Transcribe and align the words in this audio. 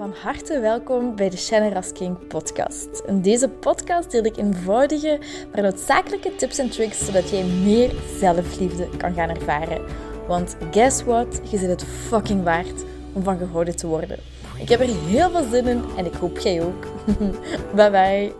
Van 0.00 0.14
harte 0.22 0.60
welkom 0.60 1.16
bij 1.16 1.30
de 1.30 1.36
Shannon 1.36 1.72
Rasking 1.72 2.26
podcast. 2.26 3.02
In 3.06 3.22
deze 3.22 3.48
podcast 3.48 4.10
deel 4.10 4.24
ik 4.24 4.36
eenvoudige, 4.36 5.18
maar 5.52 5.62
noodzakelijke 5.62 6.36
tips 6.36 6.58
en 6.58 6.70
tricks 6.70 7.04
zodat 7.04 7.30
jij 7.30 7.44
meer 7.44 7.92
zelfliefde 8.18 8.88
kan 8.96 9.14
gaan 9.14 9.28
ervaren. 9.28 9.84
Want 10.26 10.56
guess 10.70 11.02
what? 11.02 11.40
Je 11.50 11.58
zit 11.58 11.68
het 11.68 11.84
fucking 11.84 12.42
waard 12.42 12.84
om 13.12 13.22
van 13.22 13.38
gehouden 13.38 13.76
te 13.76 13.86
worden. 13.86 14.18
Ik 14.58 14.68
heb 14.68 14.80
er 14.80 15.04
heel 15.06 15.30
veel 15.30 15.50
zin 15.50 15.66
in 15.66 15.82
en 15.96 16.06
ik 16.06 16.14
hoop 16.14 16.38
jij 16.38 16.62
ook. 16.62 16.86
bye 17.76 17.90
bye. 17.90 18.32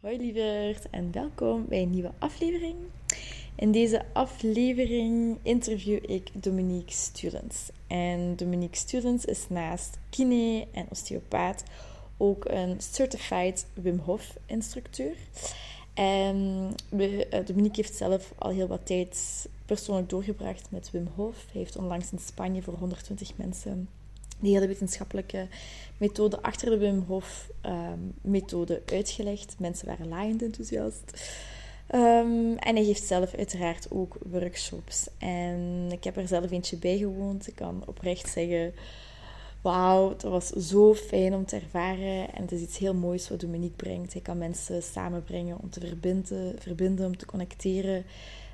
Hoi 0.00 0.16
lieverd 0.16 0.90
en 0.90 1.12
welkom 1.12 1.66
bij 1.68 1.82
een 1.82 1.90
nieuwe 1.90 2.12
aflevering. 2.18 2.76
In 3.56 3.72
deze 3.72 4.04
aflevering 4.12 5.38
interview 5.42 5.98
ik 6.10 6.30
Dominique 6.32 6.92
Students. 6.92 7.68
En 7.86 8.36
Dominique 8.36 8.76
Students 8.76 9.24
is 9.24 9.48
naast 9.48 9.98
kine 10.10 10.66
en 10.72 10.86
osteopaat 10.90 11.62
ook 12.16 12.44
een 12.44 12.80
certified 12.80 13.66
Wim 13.74 13.98
Hof 13.98 14.36
instructeur. 14.46 15.16
En 15.94 16.70
Dominique 17.44 17.80
heeft 17.82 17.94
zelf 17.94 18.32
al 18.38 18.50
heel 18.50 18.66
wat 18.66 18.86
tijd 18.86 19.46
persoonlijk 19.66 20.08
doorgebracht 20.08 20.66
met 20.70 20.90
Wim 20.90 21.08
Hof. 21.14 21.36
Hij 21.52 21.60
heeft 21.60 21.76
onlangs 21.76 22.12
in 22.12 22.18
Spanje 22.18 22.62
voor 22.62 22.74
120 22.74 23.36
mensen 23.36 23.88
die 24.38 24.54
hele 24.54 24.66
wetenschappelijke 24.66 25.48
methode 25.96 26.42
achter 26.42 26.70
de 26.70 26.78
Wim 26.78 27.04
Hof 27.06 27.50
um, 27.66 28.14
methode 28.20 28.82
uitgelegd. 28.86 29.54
Mensen 29.58 29.86
waren 29.86 30.08
laaiend 30.08 30.42
enthousiast. 30.42 31.12
Um, 31.94 32.56
en 32.58 32.76
hij 32.76 32.84
geeft 32.84 33.06
zelf 33.06 33.34
uiteraard 33.34 33.86
ook 33.90 34.16
workshops. 34.30 35.08
En 35.18 35.88
ik 35.90 36.04
heb 36.04 36.16
er 36.16 36.28
zelf 36.28 36.50
eentje 36.50 36.76
bij 36.76 36.98
gewoond. 36.98 37.48
Ik 37.48 37.54
kan 37.54 37.82
oprecht 37.86 38.32
zeggen: 38.32 38.74
Wauw, 39.60 40.08
het 40.08 40.22
was 40.22 40.48
zo 40.48 40.94
fijn 40.94 41.34
om 41.34 41.46
te 41.46 41.56
ervaren. 41.56 42.32
En 42.34 42.42
het 42.42 42.52
is 42.52 42.60
iets 42.60 42.78
heel 42.78 42.94
moois 42.94 43.28
wat 43.28 43.40
Dominique 43.40 43.76
brengt. 43.76 44.12
Hij 44.12 44.22
kan 44.22 44.38
mensen 44.38 44.82
samenbrengen 44.82 45.58
om 45.62 45.70
te 45.70 45.80
verbinden, 45.80 46.54
verbinden 46.58 47.06
om 47.06 47.16
te 47.16 47.26
connecteren. 47.26 48.04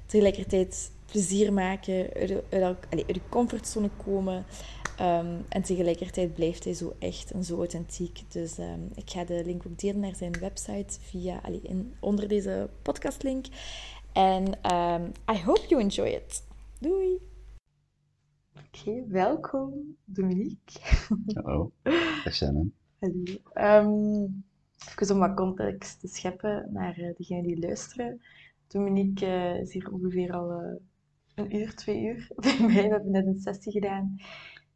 Tegelijkertijd 0.07 0.91
plezier 1.07 1.53
maken, 1.53 2.09
uit 2.15 2.29
de, 2.29 2.43
uit 2.51 3.07
de 3.07 3.21
comfortzone 3.29 3.91
komen. 4.05 4.45
Um, 5.01 5.45
en 5.49 5.63
tegelijkertijd 5.63 6.35
blijft 6.35 6.65
hij 6.65 6.75
zo 6.75 6.95
echt 6.99 7.31
en 7.31 7.45
zo 7.45 7.57
authentiek. 7.57 8.21
Dus 8.29 8.59
um, 8.59 8.89
ik 8.95 9.11
ga 9.11 9.25
de 9.25 9.43
link 9.45 9.63
ook 9.67 9.79
delen 9.79 10.01
naar 10.01 10.15
zijn 10.15 10.33
website 10.41 11.01
via, 11.01 11.41
allee, 11.43 11.61
in, 11.63 11.95
onder 12.01 12.29
deze 12.29 12.69
podcastlink. 12.83 13.47
En 14.13 14.75
um, 14.75 15.13
I 15.31 15.43
hope 15.45 15.67
you 15.69 15.81
enjoy 15.81 16.07
it. 16.07 16.45
Doei! 16.79 17.19
Oké, 18.57 18.89
okay, 18.89 19.05
welkom 19.09 19.97
Dominique. 20.05 20.81
Hallo, 21.35 21.73
dag 22.25 22.35
Shannon. 22.35 22.75
Hallo. 22.99 23.23
Um, 23.55 24.45
even 25.01 25.15
om 25.15 25.21
wat 25.21 25.35
context 25.35 26.01
te 26.01 26.09
scheppen 26.09 26.69
naar 26.73 26.99
uh, 26.99 27.15
degenen 27.17 27.43
die 27.43 27.61
luisteren. 27.61 28.21
Dominique 28.67 29.27
uh, 29.27 29.61
is 29.61 29.73
hier 29.73 29.93
ongeveer 29.93 30.33
al 30.33 30.63
uh, 30.63 30.75
een 31.35 31.57
uur, 31.57 31.75
twee 31.75 32.03
uur 32.03 32.31
bij 32.37 32.57
mij. 32.61 32.83
We 32.83 32.89
hebben 32.89 33.11
net 33.11 33.27
een 33.27 33.41
sessie 33.41 33.73
gedaan 33.73 34.17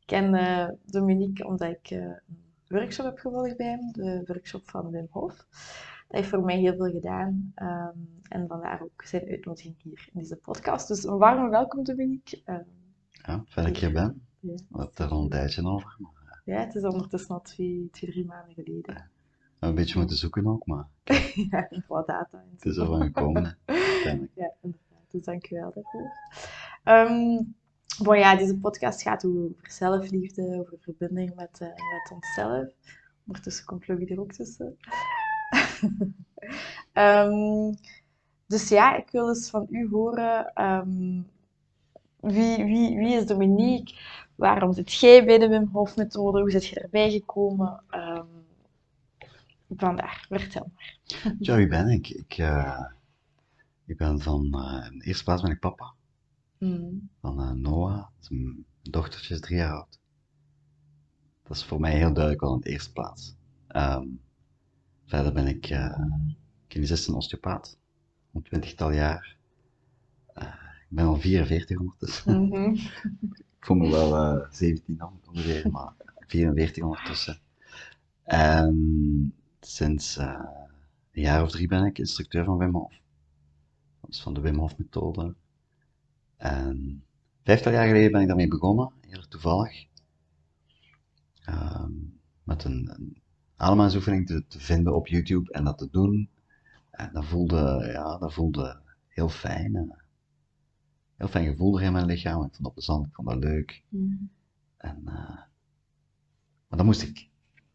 ken 0.06 0.34
uh, 0.34 0.68
Dominique 0.84 1.46
omdat 1.46 1.70
ik 1.70 1.90
uh, 1.90 1.98
een 2.02 2.18
workshop 2.68 3.06
heb 3.06 3.18
gevolgd 3.18 3.56
bij 3.56 3.66
hem, 3.66 3.92
de 3.92 4.22
workshop 4.26 4.68
van 4.68 4.90
Wim 4.90 5.06
Hof. 5.10 5.36
Dat 5.36 6.16
heeft 6.16 6.28
voor 6.28 6.44
mij 6.44 6.58
heel 6.58 6.76
veel 6.76 6.90
gedaan 6.90 7.52
um, 7.56 8.20
en 8.28 8.48
vandaar 8.48 8.82
ook 8.82 9.02
zijn 9.04 9.28
uitnodiging 9.28 9.74
hier 9.82 10.08
in 10.12 10.20
deze 10.20 10.36
podcast. 10.36 10.88
Dus 10.88 11.04
een 11.04 11.18
warme 11.18 11.48
welkom 11.48 11.84
Dominique. 11.84 12.42
Uh, 12.46 12.56
ja, 13.10 13.44
fijn 13.46 13.66
dat 13.66 13.76
ik 13.76 13.76
hier 13.76 13.92
ben. 13.92 14.26
Ja. 14.40 14.54
We 14.54 14.78
hebben 14.78 14.94
er 14.94 15.08
al 15.08 15.22
een 15.22 15.28
tijdje 15.28 15.66
over. 15.66 15.96
Maar... 15.98 16.42
Eh. 16.44 16.54
Ja, 16.54 16.60
het 16.60 16.74
is 16.74 16.82
ondertussen 16.82 17.34
al 17.34 17.42
twee, 17.42 17.88
twee 17.90 18.10
drie 18.10 18.26
maanden 18.26 18.54
geleden. 18.54 18.94
Ja. 18.94 19.08
Een 19.58 19.74
beetje 19.74 19.98
moeten 19.98 20.16
zoeken 20.16 20.46
ook, 20.46 20.66
maar... 20.66 20.88
ja, 21.50 21.68
wat 21.88 22.06
data. 22.06 22.44
Het 22.50 22.64
is 22.64 22.76
er 22.76 22.86
van 22.86 23.02
gekomen. 23.02 23.58
ja, 23.64 24.10
inderdaad. 24.10 24.54
Dus 25.10 25.24
dank 25.24 25.46
je 25.46 25.54
wel 25.54 25.72
daarvoor. 25.74 26.12
Um, 26.84 27.54
Bon, 27.98 28.18
ja, 28.18 28.36
deze 28.36 28.58
podcast 28.58 29.02
gaat 29.02 29.24
over 29.24 29.50
zelfliefde, 29.62 30.58
over 30.60 30.78
verbinding 30.80 31.34
met, 31.34 31.60
uh, 31.62 31.68
met 31.68 32.10
onszelf. 32.12 32.68
Ondertussen 33.26 33.64
komt 33.64 33.88
Louis 33.88 34.10
er 34.10 34.20
ook 34.20 34.32
tussen. 34.32 34.76
um, 36.92 37.74
dus 38.52 38.68
ja, 38.68 38.96
ik 38.96 39.10
wil 39.10 39.28
eens 39.28 39.50
van 39.50 39.66
u 39.70 39.88
horen. 39.88 40.62
Um, 40.64 41.26
wie, 42.20 42.64
wie, 42.64 42.96
wie 42.96 43.16
is 43.16 43.26
Dominique? 43.26 43.94
Waarom 44.34 44.72
zit 44.72 44.94
jij 44.94 45.24
bij 45.24 45.38
de 45.38 45.48
Wim 45.48 45.68
Hof 45.72 45.96
methode? 45.96 46.40
Hoe 46.40 46.50
zit 46.50 46.66
je 46.66 46.80
erbij 46.80 47.10
gekomen? 47.10 47.82
Um, 47.90 48.28
vandaar, 49.76 50.26
vertel 50.28 50.70
maar. 50.74 50.98
Ja, 51.38 51.56
wie 51.56 51.68
ben 51.68 51.88
ik? 51.88 52.08
Ik, 52.08 52.38
uh, 52.38 52.86
ik 53.86 53.96
ben 53.96 54.20
van, 54.20 54.52
uh, 54.54 54.86
in 54.92 54.98
de 54.98 55.04
eerste 55.04 55.24
plaats 55.24 55.42
ben 55.42 55.50
ik 55.50 55.60
papa. 55.60 55.94
Mm. 56.58 57.10
Van 57.20 57.40
uh, 57.40 57.50
Noah, 57.50 58.06
zijn 58.18 58.64
dochtertje 58.82 59.34
is 59.34 59.40
drie 59.40 59.56
jaar 59.56 59.72
oud. 59.72 60.00
Dat 61.42 61.56
is 61.56 61.64
voor 61.64 61.80
mij 61.80 61.96
heel 61.96 62.12
duidelijk 62.12 62.40
wel 62.40 62.54
in 62.54 62.60
de 62.60 62.70
eerste 62.70 62.92
plaats. 62.92 63.36
Um, 63.68 64.20
verder 65.04 65.32
ben 65.32 65.46
ik 65.46 65.70
uh, 65.70 65.98
kinesist 66.66 67.08
en 67.08 67.14
osteopaat. 67.14 67.78
Een 68.32 68.42
twintigtal 68.42 68.90
jaar. 68.90 69.36
Uh, 70.38 70.44
ik 70.88 70.96
ben 70.96 71.04
al 71.04 71.20
44 71.20 71.78
ondertussen. 71.78 72.40
Mm 72.40 72.52
-hmm. 72.52 72.74
ik 73.58 73.66
voel 73.66 73.76
me 73.76 73.90
wel 73.90 74.36
uh, 74.36 74.50
17 74.50 75.02
ongeveer, 75.02 75.70
maar 75.70 75.92
44 76.26 76.82
ondertussen. 76.82 77.38
En 78.22 79.34
sinds 79.60 80.16
een 80.16 81.22
jaar 81.22 81.42
of 81.42 81.50
drie 81.50 81.68
ben 81.68 81.84
ik 81.84 81.98
instructeur 81.98 82.44
van 82.44 82.58
Wim 82.58 82.74
Hof. 82.74 83.00
Dat 84.00 84.10
is 84.10 84.22
van 84.22 84.34
de 84.34 84.40
Wim 84.40 84.58
Hof 84.58 84.78
methode. 84.78 85.34
En 86.36 87.04
vijftig 87.42 87.72
jaar 87.72 87.86
geleden 87.86 88.12
ben 88.12 88.20
ik 88.20 88.26
daarmee 88.26 88.48
begonnen, 88.48 88.92
heel 89.00 89.28
toevallig. 89.28 89.86
Um, 91.48 92.20
met 92.44 92.64
een, 92.64 92.90
een 92.94 93.22
ademhalingsoefening 93.56 94.26
te, 94.26 94.46
te, 94.46 94.60
vinden 94.60 94.94
op 94.94 95.06
YouTube 95.06 95.52
en 95.52 95.64
dat 95.64 95.78
te 95.78 95.88
doen. 95.90 96.30
En 96.90 97.10
dat 97.12 97.24
voelde, 97.24 97.88
ja, 97.92 98.18
dat 98.18 98.32
voelde 98.32 98.80
heel 99.08 99.28
fijn. 99.28 99.76
En, 99.76 99.96
heel 101.16 101.28
fijn 101.28 101.46
gevoel 101.46 101.78
er 101.78 101.84
in 101.84 101.92
mijn 101.92 102.06
lichaam. 102.06 102.44
Ik 102.44 102.50
vond 102.50 102.62
dat 102.62 102.72
plezant, 102.72 103.06
ik 103.06 103.14
vond 103.14 103.28
dat 103.28 103.38
leuk. 103.38 103.82
Mm. 103.88 104.30
En, 104.76 105.02
uh, 105.04 105.40
maar 106.68 106.78
dan 106.78 106.86
moest 106.86 107.02
ik, 107.02 107.28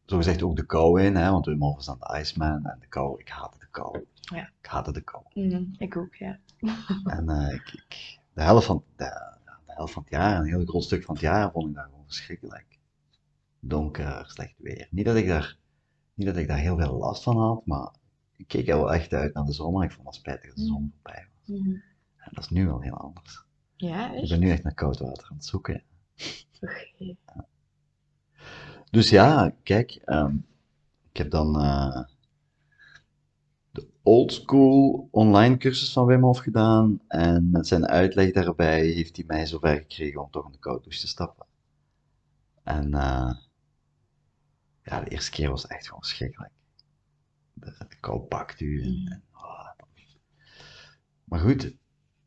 zogezegd, 0.06 0.44
ook 0.44 0.56
de 0.56 0.66
kou 0.66 1.02
in, 1.02 1.16
hè, 1.16 1.32
want 1.32 1.46
we 1.46 1.56
mogen 1.56 1.92
aan 1.92 2.00
de 2.00 2.20
Iceman 2.20 2.66
en 2.66 2.78
de 2.80 2.88
kou, 2.88 3.20
ik 3.20 3.30
haatte 3.30 3.60
de 3.60 3.68
kou. 3.72 4.06
Ja. 4.14 4.52
Ik 4.62 4.66
haatte 4.66 4.92
de 4.92 5.02
kou. 5.02 5.24
Mm, 5.34 5.74
ik 5.78 5.98
ook, 5.98 6.16
ja. 6.16 6.40
en 7.18 7.30
uh, 7.30 7.54
ik, 7.54 7.74
ik 7.74 8.20
de 8.34 8.42
helft 8.42 8.66
van, 8.66 8.84
de, 8.96 9.38
de, 9.66 9.74
helft 9.74 9.94
van 9.94 10.02
het 10.02 10.12
jaar, 10.12 10.40
een 10.40 10.46
heel 10.46 10.66
groot 10.66 10.84
stuk 10.84 11.04
van 11.04 11.16
het 11.16 11.24
jaar, 11.24 11.52
vond 11.52 11.68
ik 11.68 11.76
daar 11.76 11.86
gewoon 11.86 12.06
verschrikkelijk. 12.06 12.80
Donker, 13.60 14.26
slecht 14.28 14.54
weer. 14.58 14.88
Niet 14.92 15.06
dat 15.06 15.16
ik 15.16 15.28
daar, 15.28 15.58
niet 16.14 16.28
dat 16.28 16.38
ik 16.38 16.48
daar 16.48 16.58
heel 16.58 16.78
veel 16.78 16.98
last 16.98 17.24
van 17.24 17.38
had, 17.38 17.66
maar 17.66 17.94
ik 18.36 18.48
keek 18.48 18.68
er 18.68 18.78
wel 18.78 18.94
echt 18.94 19.14
uit 19.14 19.34
naar 19.34 19.46
de 19.46 19.54
zomer. 19.54 19.84
Ik 19.84 19.92
vond 19.92 20.08
het 20.08 20.16
spijtig 20.16 20.48
dat 20.48 20.56
de 20.56 20.66
zon 20.66 20.82
mm. 20.82 20.92
voorbij 20.94 21.28
was. 21.38 21.58
Mm. 21.58 21.82
En 22.18 22.32
dat 22.32 22.44
is 22.44 22.50
nu 22.50 22.66
wel 22.66 22.82
heel 22.82 22.98
anders. 22.98 23.44
Ja, 23.76 24.14
echt? 24.14 24.24
Ik 24.24 24.30
ben 24.30 24.40
nu 24.40 24.50
echt 24.50 24.64
naar 24.64 24.74
koud 24.74 25.00
water 25.00 25.28
aan 25.30 25.36
het 25.36 25.46
zoeken. 25.46 25.84
Okay. 26.62 26.94
Ja. 26.98 27.48
Dus 28.92 29.10
ja, 29.10 29.56
kijk, 29.64 30.02
um, 30.06 30.46
ik 31.12 31.18
heb 31.18 31.32
dan 31.32 31.62
uh, 31.62 31.96
de 31.96 32.11
oldschool 34.04 35.08
online 35.12 35.58
cursus 35.58 35.94
van 35.94 36.06
Wim 36.06 36.24
Hof 36.24 36.38
gedaan. 36.38 37.00
En 37.08 37.50
met 37.50 37.68
zijn 37.68 37.88
uitleg 37.88 38.32
daarbij 38.32 38.86
heeft 38.86 39.16
hij 39.16 39.26
mij 39.28 39.46
zover 39.46 39.76
gekregen 39.76 40.22
om 40.22 40.32
toch 40.32 40.46
in 40.46 40.52
de 40.52 40.60
koude 40.60 40.82
douche 40.84 41.00
te 41.00 41.08
stappen. 41.08 41.46
En 42.64 42.88
uh, 42.88 43.34
ja, 44.84 45.00
de 45.00 45.10
eerste 45.10 45.32
keer 45.32 45.50
was 45.50 45.68
echt 45.68 45.88
gewoon 45.88 46.04
schrikkelijk. 46.04 46.52
De, 47.54 47.74
kou 48.00 48.20
pakt 48.20 48.60
u. 48.60 48.82
En, 48.82 49.08
en, 49.12 49.24
oh. 49.34 49.70
Maar 51.24 51.40
goed, 51.40 51.76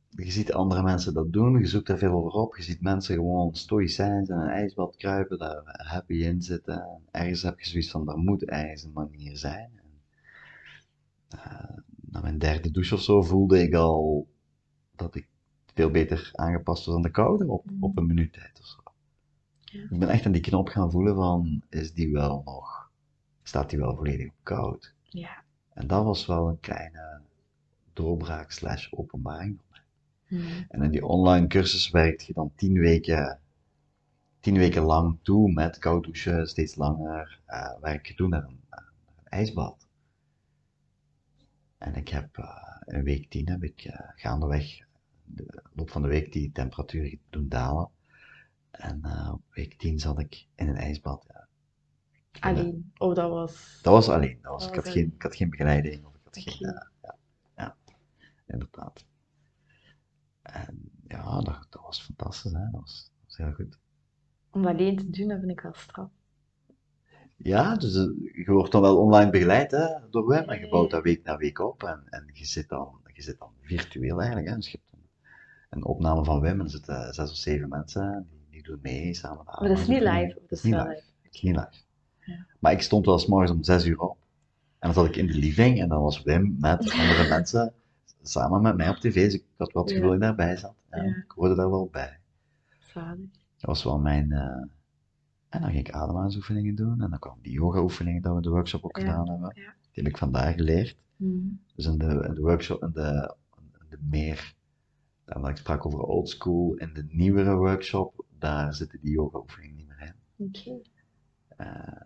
je 0.09 0.31
ziet 0.31 0.53
andere 0.53 0.83
mensen 0.83 1.15
dat 1.15 1.33
doen, 1.33 1.59
je 1.59 1.67
zoekt 1.67 1.87
daar 1.87 1.99
veel 1.99 2.13
over 2.13 2.31
op. 2.31 2.57
Je 2.57 2.63
ziet 2.63 2.81
mensen 2.81 3.15
gewoon 3.15 3.55
stoïcijns 3.55 4.29
in 4.29 4.37
een 4.37 4.49
ijsbad 4.49 4.97
kruipen, 4.97 5.39
daar 5.39 5.63
happy 5.65 6.15
in 6.15 6.43
zitten. 6.43 6.83
En 6.83 7.03
ergens 7.11 7.43
heb 7.43 7.61
je 7.61 7.69
zoiets 7.69 7.91
van, 7.91 8.09
er 8.09 8.19
moet 8.19 8.45
ergens 8.45 8.83
een 8.83 8.93
manier 8.93 9.37
zijn. 9.37 9.84
Uh, 11.35 11.79
na 12.11 12.21
mijn 12.21 12.39
derde 12.39 12.71
douche 12.71 12.95
of 12.95 13.03
zo 13.03 13.23
voelde 13.23 13.63
ik 13.63 13.75
al 13.75 14.29
dat 14.97 15.15
ik 15.15 15.29
veel 15.75 15.91
beter 15.91 16.31
aangepast 16.33 16.85
was 16.85 16.95
aan 16.95 17.03
de 17.03 17.11
koude 17.11 17.47
op, 17.47 17.71
mm. 17.71 17.83
op 17.83 17.99
een 17.99 18.07
minuut 18.07 18.33
tijd 18.33 18.59
of 18.61 18.67
zo. 18.67 18.79
Ja. 19.61 19.83
Ik 19.91 19.99
ben 19.99 20.09
echt 20.09 20.27
aan 20.27 20.33
die 20.33 20.41
knop 20.41 20.69
gaan 20.69 20.91
voelen 20.91 21.15
van, 21.15 21.63
is 21.69 21.93
die 21.93 22.13
wel 22.13 22.43
nog, 22.45 22.91
staat 23.43 23.71
die 23.71 23.79
wel 23.79 23.97
volledig 23.97 24.29
op 24.29 24.39
koud? 24.43 24.95
Ja. 25.03 25.43
En 25.73 25.87
dat 25.87 26.05
was 26.05 26.27
wel 26.27 26.49
een 26.49 26.61
kleine 26.61 27.21
doorbraak 27.93 28.51
slash 28.51 28.93
openbaring 28.93 29.57
voor 29.59 29.67
mij. 29.71 29.83
Mm. 30.41 30.67
En 30.69 30.83
in 30.83 30.91
die 30.91 31.07
online 31.07 31.47
cursus 31.47 31.91
werkt 31.91 32.25
je 32.25 32.33
dan 32.33 32.53
tien 32.57 32.79
weken, 32.79 33.41
tien 34.41 34.59
weken 34.59 34.83
lang 34.83 35.19
toe 35.23 35.53
met 35.53 35.79
koud 35.79 36.03
douchen, 36.03 36.47
steeds 36.47 36.75
langer, 36.75 37.41
uh, 37.49 37.81
werk 37.81 38.17
doen 38.17 38.31
naar 38.31 38.45
een, 38.45 38.61
naar 38.71 38.93
een 39.17 39.31
ijsbad. 39.31 39.84
En 41.85 41.95
ik 41.95 42.09
heb 42.09 42.39
uh, 42.39 42.97
in 42.97 43.03
week 43.03 43.31
10 43.31 43.49
heb 43.49 43.63
ik 43.63 43.85
uh, 43.85 43.95
gaandeweg 44.15 44.79
de 45.25 45.63
loop 45.73 45.91
van 45.91 46.03
de 46.03 46.09
week 46.09 46.33
die 46.33 46.53
temperatuur 46.53 47.19
doen 47.31 47.49
dalen. 47.49 47.91
En 48.71 49.01
uh, 49.05 49.31
op 49.33 49.43
week 49.51 49.79
10 49.79 49.99
zat 49.99 50.19
ik 50.19 50.47
in 50.55 50.69
een 50.69 50.77
ijsbad. 50.77 51.25
Ja. 51.29 51.49
Alleen? 52.41 52.93
Oh, 52.97 53.15
dat 53.15 53.31
was... 53.31 53.79
Dat 53.83 53.93
was 53.93 54.09
alleen. 54.09 54.39
Dat 54.43 54.53
was, 54.53 54.63
dat 54.63 54.77
ik, 54.77 54.85
had 54.85 54.93
geen, 54.93 55.13
ik 55.15 55.23
had 55.23 55.37
geen 55.37 55.51
begeleiding. 55.51 56.05
Of 56.05 56.15
ik 56.15 56.21
had 56.25 56.37
okay. 56.37 56.53
geen... 56.53 56.89
ja, 57.03 57.17
ja, 57.57 57.77
inderdaad. 58.47 59.05
En 60.43 60.91
ja, 61.09 61.41
dat, 61.41 61.67
dat 61.71 61.83
was 61.83 62.03
fantastisch. 62.03 62.53
Hè. 62.53 62.71
Dat, 62.71 62.81
was, 62.81 63.11
dat 63.15 63.25
was 63.27 63.37
heel 63.37 63.53
goed. 63.53 63.79
Om 64.51 64.67
alleen 64.67 64.97
te 64.97 65.11
doen, 65.11 65.29
dat 65.29 65.39
vind 65.39 65.51
ik 65.51 65.61
wel 65.61 65.75
straf. 65.75 66.11
Ja, 67.45 67.77
dus 67.77 67.95
je 68.33 68.45
wordt 68.47 68.73
dan 68.73 68.81
wel 68.81 68.99
online 68.99 69.31
begeleid 69.31 69.71
hè, 69.71 69.87
door 70.11 70.27
Wim 70.27 70.49
en 70.49 70.61
je 70.61 70.69
bouwt 70.69 70.91
dat 70.91 71.03
week 71.03 71.25
na 71.25 71.37
week 71.37 71.59
op 71.59 71.83
en, 71.83 72.03
en 72.11 72.31
je, 72.33 72.45
zit 72.45 72.69
dan, 72.69 73.01
je 73.13 73.23
zit 73.23 73.39
dan 73.39 73.51
virtueel 73.61 74.19
eigenlijk. 74.19 74.49
Hè. 74.49 74.55
Dus 74.55 74.71
je 74.71 74.79
hebt 74.81 75.03
een, 75.03 75.09
een 75.79 75.85
opname 75.85 76.25
van 76.25 76.41
Wim 76.41 76.59
en 76.59 76.65
er 76.65 76.71
zitten 76.71 77.15
zes 77.15 77.31
of 77.31 77.37
zeven 77.37 77.69
mensen 77.69 78.27
die, 78.31 78.47
die 78.51 78.63
doen 78.63 78.79
mee 78.83 79.15
samen. 79.15 79.45
Maar 79.45 79.69
dat 79.69 79.79
is 79.79 79.87
niet 79.87 80.01
live? 80.01 80.39
Dat 80.49 80.59
is 80.59 80.63
niet 80.63 80.75
live. 80.75 81.03
Is 81.31 81.43
niet 81.43 81.57
live. 81.57 81.83
Ja. 82.21 82.47
Maar 82.59 82.73
ik 82.73 82.83
stond 82.83 83.07
wel 83.07 83.19
s 83.19 83.27
morgens 83.27 83.51
om 83.51 83.63
zes 83.63 83.87
uur 83.87 83.99
op 83.99 84.17
en 84.79 84.93
dan 84.93 84.95
zat 84.95 85.07
ik 85.07 85.17
in 85.17 85.27
de 85.27 85.39
living 85.39 85.81
en 85.81 85.89
dan 85.89 86.03
was 86.03 86.23
Wim 86.23 86.57
met 86.59 86.91
andere 87.01 87.29
mensen 87.29 87.73
samen 88.23 88.63
met 88.63 88.77
mij 88.77 88.89
op 88.89 88.97
tv. 88.97 89.25
Dus 89.25 89.35
ik 89.35 89.45
had 89.57 89.73
wel 89.73 89.83
het 89.83 89.93
gevoel 89.93 90.07
dat 90.07 90.17
ik 90.17 90.23
daarbij 90.23 90.57
zat. 90.57 90.75
Ja, 90.91 91.03
Ik 91.03 91.33
hoorde 91.35 91.55
daar 91.55 91.71
wel 91.71 91.89
bij. 91.93 92.19
Zalig. 92.79 93.31
Dat 93.57 93.67
was 93.71 93.85
wel 93.85 93.99
mijn... 93.99 94.31
Uh, 94.31 94.63
en 95.55 95.61
dan 95.61 95.71
ging 95.71 95.89
ik 95.89 95.95
ademhalingsoefeningen 95.95 96.75
doen. 96.75 97.03
En 97.03 97.11
dan 97.11 97.19
kwamen 97.19 97.43
die 97.43 97.53
yoga-oefeningen 97.53 98.23
dat 98.23 98.35
we 98.35 98.41
de 98.41 98.51
workshop 98.51 98.85
ook 98.85 98.99
gedaan 98.99 99.29
hebben. 99.31 99.53
Die 99.55 100.03
heb 100.03 100.07
ik 100.07 100.19
vandaag 100.19 100.55
geleerd. 100.55 100.97
Mm. 101.17 101.61
Dus 101.75 101.87
in 101.87 101.99
de, 101.99 102.25
in 102.29 102.35
de 102.35 102.41
workshop, 102.41 102.83
in 102.83 102.91
de, 102.93 103.35
in 103.81 103.87
de 103.89 103.99
meer, 104.01 104.55
ik 105.27 105.57
sprak 105.57 105.87
over 105.87 105.99
old 105.99 106.29
school, 106.29 106.75
in 106.75 106.95
de 106.95 107.07
nieuwere 107.09 107.57
workshop, 107.57 108.25
daar 108.39 108.75
zitten 108.75 109.01
die 109.01 109.11
yoga-oefeningen 109.11 109.77
niet 109.77 109.87
meer 109.87 110.01
in. 110.01 110.47
Oké. 110.47 110.69
Okay. 110.69 110.83
Uh, 111.59 112.01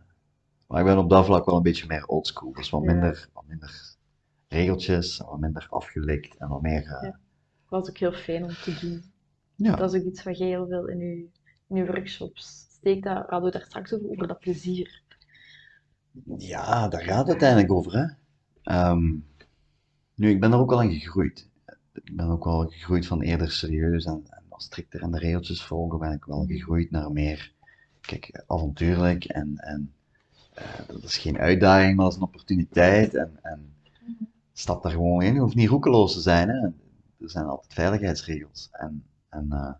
maar 0.66 0.80
ik 0.80 0.86
ben 0.86 0.98
op 0.98 1.10
dat 1.10 1.24
vlak 1.24 1.44
wel 1.46 1.56
een 1.56 1.62
beetje 1.62 1.86
meer 1.86 2.06
old 2.06 2.26
school. 2.26 2.52
Dus 2.52 2.70
wat, 2.70 2.82
minder, 2.82 3.28
wat 3.32 3.46
minder 3.46 3.96
regeltjes, 4.48 5.18
wat 5.18 5.40
minder 5.40 5.66
afgelikt 5.70 6.36
en 6.36 6.48
wat 6.48 6.62
meer... 6.62 6.82
Uh, 6.82 7.02
ja. 7.02 7.18
Dat 7.68 7.80
was 7.80 7.88
ook 7.88 7.98
heel 7.98 8.12
fijn 8.12 8.44
om 8.44 8.50
te 8.50 8.78
doen. 8.80 9.02
Ja. 9.54 9.76
Dat 9.76 9.94
is 9.94 10.00
ook 10.00 10.06
iets 10.06 10.22
wat 10.22 10.38
jij 10.38 10.48
heel 10.48 10.66
veel 10.66 10.88
in 10.88 10.98
je, 10.98 11.28
in 11.68 11.76
je 11.76 11.86
workshops 11.86 12.67
steekt. 12.78 13.04
Dat 13.04 13.26
hadden 13.28 13.52
we 13.52 13.58
daar 13.58 13.66
straks 13.66 13.94
over, 13.94 14.10
over 14.10 14.26
dat 14.28 14.38
plezier. 14.38 15.02
Ja, 16.38 16.88
daar 16.88 17.02
gaat 17.02 17.18
het 17.18 17.28
uiteindelijk 17.28 17.72
over. 17.72 17.92
Hè? 17.92 18.90
Um, 18.90 19.26
nu, 20.14 20.30
ik 20.30 20.40
ben 20.40 20.52
er 20.52 20.58
ook 20.58 20.70
wel 20.70 20.80
aan 20.80 20.92
gegroeid. 20.92 21.48
Ik 21.92 22.16
ben 22.16 22.28
ook 22.28 22.44
wel 22.44 22.66
gegroeid 22.68 23.06
van 23.06 23.20
eerder 23.20 23.50
serieus 23.50 24.04
en, 24.04 24.22
en 24.30 24.42
strikter 24.60 25.02
aan 25.02 25.12
de 25.12 25.18
regeltjes 25.18 25.62
volgen, 25.62 25.98
ben 25.98 26.12
ik 26.12 26.24
wel 26.24 26.46
gegroeid 26.46 26.90
naar 26.90 27.12
meer, 27.12 27.52
kijk, 28.00 28.42
avontuurlijk 28.46 29.24
en, 29.24 29.56
en 29.56 29.92
uh, 30.58 30.86
dat 30.86 31.02
is 31.02 31.18
geen 31.18 31.38
uitdaging, 31.38 31.96
maar 31.96 32.04
dat 32.04 32.14
is 32.14 32.20
een 32.20 32.26
opportuniteit 32.26 33.14
en, 33.14 33.38
en 33.42 33.74
stap 34.52 34.82
daar 34.82 34.92
gewoon 34.92 35.22
in. 35.22 35.34
Je 35.34 35.40
hoeft 35.40 35.54
niet 35.54 35.68
roekeloos 35.68 36.12
te 36.12 36.20
zijn, 36.20 36.48
hè. 36.48 36.60
er 37.24 37.30
zijn 37.30 37.44
altijd 37.44 37.74
veiligheidsregels 37.74 38.68
en, 38.72 39.04
en 39.28 39.44
uh, 39.44 39.72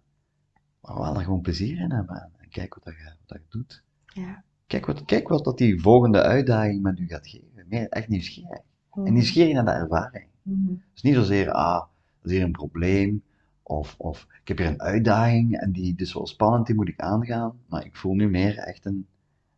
maar 0.80 1.12
we 1.12 1.18
er 1.18 1.24
gewoon 1.24 1.40
plezier 1.40 1.78
in 1.78 1.92
hebben 1.92 2.32
en 2.48 2.54
kijk 2.54 2.74
wat 2.74 2.84
dat 2.84 2.94
je, 2.94 3.04
wat 3.04 3.14
dat 3.26 3.40
doet. 3.48 3.82
Ja. 4.06 4.44
Kijk 4.66 4.86
wat, 4.86 5.04
kijk 5.04 5.28
wat 5.28 5.44
dat 5.44 5.58
die 5.58 5.80
volgende 5.80 6.22
uitdaging 6.22 6.82
met 6.82 6.98
u 6.98 7.06
gaat 7.06 7.28
geven. 7.28 7.64
Nee, 7.68 7.88
echt 7.88 8.08
nieuwsgierig. 8.08 8.60
Mhm. 8.92 9.06
En 9.06 9.12
nieuwsgierig 9.12 9.52
naar 9.52 9.64
de 9.64 9.70
ervaring. 9.70 10.26
Mm 10.42 10.82
Dus 10.92 11.02
niet 11.02 11.14
zozeer, 11.14 11.50
ah, 11.50 11.80
dat 12.20 12.30
is 12.30 12.30
hier 12.30 12.42
een 12.42 12.52
probleem, 12.52 13.22
of, 13.62 13.94
of 13.98 14.26
ik 14.42 14.48
heb 14.48 14.58
hier 14.58 14.66
een 14.66 14.80
uitdaging 14.80 15.58
en 15.58 15.72
die 15.72 15.96
is 15.96 16.14
wel 16.14 16.26
spannend, 16.26 16.66
die 16.66 16.74
moet 16.74 16.88
ik 16.88 17.00
aangaan. 17.00 17.60
Maar 17.66 17.84
ik 17.84 17.96
voel 17.96 18.14
nu 18.14 18.28
meer 18.28 18.58
echt 18.58 18.84
een, 18.86 19.06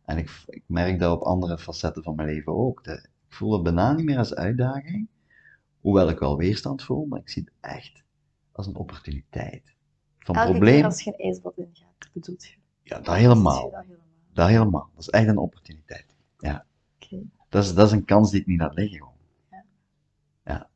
en 0.05 0.17
ik, 0.17 0.43
ik 0.47 0.63
merk 0.65 0.99
dat 0.99 1.17
op 1.17 1.23
andere 1.23 1.57
facetten 1.57 2.03
van 2.03 2.15
mijn 2.15 2.27
leven 2.27 2.53
ook. 2.53 2.83
De, 2.83 2.93
ik 3.27 3.35
voel 3.35 3.53
het 3.53 3.63
bijna 3.63 3.93
niet 3.93 4.05
meer 4.05 4.17
als 4.17 4.35
uitdaging, 4.35 5.07
hoewel 5.81 6.09
ik 6.09 6.19
wel 6.19 6.37
weerstand 6.37 6.83
voel, 6.83 7.05
maar 7.05 7.19
ik 7.19 7.29
zie 7.29 7.43
het 7.43 7.71
echt 7.71 8.03
als 8.51 8.67
een 8.67 8.75
opportuniteit. 8.75 9.75
Van 10.19 10.35
Elke 10.35 10.49
probleem, 10.49 10.75
keer 10.75 10.85
als 10.85 11.03
je 11.03 11.13
een 11.17 11.25
ijsbad 11.25 11.57
ingaat, 11.57 12.09
bedoelt 12.13 12.45
je? 12.45 12.60
Ja, 12.91 12.99
dat 12.99 13.15
helemaal. 13.15 13.71
Dat 13.71 13.81
helemaal? 13.81 14.05
Dat 14.33 14.47
helemaal. 14.47 14.89
Dat 14.93 15.01
is 15.01 15.09
echt 15.09 15.27
een 15.27 15.37
opportuniteit. 15.37 16.15
Ja. 16.37 16.65
Dat 17.49 17.63
is, 17.63 17.73
dat 17.73 17.85
is 17.87 17.91
een 17.91 18.05
kans 18.05 18.31
die 18.31 18.39
ik 18.39 18.47
niet 18.47 18.59
laat 18.59 18.73
liggen. 18.73 18.97
Gewoon. 18.97 19.13
Ja. 19.49 19.65
ja. 20.43 20.69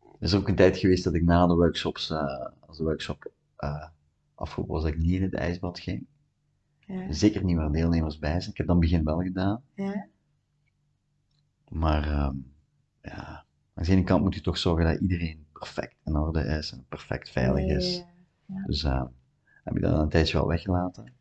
Er 0.00 0.26
is 0.26 0.34
ook 0.34 0.48
een 0.48 0.54
tijd 0.54 0.76
geweest 0.76 1.04
dat 1.04 1.14
ik 1.14 1.22
na 1.22 1.46
de 1.46 1.54
workshops, 1.54 2.10
uh, 2.10 2.46
als 2.60 2.76
de 2.76 2.84
workshop 2.84 3.32
uh, 3.58 3.86
afgelopen 4.34 4.74
was, 4.74 4.82
dat 4.82 4.92
ik 4.92 4.98
niet 4.98 5.12
in 5.12 5.22
het 5.22 5.34
ijsbad 5.34 5.78
ging. 5.78 6.06
Ja. 6.78 7.12
Zeker 7.12 7.44
niet 7.44 7.56
waar 7.56 7.72
deelnemers 7.72 8.18
bij 8.18 8.40
zijn. 8.40 8.50
Ik 8.50 8.56
heb 8.56 8.66
dan 8.66 8.80
begin 8.80 9.04
wel 9.04 9.22
gedaan. 9.22 9.62
Ja. 9.74 10.06
Maar 11.68 12.26
um, 12.26 12.52
ja, 13.02 13.44
aan 13.74 13.84
de 13.84 13.90
ene 13.90 14.04
kant 14.04 14.22
moet 14.22 14.34
je 14.34 14.40
toch 14.40 14.58
zorgen 14.58 14.84
dat 14.84 15.00
iedereen 15.00 15.46
perfect 15.52 15.96
in 16.04 16.16
orde 16.16 16.40
is 16.40 16.72
en 16.72 16.84
perfect 16.88 17.30
veilig 17.30 17.64
is. 17.64 17.96
Ja, 17.96 18.04
ja. 18.46 18.64
Dus 18.66 18.84
uh, 18.84 19.04
heb 19.64 19.76
ik 19.76 19.82
dat 19.82 19.98
een 19.98 20.08
tijdje 20.08 20.38
wel 20.38 20.46
weggelaten. 20.46 21.12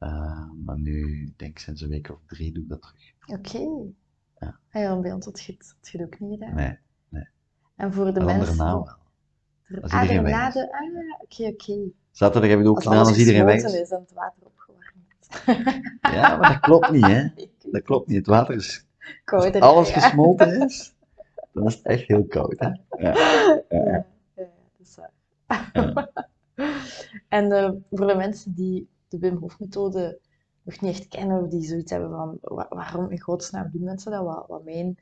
Uh, 0.00 0.50
maar 0.64 0.78
nu, 0.78 1.24
denk 1.36 1.50
ik 1.50 1.58
sinds 1.58 1.80
een 1.80 1.88
week 1.88 2.10
of 2.10 2.18
drie, 2.26 2.52
doe 2.52 2.62
ik 2.62 2.68
dat 2.68 2.82
terug. 2.82 3.38
Oké. 3.38 3.92
Ja. 4.38 4.58
Ah 4.72 4.82
ja, 4.82 5.00
bij 5.00 5.12
ons 5.12 5.24
had 5.24 5.40
je 5.40 5.56
het, 5.58 6.00
ook 6.00 6.20
niet 6.20 6.38
gedaan. 6.38 6.54
Nee, 6.54 7.28
En 7.76 7.92
voor 7.92 8.12
de 8.14 8.20
mensen... 8.20 8.56
naam 8.56 8.84
wel. 8.84 8.96
Als 9.82 9.92
ah, 9.92 10.02
iedereen 10.02 10.46
is. 10.46 10.54
de... 10.54 10.72
Ah, 10.72 11.20
oké, 11.20 11.46
oké. 11.46 11.90
Zaterdag 12.10 12.50
heb 12.50 12.58
ik 12.58 12.64
het 12.64 12.74
ook 12.74 12.76
Als 12.76 12.84
gedaan 12.84 13.06
als 13.06 13.18
iedereen 13.18 13.44
weg 13.44 13.64
is. 13.64 13.72
is 13.72 13.90
en 13.90 14.00
het 14.00 14.12
water 14.12 14.42
opgewarmd. 14.42 15.86
Ja, 16.14 16.36
maar 16.36 16.52
dat 16.52 16.60
klopt 16.60 16.90
niet, 16.90 17.06
hè. 17.06 17.28
Dat 17.72 17.82
klopt 17.82 18.08
niet. 18.08 18.16
Het 18.16 18.26
water 18.26 18.54
is... 18.54 18.86
Als 18.98 19.14
Kouder. 19.24 19.60
alles 19.60 19.88
ja. 19.88 20.00
gesmolten 20.00 20.60
is, 20.66 20.94
dan 21.52 21.66
is 21.66 21.74
het 21.74 21.86
echt 21.86 22.08
heel 22.08 22.26
koud, 22.26 22.58
hè. 22.58 22.66
Ja. 22.66 22.78
Ja, 22.98 23.62
ja, 23.68 24.06
ja, 24.34 24.44
dat 24.44 24.46
is 24.78 24.96
waar. 24.96 25.12
En 27.28 27.52
eh, 27.52 27.70
voor 27.90 28.06
de 28.06 28.14
mensen 28.16 28.54
die 28.54 28.88
de 29.08 29.18
Wim 29.18 29.36
Hof 29.36 29.58
methode 29.58 30.18
nog 30.62 30.80
niet 30.80 30.90
echt 30.90 31.08
kennen, 31.08 31.42
of 31.42 31.48
die 31.48 31.64
zoiets 31.64 31.90
hebben 31.90 32.10
van 32.10 32.38
wa- 32.40 32.66
waarom 32.68 33.10
in 33.10 33.20
godsnaam 33.20 33.70
doen 33.72 33.82
mensen 33.84 34.10
dat, 34.12 34.24
wat, 34.24 34.44
wat, 34.48 34.64
mijn, 34.64 34.98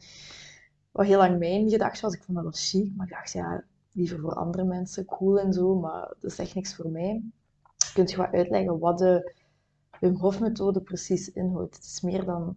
wat 0.91 1.07
heel 1.07 1.19
lang 1.19 1.39
mijn 1.39 1.69
gedachte 1.71 2.01
was, 2.01 2.15
ik 2.15 2.23
vond 2.23 2.37
dat 2.37 2.47
wel 2.47 2.55
chic, 2.57 2.93
maar 2.97 3.07
ik 3.07 3.13
dacht 3.13 3.33
ja, 3.33 3.65
liever 3.93 4.21
voor 4.21 4.35
andere 4.35 4.65
mensen, 4.65 5.05
cool 5.05 5.39
en 5.41 5.53
zo, 5.53 5.75
maar 5.75 6.15
dat 6.21 6.31
is 6.31 6.39
echt 6.39 6.55
niks 6.55 6.75
voor 6.75 6.91
mij. 6.91 7.23
Kunt 7.95 8.11
je 8.11 8.17
wat 8.17 8.33
uitleggen 8.33 8.79
wat 8.79 8.99
de 8.99 9.33
Wim 10.01 10.17
Hof 10.17 10.41
methode 10.41 10.81
precies 10.81 11.33
inhoudt? 11.33 11.75
Het 11.77 11.85
is 11.85 12.01
meer 12.01 12.25
dan 12.25 12.57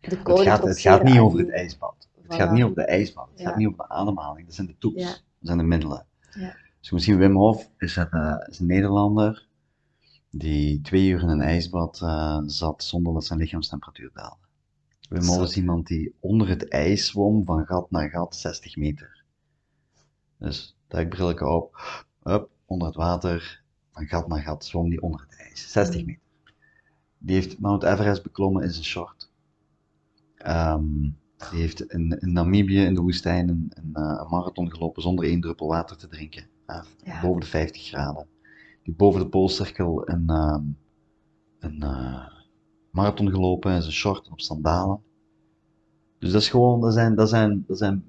de 0.00 0.08
Het 0.10 0.22
koude 0.22 0.44
gaat, 0.44 0.62
het 0.64 0.80
gaat 0.80 1.02
niet 1.02 1.18
over 1.18 1.38
het 1.38 1.50
ijsbad. 1.50 2.08
Het 2.14 2.24
Voilà. 2.24 2.36
gaat 2.36 2.52
niet 2.52 2.62
over 2.62 2.76
de 2.76 2.84
ijsbad. 2.84 3.28
Het 3.30 3.40
Ja. 3.40 3.48
gaat 3.48 3.56
niet 3.56 3.66
over 3.66 3.78
de 3.78 3.88
ademhaling. 3.88 4.46
Dat 4.46 4.54
zijn 4.54 4.66
de 4.66 4.78
tools. 4.78 5.02
Ja. 5.02 5.08
Dat 5.08 5.18
zijn 5.40 5.58
de 5.58 5.64
middelen. 5.64 6.06
Ja. 6.30 6.56
Dus 6.80 6.90
misschien 6.90 7.16
Wim 7.18 7.36
Hof 7.36 7.70
is 7.78 7.96
een, 7.96 8.08
eh, 8.10 8.36
is 8.48 8.58
een 8.58 8.66
Nederlander 8.66 9.48
die 10.36 10.80
twee 10.80 11.08
uur 11.08 11.22
in 11.22 11.28
een 11.28 11.40
ijsbad 11.40 12.00
eh, 12.02 12.40
zat 12.46 12.84
zonder 12.84 13.12
dat 13.12 13.24
zijn 13.24 13.38
lichaamstemperatuur 13.38 14.10
daalde. 14.12 14.42
Is 15.08 15.26
Zot. 15.26 15.56
iemand 15.56 15.86
die 15.86 16.14
onder 16.20 16.48
het 16.48 16.68
ijs 16.68 17.06
zwom 17.06 17.44
van 17.44 17.66
gat 17.66 17.90
naar 17.90 18.10
gat 18.10 18.36
60 18.36 18.76
meter. 18.76 19.24
Dus 20.38 20.76
duikbrilletje 20.88 21.48
op, 21.48 21.76
up, 22.22 22.48
onder 22.66 22.86
het 22.86 22.96
water, 22.96 23.62
van 23.92 24.06
gat 24.06 24.28
naar 24.28 24.42
gat 24.42 24.64
zwom 24.64 24.90
die 24.90 25.02
onder 25.02 25.20
het 25.20 25.38
ijs. 25.38 25.72
60 25.72 26.00
Mm. 26.00 26.06
meter. 26.06 26.22
Die 27.18 27.34
heeft 27.34 27.58
Mount 27.58 27.82
Everest 27.82 28.22
beklommen 28.22 28.62
in 28.62 28.70
zijn 28.70 28.84
short. 28.84 29.30
Ehm, 30.36 31.00
die 31.50 31.60
heeft 31.60 31.82
in, 31.82 32.20
in 32.20 32.32
Namibië 32.32 32.84
in 32.84 32.94
de 32.94 33.00
woestijn 33.00 33.48
een, 33.48 33.70
een, 33.74 33.94
eh, 33.94 34.20
een 34.22 34.30
marathon 34.30 34.70
gelopen 34.70 35.02
zonder 35.02 35.24
één 35.24 35.40
druppel 35.40 35.68
water 35.68 35.96
te 35.96 36.06
drinken. 36.06 36.46
Ja. 37.04 37.20
Boven 37.20 37.40
de 37.40 37.46
50 37.46 37.82
graden. 37.86 38.26
Die 38.84 38.94
boven 38.94 39.20
de 39.20 39.28
poolcirkel 39.28 40.08
een, 40.08 40.28
ehm, 40.28 40.62
een 41.58 41.82
eh, 41.82 42.26
marathon 42.90 43.30
gelopen 43.30 43.72
in 43.72 43.80
zijn 43.82 43.94
short 43.94 44.26
en 44.26 44.32
op 44.32 44.40
sandalen. 44.40 45.02
Dus 46.18 46.32
dat 46.32 46.40
is 46.40 46.48
gewoon, 46.48 46.80
dat 46.80 46.92
zijn, 46.92 47.14
dat 47.14 47.28
zijn, 47.28 47.64
dat 47.66 47.78
zijn 47.78 48.04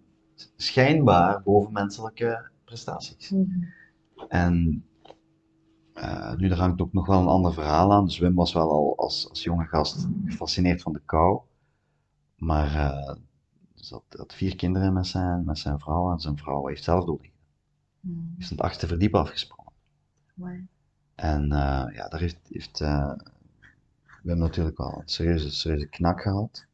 schijnbaar 0.55 1.43
bovenmenselijke 1.43 2.49
prestaties. 2.65 3.29
Mhm. 3.29 3.63
En 4.27 4.85
eh, 5.93 6.35
nu, 6.35 6.49
er 6.49 6.57
hangt 6.57 6.81
ook 6.81 6.93
nog 6.93 7.07
wel 7.07 7.19
een 7.19 7.27
ander 7.27 7.53
verhaal 7.53 7.93
aan. 7.93 8.05
Dus 8.05 8.19
Wim 8.19 8.35
was 8.35 8.53
wel 8.53 8.71
al 8.71 8.97
als, 8.97 9.29
als 9.29 9.43
jonge 9.43 9.65
gast 9.65 10.07
gefascineerd 10.25 10.81
van 10.81 10.93
de 10.93 11.01
kou. 11.05 11.39
Maar 12.35 12.69
dus 13.75 13.89
had, 13.89 14.03
had 14.09 14.33
vier 14.33 14.55
kinderen 14.55 14.93
met 14.93 15.07
zijn, 15.07 15.45
met 15.45 15.57
zijn 15.57 15.79
vrouw 15.79 16.11
en 16.11 16.19
zijn 16.19 16.37
vrouw 16.37 16.67
heeft 16.67 16.83
zelfdoding. 16.83 17.31
Mhm. 17.99 18.19
Is 18.37 18.47
van 18.47 18.57
het 18.57 18.65
achtste 18.65 18.87
verdiep 18.87 19.15
afgesprongen. 19.15 19.64
En 21.15 21.43
uh, 21.43 21.85
ja, 21.93 22.07
daar 22.07 22.19
heeft, 22.19 22.39
heeft 22.49 22.79
uh, 22.79 23.13
Wim 24.23 24.37
natuurlijk 24.37 24.77
wel 24.77 24.99
een 25.01 25.07
serieuze, 25.07 25.51
serieuze 25.51 25.87
knak 25.87 26.21
gehad. 26.21 26.65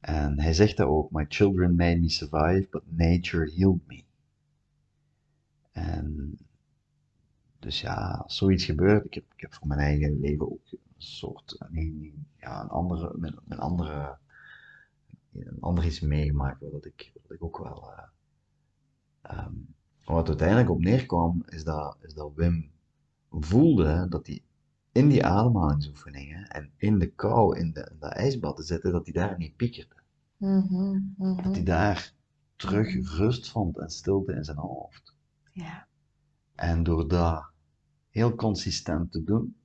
En 0.00 0.40
hij 0.40 0.52
zegt 0.52 0.76
dat 0.76 0.86
ook, 0.86 1.10
my 1.10 1.26
children 1.28 1.76
made 1.76 2.00
me 2.00 2.08
survive, 2.08 2.66
but 2.70 2.82
nature 2.86 3.52
healed 3.54 3.86
me. 3.86 4.04
En 5.72 6.38
dus 7.58 7.80
ja, 7.80 8.24
zoiets 8.26 8.64
gebeurt, 8.64 9.04
ik 9.04 9.14
heb, 9.14 9.24
ik 9.34 9.40
heb 9.40 9.54
voor 9.54 9.66
mijn 9.66 9.80
eigen 9.80 10.20
leven 10.20 10.50
ook 10.52 10.60
een 10.72 10.78
soort, 10.96 11.64
nee, 11.68 12.14
ja, 12.36 12.62
een 12.62 12.68
andere, 12.68 13.16
een, 13.20 13.38
een 13.48 13.58
andere, 13.58 14.18
een 15.32 15.60
ander 15.60 15.84
iets 15.84 16.00
meegemaakt, 16.00 16.60
wat 16.70 16.84
ik, 16.84 17.12
wat 17.22 17.30
ik 17.30 17.44
ook 17.44 17.58
wel, 17.58 17.92
uh, 19.22 19.46
um, 19.46 19.75
wat 20.14 20.28
uiteindelijk 20.28 20.70
op 20.70 20.80
neerkwam, 20.80 21.42
is 21.46 21.64
dat, 21.64 21.96
is 22.00 22.14
dat 22.14 22.32
Wim 22.34 22.70
voelde 23.30 24.06
dat 24.08 24.26
hij 24.26 24.42
in 24.92 25.08
die 25.08 25.26
ademhalingsoefeningen 25.26 26.48
en 26.48 26.70
in 26.76 26.98
de 26.98 27.06
kou, 27.06 27.58
in 27.58 27.72
de, 27.72 27.90
in 28.00 28.08
ijsbad 28.08 28.56
te 28.56 28.62
zitten, 28.62 28.92
dat 28.92 29.04
hij 29.04 29.12
daar 29.12 29.38
niet 29.38 29.56
piekerde. 29.56 29.94
Mm 30.36 30.66
-hmm, 30.68 31.14
Dat 31.42 31.54
hij 31.54 31.64
daar 31.64 32.14
terug 32.56 33.16
rust 33.16 33.50
vond 33.50 33.78
en 33.78 33.90
stilte 33.90 34.32
in 34.32 34.44
zijn 34.44 34.56
hoofd. 34.56 35.14
Ja. 35.52 35.86
En 36.54 36.82
door 36.82 37.08
dat 37.08 37.44
heel 38.10 38.34
consistent 38.34 39.12
te 39.12 39.24
doen, 39.24 39.56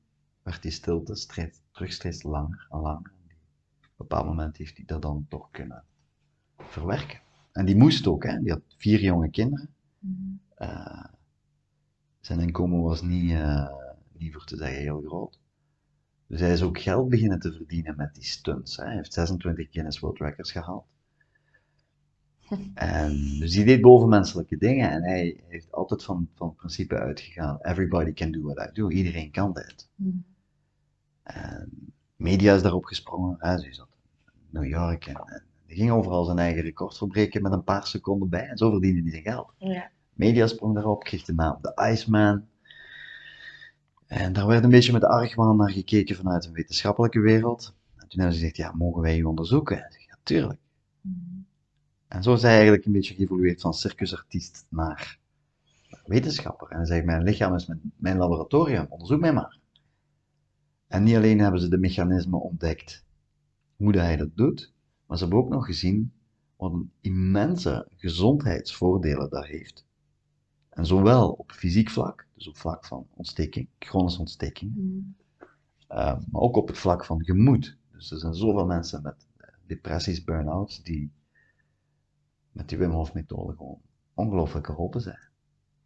werd 0.43 0.61
die 0.61 0.71
stilte 0.71 1.15
steeds, 1.15 1.61
terug 1.71 1.93
steeds 1.93 2.23
langer 2.23 2.67
en 2.69 2.79
langer. 2.79 3.11
En 3.27 3.35
op 3.79 3.83
een 3.83 3.89
bepaald 3.95 4.25
moment 4.25 4.57
heeft 4.57 4.77
hij 4.77 4.85
dat 4.85 5.01
dan 5.01 5.25
toch 5.29 5.51
kunnen 5.51 5.83
verwerken. 6.57 7.19
En 7.51 7.65
die 7.65 7.75
moest 7.75 8.07
ook, 8.07 8.23
hè. 8.23 8.39
die 8.41 8.51
had 8.51 8.61
vier 8.77 9.01
jonge 9.01 9.29
kinderen. 9.29 9.69
Mm 10.01 10.41
uh, 10.61 11.03
zijn 12.19 12.39
inkomen 12.39 12.81
was 12.81 13.01
niet, 13.01 13.31
uh, 13.31 13.69
niet 14.11 14.33
voor 14.33 14.45
te 14.45 14.57
zeggen 14.57 14.81
heel 14.81 15.01
groot. 15.01 15.39
Dus 16.27 16.39
hij 16.39 16.53
is 16.53 16.61
ook 16.61 16.79
geld 16.79 17.09
beginnen 17.09 17.39
te 17.39 17.51
verdienen 17.51 17.95
met 17.95 18.13
die 18.13 18.23
stunts. 18.23 18.77
Hè. 18.77 18.83
Hij 18.83 18.95
heeft 18.95 19.13
26 19.13 19.67
Guinness 19.71 19.99
World 19.99 20.19
Records 20.19 20.51
gehaald. 20.51 20.85
En 22.73 23.39
dus 23.39 23.55
hij 23.55 23.65
deed 23.65 23.81
bovenmenselijke 23.81 24.57
dingen 24.57 24.89
en 24.91 25.03
hij 25.03 25.43
heeft 25.47 25.71
altijd 25.71 26.03
van, 26.03 26.29
van 26.35 26.47
het 26.47 26.55
principe 26.55 26.97
uitgegaan: 26.99 27.57
everybody 27.61 28.13
can 28.13 28.31
do 28.31 28.41
what 28.41 28.69
I 28.69 28.71
do, 28.73 28.89
iedereen 28.89 29.31
kan 29.31 29.53
dit. 29.53 29.89
Mm. 29.95 30.25
En 31.23 31.93
media 32.15 32.55
is 32.55 32.61
daarop 32.61 32.85
gesprongen, 32.85 33.35
hè, 33.39 33.73
zat 33.73 33.87
in 34.33 34.39
New 34.49 34.65
York 34.65 35.05
en, 35.05 35.15
en 35.15 35.43
die 35.71 35.79
ging 35.79 35.91
overal 35.91 36.23
zijn 36.23 36.39
eigen 36.39 36.61
record 36.61 36.97
verbreken 36.97 37.41
met 37.41 37.51
een 37.51 37.63
paar 37.63 37.87
seconden 37.87 38.29
bij 38.29 38.47
en 38.47 38.57
zo 38.57 38.69
verdiende 38.69 39.01
hij 39.01 39.11
zijn 39.11 39.23
geld. 39.23 39.53
Ja. 39.57 39.91
Media 40.13 40.47
sprong 40.47 40.73
daarop, 40.73 41.03
kreeg 41.03 41.23
de 41.23 41.33
naam 41.33 41.61
The 41.61 41.89
Iceman. 41.91 42.45
En 44.07 44.33
daar 44.33 44.47
werd 44.47 44.63
een 44.63 44.69
beetje 44.69 44.91
met 44.91 45.03
argwaan 45.03 45.57
naar 45.57 45.71
gekeken 45.71 46.15
vanuit 46.15 46.45
een 46.45 46.53
wetenschappelijke 46.53 47.19
wereld. 47.19 47.75
En 47.95 48.07
toen 48.07 48.19
hebben 48.19 48.37
ze 48.37 48.39
gezegd, 48.39 48.57
ja, 48.57 48.71
mogen 48.71 49.01
wij 49.01 49.17
u 49.17 49.23
onderzoeken? 49.23 49.77
En 49.77 49.85
ik 49.85 49.91
zeg, 49.91 50.05
ja, 50.05 50.17
tuurlijk. 50.23 50.59
Mm. 51.01 51.45
En 52.07 52.23
zo 52.23 52.33
is 52.33 52.41
hij 52.41 52.53
eigenlijk 52.53 52.85
een 52.85 52.91
beetje 52.91 53.15
geëvolueerd 53.15 53.61
van 53.61 53.73
circusartiest 53.73 54.65
naar 54.69 55.19
wetenschapper. 56.05 56.67
En 56.69 56.77
hij 56.77 56.85
zegt, 56.85 57.05
mijn 57.05 57.23
lichaam 57.23 57.55
is 57.55 57.65
mijn, 57.65 57.81
mijn 57.95 58.17
laboratorium, 58.17 58.85
onderzoek 58.89 59.19
mij 59.19 59.33
maar. 59.33 59.57
En 60.87 61.03
niet 61.03 61.15
alleen 61.15 61.39
hebben 61.39 61.61
ze 61.61 61.67
de 61.67 61.77
mechanismen 61.77 62.41
ontdekt 62.41 63.05
hoe 63.75 63.97
hij 63.97 64.17
dat 64.17 64.29
doet, 64.35 64.73
maar 65.11 65.19
ze 65.19 65.25
hebben 65.25 65.43
ook 65.43 65.51
nog 65.51 65.65
gezien 65.65 66.13
wat 66.55 66.73
een 66.73 66.91
immense 67.01 67.87
gezondheidsvoordelen 67.95 69.29
dat 69.29 69.45
heeft. 69.45 69.85
En 70.69 70.85
zowel 70.85 71.31
op 71.31 71.51
fysiek 71.51 71.89
vlak, 71.89 72.27
dus 72.33 72.47
op 72.47 72.57
vlak 72.57 72.85
van 72.85 73.07
ontsteking, 73.13 73.67
chronische 73.79 74.19
ontsteking, 74.19 74.75
Mm. 74.75 75.15
uh, 75.89 76.17
maar 76.31 76.41
ook 76.41 76.55
op 76.55 76.67
het 76.67 76.77
vlak 76.77 77.05
van 77.05 77.23
gemoed. 77.23 77.77
Dus 77.91 78.11
er 78.11 78.19
zijn 78.19 78.33
zoveel 78.33 78.65
mensen 78.65 79.01
met 79.01 79.27
depressies, 79.65 80.23
burn-outs, 80.23 80.83
die 80.83 81.11
met 82.51 82.69
die 82.69 82.77
Wim 82.77 82.91
Hof 82.91 83.13
methode 83.13 83.55
gewoon 83.55 83.81
ongelooflijk 84.13 84.65
geholpen 84.65 85.01
zijn. 85.01 85.29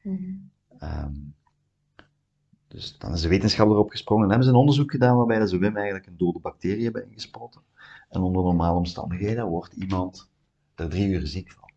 Mm. 0.01 0.51
Um, 0.79 1.35
dus 2.67 2.97
dan 2.97 3.13
is 3.13 3.21
de 3.21 3.27
wetenschap 3.27 3.69
erop 3.69 3.89
gesprongen 3.89 4.23
en 4.23 4.29
hebben 4.29 4.47
ze 4.47 4.53
een 4.53 4.59
onderzoek 4.59 4.91
gedaan 4.91 5.17
waarbij 5.17 5.47
ze 5.47 5.57
Wim 5.57 5.75
eigenlijk 5.75 6.07
een 6.07 6.17
dode 6.17 6.39
bacterie 6.39 6.83
hebben 6.83 7.07
ingespoten. 7.07 7.61
En 8.09 8.21
onder 8.21 8.43
normale 8.43 8.77
omstandigheden 8.77 9.47
wordt 9.47 9.73
iemand 9.73 10.31
er 10.75 10.89
drie 10.89 11.07
uur 11.07 11.27
ziek 11.27 11.51
van. 11.51 11.71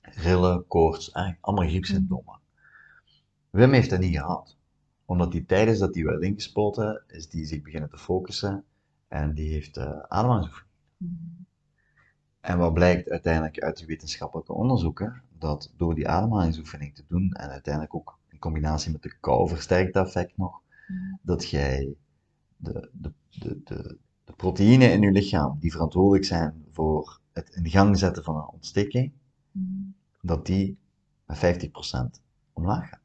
Rillen, 0.00 0.66
koorts, 0.66 1.12
allemaal 1.40 1.68
griepsymptomen. 1.68 2.40
Wim 3.50 3.72
heeft 3.72 3.90
dat 3.90 4.00
niet 4.00 4.16
gehad. 4.16 4.56
Omdat 5.04 5.32
hij 5.32 5.42
tijdens 5.42 5.78
dat 5.78 5.94
hij 5.94 6.04
werd 6.04 6.22
ingespoten, 6.22 7.04
is 7.06 7.28
die 7.28 7.44
zich 7.44 7.62
beginnen 7.62 7.90
te 7.90 7.98
focussen 7.98 8.64
en 9.08 9.34
die 9.34 9.52
heeft 9.52 9.76
uh. 9.76 10.46
En 12.40 12.58
wat 12.58 12.74
blijkt 12.74 13.10
uiteindelijk 13.10 13.60
uit 13.60 13.78
de 13.78 13.86
wetenschappelijke 13.86 14.52
onderzoeken, 14.52 15.22
dat 15.38 15.72
door 15.76 15.94
die 15.94 16.08
ademhalingsoefening 16.08 16.94
te 16.94 17.04
doen 17.08 17.32
en 17.32 17.50
uiteindelijk 17.50 17.94
ook 17.94 18.18
in 18.28 18.38
combinatie 18.38 18.92
met 18.92 19.02
de 19.02 19.18
kou 19.20 19.48
versterkt 19.48 19.94
dat 19.94 20.06
effect 20.06 20.36
nog, 20.36 20.64
Mm. 20.86 21.18
dat 21.22 21.50
jij 21.50 21.94
de, 22.56 22.90
de, 22.92 23.12
de, 23.64 23.98
de, 24.26 24.32
proteïnen 24.36 24.92
in 24.92 25.00
je 25.00 25.10
lichaam 25.12 25.56
die 25.60 25.70
verantwoordelijk 25.72 26.24
zijn 26.24 26.64
voor 26.72 27.20
het 27.32 27.48
in 27.54 27.70
gang 27.70 27.98
zetten 27.98 28.24
van 28.24 28.36
een 28.36 28.48
ontsteking, 28.48 29.12
Mm. 29.52 29.94
dat 30.20 30.46
die 30.46 30.78
met 31.26 31.38
50% 31.38 32.20
omlaag 32.52 32.88
gaan. 32.88 33.00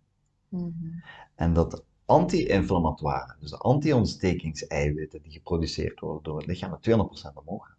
Mm. 0.48 1.04
En 1.36 1.54
dat 1.54 1.72
de 1.72 1.84
anti-inflammatoire, 2.06 3.36
dus 3.40 3.50
de 3.50 3.58
anti-ontstekingseiwitten 3.58 5.22
die 5.22 5.32
geproduceerd 5.32 6.00
worden 6.00 6.24
door 6.24 6.38
het 6.38 6.46
lichaam, 6.48 6.72
met 6.72 6.82
200% 6.82 7.38
omhoog 7.38 7.68
gaan. 7.68 7.76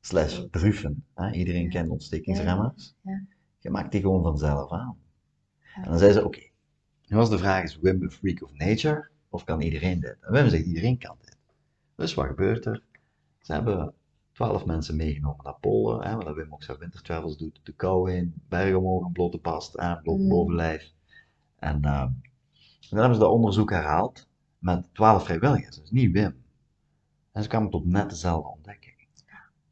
Slash 0.00 0.40
druffen. 0.50 1.04
Hè? 1.14 1.30
Iedereen 1.32 1.62
Ja. 1.62 1.68
kent 1.68 1.88
ontstekingsremmers. 1.90 2.94
Ja. 3.00 3.24
Je 3.58 3.70
maakt 3.70 3.92
die 3.92 4.00
gewoon 4.00 4.22
vanzelf 4.22 4.70
aan. 4.72 4.96
En 5.74 5.82
dan 5.90 5.98
zei 5.98 6.12
ze, 6.12 6.24
oké, 6.24 6.48
nu 7.06 7.16
was 7.16 7.30
de 7.30 7.38
vraag, 7.38 7.62
is 7.62 7.78
Wim 7.78 8.02
een 8.02 8.10
freak 8.10 8.42
of 8.42 8.52
nature? 8.52 9.08
Of 9.28 9.44
kan 9.44 9.60
iedereen 9.60 10.00
dit? 10.00 10.16
En 10.20 10.32
Wim 10.32 10.48
zegt, 10.48 10.64
iedereen 10.64 10.98
kan 10.98 11.16
dit. 11.20 11.36
Dus 12.00 12.14
wat 12.14 12.26
gebeurt 12.26 12.64
er? 12.64 12.82
Ze 13.40 13.52
hebben 13.52 13.94
twaalf 14.32 14.64
mensen 14.64 14.96
meegenomen 14.96 15.44
naar 15.44 15.58
Polen, 15.60 16.06
hè, 16.06 16.16
waar 16.16 16.34
Wim 16.34 16.52
ook 16.52 16.62
zijn 16.62 16.78
wintertravels 16.78 17.36
doet, 17.36 17.60
de 17.62 17.72
kou 17.72 18.12
in, 18.12 18.34
bergen 18.48 18.78
omhoog, 18.78 19.12
blote 19.12 19.38
past, 19.38 19.78
aan, 19.78 20.02
bloot 20.02 20.18
Mm. 20.18 20.28
bovenlijf. 20.28 20.92
En 21.58 21.76
uh, 21.76 22.06
dan 22.90 22.98
hebben 22.98 23.14
ze 23.14 23.20
dat 23.20 23.30
onderzoek 23.30 23.70
herhaald 23.70 24.28
met 24.58 24.94
twaalf 24.94 25.24
vrijwilligers, 25.24 25.76
dus 25.76 25.90
niet 25.90 26.12
Wim. 26.12 26.42
En 27.32 27.42
ze 27.42 27.48
kwamen 27.48 27.70
tot 27.70 27.86
net 27.86 28.10
dezelfde 28.10 28.48
ontdekking. 28.48 28.94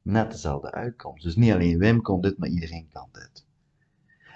Net 0.02 0.30
dezelfde 0.30 0.73
uitkomst. 0.73 1.25
Dus 1.25 1.37
niet 1.37 1.52
alleen 1.52 1.78
Wim 1.78 2.02
kon 2.02 2.20
dit, 2.20 2.38
maar 2.38 2.49
iedereen 2.49 2.88
kan 2.92 3.08
dit. 3.12 3.47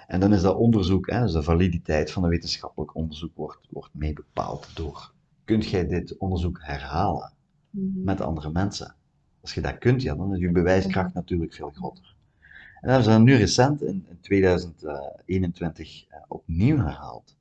En 0.07 0.19
dan 0.19 0.33
is 0.33 0.41
dat 0.41 0.55
onderzoek, 0.55 1.09
hè, 1.09 1.21
dus 1.21 1.31
de 1.31 1.43
validiteit 1.43 2.11
van 2.11 2.23
een 2.23 2.29
wetenschappelijk 2.29 2.95
onderzoek 2.95 3.35
wordt, 3.35 3.67
wordt 3.69 3.93
mee 3.93 4.13
bepaald 4.13 4.75
door, 4.75 5.13
kunt 5.43 5.65
jij 5.65 5.87
dit 5.87 6.17
onderzoek 6.17 6.59
herhalen 6.61 7.33
Mm. 7.73 8.03
met 8.03 8.21
andere 8.21 8.51
mensen? 8.51 8.95
Als 9.41 9.53
je 9.53 9.61
dat 9.61 9.77
kunt, 9.77 10.01
ja, 10.01 10.15
dan 10.15 10.33
is 10.33 10.39
je 10.39 10.51
bewijskracht 10.51 11.13
natuurlijk 11.13 11.53
veel 11.53 11.69
groter. 11.69 12.15
En 12.81 12.89
dat 12.89 12.89
hebben 12.89 13.03
ze 13.03 13.09
dan 13.09 13.23
nu 13.23 13.35
recent 13.35 13.81
in, 13.81 14.05
in 14.09 14.19
2021 14.21 16.07
eh, 16.07 16.17
opnieuw 16.27 16.77
herhaald. 16.77 17.35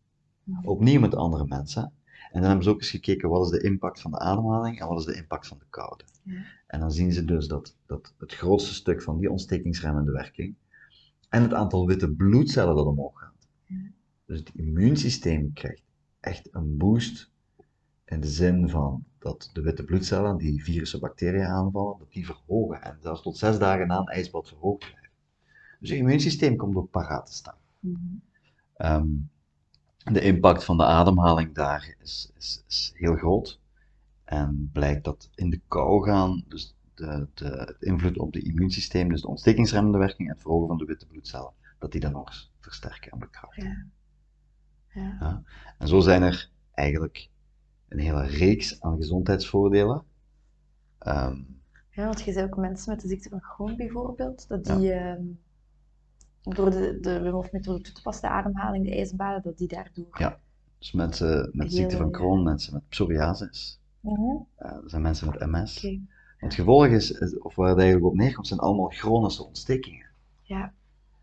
Opnieuw 0.62 1.00
met 1.00 1.14
andere 1.14 1.46
mensen. 1.46 1.82
En 2.32 2.40
dan 2.40 2.42
hebben 2.42 2.64
ze 2.64 2.70
ook 2.70 2.78
eens 2.78 2.90
gekeken 2.90 3.28
wat 3.28 3.44
is 3.44 3.60
de 3.60 3.66
impact 3.66 4.00
van 4.00 4.10
de 4.10 4.18
ademhaling 4.18 4.80
en 4.80 4.88
wat 4.88 4.98
is 4.98 5.04
de 5.04 5.14
impact 5.14 5.46
van 5.46 5.58
de 5.58 5.64
koude. 5.70 6.04
En 6.66 6.80
dan 6.80 6.92
zien 6.92 7.12
ze 7.12 7.24
dus 7.24 7.46
dat, 7.46 7.76
dat 7.86 8.14
het 8.18 8.34
grootste 8.34 8.74
stuk 8.74 9.02
van 9.02 9.18
die 9.18 9.30
ontstekingsremmende 9.30 10.12
werking 10.12 10.54
en 11.28 11.42
het 11.42 11.54
aantal 11.54 11.86
witte 11.86 12.10
bloedcellen 12.10 12.76
dat 12.76 12.86
omhoog 12.86 13.20
gaat. 13.20 13.48
Dus 14.26 14.38
het 14.38 14.50
immuunsysteem 14.54 15.52
krijgt 15.52 15.82
echt 16.20 16.48
een 16.50 16.76
boost 16.76 17.30
in 18.04 18.20
de 18.20 18.28
zin 18.28 18.68
van 18.68 19.04
dat 19.23 19.50
de 19.52 19.61
witte 19.61 19.85
bloedcellen 19.85 20.37
die 20.37 20.64
virussen 20.64 21.00
bacteriën 21.00 21.47
aanvallen, 21.47 21.99
dat 21.99 22.12
die 22.12 22.26
verhogen 22.26 22.83
en 22.83 22.99
zelfs 23.00 23.23
tot 23.23 23.38
zes 23.38 23.59
dagen 23.59 23.87
na 23.87 23.99
een 23.99 24.07
ijsbad 24.07 24.49
verhoogd 24.49 24.79
blijven. 24.79 25.11
Dus 25.81 25.88
je 25.88 25.97
immuunsysteem 25.97 26.57
komt 26.57 26.76
ook 26.76 26.91
paraat 26.91 27.26
te 27.26 27.33
staan. 27.33 27.59
Mm. 27.79 28.23
Ehm, 28.76 29.09
de 30.12 30.21
impact 30.21 30.64
van 30.64 30.76
de 30.76 30.85
ademhaling 30.85 31.55
daar 31.55 31.97
is, 32.00 32.33
is, 32.37 32.64
is 32.67 32.93
heel 32.95 33.17
groot. 33.17 33.61
En 34.25 34.71
blijkt 34.73 35.05
dat 35.05 35.31
in 35.35 35.50
de 35.50 35.61
kou 35.69 36.05
gaan, 36.05 36.45
dus 36.49 36.76
de, 36.95 37.26
de, 37.35 37.45
het 37.45 37.83
invloed 37.83 38.19
op 38.19 38.33
het 38.33 38.45
immuunsysteem, 38.45 39.09
dus 39.09 39.21
de 39.21 39.29
ontstekingsremmende 39.29 39.99
werking 39.99 40.29
en 40.29 40.35
het 40.35 40.43
verhogen 40.43 40.69
van 40.69 40.79
de 40.79 40.85
witte 40.85 41.07
bloedcellen, 41.07 41.52
dat 41.79 41.93
die 41.93 42.00
dan 42.00 42.12
nog 42.12 42.26
eens 42.26 42.52
versterken 42.61 43.11
en 43.11 43.19
bekrachtigen. 43.19 43.93
Ja. 44.95 45.00
Ja. 45.02 45.17
Ja. 45.21 45.43
En 45.79 45.88
zo 45.88 46.00
zijn 46.00 46.23
er 46.23 46.50
eigenlijk 46.75 47.31
een 47.92 47.99
hele 47.99 48.22
reeks 48.26 48.80
aan 48.80 48.96
gezondheidsvoordelen. 48.96 50.02
Ehm, 50.99 51.37
Ja, 51.90 52.04
want 52.04 52.22
je 52.22 52.32
zei 52.32 52.46
ook 52.46 52.56
mensen 52.56 52.92
met 52.92 53.00
de 53.02 53.08
ziekte 53.08 53.28
van 53.28 53.40
Crohn 53.40 53.76
bijvoorbeeld, 53.76 54.49
dat 54.49 54.64
die 54.64 54.92
ehm, 54.92 55.22
door 56.42 56.70
de, 56.70 56.99
de 57.00 57.20
Wim 57.20 57.32
Hof 57.32 57.52
methode 57.52 57.80
toe 57.82 57.94
te 57.94 58.02
passen, 58.02 58.28
de 58.28 58.34
ademhaling, 58.34 58.84
de 58.84 58.94
ijsbaden, 58.96 59.42
dat 59.42 59.58
die 59.58 59.68
daardoor 59.68 60.06
Ja. 60.18 60.38
Dus 60.78 60.92
mensen 60.92 61.49
met 61.52 61.66
Heel, 61.68 61.76
ziekte 61.76 61.96
van. 61.96 62.11
Crohn, 62.11 62.42
mensen 62.42 62.72
met 62.72 62.88
psoriasis, 62.88 63.80
Mhm. 64.00 64.37
eh, 64.56 64.78
zijn 64.84 65.02
mensen 65.02 65.28
met 65.30 65.46
MS. 65.46 65.76
Oké. 65.84 66.00
Het 66.37 66.54
gevolg 66.54 66.87
is, 66.87 67.18
of 67.38 67.54
waar 67.54 67.68
het 67.68 67.78
eigenlijk 67.78 68.06
op 68.06 68.14
neerkomt, 68.14 68.46
zijn 68.46 68.61
allemaal 68.61 68.88
chronische 68.88 69.44
ontstekingen. 69.46 70.06
Ja. 70.42 70.72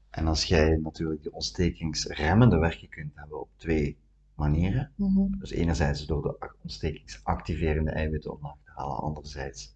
En 0.09 0.27
als 0.27 0.43
jij 0.43 0.75
natuurlijk 0.83 1.21
die 1.21 1.33
ontstekingsremmende 1.33 2.57
werking 2.57 2.91
kunt 2.91 3.11
hebben 3.15 3.39
op 3.41 3.49
twee 3.55 3.97
manieren, 4.39 4.91
Mhm. 4.95 5.39
dus 5.39 5.51
enerzijds 5.51 6.05
door 6.05 6.21
de 6.21 6.35
ac- 6.39 6.55
ontstekingsactiverende 6.61 7.91
eiwitten 7.91 8.31
omlaag 8.35 8.55
te 8.63 8.71
halen, 8.75 8.97
anderzijds 8.97 9.75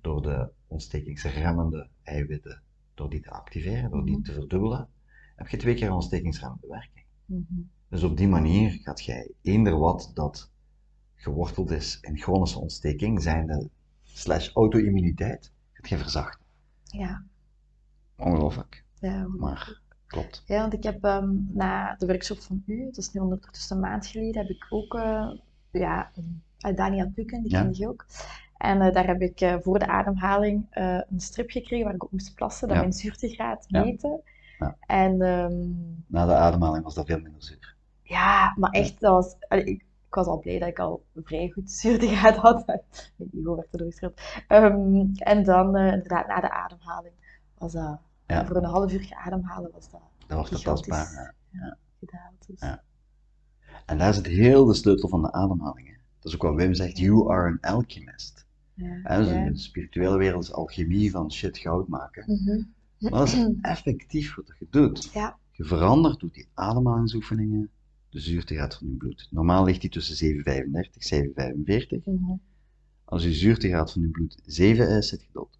door 0.00 0.22
de 0.22 0.48
ontstekingsremmende 0.66 1.88
eiwitten, 2.02 2.62
door 2.94 3.10
die 3.10 3.20
te 3.20 3.30
activeren, 3.30 3.90
door 3.90 4.04
die 4.04 4.14
Mhm. 4.14 4.22
te 4.24 4.32
verdubbelen, 4.32 4.88
heb 5.36 5.48
je 5.48 5.56
twee 5.56 5.74
keer 5.74 5.86
een 5.86 5.92
ontstekingsremmende 5.92 6.66
werking. 6.66 7.04
Mhm. 7.24 7.60
Dus 7.88 8.02
op 8.02 8.16
die 8.16 8.28
manier 8.28 8.70
gaat 8.70 9.04
jij 9.04 9.30
eender 9.42 9.78
wat 9.78 10.10
dat 10.14 10.50
geworteld 11.14 11.70
is 11.70 11.98
in 12.00 12.18
chronische 12.18 12.58
ontsteking, 12.58 13.22
zijnde 13.22 13.68
slash 14.02 14.52
auto-immuniteit, 14.52 15.52
gaat 15.72 15.88
je 15.88 15.98
verzachten. 15.98 16.40
Ja. 16.84 17.24
Ongelooflijk, 18.16 18.84
Ja, 19.00 19.26
maar 19.26 19.80
klopt. 20.10 20.42
Ja, 20.46 20.60
want 20.60 20.72
ik 20.72 20.82
heb 20.82 21.04
ehm, 21.04 21.28
na 21.52 21.94
de 21.98 22.06
workshop 22.06 22.38
van 22.40 22.62
u, 22.66 22.86
het 22.86 22.96
is 22.96 23.12
nu 23.12 23.20
ondertussen 23.20 23.76
een 23.76 23.82
maand 23.82 24.06
geleden, 24.06 24.40
heb 24.42 24.50
ik 24.50 24.66
ook 24.70 24.94
uh, 24.94 25.30
ja, 25.70 26.10
uh, 26.66 26.76
Daniel 26.76 27.10
Puken, 27.10 27.42
die 27.42 27.50
Ja. 27.50 27.62
ken 27.62 27.74
je 27.74 27.88
ook. 27.88 28.06
En 28.56 28.80
uh, 28.82 28.92
daar 28.92 29.06
heb 29.06 29.20
ik 29.20 29.40
uh, 29.40 29.56
voor 29.60 29.78
de 29.78 29.86
ademhaling 29.86 30.66
een 30.70 31.20
strip 31.20 31.50
gekregen 31.50 31.84
waar 31.84 31.94
ik 31.94 32.04
op 32.04 32.12
moest 32.12 32.34
plassen, 32.34 32.66
dat 32.68 32.76
Ja. 32.76 32.82
mijn 32.82 32.92
zuurtegraad 32.94 33.66
meten. 33.70 34.20
Ja. 34.58 34.76
En 34.86 35.22
ehm, 35.22 35.68
Na 36.06 36.26
de 36.26 36.34
ademhaling 36.34 36.84
was 36.84 36.94
dat 36.94 37.06
veel 37.06 37.20
minder 37.20 37.42
zuur. 37.42 37.76
ja, 38.02 38.54
maar 38.58 38.70
echt, 38.70 39.00
dat 39.00 39.12
was, 39.12 39.36
allee, 39.48 39.64
ik, 39.64 39.80
ik 40.06 40.14
was 40.14 40.26
al 40.26 40.38
blij 40.38 40.58
dat 40.58 40.68
ik 40.68 40.78
al 40.78 41.04
vrij 41.14 41.48
goed 41.50 41.70
zuurtegraad 41.80 42.36
had. 42.36 42.66
Mijn 42.66 43.30
ego 43.38 43.54
werd 43.54 43.68
erdoor 43.72 43.86
geschreeuwd. 43.90 44.42
Ehm, 44.48 45.06
en 45.14 45.44
dan 45.44 45.76
inderdaad 45.76 46.26
na 46.26 46.40
de 46.40 46.50
ademhaling 46.50 47.14
was 47.58 47.72
dat, 47.72 47.98
Ja. 48.30 48.46
voor 48.46 48.56
een 48.56 48.64
half 48.64 48.92
uur 48.92 49.12
ademhalen 49.24 49.70
was 49.72 49.90
dat 49.90 50.00
Dat 50.26 50.38
was 50.38 50.48
gigantisch 50.48 50.62
tastbaar. 50.62 51.34
ja. 51.50 51.76
gedaald. 51.98 52.46
Dus. 52.46 52.60
Ja. 52.60 52.82
En 53.86 53.98
daar 53.98 54.14
zit 54.14 54.26
heel 54.26 54.64
de 54.64 54.74
sleutel 54.74 55.08
van 55.08 55.22
de 55.22 55.32
ademhaling. 55.32 55.88
hè. 55.88 55.94
Dat 56.18 56.32
is 56.32 56.34
ook 56.34 56.42
wat 56.42 56.54
Wim 56.54 56.74
zegt, 56.74 56.98
you 56.98 57.30
are 57.32 57.48
an 57.48 57.60
alchemist. 57.60 58.46
Ja. 58.74 59.16
Dus 59.18 59.28
ja. 59.28 59.34
In 59.34 59.52
de 59.52 59.58
spirituele 59.58 60.16
wereld 60.16 60.42
is 60.42 60.52
alchemie 60.52 61.10
van 61.10 61.32
shit 61.32 61.58
goud 61.58 61.88
maken. 61.88 62.40
Maar 62.98 63.10
dat 63.10 63.28
is 63.28 63.46
effectief 63.60 64.34
wat 64.34 64.52
je 64.58 64.66
doet. 64.70 65.10
Ja. 65.12 65.38
Je 65.52 65.64
verandert 65.64 66.20
door 66.20 66.30
die 66.32 66.48
ademhalingsoefeningen 66.54 67.70
de 68.08 68.20
zuurtegraad 68.20 68.74
van 68.74 68.88
je 68.88 68.94
bloed. 68.94 69.28
Normaal 69.30 69.64
ligt 69.64 69.80
die 69.80 69.90
tussen 69.90 70.16
735 70.16 70.94
en 70.94 71.02
745. 71.02 72.04
Mhm. 72.06 72.36
Als 73.04 73.22
je 73.22 73.32
zuurtegraad 73.34 73.92
van 73.92 74.02
je 74.02 74.08
bloed 74.08 74.40
7 74.44 74.88
is, 74.88 75.08
zit 75.08 75.22
je 75.22 75.28
dood. 75.32 75.58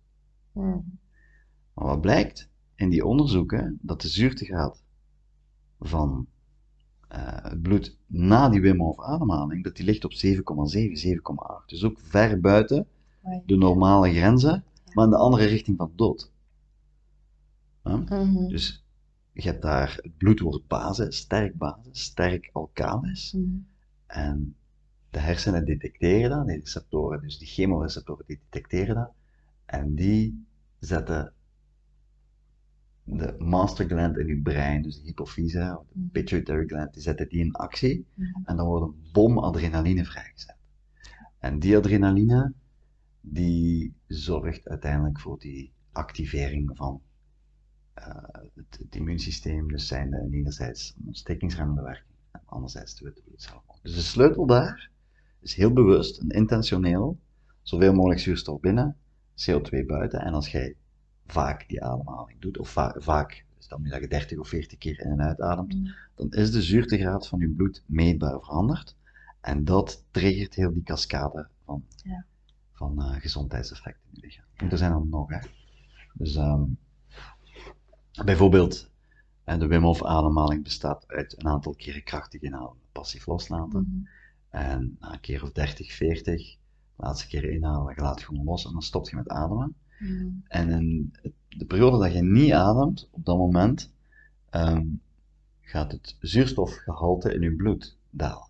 Mhm. 0.53 0.79
Maar 1.75 1.85
wat 1.87 2.01
blijkt 2.01 2.49
in 2.81 2.89
die 2.89 3.07
onderzoeken, 3.07 3.79
dat 3.83 4.01
de 4.01 4.09
zuurtegraad 4.09 4.83
van 5.79 6.27
eh, 7.09 7.43
het 7.43 7.63
bloed 7.63 7.97
na 8.07 8.49
die 8.49 8.61
Wim 8.61 8.81
Hof 8.81 9.01
ademhaling, 9.01 9.65
dat 9.65 9.77
die 9.77 9.85
ligt 9.85 10.05
op 10.05 10.13
7,7, 10.13 10.19
7,8. 11.61 11.67
Dus 11.67 11.85
ook 11.85 11.99
ver 12.01 12.41
buiten 12.41 12.87
de 13.47 13.57
normale 13.57 14.13
grenzen, 14.13 14.65
maar 14.93 15.05
in 15.05 15.11
de 15.11 15.17
andere 15.17 15.45
richting 15.45 15.77
van 15.77 15.93
dood. 15.97 16.31
Mhm. 17.83 18.49
Dus 18.49 18.85
je 19.33 19.43
hebt 19.43 19.63
daar, 19.63 19.99
het 20.03 20.17
bloed 20.17 20.41
wordt 20.41 20.67
basis, 20.67 21.17
sterk 21.17 21.57
basis, 21.57 22.03
sterk 22.03 22.51
alkalisch. 22.53 23.33
Mhm. 23.33 23.57
En 24.07 24.57
de 25.11 25.19
hersenen 25.19 25.65
detecteren 25.65 26.31
dat, 26.31 26.47
die 26.47 26.57
receptoren, 26.57 27.21
dus 27.21 27.39
die 27.39 27.49
chemoreceptoren, 27.49 28.25
die 28.27 28.41
detecteren 28.49 28.95
dat. 28.95 29.13
En 29.65 29.95
die 29.95 30.47
zetten 30.79 31.33
de 33.19 33.35
master 33.39 33.87
gland 33.87 34.17
in 34.19 34.27
je 34.27 34.41
brein, 34.41 34.83
dus 34.83 34.97
de 34.97 35.03
hypofyse, 35.03 35.77
of 35.81 35.87
de 35.87 35.99
Mhm. 35.99 36.09
pituitary 36.09 36.67
gland, 36.67 36.93
die 36.93 37.03
zetten 37.03 37.29
die 37.29 37.41
in 37.41 37.53
actie. 37.53 38.07
Mhm. 38.15 38.29
En 38.45 38.57
dan 38.57 38.67
wordt 38.67 38.85
een 38.87 39.11
bom 39.13 39.39
adrenaline 39.39 40.05
vrijgezet. 40.05 40.57
En 41.39 41.59
die 41.59 41.77
adrenaline, 41.77 42.53
die 43.21 43.95
zorgt 44.07 44.69
uiteindelijk 44.69 45.21
voor 45.21 45.39
die 45.39 45.73
activering 45.93 46.71
van 46.75 47.01
eh, 47.95 48.17
het, 48.55 48.79
het 48.79 48.97
immuunsysteem. 48.97 49.69
Dus 49.69 49.87
zijn 49.87 50.11
de, 50.11 50.29
enerzijds 50.31 50.95
een 50.99 51.07
ontstekingsremmende 51.07 51.83
werking 51.83 52.17
en 52.31 52.41
anderzijds 52.45 52.95
de 52.95 53.05
witte 53.05 53.23
bloedcellen. 53.23 53.63
Dus 53.83 53.95
de 53.95 54.01
sleutel 54.01 54.47
daar 54.47 54.91
is 55.41 55.55
heel 55.55 55.73
bewust 55.73 56.19
en 56.21 56.29
intentioneel 56.29 57.19
zoveel 57.63 57.93
mogelijk 57.95 58.21
zuurstof 58.21 58.61
binnen, 58.61 58.97
CO2 59.35 59.85
buiten. 59.87 60.21
En 60.21 60.33
als 60.33 60.49
jij 60.49 60.77
vaak 61.31 61.69
die 61.69 61.85
ademhaling 61.85 62.41
doet, 62.41 62.59
of 62.59 62.73
va- 62.73 62.95
vaak, 62.99 63.45
dus 63.57 63.69
dan 63.69 63.83
moet 63.83 63.95
je 63.95 64.09
30 64.09 64.39
of 64.39 64.49
40 64.49 64.79
keer 64.79 65.01
in 65.01 65.11
en 65.11 65.21
uitademt, 65.23 65.75
Mhm. 65.75 65.91
dan 66.15 66.31
is 66.31 66.51
de 66.53 66.63
zuurtegraad 66.63 67.29
van 67.29 67.39
je 67.39 67.49
bloed 67.49 67.83
meetbaar 67.87 68.41
veranderd. 68.41 68.97
En 69.41 69.65
dat 69.65 70.05
triggert 70.11 70.55
heel 70.55 70.73
die 70.73 70.83
cascade 70.83 71.49
van, 71.65 71.85
Ja. 72.05 72.25
van 72.73 73.03
eh, 73.03 73.21
gezondheidseffecten 73.21 74.03
in 74.13 74.19
je 74.21 74.27
lichaam. 74.27 74.45
En 74.57 74.71
er 74.71 74.79
zijn 74.79 74.93
er 74.93 75.07
nog, 75.07 75.29
hè. 75.31 75.39
Dus 76.15 76.35
ehm, 76.35 76.63
bijvoorbeeld, 78.25 78.91
de 79.45 79.67
Wim 79.67 79.83
Hof 79.83 80.05
ademhaling 80.05 80.63
bestaat 80.63 81.05
uit 81.09 81.35
een 81.39 81.49
aantal 81.49 81.75
keren 81.75 82.03
krachtig 82.03 82.41
inhalen, 82.41 82.75
passief 82.93 83.27
loslaten. 83.27 83.81
Mhm. 83.81 84.07
En 84.63 84.97
na 85.01 85.13
een 85.13 85.21
keer 85.21 85.43
of 85.43 85.53
30, 85.53 85.93
40, 85.93 86.57
laatste 86.97 87.27
keer 87.27 87.45
inhalen, 87.45 87.95
je 87.97 88.01
laat 88.03 88.23
gewoon 88.23 88.45
los 88.45 88.65
en 88.65 88.73
dan 88.73 88.83
stopt 88.83 89.11
je 89.11 89.17
met 89.17 89.29
ademen. 89.29 89.75
Mhm. 90.01 90.29
En 90.49 90.71
in 90.71 91.13
de 91.49 91.65
periode 91.65 91.99
dat 91.99 92.13
je 92.13 92.23
niet 92.23 92.53
ademt, 92.53 93.09
op 93.11 93.25
dat 93.25 93.37
moment, 93.37 93.93
ehm, 94.51 94.87
gaat 95.61 95.93
het 95.93 96.17
zuurstofgehalte 96.21 97.35
in 97.35 97.41
je 97.41 97.55
bloed 97.55 97.97
dalen. 98.11 98.49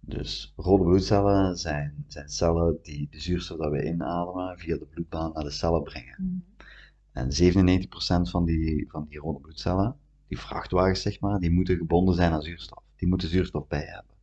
Dus 0.00 0.52
rode 0.56 0.84
bloedcellen 0.84 1.56
zijn, 1.56 2.04
zijn 2.06 2.28
cellen 2.28 2.78
die 2.82 3.08
de 3.10 3.20
zuurstof 3.20 3.58
dat 3.58 3.70
we 3.70 3.84
inademen 3.84 4.58
via 4.58 4.76
de 4.76 4.86
bloedbaan 4.86 5.32
naar 5.32 5.44
de 5.44 5.50
cellen 5.50 5.82
brengen. 5.82 6.16
Mhm. 6.18 6.66
En 7.12 7.32
97% 7.32 8.30
van 8.30 8.44
die, 8.44 8.90
van 8.90 9.06
die 9.08 9.18
rode 9.18 9.38
bloedcellen, 9.38 9.96
die 10.26 10.38
vrachtwagens 10.38 11.02
zeg 11.02 11.20
maar, 11.20 11.40
die 11.40 11.50
moeten 11.50 11.76
gebonden 11.76 12.14
zijn 12.14 12.32
aan 12.32 12.42
zuurstof. 12.42 12.82
Die 12.96 13.08
moeten 13.08 13.28
zuurstof 13.28 13.66
bij 13.66 13.84
hebben. 13.84 14.14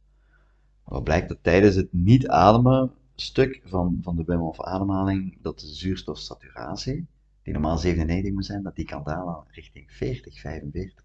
Maar 0.83 0.93
wat 0.93 1.03
blijkt 1.03 1.29
dat 1.29 1.38
tijdens 1.41 1.75
het 1.75 1.93
niet 1.93 2.27
ademen 2.27 2.91
stuk 3.21 3.62
van, 3.65 3.97
van 4.01 4.15
de 4.15 4.23
Wim 4.23 4.39
Hof 4.39 4.62
ademhaling, 4.62 5.38
dat 5.41 5.60
de 5.60 5.67
zuurstofsaturatie, 5.67 7.08
die 7.43 7.53
normaal 7.53 7.77
97 7.77 8.34
moet 8.34 8.45
zijn, 8.45 8.63
dat 8.63 8.75
die 8.75 8.86
kan 8.86 9.03
dalen 9.03 9.43
richting 9.47 9.91
40, 9.91 10.39
45. 10.39 11.03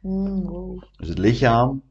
Mhm. 0.00 0.40
Wow. 0.40 0.82
Dus 0.96 1.08
het 1.08 1.18
lichaam 1.18 1.82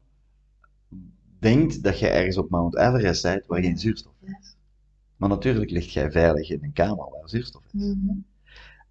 denkt 1.38 1.82
dat 1.82 1.98
je 1.98 2.08
ergens 2.08 2.36
op 2.36 2.50
Mount 2.50 2.76
Everest 2.76 3.22
bent 3.22 3.46
waar 3.46 3.62
geen 3.62 3.78
zuurstof 3.78 4.14
is. 4.22 4.56
Maar 5.16 5.28
natuurlijk 5.28 5.70
ligt 5.70 5.92
jij 5.92 6.10
veilig 6.10 6.50
in 6.50 6.64
een 6.64 6.72
kamer 6.72 7.10
waar 7.10 7.28
zuurstof 7.28 7.64
is. 7.64 7.72
Mhm. 7.72 8.18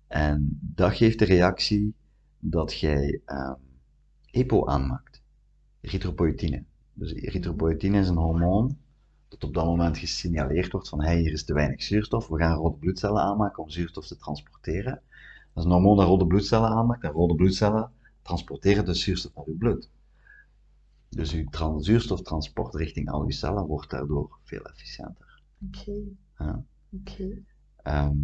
En 0.07 0.59
dat 0.61 0.93
geeft 0.93 1.19
de 1.19 1.25
reactie 1.25 1.93
dat 2.39 2.73
jij 2.73 3.21
ehm 3.25 3.53
EPO 4.31 4.65
aanmaakt. 4.65 5.21
Erythropoïtine. 5.81 6.63
Dus 6.93 7.13
erythropoïtine 7.13 7.99
is 7.99 8.07
een 8.07 8.15
hormoon 8.15 8.77
dat 9.29 9.43
op 9.43 9.53
dat 9.53 9.65
moment 9.65 9.97
gesignaleerd 9.97 10.71
wordt 10.71 10.89
van 10.89 11.01
hey, 11.01 11.19
hier 11.19 11.31
is 11.31 11.43
te 11.43 11.53
weinig 11.53 11.83
zuurstof, 11.83 12.27
we 12.27 12.37
gaan 12.37 12.57
rode 12.57 12.77
bloedcellen 12.77 13.21
aanmaken 13.21 13.63
om 13.63 13.69
zuurstof 13.69 14.07
te 14.07 14.17
transporteren. 14.17 15.01
Dat 15.53 15.63
is 15.63 15.63
een 15.63 15.71
hormoon 15.71 15.97
dat 15.97 16.07
rode 16.07 16.27
bloedcellen 16.27 16.69
aanmaakt 16.69 17.03
en 17.03 17.11
rode 17.11 17.35
bloedcellen 17.35 17.91
transporteren 18.21 18.85
dus 18.85 19.03
zuurstof 19.03 19.35
naar 19.35 19.45
uw 19.45 19.57
bloed. 19.57 19.89
Dus 21.09 21.33
uw 21.33 21.49
tran- 21.49 21.83
zuurstoftransport 21.83 22.75
richting 22.75 23.09
al 23.09 23.21
uw 23.21 23.29
cellen 23.29 23.65
wordt 23.65 23.89
daardoor 23.89 24.37
veel 24.43 24.61
efficiënter. 24.61 25.41
Oké. 25.67 26.01
Ja. 26.37 26.63
Oké. 26.91 27.43
Ehm, 27.75 28.17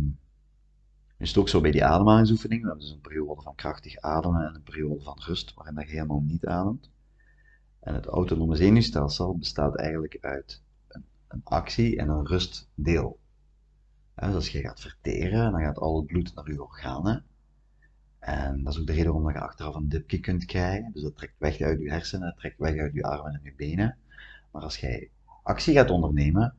is 1.18 1.30
het 1.30 1.38
ook 1.38 1.50
zo 1.50 1.62
bij 1.62 1.72
die 1.72 1.86
ademhalingsoefeningen. 1.86 2.64
We 2.64 2.70
hebben 2.70 2.86
dus 2.86 2.96
een 2.96 3.10
periode 3.10 3.42
van 3.42 3.56
krachtig 3.56 3.98
ademen 3.98 4.48
en 4.48 4.56
een 4.56 4.64
periode 4.64 5.04
van 5.04 5.22
rust, 5.26 5.54
waarin 5.54 5.76
dat 5.76 5.86
je 5.88 5.94
helemaal 5.94 6.22
niet 6.22 6.46
ademt. 6.46 6.90
En 7.80 7.94
het 7.94 8.06
autonome 8.06 8.56
zenuwstelsel 8.56 9.38
bestaat 9.38 9.76
eigenlijk 9.76 10.18
uit 10.22 10.64
een, 11.36 11.42
actie 11.44 11.98
en 11.98 12.10
een 12.10 12.26
rustdeel. 12.26 13.20
Dus 14.16 14.34
als 14.34 14.50
je 14.50 14.62
gaat 14.62 14.80
verteren, 14.80 15.52
dan 15.52 15.62
gaat 15.62 15.78
al 15.78 15.98
het 15.98 16.06
bloed 16.06 16.36
naar 16.36 16.52
je 16.52 16.64
organen. 16.64 17.26
En 18.20 18.64
dat 18.64 18.74
is 18.74 18.80
ook 18.80 18.88
de 18.88 18.94
reden 18.94 19.12
waarom 19.14 19.32
je 19.32 19.40
achteraf 19.40 19.76
een 19.76 19.90
dipje 19.90 20.20
kunt 20.20 20.46
krijgen. 20.46 20.92
Dus 20.94 21.02
dat 21.02 21.18
trekt 21.18 21.36
weg 21.38 21.62
uit 21.62 21.82
je 21.82 21.90
hersenen, 21.90 22.28
dat 22.28 22.38
trekt 22.38 22.58
weg 22.58 22.78
uit 22.78 22.94
je 22.94 23.04
armen 23.04 23.34
en 23.34 23.40
je 23.44 23.54
benen. 23.56 23.98
Maar 24.52 24.62
als 24.62 24.78
jij 24.78 25.10
actie 25.44 25.74
gaat 25.74 25.90
ondernemen, 25.90 26.56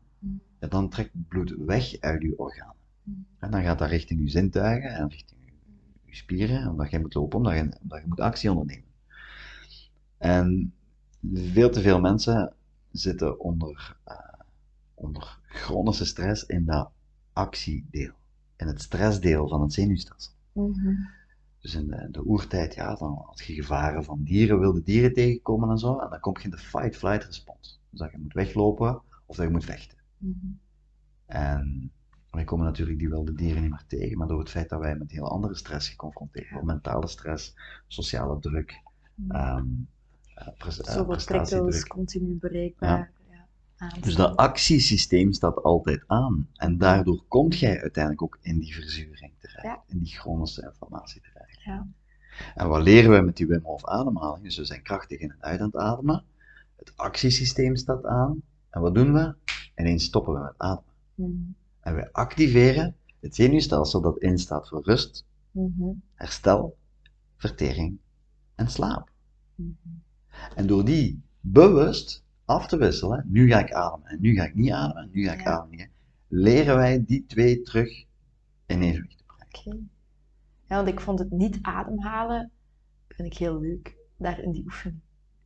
ja, 0.61 0.69
dan 0.69 0.89
trekt 0.89 1.13
het 1.13 1.29
bloed 1.29 1.55
weg 1.59 2.01
uit 2.01 2.23
je 2.23 2.39
organen. 2.39 2.75
Mhm. 3.03 3.19
En 3.39 3.51
dan 3.51 3.63
gaat 3.63 3.79
dat 3.79 3.89
richting 3.89 4.21
je 4.21 4.29
zintuigen 4.29 4.91
en 4.91 5.09
richting 5.09 5.41
je, 5.45 5.53
je 6.05 6.17
spieren, 6.17 6.71
omdat 6.71 6.91
je 6.91 6.99
moet 6.99 7.15
lopen, 7.15 7.39
omdat 7.39 7.55
je, 7.55 7.79
omdat 7.83 8.01
je 8.01 8.09
moet 8.09 8.21
actie 8.21 8.51
ondernemen. 8.51 8.85
En 10.19 10.75
veel 11.33 11.71
te 11.71 11.81
veel 11.81 12.01
mensen 12.01 12.53
zitten 12.93 13.41
onder, 13.41 13.97
uh, 14.09 14.17
onder 14.97 15.39
chronische 15.49 16.05
stress 16.05 16.45
in 16.47 16.65
dat 16.65 16.91
actiedeel, 17.33 18.13
in 18.57 18.67
het 18.67 18.83
stressdeel 18.83 19.49
van 19.49 19.61
het 19.63 19.73
zenuwstelsel. 19.73 20.33
Mhm. 20.53 20.95
Dus 21.61 21.75
in 21.75 21.87
de, 21.87 22.09
de 22.11 22.25
oertijd, 22.27 22.75
ja, 22.75 22.95
dan 22.95 23.23
had 23.27 23.41
je 23.45 23.55
gevaren 23.55 24.05
van 24.05 24.23
dieren, 24.23 24.59
wilde 24.59 24.83
dieren 24.83 25.13
tegenkomen 25.13 25.71
en 25.71 25.79
zo, 25.79 25.99
en 25.99 26.11
dan 26.11 26.21
kom 26.21 26.37
je 26.39 26.45
in 26.45 26.51
de 26.51 26.59
fight-flight 26.59 27.25
respons. 27.25 27.81
Dus 27.91 28.01
dat 28.01 28.11
je 28.11 28.19
moet 28.19 28.33
weglopen 28.33 29.03
of 29.27 29.37
dat 29.37 29.47
je 29.47 29.53
moet 29.53 29.65
vechten. 29.65 29.99
Mhm. 30.19 30.35
En 31.27 31.91
wij 32.31 32.45
komen 32.45 32.67
natuurlijk 32.67 32.99
die 32.99 33.09
wilde 33.09 33.33
dieren 33.33 33.63
niet 33.63 33.71
meer 33.71 33.85
tegen, 33.87 34.19
maar 34.19 34.27
door 34.29 34.39
het 34.39 34.51
feit 34.51 34.69
dat 34.69 34.81
wij 34.81 34.97
met 34.97 35.11
heel 35.11 35.31
andere 35.31 35.55
stress 35.55 35.89
geconfronteerd 35.89 36.51
worden, 36.51 36.67
mentale 36.67 37.07
stress, 37.09 37.55
sociale 37.87 38.39
druk, 38.41 38.81
Mhm. 39.15 39.37
um, 39.57 39.89
uh, 40.39 40.49
pres- 40.59 40.79
uh, 40.79 40.85
Zoveel 40.85 41.05
prikkels, 41.05 41.25
prestatiedruk. 41.25 41.89
continu 41.89 42.35
bereikbaar. 42.35 42.99
Ja. 42.99 43.16
Dus 44.01 44.15
dat 44.15 44.37
actiesysteem 44.37 45.33
staat 45.33 45.63
altijd 45.63 46.05
aan. 46.07 46.49
En 46.55 46.79
daardoor 46.79 47.25
kom 47.29 47.51
jij 47.53 47.81
uiteindelijk 47.81 48.23
ook 48.23 48.39
in 48.41 48.59
die 48.59 48.75
verzuring 48.75 49.33
terecht, 49.39 49.63
Ja. 49.63 49.83
in 49.87 49.99
die 49.99 50.15
chronische 50.15 50.63
inflammatie 50.63 51.21
terecht. 51.21 51.63
Ja. 51.63 51.87
En 52.55 52.69
wat 52.69 52.83
leren 52.83 53.11
we 53.11 53.21
met 53.21 53.37
die 53.37 53.47
Wim 53.47 53.63
Hof 53.63 53.87
ademhaling? 53.87 54.45
Dus 54.45 54.57
we 54.57 54.65
zijn 54.65 54.83
krachtig 54.83 55.19
in 55.21 55.31
en 55.31 55.43
uit 55.43 55.61
aan 55.61 55.67
het 55.67 55.77
ademen. 55.77 56.25
Het 56.77 56.93
actiesysteem 56.97 57.77
staat 57.77 58.05
aan. 58.05 58.43
En 58.71 58.81
wat 58.81 58.95
doen 58.95 59.13
we? 59.13 59.35
Ineens 59.77 60.05
stoppen 60.05 60.35
we 60.35 60.41
met 60.41 60.55
ademen. 60.57 60.93
Mhm. 61.15 61.33
En 61.81 61.95
we 61.95 62.13
activeren 62.13 62.97
het 63.21 63.35
zenuwstelsel 63.35 64.01
dat 64.01 64.19
instaat 64.19 64.69
voor 64.69 64.83
rust, 64.85 65.25
Mhm. 65.51 65.85
herstel, 66.15 66.77
vertering 67.37 67.99
en 68.55 68.71
slaap. 68.71 69.11
Mhm. 69.55 69.71
En 70.55 70.67
door 70.67 70.85
die 70.85 71.23
bewust 71.41 72.25
af 72.47 72.67
te 72.67 72.77
wisselen, 72.77 73.25
nu 73.29 73.49
ga 73.49 73.59
ik 73.61 73.73
ademen 73.73 74.09
en 74.11 74.21
nu 74.21 74.35
ga 74.35 74.45
ik 74.45 74.55
niet 74.55 74.73
ademen 74.73 75.03
en 75.03 75.11
nu 75.13 75.25
ga 75.25 75.33
ik 75.33 75.41
Ja. 75.41 75.51
ademen, 75.53 75.77
niet, 75.77 75.91
leren 76.29 76.77
wij 76.77 77.05
die 77.05 77.27
twee 77.27 77.63
terug 77.63 78.05
in 78.67 78.83
evenwicht 78.83 79.19
te 79.19 79.25
brengen. 79.27 79.47
Oké. 79.49 79.77
Ja, 80.69 80.77
want 80.77 80.89
ik 80.89 81.01
vond 81.01 81.19
het 81.19 81.31
niet 81.31 81.59
ademhalen, 81.63 82.51
vind 83.09 83.33
ik 83.33 83.39
heel 83.39 83.61
leuk, 83.61 83.97
daar 84.17 84.41
in 84.41 84.53
die 84.53 84.65
oefening. 84.65 85.01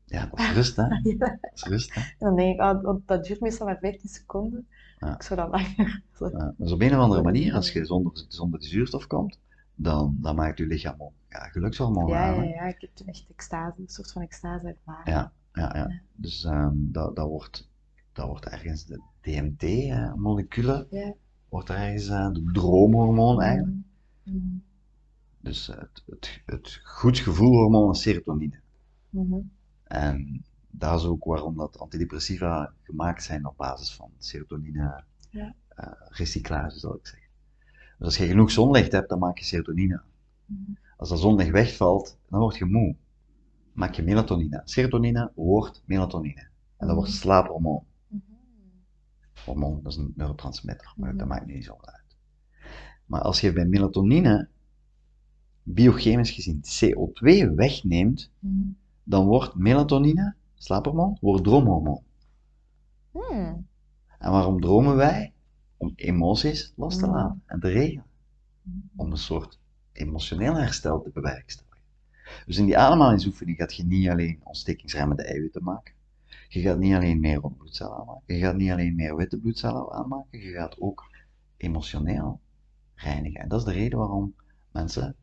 Ja, 0.04 0.26
dat 0.26 0.38
is 0.38 0.52
rust, 0.52 0.76
hè? 0.76 0.84
Ja. 1.02 1.38
Dat 1.40 1.50
is 1.54 1.62
rust, 1.64 1.94
hè? 1.94 2.00
En 2.00 2.14
dan 2.18 2.36
denk 2.36 2.54
ik, 2.54 2.60
want 2.60 3.08
dat 3.08 3.24
duurt 3.24 3.40
meestal 3.40 3.66
maar 3.66 3.78
15 3.78 4.08
seconden. 4.08 4.68
Ja. 4.98 5.14
Ik 5.14 5.22
zou 5.22 5.40
dat 5.40 5.50
langer. 5.50 6.02
Ja, 6.32 6.54
dus 6.56 6.72
op 6.72 6.80
een 6.80 6.90
of 6.94 6.98
andere 7.02 7.22
manier, 7.22 7.54
als 7.54 7.72
je 7.72 7.84
zonder, 7.84 8.24
zonder 8.28 8.60
de 8.60 8.66
zuurstof 8.66 9.06
komt, 9.06 9.38
dan, 9.74 10.16
dan 10.20 10.34
maakt 10.36 10.58
je 10.58 10.66
lichaam 10.66 10.96
ja, 11.28 11.38
gelukshormonen 11.48 12.08
Ja, 12.16 12.28
aan. 12.28 12.34
ja, 12.34 12.40
hè. 12.40 12.54
ja, 12.54 12.62
ik 12.66 12.80
heb 12.80 12.90
toen 12.94 13.06
echt 13.06 13.24
extase, 13.30 13.80
een 13.80 13.88
soort 13.88 14.12
van 14.12 14.22
extase 14.22 14.66
ervaren. 14.68 15.12
Ja, 15.12 15.32
ja, 15.60 15.76
ja. 15.76 16.00
Dus 16.14 16.44
ehm, 16.44 16.74
dat, 16.76 17.16
dat, 17.16 17.28
wordt, 17.28 17.68
dat 18.12 18.26
wordt 18.26 18.44
ergens 18.46 18.84
de 18.86 19.00
DMT-moleculen, 19.20 20.86
Ja. 20.90 21.14
wordt 21.48 21.68
er 21.68 21.76
ergens 21.76 22.08
eh, 22.08 22.32
de 22.32 22.50
droomhormoon 22.52 23.40
eigenlijk. 23.42 23.76
Mhm. 24.24 24.38
Dus 25.40 25.68
eh, 25.68 25.78
het, 25.78 26.02
het, 26.06 26.40
het 26.46 26.80
goed 26.84 27.18
gevoelhormoon 27.18 27.90
is 27.90 28.02
serotonine. 28.02 28.60
Mhm. 29.10 29.38
En 29.84 30.44
dat 30.70 31.00
is 31.00 31.06
ook 31.06 31.24
waarom 31.24 31.56
dat 31.56 31.78
antidepressiva 31.78 32.72
gemaakt 32.82 33.22
zijn 33.22 33.46
op 33.46 33.56
basis 33.56 33.94
van 33.94 34.10
serotonine 34.18 35.02
Ja. 35.30 35.54
eh, 35.68 35.92
recyclage, 36.08 36.78
zal 36.78 36.94
ik 36.94 37.06
zeggen. 37.06 37.28
Dus 37.98 38.06
als 38.06 38.16
je 38.16 38.26
genoeg 38.26 38.50
zonlicht 38.50 38.92
hebt, 38.92 39.08
dan 39.08 39.18
maak 39.18 39.38
je 39.38 39.44
serotonine. 39.44 40.00
Als 40.96 41.08
dat 41.08 41.18
zonlicht 41.20 41.50
wegvalt, 41.50 42.16
dan 42.28 42.40
word 42.40 42.56
je 42.56 42.64
moe. 42.64 42.94
Maak 43.72 43.94
je 43.94 44.02
melatonine. 44.02 44.62
Serotonine 44.64 45.32
wordt 45.34 45.82
melatonine. 45.86 46.48
En 46.76 46.86
dat 46.86 46.96
wordt 46.96 47.10
slaaphormoon. 47.10 47.82
Mhm. 48.08 48.20
Hormoon, 49.44 49.80
dat 49.82 49.92
is 49.92 49.98
een 49.98 50.12
neurotransmitter, 50.16 50.92
maar 50.96 51.08
Mhm. 51.08 51.18
dat 51.18 51.28
maakt 51.28 51.46
niet 51.46 51.64
zo 51.64 51.76
uit. 51.80 52.16
Maar 53.06 53.20
als 53.20 53.40
je 53.40 53.52
bij 53.52 53.64
melatonine, 53.66 54.48
biochemisch 55.62 56.30
gezien, 56.30 56.60
CO2 56.62 57.54
wegneemt, 57.54 58.30
Mhm. 58.38 58.68
dan 59.04 59.26
wordt 59.26 59.54
melatonine, 59.54 60.34
slaaphormoon, 60.54 61.16
wordt 61.20 61.44
droomhormoon. 61.44 62.02
Hmm. 63.10 63.66
En 64.18 64.30
waarom 64.30 64.60
dromen 64.60 64.96
wij? 64.96 65.32
Om 65.76 65.92
emoties 65.94 66.72
los 66.76 66.96
te 66.96 67.06
Mhm. 67.06 67.14
laten 67.14 67.42
en 67.46 67.60
te 67.60 67.68
regelen. 67.68 68.04
Mhm. 68.62 68.78
Om 68.96 69.10
een 69.10 69.16
soort 69.16 69.58
emotioneel 69.92 70.54
herstel 70.56 71.02
te 71.02 71.10
bewerkstelligen. 71.10 71.69
Dus 72.46 72.56
in 72.56 72.64
die 72.64 72.78
ademhalingsoefening 72.78 73.56
gaat 73.56 73.74
je 73.74 73.84
niet 73.84 74.08
alleen 74.08 74.40
ontstekingsremmende 74.42 75.22
eiwitten 75.22 75.62
maken. 75.62 75.94
Je 76.48 76.60
gaat 76.60 76.78
niet 76.78 76.94
alleen 76.94 77.20
meer 77.20 77.36
rode 77.36 77.54
bloedcellen 77.54 77.96
aanmaken. 77.96 78.34
Je 78.34 78.40
gaat 78.40 78.56
niet 78.56 78.70
alleen 78.70 78.94
meer 78.94 79.16
witte 79.16 79.38
bloedcellen 79.38 79.92
aanmaken. 79.92 80.40
Je 80.40 80.52
gaat 80.52 80.80
ook 80.80 81.10
emotioneel 81.56 82.40
reinigen. 82.94 83.40
En 83.40 83.48
dat 83.48 83.58
is 83.58 83.64
de 83.64 83.72
reden 83.72 83.98
waarom 83.98 84.34
mensen 84.72 85.16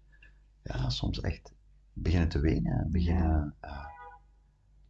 ja, 0.63 0.89
soms 0.89 1.21
echt 1.21 1.53
beginnen 1.93 2.29
te 2.29 2.39
wenen. 2.39 2.79
en 2.79 2.91
Beginnen, 2.91 3.55
eh, 3.59 3.85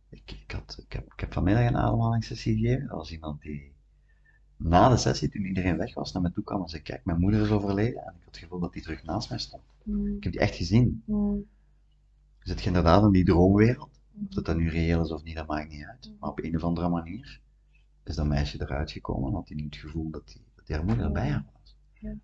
ik, 0.09 0.31
ik, 0.31 0.51
had, 0.51 0.77
ik, 0.85 0.93
heb, 0.93 1.13
ik 1.13 1.19
heb 1.19 1.33
vanmiddag 1.33 1.67
een 1.67 1.77
ademhalingssessie 1.77 2.57
gegeven. 2.57 2.87
Dat 2.87 2.97
was 2.97 3.11
iemand 3.11 3.41
die 3.41 3.75
na 4.57 4.89
de 4.89 4.97
sessie, 4.97 5.29
toen 5.29 5.45
iedereen 5.45 5.77
weg 5.77 5.93
was, 5.93 6.13
naar 6.13 6.21
me 6.21 6.31
toe 6.31 6.43
kwam 6.43 6.61
en 6.61 6.67
zei: 6.67 6.81
Kijk, 6.81 7.05
mijn 7.05 7.19
moeder 7.19 7.41
is 7.41 7.49
overleden. 7.49 8.01
En 8.01 8.13
ik 8.15 8.23
had 8.23 8.25
het 8.25 8.37
gevoel 8.37 8.59
dat 8.59 8.73
die 8.73 8.81
terug 8.81 9.03
naast 9.03 9.29
mij 9.29 9.39
stond. 9.39 9.63
Mhm. 9.83 10.15
Ik 10.15 10.23
heb 10.23 10.31
die 10.31 10.41
echt 10.41 10.55
gezien. 10.55 11.03
Mhm. 11.05 11.37
Zit 12.47 12.61
je 12.61 12.67
inderdaad 12.67 13.03
in 13.03 13.11
die 13.11 13.25
droomwereld? 13.25 13.99
Of 14.27 14.33
dat 14.33 14.45
dat 14.45 14.57
nu 14.57 14.69
reëel 14.69 15.03
is 15.03 15.11
of 15.11 15.23
niet, 15.23 15.35
dat 15.35 15.47
maakt 15.47 15.69
niet 15.69 15.83
uit. 15.83 16.11
Maar 16.19 16.29
op 16.29 16.43
een 16.43 16.55
of 16.55 16.63
andere 16.63 16.89
manier 16.89 17.41
is 18.03 18.15
dat 18.15 18.25
meisje 18.25 18.61
eruit 18.61 18.91
gekomen 18.91 19.29
en 19.29 19.35
had 19.35 19.47
hij 19.47 19.57
nu 19.57 19.63
het 19.63 19.75
gevoel 19.75 20.09
dat, 20.09 20.27
die, 20.27 20.41
dat 20.55 20.65
die 20.65 20.75
haar 20.75 20.85
moeder 20.85 21.11
bij 21.11 21.29
haar 21.29 21.45
was. 21.53 21.75
Ja. 21.93 22.15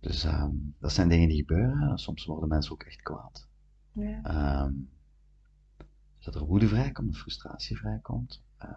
Dus 0.00 0.24
ehm, 0.24 0.54
dat 0.78 0.92
zijn 0.92 1.08
dingen 1.08 1.28
die 1.28 1.36
gebeuren. 1.36 1.98
Soms 1.98 2.24
worden 2.24 2.48
mensen 2.48 2.72
ook 2.72 2.82
echt 2.82 3.02
kwaad. 3.02 3.48
Ja. 3.92 4.22
Ehm, 4.22 4.72
dat 6.18 6.34
er 6.34 6.44
woede 6.44 6.68
vrijkomt, 6.68 7.18
frustratie 7.18 7.76
vrijkomt. 7.76 8.42
Eh, 8.56 8.68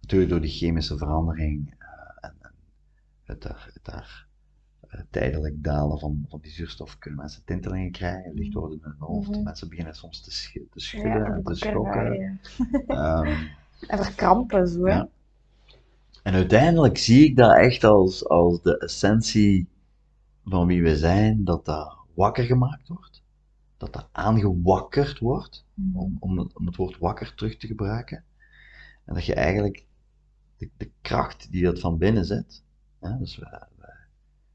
natuurlijk 0.00 0.30
door 0.30 0.40
die 0.40 0.50
chemische 0.50 0.96
verandering 0.98 1.74
eh, 1.78 2.28
en, 2.28 2.36
en 2.40 2.54
het 3.22 3.42
daar, 3.42 3.70
het 3.72 3.84
daar 3.84 4.28
tijdelijk 5.10 5.62
dalen 5.62 5.98
van, 5.98 6.24
van 6.28 6.38
die 6.42 6.50
zuurstof 6.50 6.98
kunnen 6.98 7.20
mensen 7.20 7.42
tintelingen 7.44 7.90
krijgen, 7.90 8.34
licht 8.34 8.52
worden 8.54 8.78
in 8.78 8.84
hun 8.84 8.96
hoofd. 8.98 9.30
Mhm. 9.30 9.42
Mensen 9.42 9.68
beginnen 9.68 9.94
soms 9.94 10.20
te, 10.20 10.30
sch- 10.30 10.52
te 10.52 10.58
Ja, 10.74 10.80
schudden 10.80 11.26
en 11.26 11.42
te 11.44 11.54
schokken. 11.54 12.14
ja. 12.18 12.36
Ehm, 13.22 13.46
En 13.88 13.98
verkrampen 14.04 14.68
zo. 14.68 14.88
Ja. 14.88 15.08
en 16.22 16.34
uiteindelijk 16.34 16.98
zie 16.98 17.24
ik 17.24 17.36
dat 17.36 17.56
echt 17.56 17.84
als, 17.84 18.28
als 18.28 18.62
de 18.62 18.78
essentie 18.78 19.68
van 20.44 20.66
wie 20.66 20.82
we 20.82 20.96
zijn, 20.96 21.44
dat 21.44 21.64
dat 21.64 21.96
wakker 22.14 22.44
gemaakt 22.44 22.88
wordt. 22.88 23.22
Dat 23.76 23.92
dat 23.92 24.08
aangewakkerd 24.12 25.18
wordt, 25.18 25.64
Mhm. 25.74 25.98
om, 25.98 26.16
om, 26.20 26.38
het, 26.38 26.56
om 26.56 26.66
het 26.66 26.76
woord 26.76 26.98
wakker 26.98 27.34
terug 27.34 27.56
te 27.56 27.66
gebruiken. 27.66 28.24
En 29.04 29.14
dat 29.14 29.24
je 29.24 29.34
eigenlijk 29.34 29.84
de, 30.56 30.68
de 30.76 30.90
kracht 31.00 31.50
die 31.50 31.64
dat 31.64 31.80
van 31.80 31.98
binnen 31.98 32.24
zit, 32.24 32.62
hè, 33.00 33.18
dus 33.18 33.36
we, 33.36 33.66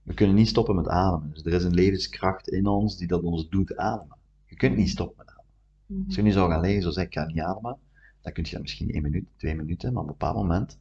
we, 0.10 0.16
kunnen 0.16 0.36
niet 0.36 0.48
stoppen 0.48 0.76
met 0.76 0.88
ademen. 0.88 1.34
Dus 1.34 1.44
er 1.44 1.54
is 1.54 1.64
een 1.64 1.74
levenskracht 1.74 2.50
in 2.50 2.68
ons 2.68 2.98
die 2.98 3.08
dat 3.08 3.24
ons 3.24 3.50
doet 3.50 3.78
ademen. 3.78 4.18
Je 4.46 4.56
kunt 4.56 4.76
niet 4.76 4.90
stoppen 4.90 5.18
met 5.18 5.28
ademen. 5.28 5.54
Mhm. 5.86 6.06
Als 6.06 6.16
je 6.16 6.22
nu 6.22 6.32
zou 6.32 6.52
gaan 6.52 6.62
liggen, 6.62 6.82
zo 6.82 6.90
zeg 6.90 7.06
ik 7.06 7.14
ga 7.14 7.26
niet 7.26 7.40
ademen, 7.40 7.78
dan 8.22 8.34
kun 8.34 8.44
je 8.44 8.52
dat 8.52 8.62
misschien 8.62 8.92
één 8.92 9.02
minuut, 9.02 9.26
twee 9.36 9.56
minuten, 9.56 9.94
maar 9.94 10.02
op 10.04 10.08
een 10.10 10.16
bepaald 10.18 10.36
moment 10.36 10.78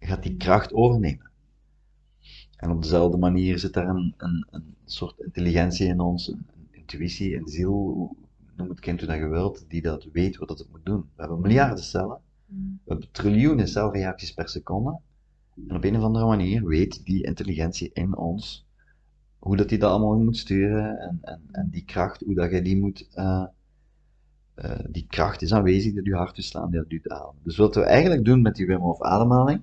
gaat 0.00 0.22
die 0.22 0.36
kracht 0.36 0.72
overnemen. 0.72 1.30
En 2.56 2.70
op 2.70 2.82
dezelfde 2.82 3.18
manier 3.18 3.58
zit 3.58 3.72
daar 3.72 3.88
een, 3.88 4.14
een, 4.16 4.46
een 4.50 4.74
soort 4.84 5.18
intelligentie 5.18 5.86
in 5.86 6.00
ons, 6.00 6.28
een, 6.28 6.46
een 6.54 6.68
intuïtie, 6.70 7.36
een 7.36 7.48
ziel, 7.48 8.16
noem 8.56 8.68
het 8.68 8.80
kind 8.80 8.98
hoe 9.00 9.08
dat 9.08 9.18
je 9.18 9.28
wilt, 9.28 9.64
die 9.68 9.82
dat 9.82 10.08
weet 10.12 10.36
wat 10.36 10.48
het 10.48 10.70
moet 10.70 10.84
doen. 10.84 11.00
We 11.00 11.20
hebben 11.20 11.40
miljarden 11.40 11.84
cellen, 11.84 12.20
Mhm. 12.48 12.70
we 12.84 12.90
hebben 12.90 13.10
triljoenen 13.10 13.68
celreacties 13.68 14.34
per 14.34 14.48
seconde, 14.48 14.98
en 15.68 15.76
op 15.76 15.84
een 15.84 15.96
of 15.96 16.02
andere 16.02 16.26
manier 16.26 16.66
weet 16.66 17.04
die 17.04 17.24
intelligentie 17.24 17.90
in 17.92 18.16
ons 18.16 18.68
hoe 19.38 19.56
dat 19.56 19.68
die 19.68 19.78
dat 19.78 19.90
allemaal 19.90 20.18
moet 20.18 20.36
sturen 20.36 20.98
en, 20.98 21.18
en, 21.22 21.40
en 21.52 21.68
die 21.70 21.84
kracht, 21.84 22.20
hoe 22.24 22.34
dat 22.34 22.50
je 22.50 22.62
die 22.62 22.80
moet, 22.80 23.08
eh, 23.12 23.44
eh, 24.54 24.78
die 24.88 25.06
kracht 25.08 25.42
is 25.42 25.52
aanwezig, 25.52 25.94
dat 25.94 26.04
je 26.04 26.14
hart 26.14 26.34
doet 26.34 26.44
slaan, 26.44 26.70
dat 26.70 26.90
doet 26.90 27.08
ademen. 27.08 27.42
Dus 27.42 27.56
wat 27.56 27.74
we 27.74 27.82
eigenlijk 27.82 28.24
doen 28.24 28.42
met 28.42 28.54
die 28.54 28.66
Wim 28.66 28.80
Hof 28.80 29.02
ademhaling, 29.02 29.62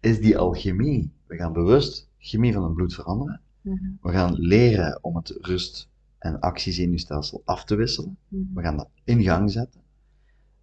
is 0.00 0.20
die 0.20 0.38
alchemie. 0.38 1.12
We 1.26 1.36
gaan 1.36 1.52
bewust 1.52 2.08
chemie 2.18 2.52
van 2.52 2.64
het 2.64 2.74
bloed 2.74 2.94
veranderen. 2.94 3.40
Mhm. 3.60 3.90
We 4.00 4.12
gaan 4.12 4.34
leren 4.34 4.98
om 5.02 5.16
het 5.16 5.38
rust- 5.40 5.88
en 6.18 6.40
actiezenuwstelsel 6.40 7.42
af 7.44 7.64
te 7.64 7.74
wisselen. 7.74 8.16
Mhm. 8.28 8.42
We 8.54 8.62
gaan 8.62 8.76
dat 8.76 8.88
in 9.04 9.22
gang 9.22 9.50
zetten. 9.50 9.80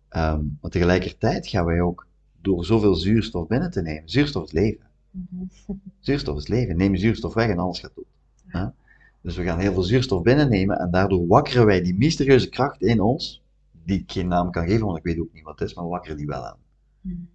Ehm, 0.09 0.45
maar 0.61 0.71
tegelijkertijd 0.71 1.47
gaan 1.47 1.65
wij 1.65 1.81
ook, 1.81 2.07
door 2.41 2.65
zoveel 2.65 2.95
zuurstof 2.95 3.47
binnen 3.47 3.71
te 3.71 3.81
nemen, 3.81 4.09
zuurstof 4.09 4.43
is 4.43 4.51
leven. 4.51 4.85
Mhm. 5.11 5.43
Zuurstof 5.99 6.37
is 6.37 6.47
leven. 6.47 6.77
Neem 6.77 6.93
je 6.93 6.99
zuurstof 6.99 7.33
weg 7.33 7.49
en 7.49 7.57
alles 7.57 7.79
gaat 7.79 7.95
dood. 7.95 8.05
Ja? 8.47 8.73
Dus 9.21 9.35
we 9.35 9.43
gaan 9.43 9.59
heel 9.59 9.73
veel 9.73 9.83
zuurstof 9.83 10.21
binnennemen 10.21 10.79
en 10.79 10.91
daardoor 10.91 11.27
wakkeren 11.27 11.65
wij 11.65 11.81
die 11.81 11.97
mysterieuze 11.97 12.49
kracht 12.49 12.81
in 12.81 13.01
ons, 13.01 13.43
die 13.83 13.99
ik 13.99 14.11
geen 14.11 14.27
naam 14.27 14.51
kan 14.51 14.67
geven, 14.67 14.85
want 14.85 14.97
ik 14.97 15.03
weet 15.03 15.19
ook 15.19 15.33
niet 15.33 15.43
wat 15.43 15.59
het 15.59 15.69
is, 15.69 15.75
maar 15.75 15.87
wakker 15.87 16.17
die 16.17 16.25
wel 16.25 16.45
aan. 16.45 16.57
Mm. 17.01 17.29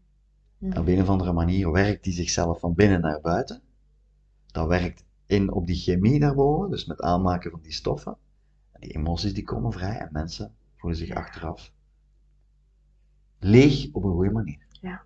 En 0.59 0.79
op 0.79 0.87
een 0.87 1.01
of 1.01 1.09
andere 1.09 1.33
manier 1.33 1.73
werkt 1.73 2.05
die 2.05 2.13
zichzelf 2.13 2.61
van 2.61 2.75
binnen 2.75 3.01
naar 3.01 3.21
buiten. 3.21 3.61
Dat 4.47 4.69
werkt 4.69 5.05
in 5.27 5.53
op 5.53 5.67
die 5.67 5.77
chemie 5.77 6.21
daarboven, 6.21 6.71
dus 6.71 6.85
met 6.85 7.01
aanmaken 7.01 7.51
van 7.51 7.61
die 7.63 7.73
stoffen. 7.73 8.17
En 8.73 8.81
die 8.81 8.97
emoties 8.97 9.35
die 9.35 9.45
komen 9.45 9.73
vrij 9.73 9.99
en 9.99 10.09
mensen 10.13 10.55
voelen 10.77 10.99
zich 10.99 11.11
achteraf 11.11 11.73
leeg 13.39 13.89
op 13.93 14.05
een 14.05 14.13
goede 14.13 14.31
manier. 14.31 14.66
Ja. 14.87 15.03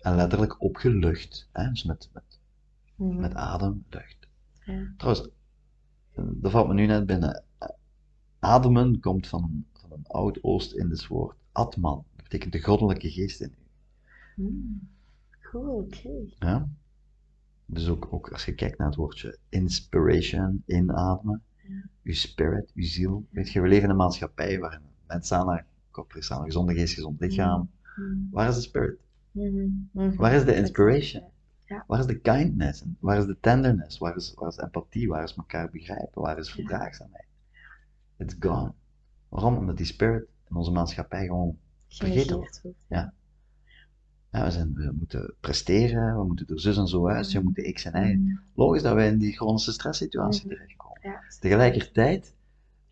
En 0.00 0.14
letterlijk 0.16 0.62
opgelucht, 0.62 1.48
hè? 1.52 1.68
dus 1.68 1.84
met, 1.84 2.10
met, 2.12 2.40
Mhm. 2.96 3.20
met 3.20 3.34
adem, 3.34 3.84
lucht. 3.90 4.16
Ja. 4.64 4.92
Trouwens, 4.96 5.28
dat 6.14 6.50
valt 6.50 6.68
me 6.68 6.74
nu 6.74 6.86
net 6.86 7.06
binnen. 7.06 7.44
Ademen 8.38 9.00
komt 9.00 9.26
van, 9.26 9.42
een- 9.42 9.66
van 9.72 9.92
een 9.92 10.06
oud 10.06 10.42
Oost-Indisch 10.42 11.06
woord, 11.06 11.36
Atman. 11.52 12.04
Dat 12.14 12.22
betekent 12.22 12.52
de 12.52 12.62
goddelijke 12.62 13.10
geest 13.10 13.40
in 13.40 13.52
u. 13.58 13.64
Mm. 14.42 14.88
Cool, 15.42 15.76
oké. 15.78 16.08
Ja? 16.38 16.68
Dus 17.66 17.88
ook, 17.88 18.12
ook 18.12 18.28
als 18.32 18.44
je 18.44 18.54
kijkt 18.54 18.78
naar 18.78 18.86
het 18.86 18.96
woordje 18.96 19.38
inspiration, 19.48 20.62
inademen, 20.66 21.42
Ja. 21.68 21.82
uw 22.02 22.12
spirit, 22.14 22.72
uw 22.74 22.84
ziel. 22.84 23.26
Weet 23.30 23.50
je, 23.50 23.60
we 23.60 23.68
leven 23.68 23.84
in 23.84 23.90
een 23.90 23.96
maatschappij 23.96 24.58
waarin 24.58 24.80
mensen 25.06 25.36
aan 25.38 25.46
naar 25.46 25.66
kop 25.90 26.14
is 26.14 26.30
aan 26.32 26.38
een 26.38 26.44
gezonde 26.44 26.74
geest, 26.74 26.94
gezond 26.94 27.20
lichaam. 27.20 27.70
Mm. 27.96 28.28
Waar 28.30 28.48
is 28.48 28.54
de 28.54 28.60
spirit? 28.60 28.98
Mhm. 29.30 29.68
Mhm. 29.90 30.16
Waar 30.16 30.32
is 30.32 30.44
de 30.44 30.54
inspiration? 30.54 31.24
Ja. 31.64 31.84
Waar 31.86 31.98
is 31.98 32.06
de 32.06 32.18
kindness? 32.18 32.84
Waar 32.98 33.18
is 33.18 33.26
de 33.26 33.36
tenderness? 33.40 33.98
Waar 33.98 34.16
is, 34.16 34.32
waar 34.34 34.48
is 34.48 34.56
empathie? 34.56 35.08
Waar 35.08 35.22
is 35.22 35.36
elkaar 35.36 35.70
begrijpen? 35.70 36.22
Waar 36.22 36.38
is 36.38 36.50
verdraagzaamheid? 36.50 37.26
It's 38.16 38.36
gone. 38.40 38.72
Waarom? 39.28 39.56
Omdat 39.56 39.76
die 39.76 39.86
spirit 39.86 40.26
in 40.48 40.56
onze 40.56 40.70
maatschappij 40.70 41.26
gewoon 41.26 41.58
vergeten 41.88 42.36
wordt. 42.36 42.62
Ja. 42.88 43.12
Ja, 44.30 44.44
we, 44.44 44.50
zijn, 44.50 44.74
we 44.74 44.92
moeten 44.98 45.34
presteren, 45.40 46.18
we 46.18 46.24
moeten 46.24 46.46
er 46.46 46.60
zus 46.60 46.76
en 46.76 46.86
zo 46.86 47.08
uit, 47.08 47.32
we 47.32 47.40
moeten 47.40 47.72
x 47.72 47.84
en 47.84 48.04
y. 48.04 48.38
Logisch 48.54 48.82
dat 48.82 48.94
wij 48.94 49.08
in 49.08 49.18
die 49.18 49.32
chronische 49.32 49.72
stresssituatie 49.72 50.48
terechtkomen. 50.48 50.98
Ja. 51.02 51.22
Tegelijkertijd 51.40 52.34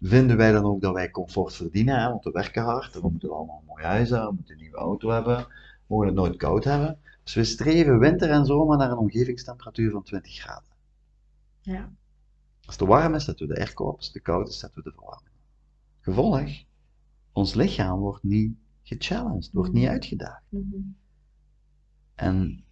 vinden 0.09 0.37
wij 0.37 0.53
dan 0.53 0.65
ook 0.65 0.81
dat 0.81 0.93
wij 0.93 1.11
comfort 1.11 1.55
verdienen, 1.55 2.01
hè, 2.01 2.09
want 2.09 2.25
we 2.25 2.31
werken 2.31 2.63
hard, 2.63 3.01
we 3.01 3.09
moeten 3.09 3.31
allemaal 3.31 3.59
een 3.59 3.67
mooi 3.67 3.85
huis 3.85 4.11
hebben, 4.11 4.29
we 4.29 4.35
moeten 4.35 4.55
een 4.55 4.61
nieuwe 4.61 4.77
auto 4.77 5.11
hebben, 5.11 5.37
we 5.39 5.47
mogen 5.87 6.07
het 6.07 6.17
nooit 6.17 6.37
koud 6.37 6.65
hebben. 6.65 6.99
Dus 7.23 7.35
we 7.35 7.45
streven 7.45 7.99
winter 7.99 8.31
en 8.31 8.47
zomer 8.47 8.77
naar 8.77 8.91
een 8.91 8.97
omgevingstemperatuur 8.97 9.91
van 9.91 10.03
20 10.03 10.35
graden. 10.35 10.73
Ja. 11.61 11.93
Als 12.67 12.77
het 12.77 12.79
te 12.79 12.87
warm 12.87 13.15
is, 13.15 13.25
zetten 13.25 13.49
we 13.49 13.55
de 13.55 13.61
airco 13.61 13.85
op, 13.85 13.97
als 13.97 14.05
het 14.05 14.15
te 14.15 14.21
koud 14.21 14.49
is, 14.49 14.59
zetten 14.59 14.83
we 14.83 14.91
de 14.91 14.97
verwarming. 14.97 15.33
Gevolg, 16.01 16.65
ons 17.33 17.55
lichaam 17.55 17.99
wordt 17.99 18.23
niet 18.23 18.57
gechallenged, 18.83 19.51
wordt 19.53 19.73
niet 19.73 19.83
Mhm. 19.83 19.93
uitgedaagd. 19.93 20.43
Mhm. 20.49 20.77
En 22.15 22.65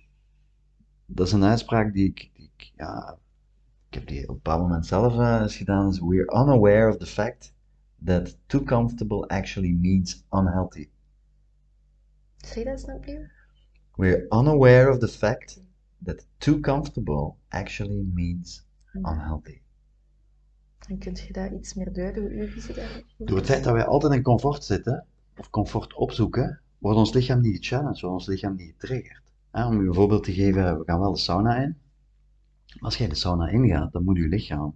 dat 1.07 1.27
is 1.27 1.33
een 1.33 1.45
uitspraak 1.45 1.92
die 1.92 2.09
ik, 2.09 2.31
die 2.35 2.51
ik 2.57 2.73
ja, 2.77 3.18
ik 3.92 3.98
heb 3.98 4.09
die 4.09 4.22
op 4.22 4.28
een 4.28 4.35
bepaald 4.35 4.61
moment 4.61 4.87
zelf 4.87 5.18
eh, 5.18 5.40
eens 5.40 5.57
gedaan. 5.57 5.88
Is 5.88 6.00
we're 6.00 6.33
unaware 6.42 6.88
of 6.88 6.96
the 6.96 7.07
fact 7.07 7.55
that 8.05 8.37
too 8.46 8.62
comfortable 8.62 9.26
actually 9.26 9.72
means 9.72 10.24
unhealthy. 10.31 10.88
Zeg 12.37 12.64
dat 12.64 12.66
eens 12.72 12.85
nog 12.85 12.96
opnieuw? 12.96 13.26
We're 13.96 14.26
unaware 14.31 14.90
of 14.90 14.98
the 14.98 15.09
fact 15.09 15.62
that 16.05 16.26
too 16.38 16.61
comfortable 16.61 17.35
actually 17.48 18.05
means 18.14 18.66
unhealthy. 18.92 19.61
En 20.88 20.98
kunt 20.98 21.20
je 21.20 21.33
daar 21.33 21.55
iets 21.55 21.74
meer 21.74 21.92
duiden, 21.92 22.22
hoe 22.22 22.33
is? 22.33 22.66
Door 23.16 23.37
het 23.37 23.46
feit 23.46 23.64
dat 23.64 23.72
wij 23.72 23.85
altijd 23.85 24.12
in 24.12 24.22
comfort 24.22 24.64
zitten, 24.64 25.07
of 25.37 25.50
comfort 25.50 25.94
opzoeken, 25.94 26.61
wordt 26.78 26.98
ons 26.98 27.12
lichaam 27.12 27.40
niet 27.40 27.57
gechallenged, 27.57 28.00
wordt 28.00 28.16
ons 28.16 28.26
lichaam 28.26 28.55
niet 28.55 28.74
getriggerd. 28.78 29.22
Om 29.52 29.81
u 29.81 29.87
een 29.87 29.94
voorbeeld 29.94 30.24
te 30.24 30.33
geven, 30.33 30.78
we 30.78 30.85
gaan 30.85 31.00
wel 31.00 31.12
de 31.12 31.18
sauna 31.18 31.62
in. 31.62 31.76
Als 32.81 32.97
jij 32.97 33.09
de 33.09 33.15
sauna 33.15 33.49
ingaat, 33.49 33.93
dan 33.93 34.05
moet 34.05 34.17
je 34.17 34.29
lichaam 34.29 34.75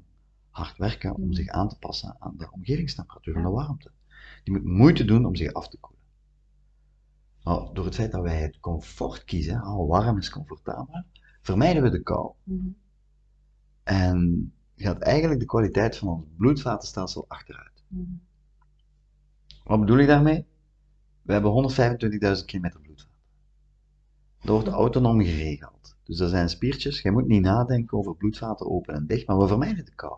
hard 0.51 0.77
werken 0.77 1.15
om 1.15 1.33
zich 1.33 1.49
aan 1.49 1.69
te 1.69 1.79
passen 1.79 2.17
aan 2.19 2.35
de 2.37 2.51
omgevingstemperatuur 2.51 3.37
en 3.37 3.43
de 3.43 3.49
warmte. 3.49 3.91
Die 4.45 4.55
moet 4.55 4.65
moeite 4.65 5.05
doen 5.05 5.25
om 5.25 5.37
zich 5.37 5.53
af 5.53 5.69
te 5.69 5.79
koelen. 5.79 6.01
Nou, 7.45 7.75
door 7.75 7.85
het 7.85 7.95
feit 7.95 8.13
dat 8.13 8.23
wij 8.23 8.41
het 8.41 8.61
comfort 8.61 9.25
kiezen, 9.25 9.61
al 9.61 9.87
warm 9.87 10.19
is 10.19 10.31
comfortabel, 10.31 11.05
vermijden 11.43 11.83
we 11.83 11.91
de 11.91 12.03
kou. 12.03 12.33
Mhm. 12.43 12.69
En 13.83 14.53
gaat 14.77 14.99
eigenlijk 14.99 15.41
de 15.41 15.47
kwaliteit 15.47 15.97
van 15.97 16.09
ons 16.09 16.25
bloedvatenstelsel 16.37 17.25
achteruit. 17.29 17.85
Mhm. 17.89 18.03
Wat 19.65 19.81
bedoel 19.81 19.99
ik 19.99 20.07
daarmee? 20.07 20.47
We 21.23 21.33
hebben 21.33 21.51
125.000 21.51 22.45
kilometer 22.45 22.81
bloedvaten. 22.81 23.21
Dat 24.41 24.49
wordt 24.51 24.69
autonoom 24.69 25.21
geregeld. 25.23 25.96
Dus 26.07 26.17
dat 26.17 26.31
zijn 26.31 26.49
spiertjes. 26.49 27.03
Je 27.03 27.11
moet 27.11 27.27
niet 27.27 27.43
nadenken 27.43 27.99
over 27.99 28.17
bloedvaten 28.17 28.71
open 28.71 28.95
en 28.95 29.07
dicht, 29.07 29.27
maar 29.27 29.39
we 29.39 29.47
vermijden 29.47 29.85
de 29.85 29.95
kou. 29.95 30.15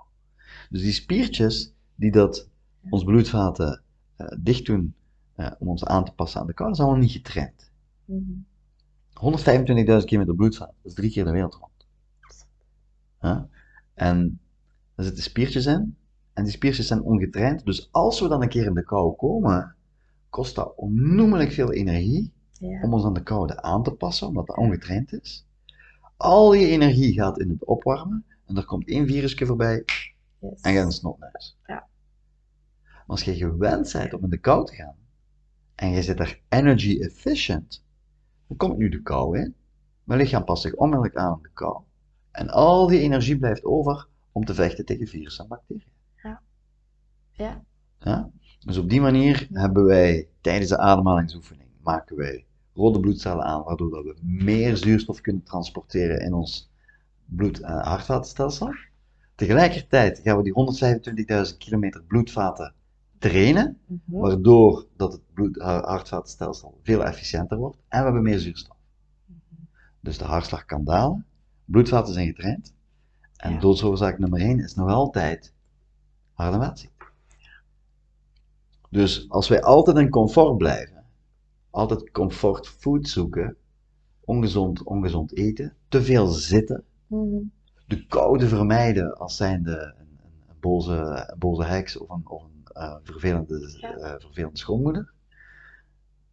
Dus 0.70 0.82
die 0.82 0.92
spiertjes 0.92 1.72
die 1.94 2.10
dat 2.10 2.48
ons 2.90 3.04
bloedvaten 3.04 3.82
eh, 4.16 4.26
dicht 4.40 4.66
doen 4.66 4.94
eh, 5.34 5.50
om 5.58 5.68
ons 5.68 5.84
aan 5.84 6.04
te 6.04 6.12
passen 6.12 6.40
aan 6.40 6.46
de 6.46 6.54
kou, 6.54 6.68
dat 6.68 6.78
is 6.78 6.84
allemaal 6.84 7.02
niet 7.02 7.12
getraind. 7.12 7.70
Mhm. 8.04 8.32
125.000 9.18 10.04
kilometer 10.04 10.34
bloedvaten, 10.34 10.74
dat 10.82 10.90
is 10.90 10.94
drie 10.94 11.10
keer 11.10 11.24
de 11.24 11.30
wereld 11.30 11.54
rond. 11.54 11.86
En 13.94 14.40
daar 14.94 15.04
zitten 15.06 15.24
spiertjes 15.24 15.66
in, 15.66 15.96
en 16.32 16.44
die 16.44 16.52
spiertjes 16.52 16.86
zijn 16.86 17.02
ongetraind, 17.02 17.64
dus 17.64 17.88
als 17.92 18.20
we 18.20 18.28
dan 18.28 18.42
een 18.42 18.48
keer 18.48 18.64
in 18.66 18.74
de 18.74 18.84
kou 18.84 19.16
komen, 19.16 19.74
kost 20.30 20.54
dat 20.54 20.72
onnoemelijk 20.76 21.52
veel 21.52 21.72
energie 21.72 22.32
Ja. 22.52 22.82
om 22.82 22.92
ons 22.92 23.04
aan 23.04 23.14
de 23.14 23.22
koude 23.22 23.62
aan 23.62 23.82
te 23.82 23.92
passen, 23.92 24.26
omdat 24.26 24.46
dat 24.46 24.56
ongetraind 24.56 25.12
is. 25.12 25.46
Al 26.18 26.52
je 26.52 26.66
energie 26.66 27.12
gaat 27.12 27.38
in 27.38 27.48
het 27.48 27.64
opwarmen, 27.64 28.24
en 28.46 28.56
er 28.56 28.64
komt 28.64 28.88
één 28.88 29.06
virusje 29.06 29.46
voorbij, 29.46 29.84
Yes. 30.40 30.60
en 30.60 30.74
gaat 30.74 30.84
een 30.84 30.92
snotneus. 30.92 31.58
Ja. 31.66 31.86
Maar 32.82 33.04
als 33.06 33.22
je 33.22 33.34
gewend 33.34 33.92
bent 33.92 34.14
om 34.14 34.24
in 34.24 34.30
de 34.30 34.38
kou 34.38 34.66
te 34.66 34.74
gaan, 34.74 34.96
en 35.74 35.90
je 35.90 36.02
zit 36.02 36.16
daar 36.16 36.40
energy 36.48 37.00
efficient, 37.00 37.84
dan 38.46 38.56
komt 38.56 38.78
nu 38.78 38.88
de 38.88 39.02
kou 39.02 39.38
in, 39.38 39.54
mijn 40.04 40.20
lichaam 40.20 40.44
past 40.44 40.62
zich 40.62 40.74
onmiddellijk 40.74 41.16
aan 41.16 41.32
aan 41.32 41.42
de 41.42 41.50
kou, 41.52 41.82
en 42.30 42.48
al 42.48 42.86
die 42.86 43.00
energie 43.00 43.38
blijft 43.38 43.64
over 43.64 44.08
om 44.32 44.44
te 44.44 44.54
vechten 44.54 44.84
tegen 44.84 45.06
virussen 45.06 45.42
en 45.44 45.50
bacteriën. 45.50 45.92
Ja. 46.22 47.62
Ja? 47.98 48.30
Dus 48.60 48.76
op 48.76 48.88
die 48.88 49.00
manier 49.00 49.48
hebben 49.52 49.84
wij 49.84 50.28
tijdens 50.40 50.68
de 50.68 50.78
ademhalingsoefening 50.78 51.68
maken 51.82 52.16
wij 52.16 52.46
rode 52.74 53.00
bloedcellen 53.00 53.44
aan, 53.44 53.62
waardoor 53.62 53.90
dat 53.90 54.04
we 54.04 54.14
meer 54.22 54.76
zuurstof 54.76 55.20
kunnen 55.20 55.42
transporteren 55.42 56.20
in 56.20 56.32
ons 56.34 56.70
bloed- 57.24 57.60
en 57.60 57.78
hartvatenstelsel. 57.78 58.74
Tegelijkertijd 59.34 60.18
gaan 60.22 60.36
we 60.36 60.42
die 60.42 60.52
125.000 60.52 61.56
kilometer 61.58 62.02
bloedvaten 62.02 62.74
trainen, 63.18 63.78
Mhm. 63.86 63.98
waardoor 64.20 64.86
dat 64.96 65.12
het 65.12 65.20
bloed- 65.34 65.58
ha- 65.62 65.80
hartvatenstelsel 65.86 66.78
veel 66.82 67.04
efficiënter 67.04 67.58
wordt 67.58 67.76
en 67.88 67.98
we 67.98 68.04
hebben 68.04 68.22
meer 68.22 68.38
zuurstof. 68.38 68.76
Dus 70.00 70.18
de 70.18 70.24
hartslag 70.24 70.64
kan 70.64 70.84
dalen, 70.84 71.26
bloedvaten 71.64 72.12
zijn 72.14 72.26
getraind 72.26 72.74
en 73.36 73.52
Ja. 73.52 73.58
doodsoorzaak 73.60 74.18
nummer 74.18 74.40
1 74.40 74.58
is 74.60 74.74
nog 74.74 74.88
altijd 74.90 75.52
hart- 76.32 76.54
en. 76.54 76.88
Dus 78.90 79.26
als 79.28 79.48
wij 79.48 79.62
altijd 79.62 79.96
in 79.96 80.08
comfort 80.10 80.56
blijven, 80.56 80.97
altijd 81.70 82.10
comfort 82.10 82.68
food 82.68 83.08
zoeken, 83.08 83.56
ongezond, 84.24 84.82
ongezond 84.82 85.36
eten, 85.36 85.76
te 85.88 86.02
veel 86.02 86.26
zitten, 86.26 86.84
Mhm. 87.06 87.42
de 87.86 88.06
koude 88.06 88.48
vermijden 88.48 89.16
als 89.18 89.36
zijnde 89.36 89.94
een, 89.98 90.18
een, 90.48 90.56
boze, 90.60 91.26
een 91.30 91.38
boze 91.38 91.64
heks 91.64 91.96
of 91.96 92.08
een, 92.10 92.22
of 92.28 92.42
een 92.42 92.62
eh, 92.72 92.96
vervelende, 93.02 93.78
eh, 93.80 94.14
vervelende 94.18 94.58
schoonmoeder, 94.58 95.12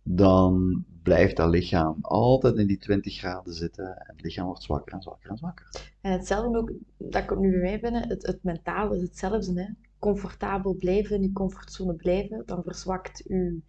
dan 0.04 0.84
blijft 1.04 1.36
dat 1.38 1.50
lichaam 1.50 1.98
altijd 2.02 2.56
in 2.58 2.68
die 2.68 2.78
20 2.78 3.18
graden 3.18 3.54
zitten 3.54 3.86
en 3.86 4.14
het 4.16 4.22
lichaam 4.22 4.46
wordt 4.46 4.64
zwakker 4.64 4.94
en 4.94 5.02
zwakker 5.02 5.30
en 5.30 5.38
zwakker. 5.38 5.70
En 6.02 6.12
hetzelfde 6.12 6.58
ook, 6.58 6.72
dat 6.98 7.26
komt 7.26 7.40
nu 7.40 7.52
bij 7.52 7.60
mij 7.60 7.80
binnen, 7.80 8.08
het, 8.08 8.26
het 8.26 8.44
mentaal 8.44 8.94
is 8.94 9.02
hetzelfde. 9.02 9.62
Hè? 9.62 9.68
Comfortabel 10.00 10.74
blijven, 10.74 11.16
in 11.16 11.22
je 11.22 11.32
comfortzone 11.32 11.94
blijven, 11.94 12.44
dan 12.46 12.64
verzwakt 12.64 13.24
je, 13.28 13.62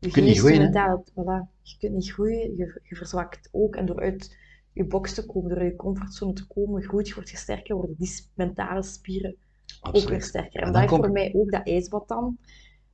je 0.00 0.10
kunt 0.10 0.26
niet 0.26 0.38
groeien, 0.38 0.58
mentaal. 0.58 1.04
Voilà. 1.10 1.58
Je 1.62 1.76
kunt 1.78 1.92
niet 1.92 2.12
groeien, 2.12 2.56
je, 2.56 2.80
je 2.82 2.96
verzwakt 2.96 3.48
ook. 3.52 3.76
En 3.76 3.86
door 3.86 4.00
uit 4.00 4.36
je 4.72 4.84
box 4.84 5.14
te 5.14 5.26
komen, 5.26 5.50
door 5.50 5.64
je 5.64 5.76
comfortzone 5.76 6.32
te 6.32 6.46
komen, 6.46 6.82
groeit 6.82 7.08
je, 7.08 7.14
wordt 7.14 7.30
je 7.30 7.36
sterker, 7.36 7.76
worden 7.76 7.96
die 7.98 8.26
mentale 8.34 8.82
spieren 8.82 9.36
ook 9.80 10.08
weer 10.08 10.22
sterker. 10.22 10.60
En, 10.60 10.66
En 10.66 10.72
dat 10.72 10.82
is 10.82 10.88
voor 10.88 11.10
mij 11.10 11.32
ook 11.36 11.50
dat 11.50 11.66
ijsbad 11.66 12.08
dan. 12.08 12.38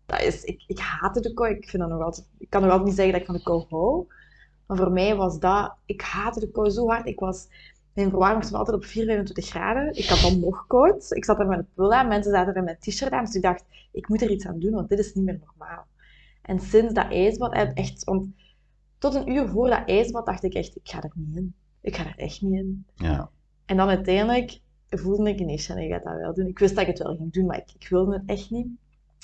Dat 0.07 0.23
is, 0.23 0.45
ik, 0.45 0.65
ik 0.67 0.79
haatte 0.79 1.21
de 1.21 1.33
kou. 1.33 1.51
Ik, 1.51 1.69
vind 1.69 1.83
dat 1.83 1.91
nog 1.91 2.03
altijd, 2.03 2.29
ik 2.39 2.51
kan 2.51 2.61
nog 2.61 2.71
altijd 2.71 2.89
niet 2.89 2.97
zeggen 2.97 3.13
dat 3.13 3.21
ik 3.21 3.27
van 3.27 3.37
de 3.37 3.43
kou 3.43 3.65
hou. 3.69 4.07
Maar 4.67 4.77
voor 4.77 4.93
mij 4.93 5.17
was 5.17 5.39
dat... 5.39 5.75
Ik 5.85 6.01
haatte 6.01 6.41
de 6.41 6.51
kou 6.51 6.71
zo 6.71 6.89
hard. 6.89 7.07
Ik 7.07 7.21
was... 7.21 7.49
Mijn 7.93 8.11
verwarming 8.11 8.45
stond 8.45 8.59
altijd 8.59 8.77
op 8.77 8.85
4, 8.85 9.05
25 9.05 9.47
graden. 9.47 9.95
Ik 9.95 10.05
had 10.05 10.21
dan 10.21 10.41
nog 10.41 10.67
koud. 10.67 11.07
Ik 11.11 11.25
zat 11.25 11.39
er 11.39 11.47
met 11.47 11.59
een 11.59 11.69
pul 11.75 11.93
aan. 11.93 12.09
Mensen 12.09 12.33
zaten 12.33 12.55
er 12.55 12.63
met 12.63 12.81
t-shirt 12.81 13.13
aan. 13.13 13.25
Dus 13.25 13.35
ik 13.35 13.43
dacht, 13.43 13.65
ik 13.93 14.09
moet 14.09 14.23
er 14.23 14.31
iets 14.31 14.47
aan 14.47 14.59
doen, 14.59 14.73
want 14.73 14.89
dit 14.89 14.99
is 14.99 15.15
niet 15.15 15.25
meer 15.25 15.41
normaal. 15.45 15.87
En 16.47 16.61
sinds 16.61 16.95
dat 16.95 17.13
ijsbad, 17.13 17.53
echt, 17.75 18.05
want 18.05 18.35
tot 18.99 19.15
een 19.15 19.31
uur 19.31 19.49
voor 19.49 19.69
dat 19.69 19.89
ijsbad 19.89 20.27
dacht 20.27 20.43
ik 20.43 20.55
echt, 20.55 20.77
ik 20.77 20.89
ga 20.89 21.03
er 21.03 21.13
niet 21.15 21.37
in. 21.37 21.55
Ik 21.81 21.97
ga 21.97 22.07
er 22.07 22.17
echt 22.17 22.41
niet 22.41 22.55
in. 22.55 22.87
Ja. 22.95 23.31
En 23.65 23.77
dan 23.77 23.89
uiteindelijk 23.89 24.61
voelde 24.89 25.31
ik, 25.31 25.41
nee, 25.41 25.59
Shannon, 25.59 25.85
ik 25.85 25.93
ga 25.93 25.99
dat 25.99 26.21
wel 26.21 26.35
doen. 26.35 26.47
Ik 26.47 26.59
wist 26.59 26.75
dat 26.75 26.83
ik 26.83 26.89
het 26.89 27.03
wel 27.03 27.17
ging 27.17 27.33
doen, 27.33 27.47
maar 27.47 27.57
ik, 27.57 27.73
ik 27.79 27.89
wilde 27.89 28.13
het 28.13 28.23
echt 28.27 28.51
niet. 28.51 28.67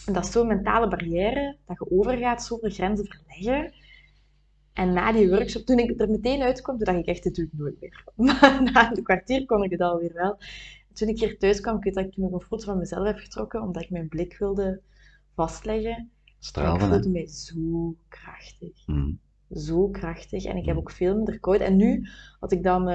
En 0.06 0.12
dat 0.12 0.24
is 0.24 0.32
zo'n 0.32 0.46
mentale 0.46 0.88
barrière, 0.88 1.56
dat 1.66 1.78
je 1.78 1.90
overgaat, 1.90 2.42
zoveel 2.42 2.70
grenzen 2.70 3.06
verleggen. 3.06 3.74
En 4.72 4.92
na 4.92 5.12
die 5.12 5.28
workshop, 5.28 5.62
toen 5.62 5.78
ik 5.78 6.00
er 6.00 6.10
meteen 6.10 6.42
uitkwam, 6.42 6.76
toen 6.76 6.84
dacht 6.84 6.98
ik 6.98 7.06
echt, 7.06 7.22
dit 7.22 7.34
doe 7.34 7.44
ik 7.44 7.52
nooit 7.52 7.80
meer. 7.80 8.04
Maar 8.26 8.62
na 8.62 8.96
een 8.96 9.02
kwartier 9.02 9.46
kon 9.46 9.62
ik 9.62 9.70
het 9.70 9.80
alweer 9.80 10.12
wel. 10.14 10.38
Toen 10.92 11.08
ik 11.08 11.18
hier 11.18 11.38
thuis 11.38 11.60
kwam, 11.60 11.76
ik 11.76 11.84
weet 11.84 11.94
dat 11.94 12.04
ik 12.04 12.16
nog 12.16 12.32
een 12.32 12.40
foto 12.40 12.64
van 12.64 12.78
mezelf 12.78 13.06
heb 13.06 13.18
getrokken, 13.18 13.62
omdat 13.62 13.82
ik 13.82 13.90
mijn 13.90 14.08
blik 14.08 14.38
wilde 14.38 14.80
vastleggen. 15.34 16.10
En 16.42 16.48
ik 16.48 16.54
Stralen, 16.54 16.80
hè? 16.80 16.88
voelde 16.88 17.08
mij 17.08 17.26
zo 17.26 17.94
krachtig. 18.08 18.86
Mhm. 18.86 19.10
Zo 19.54 19.88
krachtig. 19.88 20.44
En 20.44 20.56
ik 20.56 20.64
heb 20.64 20.74
Mm. 20.74 20.80
ook 20.80 20.90
veel 20.90 21.14
minder 21.16 21.40
koud. 21.40 21.60
En 21.60 21.76
nu 21.76 22.08
had 22.40 22.52
ik 22.52 22.62
dan, 22.62 22.88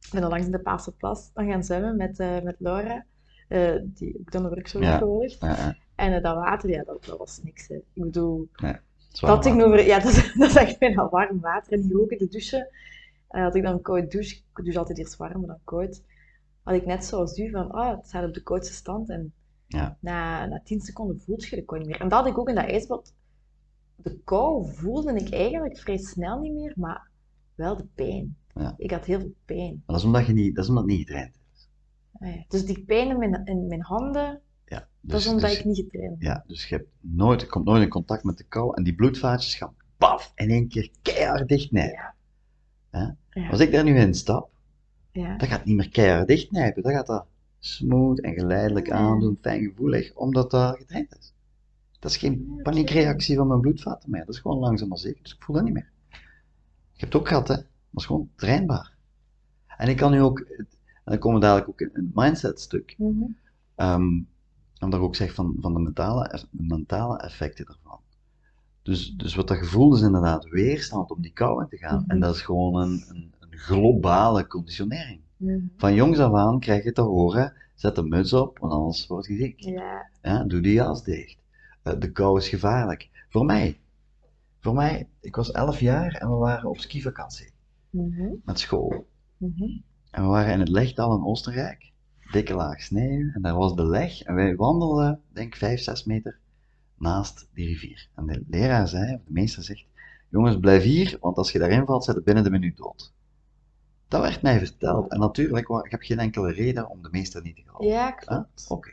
ik 0.00 0.08
ben 0.12 0.20
dan 0.20 0.30
langs 0.30 0.46
in 0.46 0.52
de 0.52 0.58
Paaseplas 0.58 1.30
dan 1.32 1.46
gaan 1.48 1.64
zwemmen 1.64 1.96
met, 1.96 2.18
eh, 2.18 2.40
met 2.42 2.56
Laura, 2.58 3.04
eh, 3.48 3.74
die 3.84 4.16
ook 4.20 4.32
dan 4.32 4.42
de 4.42 4.48
workshop 4.48 4.82
Ja. 4.82 4.86
heeft 4.88 4.98
gevolgd. 5.02 5.40
Ja, 5.40 5.56
ja. 5.56 5.76
En 5.94 6.12
eh, 6.14 6.22
dat 6.22 6.34
water, 6.34 6.70
ja, 6.70 6.82
dat, 6.84 7.04
dat 7.04 7.18
was 7.18 7.40
niks. 7.42 7.68
Hè. 7.68 7.74
Ik 7.74 8.02
bedoel, 8.02 8.48
dat 8.56 8.70
ik 9.14 9.20
water. 9.20 9.64
over, 9.66 9.84
ja, 9.86 9.98
dat, 10.04 10.12
is- 10.12 10.34
dat 10.34 10.48
is 10.48 10.56
echt 10.56 10.78
bijna 10.78 11.08
warm 11.08 11.40
water. 11.40 11.72
En 11.72 11.82
hier 11.82 12.00
ook 12.00 12.10
in 12.10 12.18
de 12.18 12.28
douche, 12.28 12.72
had 13.28 13.54
ik 13.54 13.62
dan 13.62 13.72
een 13.72 13.82
koud 13.82 14.10
douche. 14.10 14.36
Ik 14.36 14.42
douche 14.54 14.78
altijd 14.78 14.98
eerst 14.98 15.16
warm, 15.16 15.38
maar 15.38 15.48
dan 15.48 15.60
koud. 15.64 16.02
Had 16.62 16.74
ik 16.74 16.86
net 16.86 17.04
zoals 17.04 17.38
u 17.38 17.50
van, 17.50 17.70
ah, 17.70 17.96
het 17.96 18.06
staat 18.06 18.24
op 18.26 18.34
de 18.34 18.42
koudste 18.42 18.74
stand. 18.74 19.08
En 19.10 19.32
Ja. 19.68 19.96
na, 20.00 20.46
na 20.46 20.60
10 20.64 20.80
seconden 20.80 21.20
voelt 21.20 21.44
je 21.46 21.56
de 21.56 21.64
kou 21.64 21.80
niet 21.80 21.88
meer. 21.90 22.00
En 22.00 22.08
dat 22.08 22.18
had 22.18 22.28
ik 22.28 22.38
ook 22.38 22.48
in 22.48 22.54
dat 22.54 22.64
ijsbad. 22.64 23.14
De 23.96 24.18
kou 24.24 24.74
voelde 24.74 25.14
ik 25.14 25.30
eigenlijk 25.32 25.78
vrij 25.78 25.96
snel 25.98 26.40
niet 26.40 26.52
meer, 26.54 26.72
maar 26.76 27.08
wel 27.54 27.76
de 27.76 27.86
pijn. 27.94 28.36
Ja. 28.54 28.74
Ik 28.76 28.90
had 28.90 29.04
heel 29.04 29.20
veel 29.20 29.34
pijn. 29.44 29.72
Maar 29.72 29.82
dat 29.86 29.96
is 29.96 30.04
omdat 30.04 30.26
je 30.26 30.32
niet, 30.32 30.54
dat 30.54 30.64
is 30.64 30.70
omdat 30.70 30.84
het 30.84 30.92
niet 30.92 31.06
getraind 31.06 31.34
is. 31.54 31.68
Ah 32.12 32.34
ja. 32.34 32.44
Dus 32.48 32.64
die 32.66 32.84
pijn 32.84 33.08
in 33.10 33.18
mijn, 33.18 33.44
in 33.44 33.66
mijn 33.66 33.82
handen, 33.82 34.40
Ja. 34.64 34.78
dat 34.78 34.88
Dus, 35.00 35.24
is 35.26 35.32
omdat 35.32 35.50
dus- 35.50 35.58
ik 35.58 35.64
niet 35.64 35.76
getraind 35.76 36.18
ben. 36.18 36.28
Ja, 36.28 36.44
dus 36.46 36.68
je 36.68 36.74
hebt 36.76 36.88
nooit, 37.00 37.40
je 37.40 37.46
komt 37.46 37.64
nooit 37.64 37.82
in 37.82 37.88
contact 37.88 38.24
met 38.24 38.36
de 38.38 38.44
kou 38.44 38.74
en 38.76 38.82
die 38.82 38.94
bloedvaatjes 38.94 39.54
gaan 39.54 39.74
paf 39.96 40.32
in 40.34 40.50
één 40.50 40.68
keer 40.68 40.90
keihard 41.02 41.48
dichtnijpen. 41.48 42.14
Ja. 42.92 43.16
Als 43.50 43.60
ik 43.60 43.72
daar 43.72 43.84
nu 43.84 43.98
in 43.98 44.14
stap, 44.14 44.50
Ja. 45.12 45.36
dat 45.36 45.48
gaat 45.48 45.64
niet 45.64 45.76
meer 45.76 45.90
keihard 45.90 46.28
dichtnijpen, 46.28 46.82
dat 46.82 46.92
gaat 46.92 47.06
dat 47.06 47.26
smooth 47.58 48.20
en 48.20 48.32
geleidelijk 48.32 48.90
aandoen, 48.90 49.38
fijn 49.40 49.62
gevoelig, 49.62 50.14
omdat 50.14 50.50
dat 50.50 50.76
getraind 50.76 51.16
is. 51.18 51.34
Dat 51.98 52.10
is 52.10 52.16
geen 52.16 52.60
paniekreactie 52.62 53.36
van 53.36 53.46
mijn 53.46 53.60
bloedvaten 53.60 54.10
meer, 54.10 54.24
dat 54.24 54.34
is 54.34 54.40
gewoon 54.40 54.58
langzaam 54.58 54.88
maar 54.88 54.98
zeker, 54.98 55.22
dus 55.22 55.32
ik 55.34 55.42
voel 55.42 55.56
dat 55.56 55.64
niet 55.64 55.74
meer. 55.74 55.90
Je 56.92 57.02
hebt 57.02 57.12
het 57.12 57.22
ook 57.22 57.28
gehad, 57.28 57.48
hè, 57.48 57.54
dat 57.54 57.64
is 57.94 58.06
gewoon 58.06 58.30
trainbaar. 58.36 58.94
En 59.76 59.88
ik 59.88 59.96
kan 59.96 60.10
nu 60.10 60.20
ook, 60.20 60.38
en 60.40 60.66
dan 61.04 61.18
komen 61.18 61.40
we 61.40 61.46
dadelijk 61.46 61.68
ook 61.68 61.80
in 61.80 61.90
het 61.92 62.14
mindset 62.14 62.60
stuk, 62.60 62.94
Mhm. 62.98 63.24
Ehm 63.74 64.20
omdat 64.80 65.00
ik 65.00 65.06
ook 65.06 65.16
zeg 65.16 65.34
van, 65.34 65.56
van 65.60 65.74
de, 65.74 65.80
mentale, 65.80 66.46
de 66.50 66.62
mentale 66.62 67.18
effecten 67.18 67.66
ervan. 67.66 68.00
Dus, 68.82 69.14
dus 69.16 69.34
wat 69.34 69.48
dat 69.48 69.56
gevoel 69.56 69.94
is 69.94 70.00
inderdaad 70.00 70.44
weerstand 70.44 71.10
om 71.10 71.22
die 71.22 71.32
kou 71.32 71.62
in 71.62 71.68
te 71.68 71.76
gaan. 71.76 72.00
Mhm. 72.00 72.10
En 72.10 72.20
dat 72.20 72.34
is 72.34 72.42
gewoon 72.42 72.76
een, 72.82 73.04
een, 73.08 73.32
een 73.40 73.58
globale 73.58 74.46
conditionering. 74.46 75.20
Mhm. 75.36 75.58
Van 75.76 75.94
jongs 75.94 76.18
af 76.18 76.32
aan 76.34 76.60
krijg 76.60 76.84
je 76.84 76.92
te 76.92 77.00
horen, 77.00 77.52
zet 77.74 77.94
de 77.94 78.02
muts 78.02 78.32
op, 78.32 78.58
want 78.58 78.72
anders 78.72 79.06
word 79.06 79.26
je 79.26 79.36
ziek. 79.36 79.60
Ja. 79.60 80.10
Ja, 80.22 80.44
doe 80.44 80.60
die 80.60 80.72
jas 80.72 81.04
dicht. 81.04 81.38
Eh, 81.82 81.92
de 81.98 82.12
kou 82.12 82.38
is 82.38 82.48
gevaarlijk. 82.48 83.10
Voor 83.28 83.44
mij. 83.44 83.80
Voor 84.60 84.74
mij, 84.74 85.08
ik 85.20 85.36
was 85.36 85.50
11 85.50 85.80
jaar 85.80 86.12
en 86.14 86.28
we 86.28 86.34
waren 86.34 86.68
op 86.70 86.78
skivakantie 86.78 87.50
Mhm. 87.90 88.28
met 88.44 88.58
school. 88.58 89.06
Mhm. 89.36 89.62
En 90.10 90.22
we 90.22 90.28
waren 90.28 90.52
in 90.52 90.58
het 90.60 90.68
Legdal 90.68 91.16
in 91.16 91.24
Oostenrijk. 91.24 91.92
Dikke 92.32 92.54
laag 92.54 92.80
sneeuw. 92.80 93.30
En 93.32 93.42
daar 93.42 93.54
was 93.54 93.74
de 93.74 93.86
leg. 93.86 94.22
En 94.22 94.34
wij 94.34 94.56
wandelden, 94.56 95.20
denk 95.32 95.46
ik, 95.46 95.56
5, 95.56 95.80
6 95.80 96.04
meter 96.04 96.38
naast 96.98 97.48
die 97.54 97.66
rivier. 97.66 98.08
En 98.14 98.26
de 98.26 98.44
leraar 98.48 98.88
zei, 98.88 99.14
of 99.14 99.20
de 99.24 99.32
meester 99.32 99.62
zegt, 99.62 99.84
jongens, 100.28 100.58
blijf 100.58 100.82
hier, 100.82 101.16
want 101.20 101.36
als 101.36 101.52
je 101.52 101.58
daarin 101.58 101.86
valt, 101.86 102.04
zit 102.04 102.14
het 102.14 102.24
binnen 102.24 102.44
de 102.44 102.50
minuut 102.50 102.76
dood. 102.76 103.12
Dat 104.08 104.20
werd 104.20 104.42
mij 104.42 104.58
verteld. 104.58 105.10
En 105.10 105.18
natuurlijk, 105.20 105.68
ik 105.68 105.90
heb 105.90 106.02
geen 106.02 106.18
enkele 106.18 106.52
reden 106.52 106.90
om 106.90 107.02
de 107.02 107.08
meester 107.10 107.42
niet 107.42 107.56
te 107.56 107.62
geloven. 107.66 107.86
Ja, 107.86 108.10
klopt. 108.10 108.66
Oké. 108.68 108.90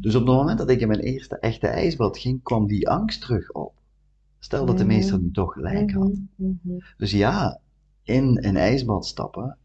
Dus 0.00 0.14
op 0.14 0.26
het 0.26 0.36
moment 0.36 0.58
dat 0.58 0.70
ik 0.70 0.80
in 0.80 0.88
mijn 0.88 1.00
eerste 1.00 1.38
echte 1.38 1.66
ijsbad 1.66 2.18
ging, 2.18 2.42
kwam 2.42 2.66
die 2.66 2.88
angst 2.88 3.20
terug 3.20 3.52
op. 3.52 3.72
Stel 4.38 4.66
dat 4.66 4.78
de 4.78 4.84
Mhm. 4.84 4.92
meester 4.94 5.18
nu 5.20 5.30
toch 5.30 5.52
gelijk 5.52 5.92
had. 5.92 6.12
Mhm. 6.36 6.52
Mhm. 6.62 6.78
Dus 6.96 7.10
ja, 7.10 7.60
in 8.02 8.38
een 8.44 8.56
ijsbad 8.56 9.06
stappen 9.06 9.56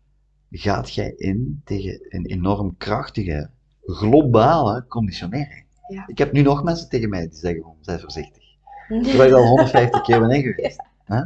gaat 0.51 0.93
jij 0.93 1.13
in 1.17 1.61
tegen 1.63 2.05
een 2.09 2.25
enorm 2.25 2.77
krachtige, 2.77 3.49
globale 3.85 4.85
conditionering. 4.87 5.65
Ja. 5.87 6.07
Ik 6.07 6.17
heb 6.17 6.31
nu 6.31 6.41
nog 6.41 6.63
mensen 6.63 6.89
tegen 6.89 7.09
mij 7.09 7.27
die 7.27 7.37
zeggen 7.37 7.61
van, 7.63 7.75
zij 7.81 7.99
voorzichtig. 7.99 8.43
Terwijl 8.87 9.29
ik 9.29 9.35
al 9.35 9.47
150 9.47 10.01
keer 10.01 10.19
ben 10.19 10.29
ingeweest. 10.31 10.81
Hè? 11.03 11.21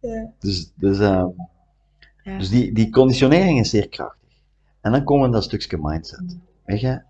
Ja. 0.00 0.32
Dus, 0.38 0.72
dus, 0.76 0.98
ehm, 0.98 1.26
Ja. 2.26 2.38
dus 2.38 2.48
die, 2.48 2.72
die 2.72 2.90
conditionering 2.90 3.58
is 3.58 3.70
zeer 3.70 3.88
krachtig. 3.88 4.28
En 4.80 4.92
dan 4.92 5.04
komen 5.04 5.22
we 5.22 5.28
in 5.28 5.34
dat 5.34 5.44
stukje 5.44 5.78
mindset. 5.80 6.38
Weet 6.64 6.80
je, 6.80 7.02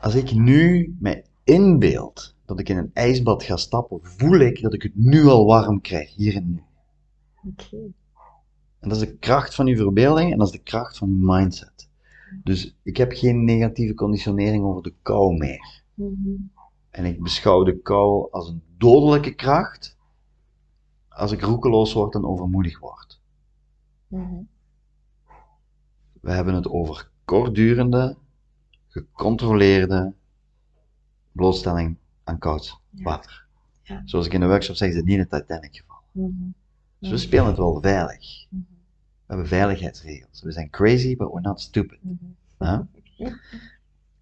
als 0.00 0.14
ik 0.14 0.32
nu 0.32 0.96
mij 1.00 1.24
inbeeld 1.44 2.34
dat 2.44 2.60
ik 2.60 2.68
in 2.68 2.76
een 2.76 2.90
ijsbad 2.92 3.42
ga 3.42 3.56
stappen, 3.56 4.00
voel 4.02 4.38
ik 4.38 4.62
dat 4.62 4.74
ik 4.74 4.82
het 4.82 4.96
nu 4.96 5.24
al 5.24 5.46
warm 5.46 5.80
krijg, 5.80 6.14
hier 6.14 6.36
en 6.36 6.50
nu. 6.50 6.62
Oké. 7.50 7.76
En 8.80 8.88
dat 8.88 9.02
is 9.02 9.08
de 9.08 9.16
kracht 9.16 9.54
van 9.54 9.66
je 9.66 9.76
verbeelding 9.76 10.32
en 10.32 10.38
dat 10.38 10.46
is 10.46 10.52
de 10.52 10.62
kracht 10.62 10.98
van 10.98 11.08
je 11.08 11.16
mindset. 11.18 11.88
Dus 12.42 12.76
ik 12.82 12.96
heb 12.96 13.12
geen 13.12 13.44
negatieve 13.44 13.94
conditionering 13.94 14.64
over 14.64 14.82
de 14.82 14.94
kou 15.02 15.36
meer. 15.36 15.82
Mhm. 15.94 16.30
En 16.90 17.04
ik 17.04 17.22
beschouw 17.22 17.64
de 17.64 17.78
kou 17.78 18.28
als 18.30 18.48
een 18.48 18.62
dodelijke 18.76 19.34
kracht 19.34 19.95
als 21.16 21.32
ik 21.32 21.40
roekeloos 21.42 21.92
word 21.92 22.14
en 22.14 22.24
overmoedig 22.24 22.78
word. 22.78 23.20
Mhm. 24.08 24.42
We 26.20 26.32
hebben 26.32 26.54
het 26.54 26.68
over 26.68 27.10
kortdurende, 27.24 28.16
gecontroleerde 28.88 30.14
blootstelling 31.32 31.96
aan 32.24 32.38
koud 32.38 32.80
Ja. 32.90 33.02
water. 33.02 33.46
Ja. 33.82 34.02
Zoals 34.04 34.26
ik 34.26 34.32
in 34.32 34.40
de 34.40 34.46
workshop 34.46 34.76
zeg, 34.76 34.88
is 34.88 34.96
het 34.96 35.04
niet 35.04 35.18
een 35.18 35.28
Titanic 35.28 35.76
geval. 35.76 35.96
Mhm. 36.12 36.32
Dus 36.98 37.10
we 37.10 37.16
spelen 37.18 37.46
het 37.46 37.56
wel 37.56 37.80
veilig. 37.80 38.46
Mhm. 38.48 38.62
We 38.70 39.32
hebben 39.32 39.46
veiligheidsregels. 39.46 40.42
We 40.42 40.52
zijn 40.52 40.70
crazy, 40.70 41.16
but 41.16 41.28
we're 41.28 41.40
not 41.40 41.60
stupid. 41.60 41.98
Mhm. 42.02 42.82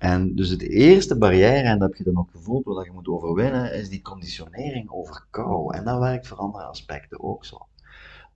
En 0.04 0.34
dus 0.34 0.48
het 0.48 0.62
eerste 0.62 1.18
barrière, 1.18 1.68
en 1.68 1.78
dat 1.78 1.88
heb 1.88 1.98
je 1.98 2.04
dan 2.04 2.18
ook 2.18 2.30
gevoeld, 2.30 2.64
wat 2.64 2.84
je 2.84 2.92
moet 2.92 3.08
overwinnen, 3.08 3.74
is 3.74 3.88
die 3.88 4.02
conditionering 4.02 4.90
over 4.90 5.26
kou. 5.30 5.74
En 5.74 5.84
dat 5.84 5.98
werkt 5.98 6.26
voor 6.26 6.36
andere 6.36 6.64
aspecten 6.64 7.22
ook 7.22 7.44
zo. 7.44 7.66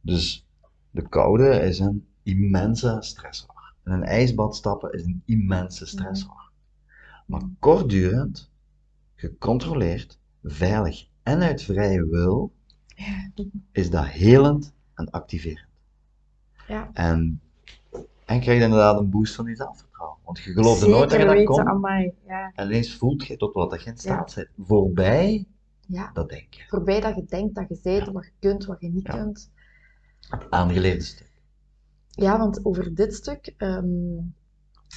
Dus 0.01 0.47
de 0.91 1.09
koude 1.09 1.61
is 1.61 1.79
een 1.79 2.07
immense 2.23 2.97
stressor. 3.01 3.75
En 3.85 3.93
een 3.93 4.05
ijsbad 4.05 4.57
stappen 4.57 4.93
is 4.93 5.05
een 5.05 5.23
immense 5.25 5.87
stressor. 5.87 6.51
Maar 7.27 7.43
kortdurend, 7.59 8.51
gecontroleerd, 9.15 10.19
veilig 10.43 11.09
en 11.23 11.43
uit 11.43 11.63
vrije 11.63 12.07
wil, 12.07 12.53
is 13.73 13.91
dat 13.91 14.07
helend 14.07 14.73
en 14.95 15.11
activerend. 15.11 15.69
Ja. 16.69 16.91
En, 16.93 17.41
en 18.25 18.41
krijg 18.41 18.59
je 18.59 18.65
inderdaad 18.65 18.99
een 18.99 19.11
boost 19.11 19.35
van 19.35 19.47
je 19.47 19.57
Want 20.25 20.39
je 20.39 20.53
geloofde 20.53 20.89
nooit 20.89 21.11
dat 21.11 21.19
je 21.19 21.25
dat 21.25 21.35
weten, 21.35 21.55
kon. 21.55 21.67
amai. 21.69 22.13
Ja. 22.27 22.53
En 22.55 22.67
ineens 22.67 22.97
voelt 22.97 23.27
je 23.27 23.37
tot 23.37 23.55
wat 23.55 23.83
je 23.83 23.91
in 23.91 23.99
staat 23.99 24.35
bent. 24.35 24.49
Voorbij 24.59 25.47
ja. 25.87 26.11
dat 26.13 26.29
denken. 26.29 26.65
Voorbij 26.69 27.01
dat 27.01 27.15
je 27.15 27.25
denkt 27.29 27.55
dat 27.55 27.69
je 27.69 27.79
bent, 27.83 28.13
wat 28.13 28.25
je 28.25 28.33
kunt, 28.39 28.65
wat 28.65 28.81
je 28.81 28.89
niet 28.89 29.07
Ja. 29.07 29.13
kunt. 29.13 29.51
Het 30.29 30.51
aangeleerde 30.51 31.01
stuk. 31.05 31.31
Ja, 32.11 32.39
want 32.39 32.65
over 32.65 32.95
dit 32.95 33.15
stuk, 33.15 33.55
ehm, 33.57 33.87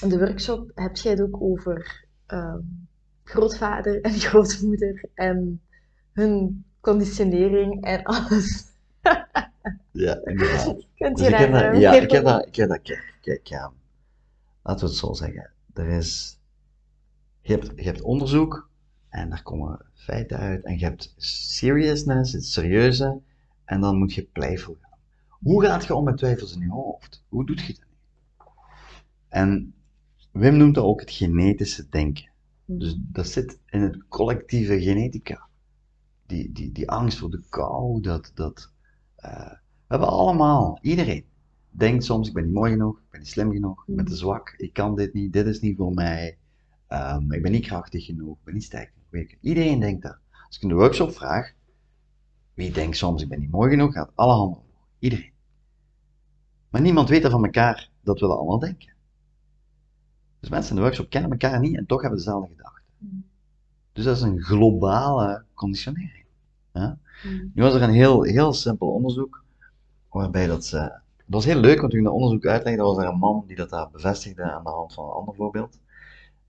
in 0.01 0.09
de 0.09 0.17
workshop, 0.19 0.71
heb 0.75 0.95
jij 0.95 1.11
het 1.11 1.21
ook 1.21 1.41
over 1.41 2.05
ehm, 2.25 2.59
grootvader 3.23 4.01
en 4.01 4.11
grootmoeder 4.29 5.05
en 5.13 5.61
hun 6.13 6.65
conditionering 6.79 7.83
en 7.83 8.03
alles. 8.03 8.65
Ja, 9.91 10.19
inderdaad. 10.23 10.65
Kunt 10.95 11.17
Dus 11.17 11.27
je 11.27 11.31
ik 11.33 11.39
heb 11.39 11.51
dat, 11.51 11.61
eh, 11.61 11.79
ja, 11.79 11.93
ik 11.93 12.11
heb 12.11 12.23
dat, 12.23 12.47
ik 12.47 12.55
heb 12.55 12.69
dat, 12.69 12.81
kijk, 12.81 13.17
kijk, 13.21 13.47
ja. 13.47 13.71
Laten 14.63 14.85
we 14.85 14.91
het 14.91 14.99
zo 14.99 15.13
zeggen. 15.13 15.51
Er 15.73 15.87
is, 15.87 16.39
je 17.41 17.51
hebt, 17.53 17.71
je 17.75 17.83
hebt 17.83 18.01
onderzoek 18.01 18.69
en 19.09 19.29
daar 19.29 19.43
komen 19.43 19.85
feiten 19.93 20.37
uit 20.37 20.63
en 20.63 20.77
je 20.79 20.85
hebt 20.85 21.13
seriousness, 21.17 22.33
het 22.33 22.45
serieuze 22.45 23.21
en 23.65 23.81
dan 23.81 23.97
moet 23.97 24.13
je 24.13 24.23
playful 24.23 24.77
gaan. 24.81 24.99
Hoe 25.29 25.63
gaat 25.65 25.85
je 25.85 25.95
om 25.95 26.03
met 26.03 26.17
twijfels 26.17 26.53
in 26.53 26.59
je 26.59 26.69
hoofd? 26.69 27.23
Hoe 27.27 27.45
doet 27.45 27.61
je 27.61 27.73
dat? 27.73 27.85
En 29.27 29.73
Wim 30.31 30.57
noemt 30.57 30.75
dat 30.75 30.83
ook 30.83 30.99
het 30.99 31.11
genetische 31.11 31.89
denken. 31.89 32.29
Dus 32.65 32.95
dat 32.97 33.27
zit 33.27 33.59
in 33.65 33.81
het 33.81 34.07
collectieve 34.07 34.81
genetica. 34.81 35.47
Die, 36.25 36.51
die, 36.51 36.71
die 36.71 36.89
angst 36.89 37.17
voor 37.17 37.29
de 37.29 37.43
kou, 37.49 38.01
dat, 38.01 38.31
dat 38.33 38.71
eh, 39.15 39.51
we 39.51 39.87
hebben 39.87 40.07
allemaal, 40.07 40.77
iedereen 40.81 41.25
denkt 41.71 42.03
soms, 42.03 42.27
ik 42.27 42.33
ben 42.33 42.43
niet 42.43 42.53
mooi 42.53 42.71
genoeg, 42.71 42.97
ik 42.97 43.09
ben 43.09 43.19
niet 43.19 43.29
slim 43.29 43.51
genoeg, 43.51 43.83
ik 43.87 43.95
ben 43.95 44.05
te 44.05 44.15
zwak, 44.15 44.53
ik 44.57 44.73
kan 44.73 44.95
dit 44.95 45.13
niet, 45.13 45.33
dit 45.33 45.47
is 45.47 45.59
niet 45.59 45.77
voor 45.77 45.93
mij, 45.93 46.37
ehm, 46.87 47.31
ik 47.31 47.41
ben 47.41 47.51
niet 47.51 47.65
krachtig 47.65 48.05
genoeg, 48.05 48.37
ik 48.37 48.43
ben 48.43 48.53
niet 48.53 48.63
sterk 48.63 48.91
genoeg. 49.09 49.35
Iedereen 49.41 49.79
denkt 49.79 50.01
dat. 50.03 50.17
Als 50.47 50.55
ik 50.55 50.61
in 50.61 50.69
de 50.69 50.75
workshop 50.75 51.11
vraag, 51.11 51.53
wie 52.53 52.71
denkt 52.71 52.97
soms, 52.97 53.21
ik 53.21 53.29
ben 53.29 53.39
niet 53.39 53.51
mooi 53.51 53.69
genoeg, 53.69 53.93
gaat 53.93 54.11
alle 54.15 54.33
handen 54.33 54.59
omhoog. 54.59 54.87
Iedereen. 54.99 55.31
Maar 56.69 56.81
niemand 56.81 57.09
weet 57.09 57.23
er 57.23 57.31
van 57.31 57.45
elkaar 57.45 57.89
dat 58.01 58.19
we 58.19 58.27
dat 58.27 58.37
allemaal 58.37 58.59
denken. 58.59 58.93
Dus 60.39 60.49
mensen 60.49 60.69
in 60.69 60.75
de 60.75 60.81
workshop 60.81 61.09
kennen 61.09 61.31
elkaar 61.31 61.59
niet 61.59 61.77
en 61.77 61.85
toch 61.85 62.01
hebben 62.01 62.19
dezelfde 62.19 62.49
gedachten. 62.55 62.83
Dus 63.91 64.03
dat 64.03 64.15
is 64.15 64.21
een 64.21 64.41
globale 64.41 65.43
conditionering. 65.53 66.25
Ja? 66.73 66.97
Nu 67.53 67.61
was 67.61 67.73
er 67.73 67.81
een 67.81 67.93
heel, 67.93 68.23
heel 68.23 68.53
simpel 68.53 68.87
onderzoek, 68.87 69.43
waarbij 70.09 70.47
dat 70.47 70.65
ze... 70.65 70.99
Dat 71.31 71.43
was 71.43 71.53
heel 71.53 71.61
leuk, 71.61 71.79
want 71.79 71.91
toen 71.91 71.99
ik 71.99 72.05
dat 72.05 72.15
onderzoek 72.15 72.45
uitlegde, 72.45 72.81
was 72.81 72.97
er 72.97 73.05
een 73.05 73.17
man 73.17 73.43
die 73.47 73.55
dat 73.55 73.69
daar 73.69 73.89
bevestigde 73.89 74.43
aan 74.43 74.63
de 74.63 74.69
hand 74.69 74.93
van 74.93 75.05
een 75.05 75.11
ander 75.11 75.35
voorbeeld. 75.35 75.79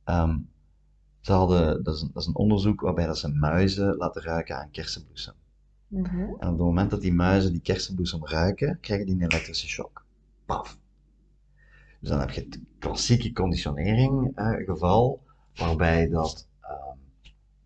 Ehm, 0.04 0.38
ze 1.20 1.32
hadden, 1.32 1.84
dat, 1.84 1.94
is 1.94 2.00
een, 2.00 2.10
dat 2.12 2.22
is 2.22 2.28
een 2.28 2.36
onderzoek 2.36 2.80
waarbij 2.80 3.06
dat 3.06 3.18
ze 3.18 3.28
muizen 3.28 3.96
laten 3.96 4.22
ruiken 4.22 4.56
aan 4.58 4.70
kersenbloesem. 4.70 5.34
Mhm. 5.86 6.18
En 6.20 6.32
op 6.32 6.40
het 6.40 6.56
moment 6.56 6.90
dat 6.90 7.00
die 7.00 7.12
muizen 7.12 7.52
die 7.52 7.60
kersenbloesem 7.60 8.26
ruiken, 8.26 8.78
krijgen 8.80 9.06
die 9.06 9.14
een 9.14 9.22
elektrische 9.22 9.68
shock. 9.68 10.04
Paf. 10.44 10.78
Dus 12.00 12.08
dan 12.08 12.20
heb 12.20 12.30
je 12.30 12.40
het 12.40 12.60
klassieke 12.78 13.32
conditionering 13.32 14.32
eh, 14.34 14.52
geval, 14.52 15.22
waarbij 15.54 16.08
dat 16.08 16.48
ehm, 16.60 16.98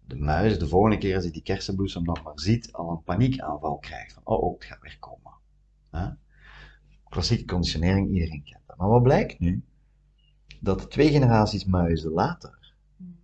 de 0.07 0.17
muis 0.17 0.59
de 0.59 0.69
volgende 0.69 0.99
keer 0.99 1.15
als 1.15 1.25
hij 1.25 1.33
die 1.33 1.43
kersenbloesem 1.43 2.03
nog 2.03 2.23
maar 2.23 2.39
ziet, 2.39 2.73
al 2.73 2.91
een 2.91 3.03
paniekaanval 3.03 3.77
krijgt. 3.77 4.13
Van, 4.13 4.23
oh, 4.25 4.43
oh, 4.43 4.55
het 4.55 4.65
gaat 4.65 4.81
weer 4.81 4.97
komen. 4.99 5.33
Klassieke 7.09 7.45
conditionering, 7.45 8.09
iedereen 8.11 8.43
kent 8.45 8.63
dat. 8.67 8.77
Maar 8.77 8.89
wat 8.89 9.03
blijkt 9.03 9.39
nu? 9.39 9.63
Dat 10.61 10.91
twee 10.91 11.11
generaties 11.11 11.65
muizen 11.65 12.11
later, 12.11 12.75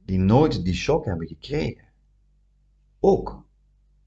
die 0.04 0.18
nooit 0.18 0.64
die 0.64 0.74
shock 0.74 1.04
hebben 1.04 1.26
gekregen, 1.26 1.84
ook 3.00 3.44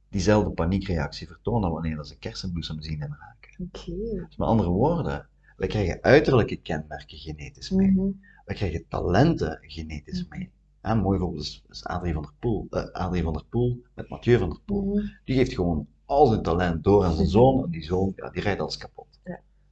diezelfde 0.09 0.49
paniekreactie 0.49 1.27
vertonen 1.27 1.71
wanneer 1.71 2.03
ze 2.03 2.17
kersenbloesem 2.17 2.81
zien 2.81 3.01
en 3.01 3.17
raken. 3.19 3.65
Oké. 3.65 4.25
Dus 4.27 4.37
met 4.37 4.47
andere 4.47 4.69
woorden, 4.69 5.27
wij 5.57 5.67
krijgen 5.67 6.01
uiterlijke 6.01 6.55
kenmerken 6.55 7.17
genetisch 7.17 7.69
mee. 7.69 7.91
Mhm. 7.91 8.09
Wij 8.45 8.55
krijgen 8.55 8.85
talenten 8.87 9.57
genetisch 9.61 10.27
mee. 10.27 10.51
Ja, 10.83 10.91
een 10.91 10.99
mooi 10.99 11.19
voorbeeld 11.19 11.43
is, 11.43 11.63
is 11.69 11.85
Adrie 11.85 12.13
van 12.13 12.21
der 12.21 12.33
Poel. 12.39 12.67
Adrie 12.91 13.23
van 13.23 13.33
der 13.33 13.45
Poel 13.49 13.81
met 13.93 14.09
Mathieu 14.09 14.37
van 14.37 14.49
der 14.49 14.59
Poel. 14.65 14.95
Mhm. 14.95 15.05
Die 15.23 15.35
geeft 15.35 15.53
gewoon 15.53 15.87
al 16.05 16.25
zijn 16.25 16.41
talent 16.41 16.83
door 16.83 17.03
aan 17.03 17.15
zijn 17.15 17.27
zoon. 17.27 17.63
En 17.63 17.71
die 17.71 17.83
zoon, 17.83 18.13
ja, 18.15 18.29
die 18.29 18.41
rijdt 18.41 18.61
alles 18.61 18.77
kapot. 18.77 19.04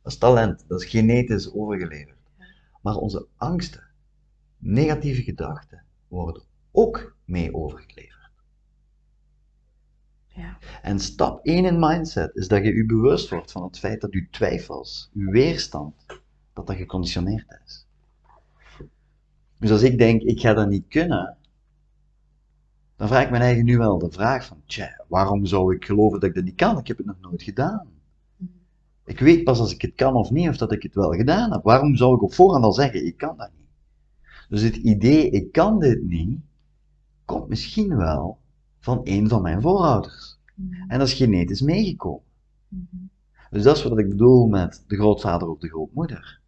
Dat 0.04 0.12
is 0.12 0.18
talent. 0.18 0.66
Dat 0.68 0.82
is 0.82 0.90
genetisch 0.90 1.54
overgeleverd. 1.54 2.18
Maar 2.82 2.96
onze 2.96 3.28
angsten, 3.36 3.84
negatieve 4.58 5.22
gedachten, 5.22 5.84
worden 6.08 6.44
ook 6.72 7.16
mee 7.26 7.54
overgeleverd. 7.54 8.32
Ja. 10.28 10.58
En 10.82 11.00
stap 11.00 11.46
1 11.46 11.66
in 11.66 11.80
mindset 11.80 12.36
is 12.36 12.48
dat 12.48 12.64
je 12.64 12.76
je 12.76 12.86
bewust 12.86 13.30
wordt 13.30 13.52
van 13.52 13.64
het 13.64 13.80
feit 13.80 14.02
dat 14.02 14.14
je 14.14 14.28
twijfels, 14.30 15.10
je 15.14 15.32
weerstand, 15.32 16.06
dat 16.54 16.68
dat 16.68 16.76
geconditioneerd 16.76 17.60
is. 17.66 17.88
Dus 19.60 19.72
als 19.72 19.82
ik 19.82 19.98
denk, 19.98 20.22
ik 20.22 20.40
ga 20.40 20.54
dat 20.54 20.70
niet 20.70 20.88
kunnen, 20.88 21.38
dan 22.96 23.08
vraag 23.08 23.24
ik 23.24 23.32
me 23.32 23.38
eigen 23.38 23.66
nu 23.66 23.78
wel 23.78 23.98
de 23.98 24.12
vraag 24.12 24.46
van, 24.46 24.62
tja, 24.66 25.04
waarom 25.08 25.46
zou 25.46 25.76
ik 25.76 25.86
geloven 25.86 26.20
dat 26.20 26.30
ik 26.30 26.36
dat 26.36 26.44
niet 26.44 26.56
kan? 26.56 26.78
Ik 26.78 26.88
heb 26.88 26.98
het 26.98 27.06
nog 27.06 27.20
nooit 27.20 27.44
gedaan. 27.44 27.93
Ik 29.06 29.20
weet 29.20 29.44
pas 29.44 29.60
als 29.60 29.74
ik 29.74 29.82
het 29.82 29.96
kan 29.96 30.16
of 30.16 30.32
niet, 30.32 30.50
of 30.50 30.58
dat 30.58 30.72
ik 30.72 30.84
het 30.84 30.96
wel 30.96 31.12
gedaan 31.12 31.52
heb. 31.52 31.64
Waarom 31.64 31.96
zou 31.96 32.16
ik 32.16 32.22
op 32.22 32.34
voorhand 32.34 32.64
al 32.64 32.74
zeggen, 32.74 33.06
ik 33.06 33.18
kan 33.18 33.38
dat 33.38 33.52
niet? 33.58 33.68
Dus 34.50 34.62
het 34.62 34.76
idee, 34.76 35.30
ik 35.30 35.52
kan 35.52 35.80
dit 35.80 36.04
niet, 36.04 36.40
komt 37.26 37.48
misschien 37.48 37.98
wel 37.98 38.38
van 38.80 39.02
een 39.04 39.30
van 39.30 39.42
mijn 39.42 39.62
voorouders. 39.62 40.40
Mhm. 40.56 40.90
En 40.92 41.00
dat 41.00 41.08
is 41.08 41.14
genetisch 41.14 41.62
meegekomen. 41.62 42.24
Mhm. 42.68 43.04
Dus 43.52 43.64
dat 43.64 43.78
is 43.78 43.84
wat 43.84 44.00
ik 44.00 44.10
bedoel 44.10 44.48
met 44.48 44.84
de 44.88 44.96
grootvader 44.96 45.48
of 45.48 45.60
de 45.60 45.68
grootmoeder. 45.68 46.42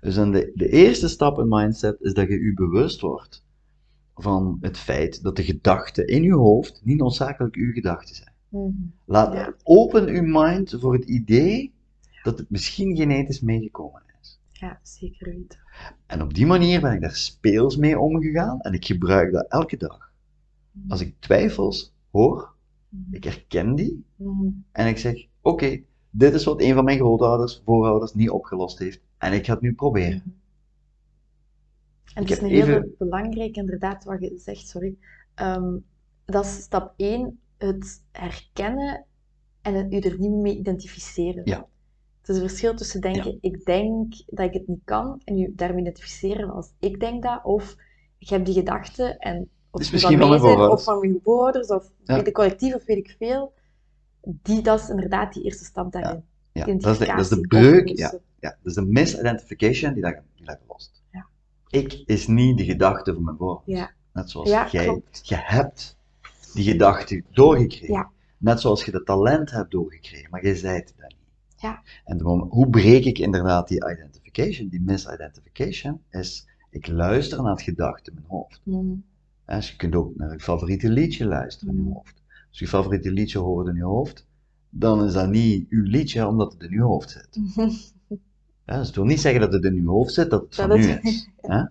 Dus 0.00 0.14
dan 0.14 0.32
de, 0.32 0.52
de 0.54 0.68
eerste 0.68 1.08
stap 1.08 1.38
in 1.38 1.48
mindset 1.48 2.00
is 2.00 2.14
dat 2.14 2.28
je 2.28 2.40
je 2.40 2.54
bewust 2.54 3.00
wordt 3.00 3.44
van 4.14 4.58
het 4.60 4.78
feit 4.78 5.22
dat 5.22 5.36
de 5.36 5.44
gedachten 5.44 6.06
in 6.06 6.22
je 6.22 6.34
hoofd 6.34 6.80
niet 6.84 6.98
noodzakelijk 6.98 7.54
uw 7.54 7.72
gedachten 7.72 8.14
zijn. 8.14 8.32
Mhm. 8.48 8.70
Laat, 9.04 9.32
Ja. 9.32 9.54
Open 9.62 10.08
uw 10.08 10.22
mind 10.22 10.76
voor 10.80 10.92
het 10.92 11.04
idee 11.04 11.72
dat 12.22 12.38
het 12.38 12.50
misschien 12.50 12.96
genetisch 12.96 13.40
meegekomen 13.40 14.02
is. 14.20 14.40
Ja, 14.52 14.78
zeker 14.82 15.26
weten. 15.30 15.58
En 16.06 16.22
op 16.22 16.34
die 16.34 16.46
manier 16.46 16.80
ben 16.80 16.92
ik 16.92 17.00
daar 17.00 17.16
speels 17.16 17.76
mee 17.76 17.98
omgegaan 17.98 18.60
en 18.60 18.72
ik 18.72 18.84
gebruik 18.84 19.32
dat 19.32 19.46
elke 19.48 19.76
dag. 19.76 20.12
Als 20.88 21.00
ik 21.00 21.14
twijfels 21.18 21.92
hoor, 22.10 22.52
Mhm. 22.88 23.14
ik 23.14 23.24
herken 23.24 23.74
die 23.74 24.04
Mhm. 24.16 24.46
en 24.72 24.86
ik 24.86 24.98
zeg: 24.98 25.26
Oké, 25.40 25.80
dit 26.10 26.34
is 26.34 26.44
wat 26.44 26.60
een 26.60 26.74
van 26.74 26.84
mijn 26.84 26.98
grootouders, 26.98 27.62
voorouders 27.64 28.14
niet 28.14 28.30
opgelost 28.30 28.78
heeft 28.78 29.00
en 29.18 29.32
ik 29.32 29.44
ga 29.46 29.52
het 29.52 29.62
nu 29.62 29.74
proberen. 29.74 30.22
Mhm. 30.24 30.36
En 32.14 32.22
het 32.22 32.30
is 32.32 32.38
een 32.40 32.48
hele 32.48 32.76
even- 32.76 32.94
belangrijke, 32.98 33.60
inderdaad, 33.60 34.04
wat 34.04 34.20
je 34.20 34.38
zegt, 34.38 34.68
sorry. 34.68 34.96
Ehm, 35.34 35.76
dat 36.24 36.44
is 36.44 36.60
stap 36.62 36.94
1, 36.96 37.38
het 37.58 38.02
herkennen 38.12 39.04
en 39.62 39.74
het 39.74 39.92
u 39.92 39.98
er 39.98 40.18
niet 40.18 40.30
mee 40.30 40.58
identificeren. 40.58 41.42
Ja. 41.44 41.66
Het 42.20 42.28
is 42.36 42.42
een 42.42 42.48
verschil 42.48 42.74
tussen 42.74 43.00
denken, 43.00 43.38
ik 43.40 43.64
denk 43.64 44.14
dat 44.26 44.46
ik 44.46 44.52
het 44.52 44.68
niet 44.68 44.80
kan, 44.84 45.20
en 45.24 45.38
u 45.38 45.52
daarmee 45.56 45.80
identificeren 45.80 46.50
als 46.50 46.72
ik 46.78 47.00
denk 47.00 47.22
dat, 47.22 47.44
of 47.44 47.76
ik 48.18 48.28
heb 48.28 48.44
die 48.44 48.54
gedachte 48.54 49.04
en 49.18 49.48
of 49.70 49.92
misschien 49.92 50.18
van 50.18 50.28
mij 50.28 50.38
zijn, 50.38 50.58
of 50.58 50.84
van 50.84 51.00
mijn 51.00 51.20
voorouders, 51.22 51.68
of 51.68 51.90
Ja. 52.04 52.14
weet 52.16 52.26
ik 52.26 52.34
collectief, 52.34 52.74
of 52.74 52.84
weet 52.84 52.96
ik 52.96 53.14
veel. 53.18 53.52
Die, 54.22 54.62
dat 54.62 54.80
is 54.80 54.88
inderdaad 54.88 55.32
die 55.32 55.42
eerste 55.44 55.64
stap 55.64 55.92
daarin. 55.92 56.24
Ja, 56.52 56.64
dat 56.64 56.86
is 56.86 56.98
de, 56.98 57.06
dat 57.06 57.18
is 57.18 57.28
de 57.28 57.40
breuk, 57.40 57.88
ja, 57.88 58.12
ja, 58.40 58.48
dat 58.48 58.58
is 58.62 58.74
de 58.74 58.82
misidentification 58.86 59.92
die 59.92 60.02
dat, 60.02 60.16
die 60.34 60.44
dat 60.46 60.58
lost. 60.68 61.02
Ja. 61.12 61.26
Ik 61.68 62.02
is 62.06 62.26
niet 62.26 62.58
de 62.58 62.64
gedachte 62.64 63.14
van 63.14 63.24
mijn 63.24 63.36
voorouders. 63.36 63.78
Ja. 63.78 63.90
Net 64.12 64.30
zoals 64.30 64.48
Ja, 64.48 64.68
jij, 64.70 64.84
klopt. 64.84 65.20
je 65.22 65.36
hebt 65.36 65.97
die 66.54 66.64
gedachte 66.64 67.22
doorgekregen. 67.30 67.94
Ja. 67.94 68.10
Net 68.38 68.60
zoals 68.60 68.84
je 68.84 68.90
dat 68.90 69.06
talent 69.06 69.50
hebt 69.50 69.70
doorgekregen, 69.70 70.30
maar 70.30 70.44
jij 70.44 70.54
zei 70.54 70.76
het 70.76 70.94
dan 70.96 71.06
niet. 71.08 71.16
Ja. 71.56 71.82
En 72.04 72.20
hoe 72.48 72.68
breek 72.70 73.04
ik 73.04 73.18
inderdaad 73.18 73.68
die 73.68 73.90
identification, 73.92 74.68
die 74.68 74.80
misidentification, 74.80 76.00
is 76.10 76.46
ik 76.70 76.86
luister 76.86 77.42
naar 77.42 77.52
het 77.52 77.62
gedachte 77.62 78.10
in 78.10 78.16
mijn 78.16 78.26
hoofd. 78.28 78.60
Hè, 79.44 79.56
Dus 79.56 79.70
je 79.70 79.76
kunt 79.76 79.94
ook 79.94 80.16
naar 80.16 80.32
je 80.32 80.40
favoriete 80.40 80.88
liedje 80.90 81.24
luisteren 81.26 81.74
in 81.74 81.80
je 81.80 81.86
Mhm. 81.86 81.94
hoofd. 81.96 82.22
Als 82.48 82.58
je 82.58 82.64
je 82.64 82.70
favoriete 82.70 83.10
liedje 83.12 83.38
hoort 83.38 83.66
in 83.68 83.74
je 83.74 83.82
hoofd, 83.84 84.26
dan 84.70 85.04
is 85.04 85.12
dat 85.12 85.28
niet 85.28 85.66
uw 85.68 85.82
liedje 85.82 86.26
omdat 86.26 86.52
het 86.52 86.62
in 86.62 86.70
je 86.70 86.80
hoofd 86.82 87.10
zit. 87.10 87.28
Ja, 88.66 88.76
dus 88.78 88.86
het 88.86 88.96
wil 88.96 89.04
niet 89.04 89.20
zeggen 89.20 89.40
dat 89.40 89.52
het 89.52 89.64
in 89.64 89.74
uw 89.74 89.88
hoofd 89.90 90.12
zit, 90.14 90.30
dat 90.30 90.42
het 90.42 90.54
van 90.54 90.68
Dat 90.68 90.78
u 90.78 90.82
het- 90.82 91.04
is. 91.04 91.28
hè? 91.40 91.62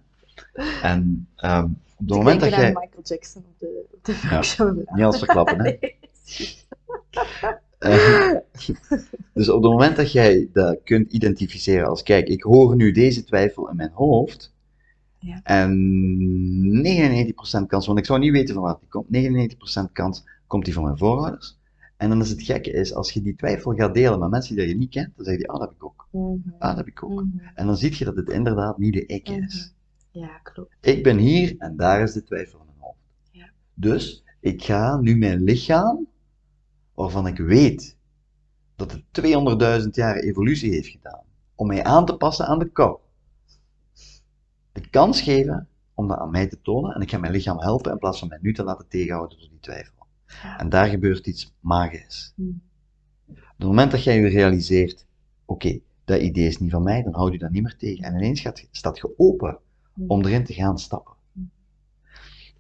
En 0.82 1.28
ehm, 1.36 1.70
op 1.98 2.08
het 2.08 2.10
Ik 2.10 2.16
moment 2.16 2.40
dat 2.40 2.50
jij... 2.50 2.68
Michael 2.68 3.04
Jackson 3.04 3.44
op 3.48 3.60
de, 3.60 3.86
op 3.92 4.06
de 4.06 4.12
Ja. 4.58 4.96
Niet 4.96 5.06
als 5.06 5.18
verklappen, 5.18 5.66
hè? 5.66 5.78
Eh, 7.78 8.34
dus 9.34 9.50
op 9.50 9.62
het 9.64 9.72
moment 9.72 9.96
dat 9.96 10.12
jij 10.12 10.50
dat 10.54 10.80
kunt 10.84 11.12
identificeren 11.12 11.88
als, 11.88 12.04
kijk, 12.04 12.28
ik 12.28 12.44
hoor 12.44 12.76
nu 12.76 12.92
deze 12.92 13.24
twijfel 13.24 13.70
in 13.70 13.76
mijn 13.76 13.92
hoofd, 13.94 14.54
Ja. 15.20 15.40
en 15.44 15.72
99% 17.64 17.68
kans, 17.68 17.86
want 17.86 18.00
ik 18.00 18.06
zou 18.06 18.20
niet 18.20 18.32
weten 18.32 18.54
van 18.54 18.64
waar 18.64 18.78
die 18.80 18.90
komt, 18.90 19.08
99% 19.88 19.92
kans 19.92 20.24
komt 20.48 20.66
die 20.66 20.74
van 20.74 20.84
mijn 20.84 20.98
voorouders. 20.98 21.58
En 21.98 22.10
dan 22.10 22.22
is 22.22 22.30
het 22.30 22.44
gekke 22.44 22.72
is, 22.72 22.94
als 22.94 23.12
je 23.12 23.22
die 23.22 23.36
twijfel 23.36 23.74
gaat 23.74 23.94
delen 23.94 24.20
met 24.20 24.30
mensen 24.30 24.56
die 24.56 24.68
je 24.68 24.76
niet 24.78 24.90
kent, 24.90 25.12
dan 25.16 25.26
zeg 25.26 25.38
je, 25.38 25.48
ah, 25.48 25.60
dat 25.60 25.68
heb 25.68 25.78
ik 25.78 25.84
ook. 25.86 26.08
Mhm. 26.12 26.34
Ah, 26.60 26.68
dat 26.68 26.78
heb 26.78 26.88
ik 26.88 27.04
ook. 27.04 27.24
Mhm. 27.24 27.38
En 27.56 27.66
dan 27.66 27.78
zie 27.78 27.96
je 27.98 28.06
dat 28.06 28.16
het 28.16 28.30
inderdaad 28.30 28.78
niet 28.78 28.94
de 28.94 29.06
ik 29.06 29.30
is. 29.30 29.74
Ja, 30.18 30.38
klopt. 30.44 30.76
Ik 30.82 31.04
ben 31.04 31.18
hier 31.18 31.56
en 31.58 31.76
daar 31.76 32.02
is 32.02 32.14
de 32.14 32.24
twijfel 32.24 32.60
in 32.60 32.66
mijn 32.66 32.80
hoofd. 32.80 33.00
Ja. 33.32 33.50
Dus 33.74 34.24
ik 34.40 34.64
ga 34.64 34.98
nu 34.98 35.18
mijn 35.18 35.44
lichaam, 35.44 36.08
waarvan 36.94 37.28
ik 37.28 37.38
weet 37.38 37.98
dat 38.76 38.92
het 38.92 39.04
200.000 39.84 39.90
jaar 39.90 40.16
evolutie 40.16 40.72
heeft 40.72 40.88
gedaan, 40.88 41.24
om 41.56 41.68
mij 41.68 41.84
aan 41.84 42.06
te 42.06 42.18
passen 42.18 42.46
aan 42.46 42.60
de 42.60 42.70
kou, 42.70 42.98
de 44.72 44.90
kans 44.90 45.22
geven 45.22 45.68
om 45.94 46.08
dat 46.08 46.18
aan 46.18 46.32
mij 46.32 46.48
te 46.48 46.62
tonen 46.62 46.96
en 46.96 47.02
ik 47.02 47.10
ga 47.10 47.18
mijn 47.18 47.34
lichaam 47.34 47.60
helpen 47.60 47.92
in 47.92 47.98
plaats 47.98 48.20
van 48.20 48.28
mij 48.28 48.40
nu 48.42 48.54
te 48.54 48.64
laten 48.64 48.88
tegenhouden 48.88 49.40
door 49.40 49.50
die 49.50 49.60
twijfel. 49.60 50.06
Ja. 50.28 50.60
En 50.60 50.70
daar 50.70 50.88
gebeurt 50.88 51.28
iets 51.28 51.54
magisch. 51.60 52.34
Mhm. 52.36 52.50
Op 53.30 53.36
het 53.58 53.68
moment 53.68 53.92
dat 53.92 54.04
jij 54.04 54.20
je 54.20 54.28
realiseert, 54.28 55.06
oké, 55.46 55.80
dat 56.06 56.22
idee 56.22 56.48
is 56.48 56.58
niet 56.58 56.72
van 56.72 56.84
mij, 56.84 57.04
dan 57.04 57.14
houd 57.14 57.32
je 57.32 57.40
dat 57.40 57.52
niet 57.52 57.64
meer 57.64 57.78
tegen. 57.78 58.04
En 58.04 58.16
ineens 58.16 58.42
gaat, 58.42 58.68
staat 58.72 58.98
je 58.98 59.14
open 59.18 59.60
om 60.08 60.26
erin 60.26 60.44
te 60.44 60.54
gaan 60.54 60.80
stappen. 60.80 61.14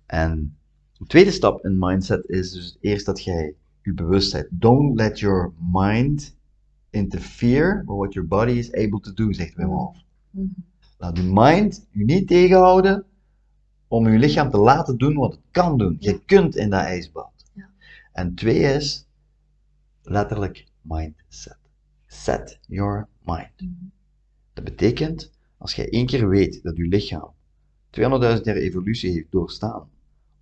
En 0.05 0.57
de 0.97 1.05
tweede 1.05 1.31
stap 1.31 1.65
in 1.65 1.79
mindset 1.79 2.29
is 2.29 2.51
dus 2.51 2.77
eerst 2.81 3.05
dat 3.05 3.23
jij 3.23 3.55
je 3.81 3.93
bewustheid, 3.93 4.47
don't 4.49 4.95
let 4.95 5.19
your 5.19 5.53
mind 5.71 6.35
interfere 6.89 7.77
with 7.85 7.97
what 7.97 8.13
your 8.13 8.27
body 8.27 8.51
is 8.51 8.73
able 8.73 8.99
to 8.99 9.13
do, 9.13 9.33
zegt 9.33 9.55
Wim 9.55 9.69
Hof. 9.69 9.97
Mhm. 10.29 10.45
Laat 10.97 11.17
je 11.17 11.23
mind 11.23 11.87
je 11.91 12.03
niet 12.03 12.27
tegenhouden 12.27 13.05
om 13.87 14.09
je 14.11 14.19
lichaam 14.19 14.49
te 14.49 14.57
laten 14.57 14.97
doen 14.97 15.15
wat 15.15 15.31
het 15.31 15.41
kan 15.51 15.77
doen. 15.77 15.97
Je 15.99 16.23
kunt 16.25 16.55
in 16.55 16.69
dat 16.69 16.79
ijsbad. 16.79 17.31
Ja. 17.53 17.69
En 18.11 18.35
twee 18.35 18.59
is 18.59 19.07
letterlijk 20.01 20.67
mindset. 20.81 21.57
Set 22.07 22.59
your 22.67 23.07
mind. 23.23 23.61
Mhm. 23.61 23.71
Dat 24.53 24.63
betekent, 24.63 25.31
als 25.57 25.73
jij 25.73 25.89
één 25.89 26.05
keer 26.05 26.29
weet 26.29 26.63
dat 26.63 26.77
je 26.77 26.87
lichaam 26.87 27.33
200.000 27.89 28.43
jaar 28.43 28.55
evolutie 28.55 29.11
heeft 29.11 29.31
doorstaan 29.31 29.89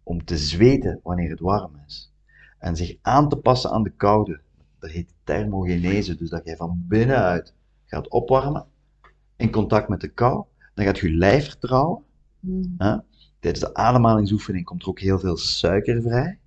om 0.04 0.26
te 0.26 0.38
zweten 0.38 1.00
wanneer 1.04 1.30
het 1.30 1.40
warm 1.40 1.72
is 1.88 2.14
en 2.58 2.76
zich 2.76 2.96
aan 3.02 3.30
te 3.30 3.36
passen 3.36 3.72
aan 3.72 3.84
de 3.84 3.90
koude, 3.90 4.42
dat 4.80 4.90
heet 4.90 5.14
thermogenese, 5.24 6.16
dus 6.16 6.30
dat 6.30 6.46
jij 6.46 6.56
van 6.56 6.86
binnenuit 6.88 7.54
gaat 7.86 8.10
opwarmen 8.10 8.66
in 9.36 9.52
contact 9.52 9.90
met 9.90 10.02
de 10.02 10.08
kou, 10.08 10.44
dan 10.74 10.86
gaat 10.86 11.00
je 11.00 11.12
lijf 11.12 11.46
vertrouwen. 11.46 12.04
Mhm. 12.40 12.64
Hè? 12.78 12.98
Tijdens 13.40 13.64
de 13.64 13.74
ademhalingsoefening 13.74 14.66
komt 14.66 14.82
er 14.82 14.88
ook 14.88 15.00
heel 15.00 15.20
veel 15.20 15.38
suiker 15.38 16.02
vrij. 16.02 16.40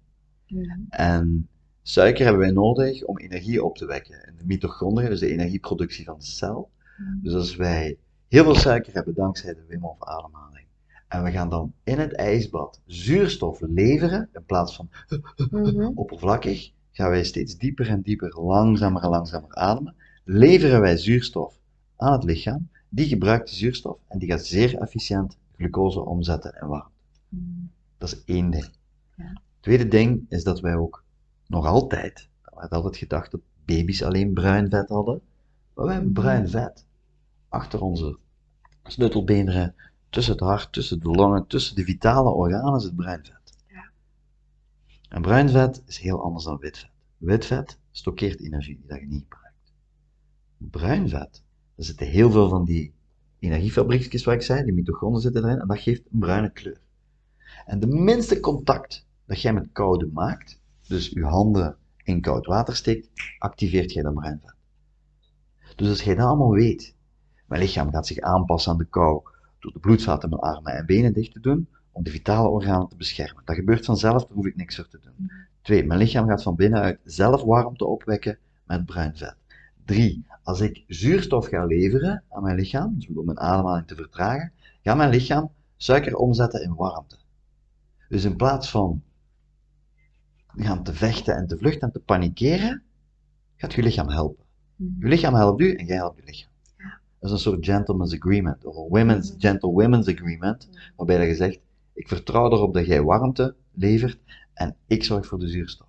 Mhm. 0.46 0.80
En 0.88 1.48
suiker 1.82 2.24
hebben 2.24 2.42
wij 2.42 2.52
nodig 2.52 3.04
om 3.04 3.18
energie 3.18 3.64
op 3.64 3.76
te 3.76 3.86
wekken. 3.86 4.26
En 4.26 4.36
de 4.36 4.46
mitochondriën, 4.46 5.10
dus 5.10 5.20
de 5.20 5.32
energieproductie 5.32 6.04
van 6.04 6.18
de 6.18 6.24
cel. 6.24 6.70
Mhm. 6.98 7.22
Dus 7.22 7.34
als 7.34 7.56
wij 7.56 7.98
heel 8.28 8.44
veel 8.44 8.54
suiker 8.54 8.94
hebben 8.94 9.14
dankzij 9.14 9.54
de 9.54 9.64
Wim 9.68 9.80
Hof 9.82 10.04
ademhaling, 10.04 10.66
en 11.08 11.22
we 11.22 11.30
gaan 11.30 11.48
dan 11.50 11.72
in 11.84 11.98
het 11.98 12.12
ijsbad 12.12 12.80
zuurstof 12.86 13.60
leveren, 13.60 14.28
in 14.32 14.44
plaats 14.44 14.76
van 14.76 14.88
Mhm. 15.50 15.86
oppervlakkig, 16.02 16.72
gaan 16.90 17.10
wij 17.10 17.24
steeds 17.24 17.56
dieper 17.58 17.88
en 17.88 18.00
dieper, 18.00 18.40
langzamer 18.40 19.02
en 19.02 19.08
langzamer 19.08 19.54
ademen, 19.54 19.94
leveren 20.24 20.80
wij 20.80 20.96
zuurstof 20.96 21.58
aan 21.96 22.12
het 22.12 22.24
lichaam, 22.24 22.68
die 22.88 23.06
gebruikt 23.06 23.48
die 23.48 23.56
zuurstof 23.56 23.98
en 24.08 24.18
die 24.18 24.28
gaat 24.30 24.44
zeer 24.46 24.78
efficiënt 24.78 25.36
glucose 25.56 26.00
omzetten 26.00 26.58
in 26.60 26.68
warmte. 26.68 26.90
Mhm. 27.28 27.42
Dat 27.98 28.12
is 28.12 28.24
één 28.24 28.50
ding. 28.50 28.68
Ja. 29.16 29.40
Tweede 29.60 29.88
ding 29.88 30.26
is 30.28 30.44
dat 30.44 30.60
wij 30.60 30.76
ook 30.76 31.04
nog 31.46 31.66
altijd, 31.66 32.28
er 32.42 32.58
werd 32.58 32.72
altijd 32.72 32.96
gedacht 32.96 33.30
dat 33.30 33.40
baby's 33.64 34.02
alleen 34.02 34.32
bruin 34.32 34.70
vet 34.70 34.88
hadden, 34.88 35.20
maar 35.74 35.84
wij 35.84 35.94
hebben 35.94 36.12
Mhm. 36.12 36.20
bruin 36.20 36.48
vet 36.48 36.86
achter 37.48 37.80
onze 37.80 38.18
sleutelbeenderen, 38.82 39.74
tussen 40.10 40.32
het 40.32 40.42
hart, 40.42 40.72
tussen 40.72 41.00
de 41.00 41.08
longen, 41.08 41.46
tussen 41.46 41.76
de 41.76 41.84
vitale 41.84 42.30
organen 42.30 42.80
zit 42.80 42.96
bruin 42.96 43.24
vet. 43.24 43.56
Ja. 43.66 43.90
En 45.08 45.22
bruin 45.22 45.48
vet 45.48 45.82
is 45.86 45.98
heel 45.98 46.22
anders 46.22 46.44
dan 46.44 46.58
wit 46.58 46.78
vet. 46.78 46.90
Wit 47.16 47.44
vet 47.44 47.78
stockeert 47.90 48.40
energie 48.40 48.76
die 48.76 48.86
dat 48.86 49.00
je 49.00 49.06
niet 49.06 49.24
gebruikt. 49.28 49.72
Bruin 50.56 51.08
vet, 51.08 51.42
daar 51.74 51.86
zitten 51.86 52.06
heel 52.06 52.30
veel 52.30 52.48
van 52.48 52.64
die 52.64 52.94
energiefabriekjes 53.38 54.24
waar 54.24 54.34
ik 54.34 54.42
zei, 54.42 54.64
die 54.64 54.72
mitochondriën 54.72 55.22
zitten 55.22 55.44
erin, 55.44 55.60
en 55.60 55.66
dat 55.66 55.78
geeft 55.78 56.02
een 56.12 56.18
bruine 56.18 56.50
kleur. 56.50 56.80
En 57.64 57.80
de 57.80 57.86
minste 57.86 58.40
contact 58.40 59.06
dat 59.26 59.40
jij 59.40 59.52
met 59.52 59.72
koude 59.72 60.10
maakt, 60.12 60.60
dus 60.86 61.08
je 61.08 61.24
handen 61.24 61.76
in 62.02 62.20
koud 62.20 62.46
water 62.46 62.76
steekt, 62.76 63.10
activeert 63.38 63.92
jij 63.92 64.02
dat 64.02 64.14
bruin 64.14 64.40
vet. 64.44 64.54
Dus 65.76 65.88
als 65.88 66.02
jij 66.02 66.14
dat 66.14 66.26
allemaal 66.26 66.50
weet, 66.50 66.94
mijn 67.48 67.60
lichaam 67.60 67.90
gaat 67.90 68.06
zich 68.06 68.18
aanpassen 68.18 68.72
aan 68.72 68.78
de 68.78 68.84
kou 68.84 69.22
door 69.58 69.72
de 69.72 69.78
bloedvaten 69.78 70.28
mijn 70.28 70.40
armen 70.40 70.72
en 70.72 70.86
benen 70.86 71.12
dicht 71.12 71.32
te 71.32 71.40
doen, 71.40 71.68
om 71.92 72.02
de 72.02 72.10
vitale 72.10 72.48
organen 72.48 72.88
te 72.88 72.96
beschermen. 72.96 73.42
Dat 73.44 73.56
gebeurt 73.56 73.84
vanzelf, 73.84 74.26
daar 74.26 74.36
hoef 74.36 74.46
ik 74.46 74.56
niks 74.56 74.76
voor 74.76 74.88
te 74.88 75.00
doen. 75.02 75.30
Twee, 75.62 75.86
mijn 75.86 75.98
lichaam 75.98 76.28
gaat 76.28 76.42
van 76.42 76.56
binnenuit 76.56 76.98
zelf 77.04 77.42
warmte 77.42 77.84
opwekken 77.84 78.38
met 78.64 78.86
bruin 78.86 79.16
vet. 79.16 79.36
Drie, 79.84 80.26
als 80.42 80.60
ik 80.60 80.84
zuurstof 80.86 81.46
ga 81.46 81.64
leveren 81.64 82.24
aan 82.28 82.42
mijn 82.42 82.56
lichaam, 82.56 82.94
dus 82.94 83.06
door 83.06 83.24
mijn 83.24 83.40
ademhaling 83.40 83.86
te 83.86 83.94
vertragen, 83.94 84.52
gaat 84.82 84.96
mijn 84.96 85.10
lichaam 85.10 85.50
suiker 85.76 86.16
omzetten 86.16 86.62
in 86.62 86.74
warmte. 86.74 87.16
Dus 88.08 88.24
in 88.24 88.36
plaats 88.36 88.70
van 88.70 89.02
gaan 90.46 90.82
te 90.82 90.94
vechten 90.94 91.36
en 91.36 91.46
te 91.46 91.58
vluchten 91.58 91.80
en 91.80 91.92
te 91.92 92.00
panikeren, 92.00 92.82
gaat 93.56 93.72
je 93.72 93.82
lichaam 93.82 94.08
helpen. 94.08 94.44
Mhm. 94.76 95.00
Je 95.00 95.08
lichaam 95.08 95.34
helpt 95.34 95.60
u 95.60 95.74
en 95.74 95.86
jij 95.86 95.96
helpt 95.96 96.18
je 96.18 96.24
lichaam. 96.24 96.47
Dat 97.18 97.30
is 97.30 97.36
een 97.36 97.52
soort 97.52 97.64
gentleman's 97.64 98.14
agreement, 98.14 98.64
of 98.64 98.76
een 98.76 98.88
women's, 98.88 99.30
Mhm. 99.30 99.40
gentle 99.40 99.70
women's 99.70 100.08
agreement, 100.08 100.68
waarbij 100.96 101.28
je 101.28 101.34
zegt, 101.34 101.60
ik 101.92 102.08
vertrouw 102.08 102.50
erop 102.52 102.74
dat 102.74 102.86
jij 102.86 103.02
warmte 103.02 103.54
levert 103.72 104.18
en 104.54 104.76
ik 104.86 105.04
zorg 105.04 105.26
voor 105.26 105.38
de 105.38 105.48
zuurstof. 105.48 105.88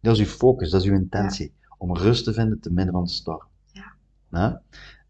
Dat 0.00 0.14
is 0.14 0.20
uw 0.20 0.26
focus, 0.26 0.70
dat 0.70 0.82
is 0.82 0.88
uw 0.88 0.94
intentie, 0.94 1.52
om 1.78 1.96
rust 1.96 2.24
te 2.24 2.32
vinden 2.32 2.60
te 2.60 2.72
midden 2.72 2.94
van 2.94 3.04
de 3.04 3.10
storm. 3.10 3.46
Ja. 3.72 3.92
Ja? 4.30 4.62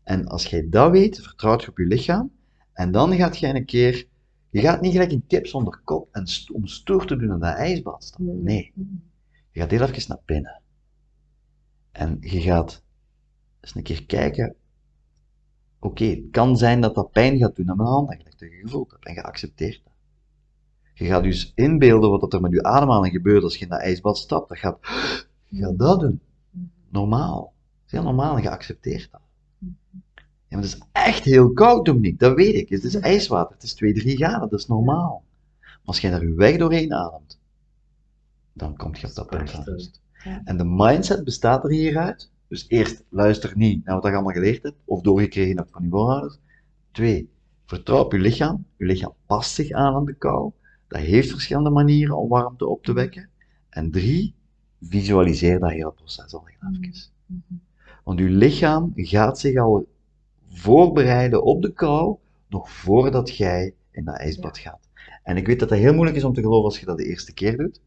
En 0.03 0.27
als 0.27 0.47
jij 0.47 0.67
dat 0.71 0.91
weet, 0.91 1.21
vertrouwt 1.21 1.63
je 1.63 1.69
op 1.71 1.79
je 1.79 1.87
lichaam, 1.87 2.31
en 2.73 2.93
dan 2.93 3.13
gaat 3.15 3.39
jij 3.39 3.55
een 3.55 3.65
keer, 3.65 4.07
je 4.51 4.61
gaat 4.61 4.81
niet 4.81 4.93
gelijk 4.93 5.11
in 5.13 5.27
tips 5.27 5.55
onder 5.55 5.81
kop 5.85 6.09
en 6.13 6.27
st- 6.27 6.51
om 6.53 6.67
stoer 6.67 7.07
te 7.07 7.17
doen 7.17 7.33
aan 7.33 7.41
dat 7.41 7.55
ijsbad 7.55 8.05
stappen. 8.05 8.35
Mhm. 8.35 8.45
Nee. 8.45 8.73
Je 9.51 9.61
gaat 9.61 9.71
heel 9.71 9.81
even 9.83 10.05
naar 10.09 10.21
binnen. 10.25 10.61
En 11.93 12.17
je 12.21 12.41
gaat 12.41 12.83
eens 13.61 13.75
een 13.75 13.83
keer 13.83 14.07
kijken. 14.07 14.55
Oké, 15.87 16.05
het 16.05 16.31
kan 16.31 16.57
zijn 16.57 16.81
dat 16.81 16.95
dat 16.95 17.11
pijn 17.11 17.39
gaat 17.39 17.57
doen 17.57 17.71
aan 17.71 17.77
mijn 17.77 17.89
hand, 17.89 18.09
eigenlijk, 18.09 18.39
dat 18.39 18.51
je 18.51 18.57
gevoeld 18.57 18.91
hebt. 18.91 19.07
En 19.07 19.15
je 19.15 19.23
accepteert 19.23 19.81
dat. 19.85 19.93
Je 20.95 21.05
gaat 21.05 21.23
dus 21.23 21.53
inbeelden 21.55 22.11
wat 22.11 22.33
er 22.33 22.41
met 22.41 22.53
je 22.53 22.63
ademhaling 22.63 23.13
gebeurt 23.13 23.43
als 23.43 23.57
je 23.57 23.65
in 23.65 23.69
dat 23.69 23.81
ijsbad 23.81 24.19
stapt. 24.19 24.49
Dat 24.49 24.59
gaat, 24.59 24.79
je 25.45 25.63
gaat 25.63 25.79
dat 25.79 26.01
doen. 26.01 26.21
Normaal. 26.89 27.53
Is 27.87 27.93
heel 27.93 28.03
normaal 28.03 28.37
en 28.37 28.43
je 28.43 28.51
accepteert 28.51 29.09
dat. 29.13 29.21
Ja, 30.49 30.57
maar 30.57 30.63
het 30.63 30.75
is 30.75 30.81
echt 30.93 31.25
heel 31.25 31.53
koud, 31.53 31.85
Dominique. 31.85 32.19
Dat 32.19 32.37
weet 32.37 32.55
ik. 32.55 32.69
Het 32.69 32.85
is 32.85 32.95
ijswater. 32.95 33.55
Het 33.55 33.63
is 33.63 33.75
2, 33.75 33.93
3 33.95 34.17
graden. 34.17 34.49
Dat 34.49 34.59
is 34.59 34.67
normaal. 34.67 35.25
Maar 35.61 35.81
als 35.85 36.01
je 36.01 36.11
daar 36.11 36.27
je 36.27 36.35
weg 36.35 36.57
doorheen 36.57 36.93
ademt, 36.95 37.41
dan 38.53 38.77
kom 38.77 38.95
je 38.95 39.07
op 39.07 39.15
dat 39.15 39.27
punt 39.27 39.51
van 39.51 39.65
Prachtig. 39.65 39.75
rust. 39.75 40.01
Ja. 40.25 40.41
En 40.45 40.57
de 40.57 40.65
mindset 40.65 41.25
bestaat 41.25 41.65
er 41.65 41.71
hieruit. 41.71 42.31
Dus 42.49 42.65
eerst, 42.69 43.05
luister 43.09 43.53
niet 43.57 43.85
naar 43.85 43.95
wat 43.95 44.05
je 44.05 44.11
allemaal 44.13 44.33
geleerd 44.33 44.63
hebt, 44.63 44.77
of 44.85 45.01
doorgekregen 45.01 45.57
hebt 45.57 45.71
van 45.71 45.83
je 45.83 45.89
voorouders. 45.89 46.39
Twee, 46.91 47.31
vertrouw 47.67 48.05
op 48.05 48.13
je 48.13 48.19
lichaam. 48.19 48.65
Je 48.77 48.85
lichaam 48.85 49.13
past 49.27 49.55
zich 49.55 49.71
aan 49.71 49.95
aan 49.95 50.05
de 50.05 50.15
kou. 50.15 50.51
Dat 50.89 51.01
heeft 51.01 51.31
verschillende 51.31 51.71
manieren 51.71 52.17
om 52.17 52.29
warmte 52.29 52.67
op 52.67 52.85
te 52.85 52.93
wekken. 52.93 53.29
En 53.69 53.91
drie, 53.91 54.35
visualiseer 54.81 55.59
dat 55.59 55.71
hele 55.71 55.93
proces 55.93 56.35
al 56.35 56.45
heel 56.45 56.71
Mhm. 56.71 56.85
even. 56.85 57.03
Mhm. 57.27 57.55
Want 58.05 58.19
uw 58.21 58.37
lichaam 58.37 58.93
gaat 58.95 59.39
zich 59.39 59.59
al 59.59 59.89
voorbereiden 60.49 61.43
op 61.45 61.63
de 61.63 61.73
kou, 61.73 62.17
nog 62.49 62.71
voordat 62.71 63.37
jij 63.37 63.75
in 63.91 64.05
dat 64.05 64.17
ijsbad 64.17 64.59
gaat. 64.59 64.89
En 65.23 65.37
ik 65.37 65.47
weet 65.47 65.61
dat 65.61 65.69
dat 65.69 65.79
heel 65.79 65.95
moeilijk 65.95 66.17
is 66.17 66.25
om 66.25 66.33
te 66.35 66.41
geloven 66.41 66.65
als 66.65 66.81
je 66.81 66.87
dat 66.87 66.97
de 66.99 67.05
eerste 67.05 67.35
keer 67.35 67.57
doet. 67.57 67.81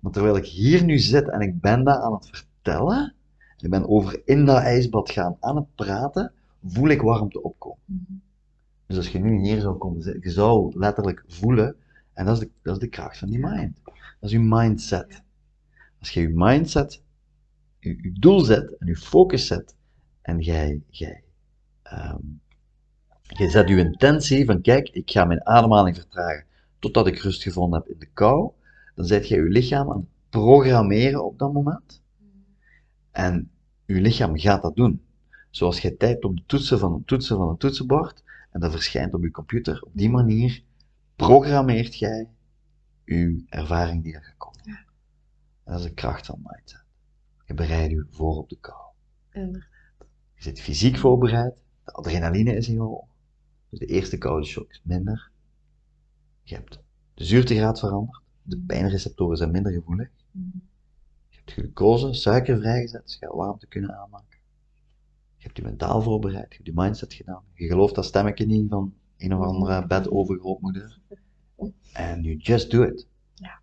Maar 0.00 0.12
terwijl 0.12 0.36
ik 0.36 0.44
hier 0.46 0.84
nu 0.84 0.98
zit 0.98 1.28
en 1.28 1.40
ik 1.40 1.60
ben 1.60 1.84
dat 1.84 2.00
aan 2.00 2.12
het 2.12 2.28
vertellen, 2.28 3.14
ik 3.58 3.70
ben 3.70 3.88
over 3.88 4.22
in 4.24 4.44
dat 4.44 4.62
ijsbad 4.62 5.10
gaan 5.10 5.36
aan 5.40 5.56
het 5.56 5.74
praten, 5.74 6.32
voel 6.64 6.88
ik 6.88 7.02
warmte 7.02 7.42
opkomen. 7.42 7.78
Mhm. 7.84 8.12
Dus 8.86 8.96
als 8.96 9.08
je 9.08 9.18
nu 9.18 9.40
hier 9.40 9.60
zou 9.60 9.76
komen 9.76 10.02
zitten, 10.02 10.22
je 10.22 10.30
zou 10.30 10.78
letterlijk 10.78 11.24
voelen, 11.26 11.76
en 12.12 12.24
dat 12.24 12.34
is 12.34 12.40
de, 12.40 12.50
dat 12.62 12.74
is 12.74 12.80
de 12.80 12.88
kracht 12.88 13.18
van 13.18 13.30
die 13.30 13.38
mind. 13.38 13.80
Dat 13.84 13.94
is 14.20 14.30
je 14.30 14.40
mindset. 14.40 15.22
Als 15.98 16.10
je 16.10 16.20
je 16.20 16.30
mindset, 16.32 17.02
je, 17.78 18.02
je 18.02 18.12
doel 18.12 18.40
zet 18.40 18.76
en 18.78 18.86
je 18.86 18.96
focus 18.96 19.46
zet, 19.46 19.74
en 20.22 20.38
jij, 20.38 20.82
jij, 20.86 21.22
jij 23.22 23.48
zet 23.48 23.68
je 23.68 23.76
intentie 23.76 24.44
van, 24.44 24.60
kijk, 24.60 24.88
ik 24.88 25.10
ga 25.10 25.24
mijn 25.24 25.46
ademhaling 25.46 25.96
vertragen 25.96 26.44
totdat 26.78 27.06
ik 27.06 27.18
rust 27.18 27.42
gevonden 27.42 27.78
heb 27.80 27.88
in 27.88 27.98
de 27.98 28.08
kou, 28.12 28.50
dan 28.94 29.04
zet 29.04 29.28
jij 29.28 29.38
je 29.38 29.48
lichaam 29.48 29.90
aan 29.90 29.96
het 29.96 30.30
programmeren 30.30 31.24
op 31.24 31.38
dat 31.38 31.52
moment. 31.52 32.02
En 33.14 33.50
je 33.84 34.00
lichaam 34.00 34.38
gaat 34.38 34.62
dat 34.62 34.76
doen. 34.76 35.04
Zoals 35.50 35.80
jij 35.80 35.90
typt 35.90 36.24
op 36.24 36.36
de 36.36 36.42
toetsen 36.46 36.78
van 36.78 36.92
een 36.92 37.04
toetsen 37.04 37.36
van 37.36 37.48
een 37.48 37.56
toetsenbord, 37.56 38.22
en 38.50 38.60
dat 38.60 38.72
verschijnt 38.72 39.14
op 39.14 39.22
je 39.22 39.30
computer. 39.30 39.82
Op 39.82 39.90
die 39.92 40.10
manier 40.10 40.62
programmeert 41.16 41.98
jij 41.98 42.28
je 43.04 43.44
ervaring 43.48 44.02
die 44.02 44.14
er 44.14 44.22
gaat 44.22 44.36
komen. 44.36 44.60
Ja. 44.62 44.84
Dat 45.64 45.78
is 45.78 45.84
de 45.84 45.94
kracht 45.94 46.26
van 46.26 46.42
mindset. 46.42 46.84
Je 47.46 47.54
bereidt 47.54 47.92
je 47.92 48.06
voor 48.10 48.36
op 48.36 48.48
de 48.48 48.58
kou. 48.60 48.82
Inderdaad. 49.32 49.68
Je 50.34 50.42
zit 50.42 50.60
fysiek 50.60 50.98
voorbereid, 50.98 51.62
de 51.84 51.92
adrenaline 51.92 52.56
is 52.56 52.66
heel 52.66 52.84
hoog. 52.84 53.08
Dus 53.68 53.78
de 53.78 53.86
eerste 53.86 54.18
koude 54.18 54.46
shock 54.46 54.70
is 54.70 54.80
minder. 54.84 55.30
Je 56.42 56.54
hebt 56.54 56.80
de 57.14 57.24
zuurtegraad 57.24 57.78
veranderd, 57.78 58.22
de 58.42 58.58
pijnreceptoren 58.66 59.36
zijn 59.36 59.50
minder 59.50 59.72
gevoelig. 59.72 60.08
Je 60.30 60.40
hebt 61.44 61.60
glucose, 61.60 62.12
suiker 62.12 62.58
vrijgezet, 62.58 63.02
dus 63.02 63.16
je 63.18 63.26
gaat 63.26 63.34
warmte 63.34 63.66
kunnen 63.66 63.98
aanmaken. 63.98 64.38
Je 65.36 65.44
hebt 65.44 65.56
je 65.56 65.62
mentaal 65.62 66.02
voorbereid, 66.02 66.48
je 66.48 66.54
hebt 66.54 66.66
je 66.66 66.72
mindset 66.74 67.14
gedaan. 67.14 67.42
Je 67.54 67.66
gelooft 67.66 67.94
dat 67.94 68.04
stemmetje 68.04 68.46
niet 68.46 68.68
van 68.68 68.94
een 69.16 69.34
of 69.34 69.46
andere 69.46 69.86
bed 69.86 70.10
overgrootmoeder. 70.10 70.98
And 71.92 72.24
you 72.24 72.36
just 72.36 72.70
do 72.70 72.82
it. 72.82 73.06
Ja. 73.34 73.60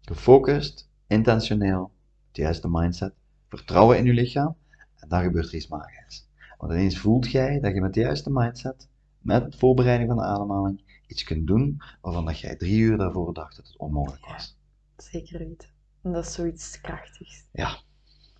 Gefocust, 0.00 0.88
intentioneel, 1.06 1.90
de 2.32 2.42
juiste 2.42 2.68
mindset, 2.70 3.12
vertrouwen 3.48 3.98
in 3.98 4.04
je 4.04 4.12
lichaam, 4.12 4.56
en 4.94 5.08
dan 5.08 5.22
gebeurt 5.22 5.48
er 5.48 5.54
iets 5.54 5.68
magisch. 5.68 6.28
Want 6.58 6.72
ineens 6.72 6.98
voelt 6.98 7.30
jij 7.30 7.60
dat 7.60 7.74
je 7.74 7.80
met 7.80 7.94
de 7.94 8.00
juiste 8.00 8.30
mindset, 8.30 8.88
met 9.20 9.44
het 9.44 9.56
voorbereiding 9.56 10.08
van 10.08 10.18
de 10.18 10.24
ademhaling, 10.24 10.82
iets 11.06 11.24
kunt 11.24 11.46
doen 11.46 11.82
waarvan 12.00 12.24
dat 12.24 12.38
jij 12.38 12.56
drie 12.56 12.78
uur 12.78 12.96
daarvoor 12.96 13.34
dacht 13.34 13.56
dat 13.56 13.66
het 13.66 13.76
onmogelijk 13.76 14.26
was. 14.26 14.56
Zeker 14.96 15.38
weten. 15.38 15.68
En 16.06 16.12
dat 16.12 16.26
is 16.26 16.32
zoiets 16.32 16.80
krachtigs. 16.80 17.46
Ja. 17.52 17.80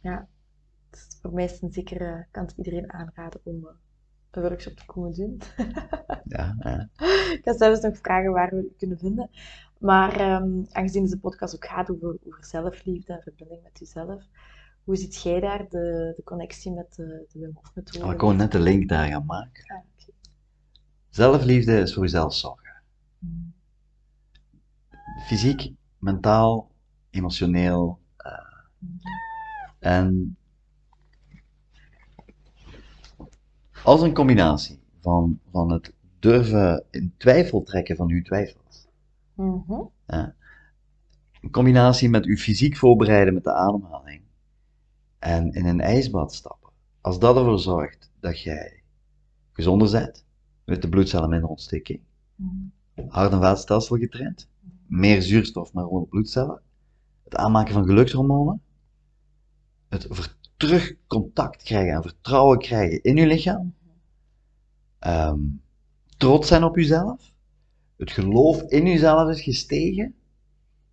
Ja. 0.03 0.29
Dus 0.91 1.19
voor 1.21 1.33
mij 1.33 1.45
is 1.45 1.53
het 1.53 1.62
een 1.62 1.73
zekere, 1.73 2.27
kan 2.31 2.45
het 2.45 2.55
iedereen 2.57 2.93
aanraden 2.93 3.41
om 3.43 3.67
eh, 3.67 3.73
een 4.31 4.43
workshop 4.43 4.77
te 4.77 4.87
komen 4.87 5.12
doen. 5.12 5.41
Ja, 6.29 6.57
ja. 6.59 6.89
Ik 7.33 7.41
ga 7.45 7.57
zelfs 7.57 7.81
nog 7.81 7.99
vragen 7.99 8.33
waar 8.33 8.51
we 8.51 8.57
u 8.57 8.75
kunnen 8.79 8.99
vinden. 8.99 9.31
Maar 9.79 10.21
ehm, 10.21 10.64
aangezien 10.71 11.03
deze 11.03 11.19
podcast 11.19 11.55
ook 11.55 11.67
gaat 11.67 11.91
over, 11.91 12.17
over 12.27 12.45
zelfliefde 12.45 13.12
en 13.12 13.23
verbinding 13.23 13.62
met 13.62 13.79
jezelf, 13.79 14.25
hoe 14.85 14.97
ziet 14.97 15.23
jij 15.23 15.41
daar 15.41 15.69
de, 15.69 16.12
de 16.17 16.23
connectie 16.25 16.73
met 16.73 16.95
de, 16.95 17.27
de 17.33 17.39
Wim 17.39 17.51
Hof 17.55 17.75
methode? 17.75 18.05
Oh, 18.05 18.31
ik 18.31 18.37
net 18.37 18.53
de 18.53 18.61
link 18.61 18.89
daar 18.89 19.09
gaan 19.09 19.27
maken. 19.27 19.64
Ah. 19.77 20.09
Zelfliefde 21.11 21.79
is 21.79 21.95
voor 21.95 22.03
jezelf 22.03 22.35
zorgen. 22.35 22.83
Hmm. 23.19 23.55
Fysiek, 25.27 25.73
mentaal, 25.99 26.71
emotioneel. 27.17 27.99
eh, 28.17 28.33
en 29.79 30.37
als 33.85 34.03
een 34.03 34.14
combinatie 34.14 34.79
van, 35.01 35.41
van 35.51 35.73
het 35.73 35.93
durven 36.19 36.85
in 36.91 37.14
twijfel 37.17 37.62
trekken 37.62 37.97
van 37.97 38.11
uw 38.11 38.23
twijfels. 38.23 38.87
Mhm. 39.35 39.83
In 41.41 41.51
combinatie 41.51 42.09
met 42.09 42.25
uw 42.25 42.37
fysiek 42.37 42.77
voorbereiden 42.77 43.35
met 43.35 43.45
de 43.45 43.53
ademhaling. 43.53 44.23
En 45.19 45.53
in 45.53 45.67
een 45.67 45.81
ijsbad 45.81 46.35
stappen. 46.35 46.71
Als 47.01 47.19
dat 47.19 47.37
ervoor 47.37 47.59
zorgt 47.59 48.11
dat 48.21 48.41
jij 48.41 48.83
gezonder 49.53 49.91
bent, 49.91 50.25
met 50.64 50.83
de 50.83 50.89
bloedcellen 50.89 51.29
minder 51.29 51.49
ontsteking, 51.49 52.01
hart- 53.09 53.33
en 53.33 53.41
vaatstelsel 53.41 53.97
getraind, 53.97 54.49
meer 54.87 55.23
zuurstof 55.23 55.73
naar 55.73 55.85
rode 55.85 56.07
bloedcellen, 56.07 56.62
het 57.27 57.37
aanmaken 57.37 57.72
van 57.72 57.85
gelukshormonen, 57.85 58.62
het 59.89 60.07
ver- 60.11 60.37
terug 60.57 60.95
contact 61.07 61.62
krijgen 61.62 61.95
en 61.95 62.03
vertrouwen 62.03 62.59
krijgen 62.59 63.03
in 63.03 63.16
je 63.16 63.27
lichaam, 63.27 63.74
ehm, 64.99 65.41
trots 66.16 66.49
zijn 66.49 66.64
op 66.64 66.77
jezelf, 66.77 67.33
het 67.97 68.11
geloof 68.11 68.62
in 68.62 68.87
jezelf 68.87 69.31
is 69.31 69.43
gestegen, 69.43 70.14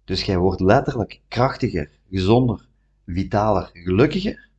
dus 0.04 0.24
jij 0.24 0.38
wordt 0.38 0.60
letterlijk 0.60 1.22
krachtiger, 1.28 2.00
gezonder, 2.10 2.68
vitaler, 3.06 3.70
gelukkiger. 3.74 4.50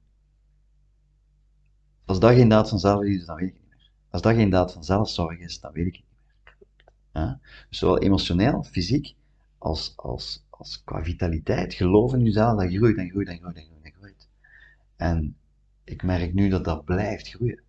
Als 2.04 2.20
dat 2.20 2.34
geen 2.34 2.48
daad 2.48 2.68
van 2.68 2.78
zelfliefde 2.78 3.20
is, 3.20 3.26
dan 3.26 3.36
weet 3.36 3.48
ik 3.48 3.54
het 3.54 3.62
niet 3.62 3.70
meer. 3.70 3.90
Als 4.10 4.22
dat 4.22 4.34
geen 4.34 4.50
daad 4.50 4.72
van 4.72 4.84
zelfzorg 4.84 5.38
is, 5.38 5.60
dan 5.60 5.72
weet 5.72 5.86
ik 5.86 5.94
het 5.94 6.04
niet 6.04 7.12
meer. 7.12 7.38
Dus 7.68 7.78
zowel 7.78 7.98
emotioneel, 7.98 8.62
fysiek, 8.62 9.14
als, 9.58 9.92
als, 9.96 10.43
als 10.58 10.82
qua 10.84 11.04
vitaliteit, 11.04 11.74
geloof 11.74 12.12
in 12.14 12.24
jezelf, 12.24 12.60
dat 12.60 12.74
groeit 12.74 12.96
en 12.96 13.10
groeit 13.10 13.28
en 13.28 13.38
groeit 13.38 13.56
en 13.56 13.64
groeit 13.64 13.84
en 13.84 13.92
groeit. 13.92 14.28
En 14.96 15.36
ik 15.84 16.02
merk 16.02 16.34
nu 16.34 16.48
dat 16.48 16.64
dat 16.64 16.84
blijft 16.84 17.28
groeien. 17.28 17.60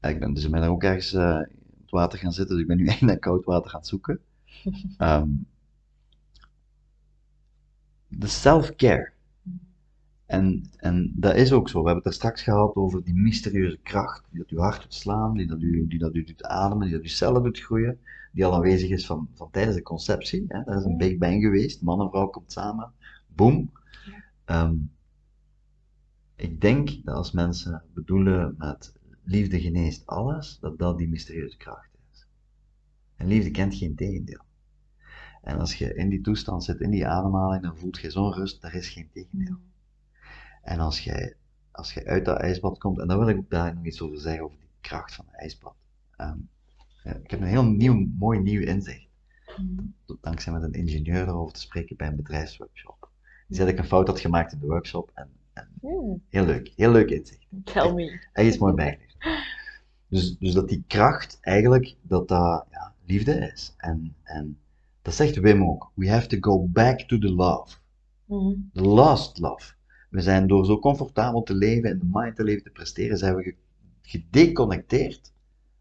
Ja, 0.00 0.08
ik 0.08 0.18
ben 0.18 0.34
dus 0.34 0.44
ik 0.44 0.50
ben 0.50 0.62
ook 0.62 0.82
ergens 0.82 1.12
eh, 1.12 1.40
in 1.48 1.80
het 1.80 1.90
water 1.90 2.18
gaan 2.18 2.32
zitten, 2.32 2.54
dus 2.54 2.62
ik 2.62 2.68
ben 2.68 2.76
nu 2.76 2.86
echt 2.92 3.00
naar 3.00 3.18
koud 3.18 3.44
water 3.44 3.70
gaan 3.70 3.84
zoeken. 3.84 4.20
Ehm, 4.98 5.28
de 8.08 8.26
self-care. 8.26 9.12
En, 10.26 10.64
en 10.76 11.12
dat 11.16 11.34
is 11.34 11.52
ook 11.52 11.68
zo. 11.68 11.78
We 11.78 11.86
hebben 11.86 12.04
het 12.04 12.12
er 12.12 12.18
straks 12.18 12.42
gehad 12.42 12.74
over 12.74 13.04
die 13.04 13.14
mysterieuze 13.14 13.78
kracht, 13.82 14.24
die 14.30 14.38
dat 14.38 14.48
uw 14.48 14.58
hart 14.58 14.82
doet 14.82 14.94
slaan, 14.94 15.36
die 15.36 15.46
dat 15.46 15.60
u, 15.60 15.86
die 15.86 15.98
dat 15.98 16.14
u 16.14 16.24
doet 16.24 16.44
ademen, 16.44 16.86
die 16.86 16.96
dat 16.96 17.02
uw 17.04 17.08
cellen 17.08 17.42
doet 17.42 17.60
groeien, 17.60 17.98
die 18.34 18.44
al 18.44 18.54
aanwezig 18.54 18.90
is 18.90 19.06
van, 19.06 19.28
van 19.34 19.50
tijdens 19.50 19.76
de 19.76 19.82
conceptie. 19.82 20.44
Hè? 20.48 20.62
Dat 20.64 20.78
is 20.78 20.84
een 20.84 20.90
Ja. 20.90 20.96
Big 20.96 21.18
Bang 21.18 21.42
geweest, 21.42 21.82
man 21.82 22.00
en 22.00 22.10
vrouw 22.10 22.26
komt 22.26 22.52
samen, 22.52 22.92
boom. 23.26 23.72
Ehm, 24.44 24.76
ik 26.36 26.60
denk 26.60 27.04
dat 27.04 27.14
als 27.14 27.32
mensen 27.32 27.82
bedoelen 27.94 28.54
met 28.58 28.94
liefde 29.22 29.60
geneest 29.60 30.06
alles, 30.06 30.58
dat 30.60 30.78
dat 30.78 30.98
die 30.98 31.08
mysterieuze 31.08 31.56
kracht 31.56 31.90
is. 32.12 32.26
En 33.16 33.26
liefde 33.26 33.50
kent 33.50 33.74
geen 33.74 33.94
tegendeel. 33.94 34.42
En 35.42 35.58
als 35.58 35.74
je 35.74 35.94
in 35.94 36.08
die 36.08 36.20
toestand 36.20 36.64
zit, 36.64 36.80
in 36.80 36.90
die 36.90 37.06
ademhaling, 37.06 37.62
dan 37.62 37.78
voelt 37.78 37.98
je 37.98 38.10
zo'n 38.10 38.32
rust, 38.32 38.62
daar 38.62 38.74
is 38.74 38.88
geen 38.88 39.10
tegendeel. 39.12 39.56
En 40.62 40.78
als 40.78 41.00
jij, 41.00 41.36
als 41.70 41.92
jij 41.92 42.06
uit 42.06 42.24
dat 42.24 42.38
ijsbad 42.38 42.78
komt, 42.78 42.98
en 42.98 43.08
daar 43.08 43.18
wil 43.18 43.28
ik 43.28 43.36
ook 43.36 43.50
daar 43.50 43.74
nog 43.74 43.84
iets 43.84 44.00
over 44.00 44.18
zeggen, 44.18 44.44
over 44.44 44.58
die 44.58 44.68
kracht 44.80 45.14
van 45.14 45.24
het 45.30 45.40
ijsbad. 45.40 45.74
Ehm, 46.16 46.38
ja, 47.04 47.14
ik 47.14 47.30
heb 47.30 47.40
een 47.40 47.46
heel 47.46 47.64
nieuw, 47.64 48.06
mooi 48.18 48.40
nieuw 48.40 48.60
inzicht, 48.60 49.08
Mhm. 49.56 49.82
dankzij 50.20 50.52
met 50.52 50.62
een 50.62 50.72
ingenieur 50.72 51.28
erover 51.28 51.54
te 51.54 51.60
spreken 51.60 51.96
bij 51.96 52.06
een 52.06 52.16
bedrijfsworkshop. 52.16 53.08
Die 53.46 53.56
zei 53.56 53.68
dat 53.68 53.78
ik 53.78 53.82
een 53.82 53.88
fout 53.88 54.06
had 54.06 54.20
gemaakt 54.20 54.52
in 54.52 54.58
de 54.58 54.66
workshop, 54.66 55.10
en, 55.14 55.28
en 55.52 55.68
Mhm. 55.80 56.16
heel 56.28 56.44
leuk, 56.44 56.72
heel 56.76 56.90
leuk 56.90 57.10
inzicht. 57.10 57.46
Tell 57.64 57.92
me. 57.92 58.20
Echt 58.32 58.46
iets 58.48 58.58
mooi 58.58 58.74
bijgeleerd. 58.74 59.16
Dus, 60.08 60.38
dus 60.38 60.52
dat 60.52 60.68
die 60.68 60.84
kracht 60.86 61.38
eigenlijk, 61.40 61.94
dat 62.02 62.28
dat 62.28 62.66
ja, 62.70 62.94
liefde 63.06 63.32
is. 63.52 63.74
En, 63.76 64.14
en 64.22 64.58
dat 65.02 65.14
zegt 65.14 65.36
Wim 65.36 65.64
ook. 65.64 65.90
We 65.94 66.10
have 66.10 66.26
to 66.26 66.36
go 66.40 66.66
back 66.68 67.00
to 67.00 67.18
the 67.18 67.32
love. 67.32 67.76
Mhm. 68.24 68.52
The 68.72 68.82
lost 68.82 69.38
love. 69.38 69.72
We 70.10 70.20
zijn 70.20 70.46
door 70.46 70.64
zo 70.66 70.78
comfortabel 70.78 71.42
te 71.42 71.54
leven 71.54 71.90
en 71.90 71.98
de 71.98 72.08
mind 72.10 72.36
te 72.36 72.44
leven 72.44 72.62
te 72.62 72.70
presteren, 72.70 73.18
zijn 73.18 73.34
we 73.36 73.42
ge- 73.42 73.54
gedeconnecteerd 74.02 75.32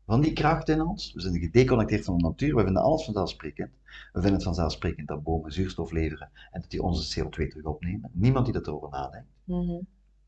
van 0.06 0.22
die 0.22 0.34
kracht 0.34 0.70
in 0.70 0.82
ons. 0.82 1.14
We 1.14 1.22
zijn 1.22 1.39
gedeconnecteerd 1.39 2.06
van 2.06 2.18
de 2.18 2.24
natuur. 2.24 2.56
We 2.56 2.64
vinden 2.64 2.84
alles 2.84 3.06
vanzelfsprekend. 3.06 3.72
We 3.86 4.20
vinden 4.20 4.34
het 4.34 4.43
vanzelfsprekend 4.43 5.08
dat 5.08 5.24
bomen 5.24 5.51
zuurstof 5.51 5.91
leveren 5.91 6.30
en 6.51 6.62
dat 6.62 6.70
die 6.70 6.82
onze 6.82 7.20
CO2 7.20 7.30
terug 7.30 7.64
opnemen. 7.64 8.10
Niemand 8.14 8.45
die 8.45 8.54
dat 8.54 8.68
erover 8.68 8.89
nadenkt. 8.89 9.30
Mhm. 9.43 9.80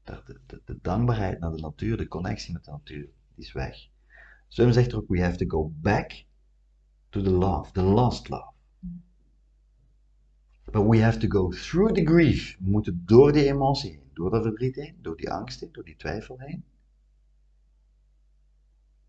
De, 0.04 0.22
de, 0.26 0.40
de, 0.46 0.62
de 0.66 0.80
dankbaarheid 0.82 1.40
naar 1.40 1.52
de 1.52 1.62
natuur, 1.62 1.98
de 1.98 2.08
connectie 2.08 2.54
met 2.54 2.66
de 2.66 2.72
natuur, 2.72 3.10
die 3.36 3.46
is 3.46 3.52
weg. 3.52 3.88
Swim 4.48 4.72
zegt 4.72 4.92
er 4.92 4.98
ook, 4.98 5.08
we 5.08 5.22
have 5.22 5.38
to 5.38 5.46
go 5.48 5.72
back 5.82 6.26
to 7.10 7.22
the 7.22 7.32
love, 7.32 7.72
the 7.72 7.82
lost 7.82 8.30
love. 8.30 8.54
But 10.72 10.86
we 10.88 11.02
have 11.02 11.20
to 11.20 11.28
go 11.28 11.50
through 11.50 11.94
the 11.94 12.06
grief. 12.06 12.58
We 12.60 12.70
moeten 12.70 13.04
door 13.06 13.32
die 13.32 13.46
emotie 13.46 13.92
heen, 13.92 14.10
door 14.14 14.30
dat 14.30 14.44
verdriet 14.44 14.76
heen, 14.76 14.96
door 15.02 15.18
die 15.18 15.32
angst 15.32 15.60
heen, 15.60 15.70
door 15.72 15.84
die 15.84 15.96
twijfel 15.96 16.40
heen. 16.40 16.64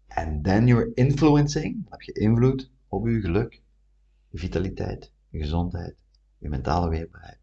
And 0.06 0.44
then 0.44 0.66
you're 0.66 0.90
influencing, 0.94 1.74
dan 1.74 1.92
heb 1.92 2.02
je 2.02 2.12
invloed 2.12 2.70
op 2.88 3.06
je 3.06 3.20
geluk, 3.20 3.62
je 4.28 4.38
vitaliteit, 4.38 5.12
je 5.28 5.38
gezondheid, 5.38 6.02
je 6.38 6.48
mentale 6.48 6.88
weerbaarheid, 6.88 7.38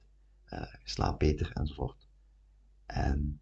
eh, 0.45 0.59
je 0.59 0.89
slaapt 0.89 1.17
beter 1.19 1.51
enzovoort. 1.53 2.07
En 2.85 3.39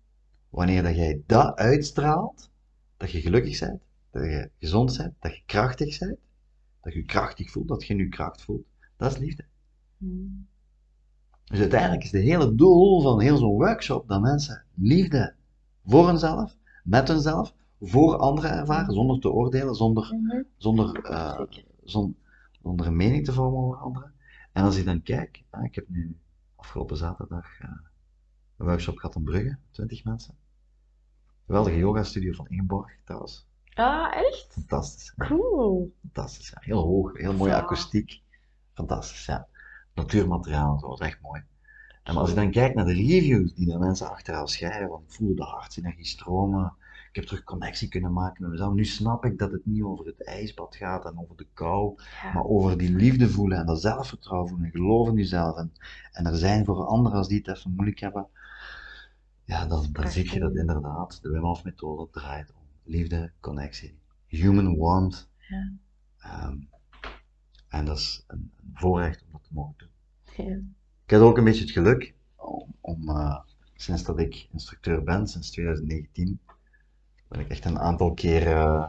wanneer 0.49 0.83
dat 0.83 0.95
jij 0.95 1.23
dat 1.25 1.55
uitstraalt, 1.55 2.51
dat 2.97 3.11
je 3.11 3.21
gelukkig 3.21 3.59
bent, 3.59 3.81
dat 4.11 4.23
je 4.23 4.49
gezond 4.59 4.97
bent, 4.97 5.13
dat 5.19 5.35
je 5.35 5.41
krachtig 5.45 5.99
bent, 5.99 6.19
dat 6.81 6.93
je 6.93 7.03
krachtig 7.03 7.51
voelt, 7.51 7.67
dat 7.67 7.85
je 7.85 7.93
nu 7.93 8.09
kracht 8.09 8.41
voelt, 8.41 8.65
dat 8.97 9.11
is 9.11 9.17
liefde. 9.17 9.45
Dus 11.43 11.59
uiteindelijk 11.59 12.03
is 12.03 12.11
het 12.11 12.21
hele 12.21 12.55
doel 12.55 13.01
van 13.01 13.21
heel 13.21 13.37
zo'n 13.37 13.57
workshop 13.57 14.07
dat 14.07 14.21
mensen 14.21 14.65
liefde 14.75 15.35
voor 15.85 16.07
hunzelf, 16.07 16.55
met 16.83 17.07
hunzelf, 17.07 17.53
voor 17.81 18.17
anderen 18.17 18.51
ervaren, 18.51 18.93
zonder 18.93 19.19
te 19.19 19.31
oordelen, 19.31 19.75
zonder, 19.75 20.13
Mhm. 20.15 20.41
zonder, 20.57 21.03
eh, 21.03 21.41
zon- 21.83 22.15
zonder 22.61 22.85
een 22.87 22.95
mening 22.95 23.25
te 23.25 23.33
vormen 23.33 23.59
over 23.63 23.77
anderen. 23.77 24.13
En 24.51 24.63
als 24.63 24.75
ik 24.77 24.85
dan 24.85 25.01
kijk, 25.01 25.43
ah, 25.49 25.63
ik 25.63 25.75
heb 25.75 25.89
nu 25.89 26.17
afgelopen 26.55 26.97
zaterdag 26.97 27.59
eh, 27.59 27.69
een 28.57 28.65
workshop 28.65 28.97
gehad 28.97 29.15
in 29.15 29.23
Brugge, 29.23 29.57
20 29.71 30.03
mensen. 30.03 30.35
Geweldige 31.45 31.77
yoga 31.77 32.03
studio 32.03 32.33
van 32.33 32.47
Ingeborg 32.47 32.91
trouwens. 33.05 33.47
Ah, 33.73 34.15
echt? 34.15 34.47
Fantastisch. 34.53 35.13
Cool. 35.17 35.93
Fantastisch, 36.01 36.49
ja. 36.49 36.57
Heel 36.61 36.81
hoog, 36.81 37.17
heel 37.17 37.33
mooie 37.33 37.51
Ja. 37.51 37.59
akoestiek. 37.59 38.21
Fantastisch, 38.73 39.25
ja. 39.25 39.47
Natuurmateriaal, 39.93 40.79
dat 40.79 40.89
was 40.89 40.99
echt 40.99 41.21
mooi. 41.21 41.43
En 42.03 42.15
als 42.15 42.29
ik 42.29 42.35
dan 42.35 42.51
kijk 42.51 42.73
naar 42.75 42.85
de 42.85 42.93
reviews 42.93 43.53
die 43.53 43.65
de 43.65 43.77
mensen 43.79 44.09
achteraf 44.09 44.49
schrijven, 44.49 44.89
want 44.89 45.03
ik 45.03 45.11
voelde 45.11 45.35
de 45.35 45.43
hartsenergie 45.43 46.05
stromen, 46.05 46.73
ik 47.11 47.17
heb 47.17 47.25
terug 47.25 47.43
connectie 47.43 47.87
kunnen 47.87 48.13
maken 48.13 48.41
met 48.41 48.51
mezelf. 48.51 48.73
Nu 48.73 48.85
snap 48.85 49.25
ik 49.25 49.37
dat 49.37 49.51
het 49.51 49.65
niet 49.65 49.81
over 49.83 50.05
het 50.05 50.23
ijsbad 50.23 50.75
gaat 50.75 51.05
en 51.05 51.19
over 51.19 51.37
de 51.37 51.47
kou, 51.53 52.01
Ja. 52.23 52.33
maar 52.33 52.43
over 52.43 52.77
die 52.77 52.95
liefde 52.95 53.29
voelen 53.29 53.57
en 53.57 53.65
dat 53.65 53.81
zelfvertrouwen 53.81 54.49
voelen 54.49 54.65
en 54.67 54.71
geloof 54.71 55.07
in 55.07 55.15
jezelf 55.15 55.57
en, 55.57 55.71
en 56.11 56.25
er 56.25 56.35
zijn 56.37 56.65
voor 56.65 56.85
anderen 56.85 57.17
als 57.17 57.27
die 57.27 57.37
het 57.37 57.47
even 57.57 57.71
moeilijk 57.71 57.99
hebben. 57.99 58.27
Ja, 59.43 59.65
dan, 59.65 59.87
dan 59.91 60.07
zie 60.11 60.33
je 60.33 60.39
dat 60.39 60.55
inderdaad 60.55 61.19
de 61.21 61.29
Wim 61.29 61.43
Hof 61.43 61.63
methode 61.63 62.07
draait 62.11 62.51
om 62.53 62.61
liefde, 62.83 63.31
connectie, 63.39 63.97
human 64.27 64.77
warmth, 64.77 65.29
Ja. 65.47 65.71
Ehm, 66.17 66.57
En 67.67 67.85
dat 67.85 67.97
is 67.97 68.23
een, 68.27 68.51
een 68.57 68.71
voorrecht 68.73 69.21
om 69.25 69.27
dat 69.31 69.43
te 69.43 69.49
mogen 69.53 69.73
doen. 69.77 69.89
Ja. 70.45 70.53
Ik 71.05 71.09
heb 71.09 71.21
ook 71.21 71.37
een 71.37 71.43
beetje 71.43 71.61
het 71.61 71.71
geluk 71.71 72.13
om, 72.35 72.75
om 72.81 73.09
eh, 73.09 73.39
sinds 73.75 74.03
dat 74.03 74.19
ik 74.19 74.47
instructeur 74.51 75.03
ben, 75.03 75.27
sinds 75.27 75.51
2019, 75.51 76.39
ben 77.31 77.39
ik 77.39 77.49
echt 77.49 77.65
een 77.65 77.79
aantal 77.79 78.13
keer 78.13 78.47
eh, 78.47 78.85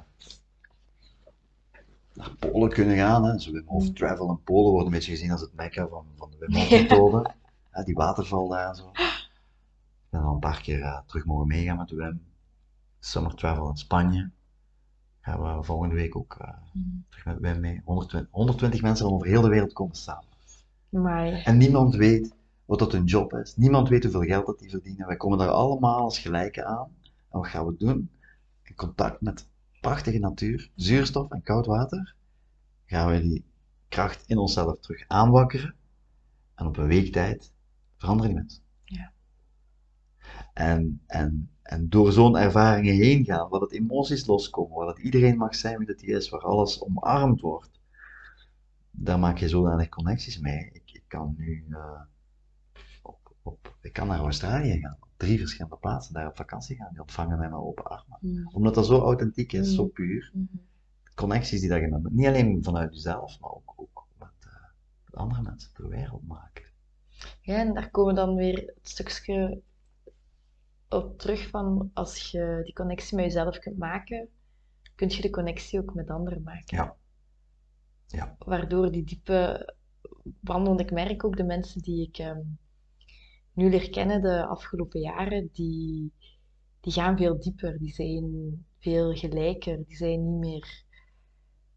naar 2.15 2.35
Polen 2.39 2.71
kunnen 2.71 2.97
gaan. 2.97 3.25
Hè. 3.25 3.39
Zo 3.39 3.53
Wim 3.53 3.67
Hof 3.67 3.85
Mm. 3.89 3.95
Travel 3.95 4.29
in 4.31 4.43
Polen 4.45 4.71
wordt 4.71 4.87
een 4.87 4.93
beetje 4.93 5.11
gezien 5.11 5.31
als 5.31 5.41
het 5.41 5.55
mekka 5.55 5.89
van, 5.89 6.05
van 6.17 6.31
de 6.31 6.37
Wim 6.39 6.55
Hof 6.61 6.71
methode. 6.71 7.31
Hè, 7.71 7.83
die 7.85 7.95
waterval 7.95 8.49
daar 8.49 8.77
zo. 8.77 8.91
Ik 8.93 10.09
ben 10.11 10.21
al 10.21 10.33
een 10.35 10.39
paar 10.39 10.61
keer 10.63 10.81
eh, 10.83 10.99
terug 11.07 11.25
mogen 11.25 11.47
meegaan 11.47 11.77
met 11.77 11.89
de 11.89 11.97
Wim. 11.97 12.23
Summer 13.01 13.35
Travel 13.35 13.69
in 13.69 13.77
Spanje. 13.77 14.31
Gaan 15.21 15.57
we 15.57 15.63
volgende 15.65 15.95
week 15.95 16.17
ook 16.17 16.37
Mm. 16.73 17.05
terug 17.09 17.25
met 17.25 17.39
Wim 17.41 17.61
mee. 17.61 17.81
120, 17.85 18.31
120 18.33 18.83
mensen 18.83 19.05
van 19.07 19.15
over 19.15 19.27
heel 19.27 19.43
de 19.43 19.49
wereld 19.49 19.73
komen 19.73 19.97
samen. 19.97 20.25
En 21.45 21.57
niemand 21.57 21.95
weet 21.95 22.35
wat 22.65 22.79
dat 22.79 22.93
hun 22.93 23.05
job 23.05 23.33
is. 23.35 23.57
Niemand 23.57 23.89
weet 23.89 24.03
hoeveel 24.03 24.23
geld 24.23 24.47
dat 24.47 24.59
die 24.59 24.71
verdienen. 24.71 25.07
Wij 25.07 25.17
komen 25.17 25.39
daar 25.39 25.49
allemaal 25.49 25.99
als 26.01 26.19
gelijken 26.19 26.67
aan. 26.67 26.89
En 27.31 27.39
wat 27.39 27.47
gaan 27.47 27.67
we 27.67 27.75
doen? 27.79 28.11
In 28.73 28.79
contact 28.79 29.21
met 29.21 29.49
prachtige 29.81 30.19
natuur, 30.19 30.71
zuurstof 30.75 31.31
en 31.31 31.43
koud 31.43 31.67
water, 31.67 32.15
gaan 32.85 33.11
we 33.11 33.21
die 33.21 33.45
kracht 33.89 34.25
in 34.27 34.39
onszelf 34.39 34.79
terug 34.81 35.05
aanwakkeren. 35.09 35.75
En 36.55 36.67
op 36.67 36.77
een 36.77 36.87
week 36.87 37.13
tijd 37.13 37.53
veranderen 37.97 38.33
die 38.33 38.41
mensen. 38.41 38.63
Ja. 38.85 39.13
En, 40.53 41.01
en, 41.07 41.51
en 41.63 41.89
door 41.89 42.13
zo'n 42.13 42.37
ervaringen 42.37 42.95
heen 42.95 43.25
gaan, 43.25 43.49
waar 43.49 43.61
dat 43.61 43.73
emoties 43.73 44.27
loskomen, 44.27 44.77
waar 44.77 44.87
dat 44.87 44.99
iedereen 44.99 45.37
mag 45.37 45.55
zijn 45.55 45.79
wie 45.79 45.87
dat 45.87 46.01
hij 46.01 46.15
is, 46.15 46.29
waar 46.29 46.41
alles 46.41 46.83
omarmd 46.83 47.41
wordt, 47.41 47.81
daar 48.91 49.19
maak 49.19 49.39
je 49.39 49.49
zodanig 49.49 49.89
connecties 49.89 50.39
mee. 50.39 50.71
Ik, 50.73 50.93
ik 50.93 51.05
kan 51.07 51.35
nu 51.39 51.67
eh, 51.71 52.01
op, 53.43 53.77
ik 53.81 53.93
kan 53.93 54.07
naar 54.07 54.19
Australië 54.19 54.81
gaan, 54.81 54.97
op 55.01 55.09
drie 55.17 55.39
verschillende 55.39 55.77
plaatsen, 55.77 56.15
daar 56.15 56.27
op 56.27 56.37
vakantie 56.37 56.77
gaan, 56.77 56.91
die 56.91 57.01
ontvangen 57.01 57.39
mij 57.39 57.49
met 57.49 57.59
open 57.59 57.85
armen. 57.85 58.19
Mm. 58.21 58.49
Omdat 58.53 58.75
dat 58.75 58.87
zo 58.87 59.01
authentiek 59.01 59.53
is, 59.53 59.69
Mm. 59.69 59.75
zo 59.75 59.87
puur. 59.87 60.31
Mhm. 60.35 60.45
Connecties 61.15 61.61
die 61.61 61.69
dat 61.69 61.81
je 61.81 61.89
met, 61.89 62.13
niet 62.13 62.27
alleen 62.27 62.65
vanuit 62.65 62.95
jezelf, 62.95 63.41
maar 63.41 63.51
ook, 63.51 63.73
ook 63.77 64.07
met, 64.19 64.29
eh, 64.41 64.53
met 65.05 65.15
andere 65.15 65.43
mensen 65.43 65.73
ter 65.73 65.89
wereld 65.89 66.27
maken. 66.27 66.65
Ja, 67.41 67.59
en 67.59 67.75
daar 67.75 67.91
komen 67.91 68.15
we 68.15 68.21
dan 68.21 68.35
weer 68.35 68.57
het 68.57 68.89
stukje 68.89 69.61
op 70.89 71.19
terug 71.19 71.49
van 71.49 71.91
als 71.95 72.31
je 72.31 72.61
die 72.65 72.73
connectie 72.75 73.17
met 73.17 73.25
jezelf 73.25 73.59
kunt 73.59 73.79
maken, 73.79 74.29
kun 74.95 75.09
je 75.09 75.23
de 75.23 75.31
connectie 75.31 75.81
ook 75.81 75.95
met 75.95 76.11
anderen 76.11 76.43
maken. 76.43 76.77
Ja. 76.77 76.97
Ja. 78.07 78.37
Waardoor 78.39 78.91
die 78.91 79.05
diepe 79.05 79.75
band, 80.23 80.67
want 80.67 80.81
ik 80.81 80.91
merk 80.91 81.25
ook 81.25 81.37
de 81.37 81.45
mensen 81.45 81.83
die 81.83 82.07
ik 82.09 82.19
ehm, 82.19 82.41
nu 83.53 83.71
leer 83.71 83.91
kennen 83.91 84.23
de 84.23 84.47
afgelopen 84.47 85.01
jaren, 85.01 85.49
die, 85.53 86.13
die 86.81 86.93
gaan 86.93 87.17
veel 87.17 87.41
dieper, 87.41 87.79
die 87.79 87.93
zijn 87.93 88.67
veel 88.79 89.15
gelijker, 89.15 89.77
die 89.87 89.97
zijn 89.97 90.31
niet 90.31 90.39
meer 90.41 90.85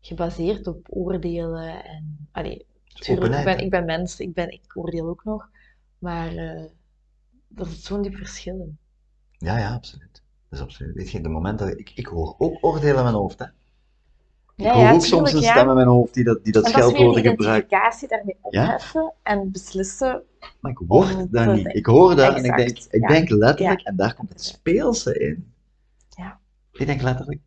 gebaseerd 0.01 0.67
op 0.67 0.87
oordelen 0.89 1.83
en... 1.83 2.27
Allee, 2.31 2.65
Dus 2.83 2.99
Tuurlijk, 3.05 3.33
ik 3.35 3.43
ben, 3.43 3.59
ik 3.59 3.69
ben 3.69 3.85
mens, 3.85 4.19
ik, 4.19 4.33
ben, 4.33 4.51
ik 4.51 4.77
oordeel 4.77 5.07
ook 5.07 5.23
nog, 5.23 5.49
maar 5.97 6.35
eh 6.35 6.69
er 7.55 7.65
zit 7.65 7.83
zo'n 7.83 8.01
diep 8.01 8.15
verschil 8.15 8.59
in. 8.59 8.77
Ja, 9.31 9.57
ja, 9.57 9.73
absoluut. 9.73 10.23
Dat 10.49 10.59
is 10.59 10.65
absoluut. 10.65 10.95
Weet 10.95 11.11
je, 11.11 11.21
de 11.21 11.29
momenten 11.29 11.67
dat 11.67 11.79
ik, 11.79 11.91
ik 11.95 12.05
hoor 12.07 12.35
ook 12.37 12.57
oordelen 12.61 12.97
in 12.97 13.03
mijn 13.03 13.15
hoofd, 13.15 13.39
hè. 13.39 13.45
Ik 13.45 13.51
Ja, 14.55 14.73
hoor 14.73 14.83
ja, 14.83 14.93
ook 14.93 15.01
soms 15.01 15.33
een 15.33 15.41
ja. 15.41 15.51
stem 15.51 15.69
in 15.69 15.75
mijn 15.75 15.87
hoofd 15.87 16.13
die 16.13 16.23
dat, 16.23 16.43
die 16.43 16.53
dat 16.53 16.65
En 16.65 16.71
dat 16.71 16.79
is 16.79 16.85
scheldwoorden 16.87 17.23
gebruikt. 17.23 17.69
daarmee 18.07 18.37
opheffen 18.41 19.13
en 19.23 19.51
beslissen. 19.51 20.23
Maar 20.59 20.71
ik 20.71 20.79
word 20.87 21.15
Om 21.15 21.27
dat 21.31 21.55
niet. 21.55 21.75
Ik 21.75 21.85
hoor 21.85 22.15
dat 22.15 22.35
en 22.35 22.43
ik 22.43 22.55
denk, 22.55 22.77
ik 22.77 23.01
ja. 23.01 23.07
denk 23.07 23.29
letterlijk, 23.29 23.79
Ja. 23.79 23.85
en 23.85 23.95
daar 23.95 24.15
komt 24.15 24.29
het 24.29 24.43
speelse 24.43 25.19
in. 25.19 25.51
Ja. 26.09 26.39
Ik 26.71 26.85
denk 26.85 27.01
letterlijk, 27.01 27.41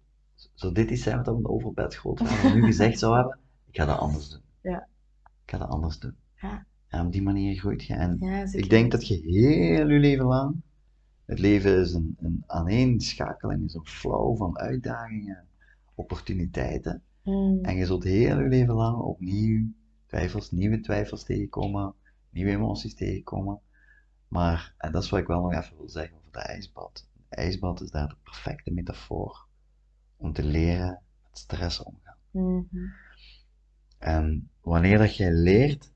zou 0.55 0.73
dit 0.73 0.91
iets 0.91 1.03
zijn 1.03 1.17
wat 1.17 1.27
mijn 1.27 1.49
overbedsgrootvader 1.49 2.55
nu 2.55 2.65
gezegd 2.73 2.99
zou 2.99 3.17
hebben? 3.17 3.39
Ik 3.71 3.77
ga 3.77 3.85
dat 3.85 3.99
anders 3.99 4.31
doen. 4.31 4.41
Ja. 4.63 4.89
Ik 5.45 5.51
ga 5.51 5.59
dat 5.59 5.69
anders 5.69 5.99
doen. 5.99 6.15
Ja. 6.41 6.67
En 6.89 7.07
op 7.07 7.13
die 7.13 7.23
manier 7.23 7.59
groeit 7.59 7.83
je. 7.85 7.95
En 7.95 8.21
ik 8.53 8.71
denk 8.71 8.91
dat 8.91 9.09
je 9.09 9.15
heel 9.15 9.89
je 9.89 9.99
leven 9.99 10.25
lang, 10.25 10.57
het 11.25 11.39
leven 11.39 11.81
is 11.81 11.93
een, 11.93 12.17
een 12.21 12.45
aaneenschakeling, 12.47 13.65
is 13.65 13.75
een 13.75 13.87
flow 13.87 14.37
van 14.37 14.59
uitdagingen, 14.59 15.45
opportuniteiten. 15.95 17.03
Mm. 17.23 17.59
En 17.63 17.77
je 17.77 17.87
zult 17.87 18.05
heel 18.05 18.41
je 18.41 18.49
leven 18.49 18.75
lang 18.75 18.97
opnieuw 18.99 19.67
twijfels, 20.07 20.51
nieuwe 20.51 20.81
twijfels 20.81 21.25
tegenkomen, 21.25 21.95
nieuwe 22.39 22.53
emoties 22.53 22.95
tegenkomen. 22.95 23.61
Maar, 24.29 24.75
en 24.79 24.93
dat 24.93 25.03
is 25.03 25.11
wat 25.11 25.21
ik 25.21 25.27
wel 25.27 25.41
nog 25.41 25.53
even 25.53 25.77
wil 25.77 25.89
zeggen 25.89 26.17
over 26.17 26.33
de 26.33 26.39
ijsbad. 26.39 27.09
Een 27.17 27.39
ijsbad 27.39 27.81
is 27.81 27.91
daar 27.91 28.09
de 28.09 28.17
perfecte 28.23 28.71
metafoor 28.71 29.47
om 30.17 30.33
te 30.33 30.43
leren 30.43 31.01
met 31.23 31.39
stress 31.39 31.83
omgaan. 31.83 32.17
Mhm. 32.31 32.87
En 33.99 34.51
wanneer 34.61 34.99
dat 34.99 35.17
jij 35.17 35.33
leert 35.33 35.93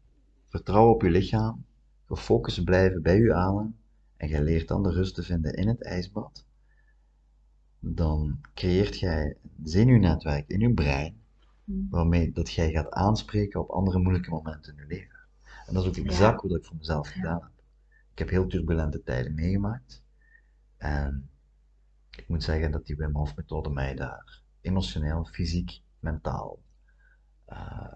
vertrouwen 0.48 0.94
op 0.94 1.02
je 1.02 1.10
lichaam, 1.10 1.64
gefocust 2.06 2.64
blijven 2.64 3.02
bij 3.02 3.18
je 3.18 3.34
adem, 3.34 3.76
en 4.16 4.28
jij 4.28 4.42
leert 4.42 4.68
dan 4.68 4.82
de 4.82 4.90
rust 4.90 5.14
te 5.14 5.22
vinden 5.22 5.54
in 5.54 5.68
het 5.68 5.82
ijsbad, 5.82 6.44
dan 7.78 8.40
creëert 8.54 8.98
jij 8.98 9.36
een 9.42 9.68
zenuwnetwerk 9.68 10.48
in 10.48 10.60
je 10.60 10.74
brein, 10.74 11.20
Mm. 11.64 11.86
waarmee 11.90 12.32
dat 12.32 12.52
jij 12.52 12.70
gaat 12.70 12.90
aanspreken 12.90 13.60
op 13.60 13.70
andere 13.70 13.98
moeilijke 13.98 14.30
momenten 14.30 14.72
in 14.72 14.78
je 14.82 14.86
leven. 14.86 15.11
En 15.66 15.74
dat 15.74 15.82
is 15.82 15.88
ook 15.88 16.06
exact 16.06 16.40
hoe 16.40 16.50
dat 16.50 16.58
ik 16.58 16.64
voor 16.64 16.76
mezelf 16.76 17.08
gedaan 17.08 17.40
heb. 17.40 17.50
Ik 18.12 18.18
heb 18.18 18.28
heel 18.28 18.46
turbulente 18.46 19.02
tijden 19.02 19.34
meegemaakt. 19.34 20.02
En 20.76 21.30
ik 22.10 22.28
moet 22.28 22.42
zeggen 22.42 22.70
dat 22.70 22.86
die 22.86 22.96
Wim 22.96 23.16
Hof 23.16 23.36
methode 23.36 23.70
mij 23.70 23.94
daar 23.94 24.42
emotioneel, 24.60 25.24
fysiek, 25.24 25.80
mentaal 25.98 26.58
eh, 27.44 27.94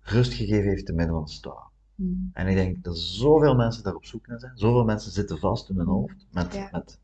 rust 0.00 0.32
gegeven 0.32 0.68
heeft 0.68 0.86
te 0.86 0.92
midden 0.92 1.14
van 1.14 1.24
de 1.24 1.30
storm. 1.30 1.70
Mm. 1.94 2.30
En 2.32 2.46
ik 2.46 2.54
denk 2.54 2.84
dat 2.84 2.98
zoveel 2.98 3.54
mensen 3.54 3.82
daar 3.82 3.94
op 3.94 4.04
zoek 4.04 4.26
naar 4.26 4.40
zijn. 4.40 4.58
Zoveel 4.58 4.84
mensen 4.84 5.12
zitten 5.12 5.38
vast 5.38 5.68
in 5.68 5.76
hun 5.76 5.86
hoofd. 5.86 6.26
Met, 6.30 6.54
Ja. 6.54 6.68
met, 6.72 7.00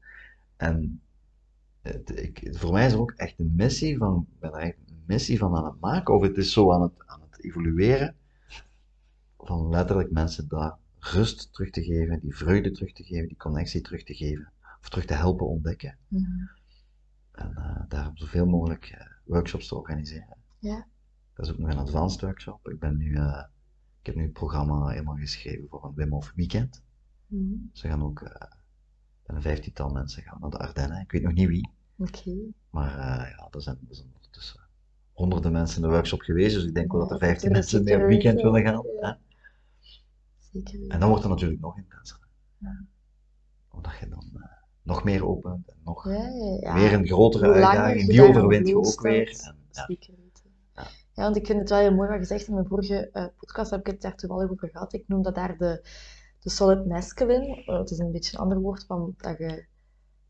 en 0.57 1.03
het, 1.83 2.19
ik, 2.19 2.49
voor 2.57 2.73
mij 2.73 2.87
is 2.87 2.93
er 2.93 3.01
ook 3.01 3.11
echt 3.11 3.39
een 3.39 3.55
missie 3.57 3.97
van, 3.97 4.27
ik 4.33 4.41
ben 4.41 4.53
er 4.53 4.59
echt 4.59 4.77
een 4.87 5.03
missie 5.07 5.39
van 5.39 5.57
aan 5.57 5.65
het 5.65 5.81
maken, 5.81 6.15
of 6.15 6.23
het 6.23 6.37
is 6.37 6.53
zo 6.53 6.73
aan 6.73 6.83
het, 6.83 6.93
aan 7.07 7.21
het 7.21 7.24
evolueren, 7.45 8.17
van 9.39 9.69
letterlijk 9.69 10.11
mensen 10.11 10.49
daar 10.49 10.79
rust 10.99 11.53
terug 11.53 11.71
te 11.71 11.83
geven, 11.83 12.21
die 12.21 12.37
vreugde 12.37 12.71
terug 12.71 12.93
te 12.93 13.05
geven, 13.05 13.29
die 13.29 13.37
connectie 13.37 13.81
terug 13.81 14.05
te 14.05 14.15
geven, 14.15 14.53
of 14.81 14.89
terug 14.89 15.05
te 15.05 15.15
helpen 15.15 15.47
ontdekken. 15.47 15.99
Mhm. 16.09 16.47
En 17.33 17.57
eh, 17.57 17.83
daar 17.89 18.11
zoveel 18.15 18.47
mogelijk 18.47 18.85
eh, 18.85 19.07
workshops 19.25 19.69
te 19.69 19.75
organiseren. 19.75 20.37
Ja. 20.59 20.87
Dat 21.35 21.47
is 21.47 21.53
ook 21.53 21.59
nog 21.59 21.71
een 21.71 21.79
advanced 21.79 22.21
workshop. 22.21 22.69
Ik, 22.69 22.79
ben 22.79 22.97
nu, 22.97 23.15
eh, 23.15 23.45
ik 24.01 24.07
heb 24.07 24.15
nu 24.15 24.23
het 24.23 24.33
programma 24.33 24.89
helemaal 24.89 25.17
geschreven 25.17 25.69
voor 25.69 25.85
een 25.85 25.95
Wim 25.95 26.11
Hof 26.11 26.33
weekend. 26.35 26.83
Mhm. 27.27 27.55
Ze 27.73 27.89
gaan 27.89 28.03
ook, 28.03 28.23
een 29.27 29.43
vijftiental 29.43 29.89
mensen 29.89 30.23
gaan 30.23 30.41
naar 30.41 30.51
de 30.51 30.59
Ardennen. 30.59 31.01
Ik 31.01 31.13
weet 31.13 31.23
nog 31.23 31.33
niet 31.33 31.49
wie, 31.49 31.71
Oké. 31.97 32.37
maar 32.71 32.99
ja, 33.29 33.49
er 33.51 33.63
zijn, 33.63 33.79
er 33.89 33.95
zijn 33.95 34.09
ondertussen 34.15 34.64
honderden 35.15 35.53
mensen 35.53 35.83
in 35.83 35.89
de 35.89 35.95
workshop 35.95 36.21
geweest, 36.21 36.55
dus 36.55 36.65
ik 36.65 36.75
denk 36.75 36.93
wel 36.93 37.01
dat 37.01 37.11
er 37.11 37.17
Ja, 37.21 37.27
vijftien 37.27 37.49
dat 37.49 37.59
mensen 37.59 37.79
is 37.79 37.85
mee 37.85 37.95
op 37.95 38.01
zeker 38.01 38.17
weekend 38.17 38.43
willen 38.43 38.63
gaan. 38.63 38.85
Ja. 39.01 39.19
Zeker. 40.53 40.89
En 40.89 41.01
dan 41.01 41.09
wordt 41.09 41.23
het 41.23 41.33
natuurlijk 41.33 41.61
nog 41.61 41.77
intenser. 41.77 42.19
Ja. 42.59 42.85
Omdat 43.71 43.93
je 44.01 44.09
dan 44.09 44.31
eh, 44.35 44.43
nog 44.83 45.05
meer 45.05 45.27
opent 45.27 45.69
en 45.69 45.77
nog 45.85 46.05
weer 46.05 46.93
een 46.93 47.07
grotere 47.07 47.53
uitdaging, 47.53 48.01
je 48.01 48.13
die 48.13 48.23
overwint 48.23 48.69
je 48.69 48.77
ook 48.77 49.01
weer. 49.01 49.29
En, 49.29 49.57
ja. 49.71 49.85
Zeker 49.87 50.15
weten. 50.17 50.51
Ja. 50.75 51.23
Want 51.23 51.37
ik 51.37 51.47
vind 51.47 51.59
het 51.59 51.69
wel 51.69 51.79
heel 51.79 51.95
mooi 51.95 52.09
wat 52.09 52.19
gezegd. 52.19 52.47
In 52.47 52.55
mijn 52.55 52.67
vorige 52.67 53.11
eh, 53.13 53.27
podcast 53.37 53.71
heb 53.71 53.81
ik 53.81 53.87
het 53.87 54.03
daar 54.03 54.17
toevallig 54.17 54.51
over 54.51 54.69
gehad. 54.69 54.93
Ik 54.93 55.05
noem 55.07 55.23
dat 55.23 55.35
daar 55.35 55.59
de, 55.59 55.89
de 56.41 56.51
solid 56.51 56.87
masculine. 56.87 57.63
Eh, 57.65 57.79
het 57.79 57.91
is 57.91 57.99
een 57.99 58.13
beetje 58.13 58.37
een 58.37 58.43
ander 58.43 58.61
woord 58.61 58.85
van 58.85 59.15
dat 59.17 59.39
je, 59.39 59.67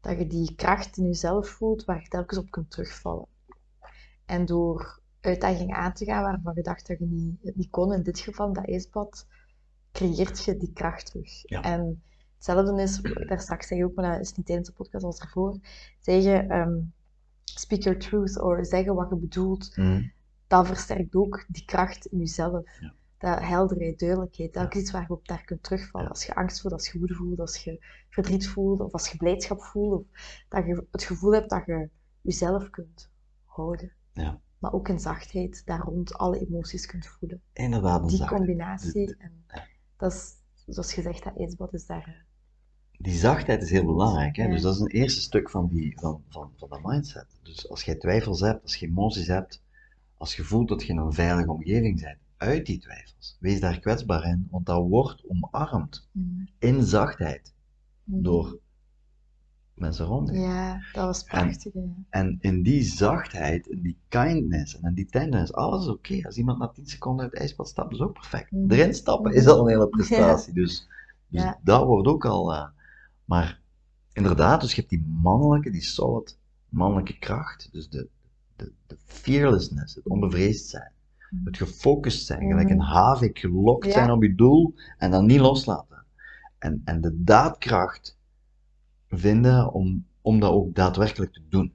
dat 0.00 0.18
je 0.18 0.26
die 0.26 0.54
kracht 0.54 0.96
in 0.96 1.04
jezelf 1.04 1.48
voelt 1.48 1.84
waar 1.84 2.00
je 2.02 2.08
telkens 2.08 2.38
op 2.38 2.50
kunt 2.50 2.70
terugvallen. 2.70 3.26
En 4.26 4.44
door 4.46 5.00
uitdagingen 5.20 5.76
aan 5.76 5.92
te 5.92 6.04
gaan 6.04 6.22
waarvan 6.22 6.52
je 6.54 6.62
dacht 6.62 6.86
dat 6.86 6.98
je 6.98 7.04
niet, 7.06 7.36
het 7.42 7.56
niet 7.56 7.70
kon, 7.70 7.92
in 7.92 8.02
dit 8.02 8.18
geval 8.18 8.52
dat 8.52 8.66
ijsbad, 8.68 9.26
creëert 9.92 10.44
je 10.44 10.56
die 10.56 10.72
kracht 10.72 11.06
terug. 11.06 11.48
Ja. 11.48 11.62
En 11.62 12.02
hetzelfde 12.34 12.82
is, 12.82 13.00
daar 13.00 13.40
straks 13.40 13.66
zeg 13.66 13.78
je 13.78 13.84
ook, 13.84 13.94
maar 13.94 14.12
dat 14.12 14.20
is 14.20 14.34
niet 14.34 14.46
tijdens 14.46 14.68
de 14.68 14.74
podcast, 14.74 15.04
als 15.04 15.18
ervoor, 15.20 15.58
zeggen 16.00 16.50
ehm, 16.50 16.74
speak 17.44 17.82
your 17.82 17.98
truth, 17.98 18.38
of 18.40 18.66
zeggen 18.66 18.94
wat 18.94 19.08
je 19.10 19.16
bedoelt, 19.16 19.76
Mm. 19.76 20.12
dat 20.46 20.66
versterkt 20.66 21.14
ook 21.14 21.44
die 21.48 21.64
kracht 21.64 22.06
in 22.06 22.18
jezelf. 22.18 22.80
Ja. 22.80 22.94
Dat 23.18 23.40
helderheid, 23.40 23.98
duidelijkheid, 23.98 24.52
dat 24.52 24.66
is 24.68 24.74
Ja. 24.74 24.80
iets 24.80 24.90
waar 24.90 25.02
je 25.02 25.12
op 25.12 25.28
daar 25.28 25.44
kunt 25.44 25.62
terugvallen. 25.62 26.08
Als 26.08 26.24
je 26.26 26.34
angst 26.34 26.60
voelt, 26.60 26.72
als 26.74 26.92
je 26.92 26.98
woede 26.98 27.14
voelt, 27.14 27.40
als 27.40 27.56
je 27.64 27.84
verdriet 28.10 28.48
voelt, 28.48 28.80
of 28.80 28.92
als 28.92 29.08
je 29.08 29.16
blijdschap 29.16 29.62
voelt, 29.62 30.00
of 30.00 30.06
dat 30.48 30.66
je 30.66 30.86
het 30.90 31.02
gevoel 31.02 31.32
hebt 31.32 31.50
dat 31.50 31.66
je 31.66 31.88
jezelf 32.20 32.70
kunt 32.70 33.10
houden. 33.44 33.92
Ja. 34.14 34.40
maar 34.58 34.72
ook 34.72 34.88
een 34.88 35.00
zachtheid 35.00 35.62
daar 35.64 35.80
rond 35.80 36.14
alle 36.14 36.38
emoties 36.46 36.86
kunt 36.86 37.06
voelen. 37.06 37.40
Inderdaad, 37.52 38.00
een 38.02 38.06
Die 38.08 38.16
zachtheid. 38.16 38.40
combinatie, 38.40 39.06
De- 39.06 39.16
en 39.18 39.44
dat 39.96 40.12
is, 40.12 40.32
zoals 40.66 40.92
gezegd, 40.92 41.24
dat 41.24 41.36
ijsbad 41.38 41.72
is 41.74 41.86
daar... 41.86 42.04
eh, 42.08 43.00
Die 43.02 43.14
zachtheid 43.14 43.62
is 43.62 43.70
heel 43.70 43.84
belangrijk. 43.84 44.36
Hè? 44.36 44.44
Ja. 44.44 44.50
Dus 44.50 44.62
dat 44.62 44.74
is 44.74 44.80
een 44.80 44.86
eerste 44.90 45.20
stuk 45.20 45.50
van, 45.50 45.68
die, 45.68 45.98
van, 46.00 46.22
van, 46.28 46.50
van 46.56 46.68
dat 46.68 46.82
mindset. 46.82 47.26
Dus 47.42 47.68
als 47.68 47.82
jij 47.82 47.94
twijfels 47.94 48.40
hebt, 48.40 48.62
als 48.62 48.76
je 48.76 48.86
emoties 48.86 49.26
hebt, 49.26 49.62
als 50.16 50.36
je 50.36 50.42
voelt 50.44 50.68
dat 50.68 50.82
je 50.82 50.92
in 50.92 50.98
een 50.98 51.12
veilige 51.12 51.50
omgeving 51.50 52.00
bent, 52.00 52.18
uit 52.36 52.66
die 52.66 52.78
twijfels. 52.78 53.36
Wees 53.40 53.60
daar 53.60 53.78
kwetsbaar 53.80 54.24
in, 54.24 54.48
want 54.50 54.66
dat 54.66 54.88
wordt 54.88 55.24
omarmd 55.28 56.08
mm, 56.12 56.48
in 56.58 56.82
zachtheid 56.82 57.54
mm. 58.04 58.22
door 58.22 58.58
mensen 59.74 60.06
rond 60.06 60.28
je. 60.28 60.38
Ja, 60.38 60.80
dat 60.92 61.04
was 61.04 61.22
prachtig. 61.24 61.72
hè. 61.72 61.80
En 62.10 62.36
in 62.40 62.62
die 62.62 62.82
zachtheid, 62.82 63.66
in 63.66 63.82
die 63.82 63.96
kindness 64.08 64.76
en 64.80 64.88
in 64.88 64.94
die 64.94 65.06
tenderness, 65.06 65.52
alles 65.52 65.82
is 65.82 65.90
oké. 65.90 66.20
Als 66.26 66.36
iemand 66.36 66.58
na 66.58 66.68
10 66.68 66.86
seconden 66.86 67.22
uit 67.24 67.32
het 67.32 67.40
ijsbad 67.40 67.68
stapt, 67.68 67.92
is 67.92 68.00
ook 68.00 68.12
perfect. 68.12 68.50
Mhm. 68.50 68.70
Erin 68.72 68.94
stappen 68.94 69.32
is 69.32 69.46
al 69.46 69.60
een 69.60 69.68
hele 69.68 69.88
prestatie. 69.88 70.52
Dus, 70.54 70.88
dus 71.28 71.42
Ja. 71.42 71.58
dat 71.62 71.86
wordt 71.86 72.08
ook 72.08 72.24
al. 72.24 72.54
eh, 72.54 72.66
maar 73.24 73.60
inderdaad, 74.12 74.60
dus 74.60 74.70
je 74.70 74.76
hebt 74.76 74.90
die 74.90 75.04
mannelijke, 75.22 75.70
die 75.70 75.82
solid 75.82 76.38
mannelijke 76.68 77.18
kracht. 77.18 77.68
Dus 77.72 77.88
de, 77.88 78.08
de, 78.56 78.72
de 78.86 78.96
fearlessness, 79.04 79.94
het 79.94 80.08
onbevreesd 80.08 80.68
zijn. 80.68 80.92
Mhm. 81.30 81.44
Het 81.46 81.56
gefocust 81.56 82.26
zijn, 82.26 82.40
Mhm. 82.42 82.50
gelijk 82.50 82.70
een 82.70 82.80
havik, 82.80 83.38
gelokt 83.38 83.86
Ja. 83.86 83.92
zijn 83.92 84.10
op 84.10 84.22
je 84.22 84.34
doel 84.34 84.74
en 84.98 85.10
dan 85.10 85.26
niet 85.26 85.40
loslaten. 85.40 86.04
En, 86.58 86.82
en 86.84 87.00
de 87.00 87.22
daadkracht 87.22 88.13
vinden 89.18 89.72
om, 89.72 90.06
om 90.20 90.40
dat 90.40 90.50
ook 90.52 90.74
daadwerkelijk 90.74 91.32
te 91.32 91.42
doen. 91.48 91.72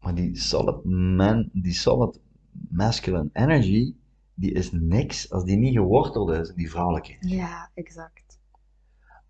Maar 0.00 0.14
die 0.14 0.36
solid 0.38 0.84
man, 0.84 1.48
die 1.52 1.72
solid 1.72 2.20
masculine 2.68 3.28
energy, 3.32 3.94
die 4.34 4.52
is 4.52 4.72
niks 4.72 5.30
als 5.30 5.44
die 5.44 5.56
niet 5.56 5.72
geworteld 5.74 6.30
is 6.30 6.48
in 6.48 6.56
die 6.56 6.70
vrouwelijke 6.70 7.12
energie. 7.12 7.36
Ja, 7.36 7.70
exact. 7.74 8.38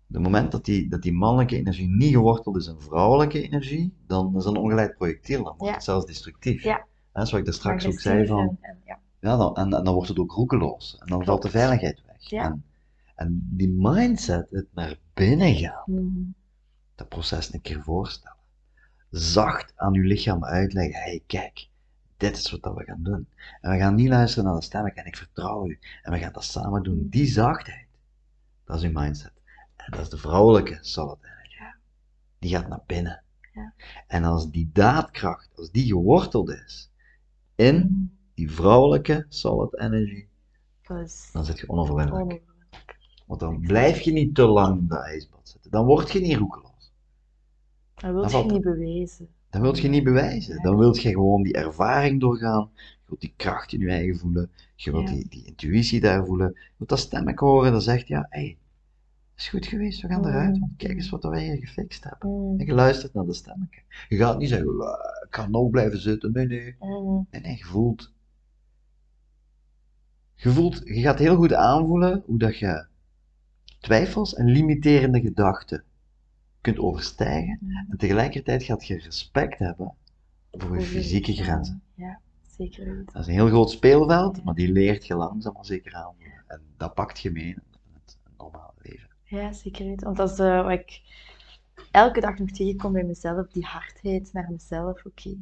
Op 0.07 0.17
het 0.17 0.21
moment 0.25 0.51
dat 0.51 0.65
die, 0.65 0.89
dat 0.89 1.01
die 1.01 1.13
mannelijke 1.13 1.55
energie 1.57 1.89
niet 1.89 2.11
geworteld 2.13 2.55
is 2.57 2.67
in 2.67 2.79
vrouwelijke 2.79 3.41
energie, 3.41 3.93
dan 4.07 4.35
is 4.37 4.43
dat 4.43 4.55
een 4.55 4.61
ongeleid 4.61 4.95
projectiel, 4.97 5.43
dan 5.43 5.53
wordt 5.57 5.65
Ja. 5.65 5.73
het 5.73 5.83
zelfs 5.83 6.05
destructief. 6.05 6.63
Ja. 6.63 6.85
Hè, 7.11 7.25
zoals 7.25 7.33
ik 7.39 7.45
daar 7.45 7.53
straks 7.53 7.85
ook 7.85 7.99
zei 7.99 8.27
van, 8.27 8.57
en- 8.61 8.77
ja. 8.85 8.99
ja, 9.19 9.37
dan, 9.37 9.55
en, 9.55 9.73
en 9.73 9.83
dan 9.83 9.93
wordt 9.93 10.09
het 10.09 10.19
ook 10.19 10.31
roekeloos. 10.31 10.97
En 10.99 11.07
dan 11.07 11.25
valt 11.25 11.41
de 11.41 11.49
veiligheid 11.49 12.01
weg. 12.05 12.29
Ja. 12.29 12.43
En, 12.43 12.63
en 13.15 13.47
die 13.51 13.69
mindset, 13.77 14.49
het 14.49 14.67
naar 14.73 14.99
binnen 15.13 15.55
gaan, 15.55 15.83
Mhm. 15.85 16.19
Dat 17.01 17.09
proces 17.09 17.53
een 17.53 17.61
keer 17.61 17.81
voorstellen. 17.81 18.37
Zacht 19.09 19.73
aan 19.75 19.93
uw 19.93 20.03
lichaam 20.03 20.45
uitleggen, 20.45 21.01
hey 21.01 21.23
kijk, 21.25 21.67
dit 22.17 22.37
is 22.37 22.51
wat 22.51 22.61
dat 22.63 22.75
we 22.75 22.83
gaan 22.83 23.03
doen. 23.03 23.27
En 23.61 23.71
we 23.71 23.77
gaan 23.77 23.95
niet 23.95 24.09
luisteren 24.09 24.45
naar 24.45 24.55
de 24.55 24.61
stemmen 24.61 24.95
en 24.95 25.05
ik 25.05 25.17
vertrouw 25.17 25.67
u. 25.67 25.79
En 26.03 26.11
we 26.11 26.19
gaan 26.19 26.33
dat 26.33 26.43
samen 26.43 26.83
doen. 26.83 27.07
Die 27.09 27.25
zachtheid, 27.25 27.87
dat 28.65 28.77
is 28.77 28.83
uw 28.83 28.91
mindset. 28.93 29.31
En 29.75 29.91
dat 29.91 29.99
is 29.99 30.09
de 30.09 30.17
vrouwelijke 30.17 30.77
solid 30.81 31.17
energy. 31.21 31.57
Ja. 31.57 31.75
Die 32.39 32.51
gaat 32.51 32.67
naar 32.67 32.83
binnen. 32.85 33.23
Ja. 33.53 33.73
En 34.07 34.23
als 34.23 34.51
die 34.51 34.69
daadkracht, 34.73 35.49
als 35.55 35.71
die 35.71 35.85
geworteld 35.85 36.49
is 36.49 36.91
in 37.55 38.11
die 38.33 38.51
vrouwelijke 38.51 39.25
solid 39.29 39.79
energy, 39.79 40.27
dan 41.31 41.45
zit 41.45 41.59
je 41.59 41.69
onoverwinnelijk. 41.69 42.41
Want 43.25 43.39
dan 43.39 43.59
blijf 43.59 44.01
je 44.01 44.11
niet 44.11 44.35
te 44.35 44.45
lang 44.45 44.79
in 44.79 44.87
dat 44.87 45.03
ijsbad 45.03 45.49
zitten. 45.49 45.71
Dan 45.71 45.85
word 45.85 46.11
je 46.11 46.19
niet 46.19 46.37
roekeloos. 46.37 46.70
Dat 48.01 48.31
wil 48.31 48.41
je 48.43 48.51
niet 48.51 48.61
bewijzen. 48.61 49.27
Dat 49.49 49.61
wil 49.61 49.75
je 49.75 49.87
niet 49.87 50.03
bewijzen. 50.03 50.61
Dan 50.61 50.77
wil 50.77 50.95
je 50.95 51.09
gewoon 51.09 51.43
die 51.43 51.53
ervaring 51.53 52.19
doorgaan. 52.19 52.69
Je 52.75 53.05
wilt 53.05 53.21
die 53.21 53.33
kracht 53.35 53.73
in 53.73 53.79
je 53.79 53.89
eigen 53.89 54.17
voelen. 54.19 54.51
Je 54.75 54.91
wilt 54.91 55.09
Ja. 55.09 55.15
die, 55.15 55.27
die 55.29 55.45
intuïtie 55.45 55.99
daar 55.99 56.25
voelen. 56.25 56.47
Je 56.53 56.73
wilt 56.77 56.89
dat 56.89 56.99
stemmetje 56.99 57.45
horen 57.45 57.71
dat 57.71 57.83
zegt, 57.83 58.07
ja, 58.07 58.25
hé, 58.29 58.39
hey, 58.39 58.57
is 59.35 59.49
goed 59.49 59.65
geweest, 59.65 60.01
we 60.01 60.07
gaan 60.07 60.27
eruit. 60.27 60.59
Want 60.59 60.71
kijk 60.77 60.93
eens 60.93 61.09
wat 61.09 61.23
wij 61.23 61.43
hier 61.43 61.57
gefixt 61.57 62.03
hebben. 62.03 62.29
Mhm. 62.29 62.59
En 62.59 62.65
je 62.65 62.73
luistert 62.73 63.13
naar 63.13 63.25
dat 63.25 63.35
stemmetje. 63.35 63.81
Je 64.09 64.17
gaat 64.17 64.37
niet 64.39 64.49
zeggen, 64.49 64.75
"Wa, 64.77 64.93
ik 65.27 65.35
ga 65.35 65.47
nog 65.47 65.69
blijven 65.69 65.99
zitten. 65.99 66.31
Nee, 66.31 66.45
nee. 66.47 66.75
Nee, 67.31 67.41
nee, 67.41 67.57
je 67.57 67.63
voelt. 67.63 68.11
Je 70.35 70.49
voelt, 70.49 70.81
je 70.83 71.01
gaat 71.01 71.19
heel 71.19 71.35
goed 71.35 71.53
aanvoelen 71.53 72.23
hoe 72.25 72.37
dat 72.39 72.57
je 72.57 72.85
twijfels 73.79 74.33
en 74.35 74.45
limiterende 74.45 75.21
gedachten 75.21 75.83
kunt 76.61 76.79
overstijgen. 76.79 77.57
Mhm. 77.61 77.91
En 77.91 77.97
tegelijkertijd 77.97 78.63
gaat 78.63 78.85
je 78.85 78.97
respect 78.97 79.59
hebben 79.59 79.95
voor 80.51 80.79
je 80.79 80.85
fysieke 80.85 81.33
grenzen. 81.33 81.81
Ja, 81.95 82.19
zeker 82.57 82.85
weten. 82.85 83.05
Dat 83.05 83.21
is 83.21 83.27
een 83.27 83.33
heel 83.33 83.47
groot 83.47 83.71
speelveld, 83.71 84.43
maar 84.43 84.53
die 84.53 84.71
leert 84.71 85.05
je 85.07 85.15
langzaam 85.15 85.53
maar 85.53 85.65
zeker 85.65 85.93
aan. 85.93 86.15
En 86.47 86.61
dat 86.77 86.93
pakt 86.93 87.19
je 87.19 87.31
mee 87.31 87.47
in 87.47 87.61
het 87.93 88.17
normale 88.37 88.73
leven. 88.81 89.09
Ja, 89.23 89.53
zeker 89.53 89.85
weten. 89.85 90.05
Want 90.05 90.17
dat 90.17 90.31
is 90.31 90.39
eh, 90.39 90.63
wat 90.63 90.71
ik 90.71 91.01
elke 91.91 92.19
dag 92.19 92.37
nog 92.37 92.49
tegenkom 92.49 92.93
bij 92.93 93.03
mezelf, 93.03 93.47
die 93.47 93.65
hardheid 93.65 94.33
naar 94.33 94.51
mezelf. 94.51 95.05
Oké, 95.05 95.37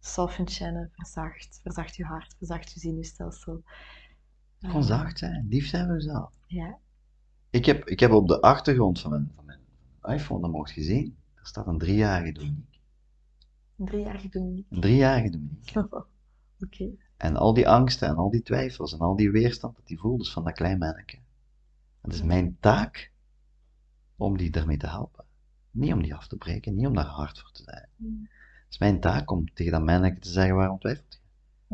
soften, 0.00 0.48
channel, 0.48 0.88
verzacht. 0.92 1.60
Verzacht 1.62 1.96
je 1.96 2.04
hart, 2.04 2.34
verzacht 2.38 2.72
je 2.72 2.80
zenuwstelsel. 2.80 3.62
Gewoon 4.58 4.84
zacht 4.84 5.18
zijn, 5.18 5.46
lief 5.48 5.66
zijn 5.66 5.86
voor 5.86 5.94
jezelf. 5.94 6.32
Ja. 6.46 6.78
Ik 7.50 7.64
heb, 7.64 7.88
ik 7.88 8.00
heb 8.00 8.12
op 8.12 8.28
de 8.28 8.40
achtergrond 8.40 9.00
van 9.00 9.10
mijn, 9.10 9.32
van 9.34 9.44
mijn 9.44 9.60
iPhone, 10.02 10.40
dat 10.40 10.50
mocht 10.50 10.72
je 10.72 10.82
zien, 10.82 11.16
er 11.34 11.46
staat 11.46 11.66
een 11.66 11.78
driejarige 11.78 12.32
Dominique. 12.32 12.78
Een 13.76 13.86
driejarige 13.86 14.28
Dominique. 14.28 14.74
Een 14.74 14.80
driejarige 14.80 15.30
Dominique. 15.30 15.88
Oké. 16.64 16.90
En 17.16 17.36
al 17.36 17.54
die 17.54 17.68
angsten 17.68 18.08
en 18.08 18.16
al 18.16 18.30
die 18.30 18.42
twijfels 18.42 18.92
en 18.92 18.98
al 18.98 19.16
die 19.16 19.30
weerstand 19.30 19.76
dat 19.76 19.86
die 19.86 19.98
voelt, 19.98 20.20
is 20.20 20.32
van 20.32 20.44
dat 20.44 20.52
klein 20.52 20.78
manneke. 20.78 21.18
Het 22.00 22.12
is 22.12 22.22
mijn 22.22 22.56
taak 22.60 23.12
om 24.16 24.36
die 24.36 24.50
daarmee 24.50 24.76
te 24.76 24.88
helpen. 24.88 25.24
Niet 25.70 25.92
om 25.92 26.02
die 26.02 26.14
af 26.14 26.26
te 26.26 26.36
breken, 26.36 26.74
niet 26.74 26.86
om 26.86 26.94
daar 26.94 27.04
hard 27.04 27.40
voor 27.40 27.50
te 27.50 27.62
zijn. 27.62 27.88
Mm. 27.96 28.28
Het 28.64 28.72
is 28.72 28.78
mijn 28.78 29.00
taak 29.00 29.30
om 29.30 29.52
tegen 29.54 29.72
dat 29.72 29.84
manneke 29.84 30.18
te 30.18 30.28
zeggen 30.28 30.54
waarom 30.54 30.78
twijfelt 30.78 31.12
je. 31.12 31.18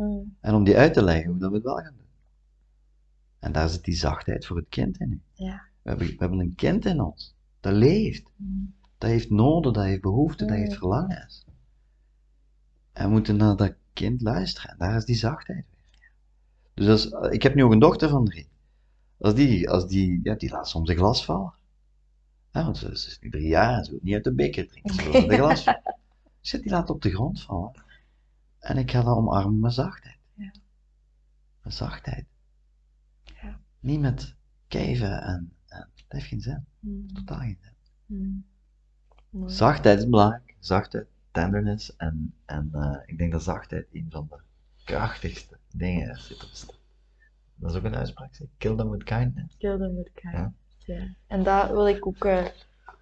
Mm. 0.02 0.36
En 0.40 0.54
om 0.54 0.64
die 0.64 0.76
uit 0.76 0.92
te 0.92 1.04
leggen 1.04 1.30
hoe 1.30 1.38
dat 1.38 1.50
we 1.50 1.56
het 1.56 1.64
wel 1.64 1.76
gaan 1.76 1.94
doen. 1.96 2.06
En 3.38 3.52
daar 3.52 3.68
zit 3.68 3.84
die 3.84 3.94
zachtheid 3.94 4.46
voor 4.46 4.56
het 4.56 4.68
kind 4.68 5.00
in. 5.00 5.22
Ja. 5.32 5.62
We 5.82 5.88
hebben, 5.88 6.06
we 6.06 6.16
hebben 6.18 6.38
een 6.38 6.54
kind 6.54 6.84
in 6.84 7.00
ons. 7.00 7.36
Dat 7.60 7.72
leeft. 7.72 8.30
Mm. 8.36 8.74
Dat 8.98 9.10
heeft 9.10 9.30
noden, 9.30 9.72
dat 9.72 9.84
heeft 9.84 10.00
behoeften, 10.00 10.46
dat 10.46 10.56
heeft 10.56 10.74
verlangens. 10.74 11.44
En 12.92 13.04
we 13.04 13.10
moeten 13.10 13.36
naar 13.36 13.56
dat 13.56 13.74
kind 13.92 14.22
luisteren. 14.22 14.70
En 14.70 14.78
daar 14.78 14.96
is 14.96 15.04
die 15.04 15.16
zachtheid 15.16 15.64
weer. 15.70 16.10
Dus 16.74 17.12
als, 17.12 17.30
ik 17.30 17.42
heb 17.42 17.54
nu 17.54 17.64
ook 17.64 17.72
een 17.72 17.78
dochter 17.78 18.08
van 18.08 18.24
drie. 18.24 18.48
Als 19.18 19.34
die, 19.34 19.70
als 19.70 19.88
die, 19.88 20.20
ja, 20.22 20.34
die 20.34 20.50
laat 20.50 20.68
soms 20.68 20.88
een 20.88 20.96
glas 20.96 21.24
vallen. 21.24 21.52
Ja, 22.52 22.64
want 22.64 22.78
ze, 22.78 22.90
is 22.90 23.18
nu 23.20 23.30
drie 23.30 23.48
jaar 23.48 23.78
en 23.78 23.84
ze 23.84 23.90
wil 23.90 24.00
niet 24.02 24.14
uit 24.14 24.24
de 24.24 24.34
beker 24.34 24.68
drinken. 24.68 24.94
Ze 24.94 25.02
wil 25.02 25.14
uit 25.14 25.28
een 25.30 25.36
glas 25.36 25.62
vallen. 25.62 25.94
Dus 26.40 26.50
die 26.50 26.70
laat 26.70 26.90
op 26.90 27.02
de 27.02 27.10
grond 27.10 27.42
vallen. 27.42 27.82
En 28.58 28.76
ik 28.76 28.90
ga 28.90 29.02
dat 29.02 29.16
omarmen 29.16 29.60
met 29.60 29.72
zachtheid. 29.72 30.18
Ja. 30.34 30.52
Met 31.62 31.74
zachtheid. 31.74 32.26
Ja. 33.24 33.60
Niet 33.80 34.00
met 34.00 34.34
kijven 34.68 35.22
en, 35.22 35.52
en 35.57 35.57
dat 36.08 36.18
heeft 36.18 36.26
geen 36.26 36.40
zin. 36.40 36.64
Mm. 36.80 37.12
Totaal 37.12 37.38
geen 37.38 37.58
zin. 37.60 37.72
Mm. 38.06 38.44
Mooi. 39.30 39.52
Zachtheid 39.52 39.98
is 39.98 40.08
belangrijk. 40.08 40.56
Zachtheid, 40.58 41.06
tenderness. 41.30 41.96
En, 41.96 42.34
en 42.44 42.68
eh, 42.72 42.96
ik 43.06 43.18
denk 43.18 43.32
dat 43.32 43.42
zachtheid 43.42 43.86
een 43.92 44.06
van 44.10 44.26
de 44.30 44.36
krachtigste 44.84 45.56
dingen 45.72 46.10
is. 46.10 46.28
Dat 47.54 47.70
is 47.70 47.76
ook 47.76 47.84
een 47.84 47.96
uitspraak. 47.96 48.34
zeg. 48.34 48.46
Kill 48.56 48.76
them 48.76 48.90
with 48.90 49.04
kindness. 49.04 49.56
Kill 49.56 49.78
them 49.78 49.94
with 49.96 50.10
kindness. 50.14 50.54
Ja. 50.78 50.94
Ja. 50.94 51.14
En 51.26 51.42
daar 51.42 51.72
wil 51.72 51.88
ik 51.88 52.06
ook 52.06 52.24
eh, 52.24 52.46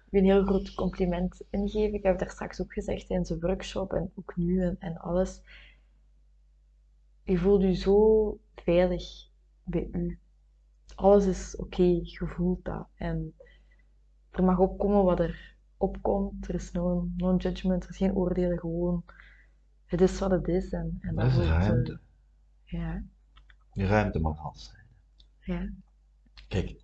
u 0.09 0.17
een 0.17 0.25
heel 0.25 0.45
groot 0.45 0.73
compliment 0.73 1.41
in 1.49 1.69
geven. 1.69 1.93
Ik 1.93 2.03
heb 2.03 2.19
daar 2.19 2.29
straks 2.29 2.61
ook 2.61 2.73
gezegd 2.73 3.09
in 3.09 3.25
zijn 3.25 3.39
workshop 3.39 3.93
en 3.93 4.11
ook 4.15 4.35
nu 4.35 4.61
en, 4.63 4.75
en 4.79 4.97
alles. 4.97 5.41
Je 7.23 7.37
voelt 7.37 7.61
je 7.61 7.75
zo 7.75 8.39
veilig 8.55 9.29
bij 9.63 9.89
u. 9.91 10.19
Alles 10.95 11.25
is 11.25 11.55
oké, 11.55 11.83
je 11.83 12.25
voelt 12.35 12.65
dat. 12.65 12.87
En 12.95 13.33
er 14.31 14.43
mag 14.43 14.57
opkomen 14.59 15.03
wat 15.03 15.19
er 15.19 15.55
opkomt. 15.77 16.47
Er 16.47 16.55
is 16.55 16.71
no, 16.71 17.09
no 17.17 17.35
judgment, 17.35 17.83
er 17.83 17.89
is 17.89 17.97
geen 17.97 18.13
oordelen, 18.15 18.59
gewoon. 18.59 19.03
Het 19.85 20.01
is 20.01 20.19
wat 20.19 20.31
het 20.31 20.47
is. 20.47 20.71
En, 20.71 20.97
en 21.01 21.17
Er 21.17 21.25
is 21.27 21.37
eh, 21.37 21.47
ruimte. 21.47 21.99
ja, 22.63 23.03
Die 23.73 23.85
ruimte 23.85 24.19
mag 24.19 24.39
alles 24.39 24.65
zijn. 24.65 24.85
ja. 25.39 25.69
Kijk, 26.47 26.81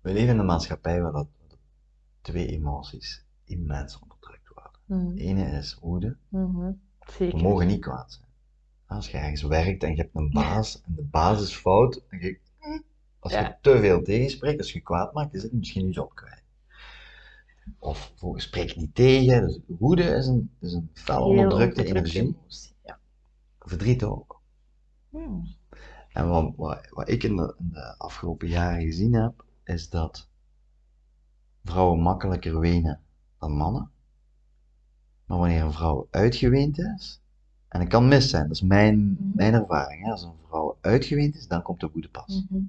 we 0.00 0.12
leven 0.12 0.32
in 0.34 0.38
een 0.38 0.46
maatschappij 0.46 1.02
waar 1.02 1.12
dat, 1.12 1.28
dat 1.48 1.58
twee 2.20 2.46
emoties 2.46 3.24
immens 3.44 3.98
onderdrukt 3.98 4.48
worden. 4.54 4.80
Mhm. 4.84 5.14
De 5.14 5.20
ene 5.22 5.44
is 5.50 5.74
woede. 5.80 6.16
Mhm. 6.28 6.72
Zeker. 7.06 7.36
We 7.36 7.42
mogen 7.42 7.66
niet 7.66 7.80
kwaad 7.80 8.12
zijn. 8.12 8.27
Als 8.88 9.10
je 9.10 9.16
ergens 9.18 9.42
werkt 9.42 9.82
en 9.82 9.90
je 9.90 9.96
hebt 9.96 10.14
een 10.14 10.30
baas 10.30 10.80
en 10.82 10.94
de 10.94 11.02
baas 11.02 11.42
is 11.42 11.54
fout, 11.54 12.02
je, 12.10 12.38
als 13.18 13.32
je 13.32 13.38
Ja. 13.38 13.58
te 13.62 13.78
veel 13.78 14.02
tegenspreekt, 14.02 14.58
als 14.58 14.68
je 14.72 14.78
je 14.78 14.84
kwaad 14.84 15.12
maakt, 15.12 15.34
is 15.34 15.42
het 15.42 15.52
misschien 15.52 15.86
je 15.86 15.92
job 15.92 16.14
kwijt. 16.14 16.36
of 17.78 18.12
voor- 18.16 18.40
spreek 18.40 18.76
niet 18.76 18.94
tegen. 18.94 19.40
Dus 19.46 19.58
woede 19.66 20.02
is 20.02 20.26
een, 20.26 20.50
is 20.60 20.72
een 20.72 20.90
fel 20.92 21.24
onderdrukte 21.24 21.84
energie. 21.84 22.36
Ja. 22.84 22.98
Verdriet 23.58 24.02
ook. 24.04 24.40
Hmm. 25.10 25.54
En 26.12 26.28
wat, 26.28 26.52
wat, 26.56 26.88
wat 26.90 27.08
ik 27.08 27.22
in 27.22 27.36
de, 27.36 27.54
in 27.58 27.68
de 27.72 27.94
afgelopen 27.98 28.48
jaren 28.48 28.82
gezien 28.82 29.12
heb, 29.14 29.44
is 29.64 29.88
dat 29.90 30.28
vrouwen 31.64 32.00
makkelijker 32.00 32.58
wenen 32.60 33.00
dan 33.38 33.52
mannen. 33.52 33.90
Maar 35.24 35.38
wanneer 35.38 35.62
een 35.62 35.72
vrouw 35.72 36.08
uitgeweend 36.10 36.78
is, 36.78 37.20
en 37.68 37.80
het 37.80 37.88
kan 37.88 38.08
mis 38.08 38.30
zijn, 38.30 38.42
dat 38.42 38.56
is 38.56 38.62
mijn, 38.62 38.98
Mhm. 38.98 39.30
mijn 39.34 39.54
ervaring, 39.54 40.04
hè, 40.04 40.10
als 40.10 40.22
een 40.22 40.32
vrouw 40.48 40.78
uitgeweend 40.80 41.34
is, 41.34 41.46
dan 41.48 41.62
komt 41.62 41.80
de 41.80 41.90
woede 41.92 42.08
pas. 42.08 42.44
Mhm. 42.48 42.62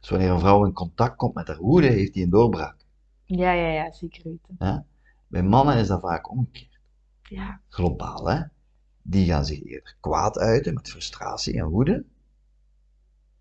Dus 0.00 0.10
wanneer 0.10 0.30
een 0.30 0.38
vrouw 0.40 0.64
in 0.64 0.72
contact 0.72 1.16
komt 1.16 1.34
met 1.34 1.46
haar 1.48 1.58
woede, 1.58 1.86
heeft 1.86 2.12
die 2.14 2.24
een 2.24 2.30
doorbraak. 2.30 2.76
Ja, 3.24 3.52
ja, 3.52 3.68
ja, 3.68 3.92
zeker 3.92 4.22
weten. 4.24 4.54
Hè? 4.58 4.78
Bij 5.26 5.42
mannen 5.42 5.76
is 5.76 5.86
dat 5.86 6.00
vaak 6.00 6.30
omgekeerd. 6.30 6.80
Ja. 7.22 7.60
Globaal, 7.68 8.28
hè? 8.28 8.42
Die 9.02 9.26
gaan 9.26 9.44
zich 9.44 9.62
eerder 9.64 9.96
kwaad 10.00 10.38
uiten 10.38 10.74
met 10.74 10.90
frustratie 10.90 11.58
en 11.58 11.66
woede. 11.66 12.04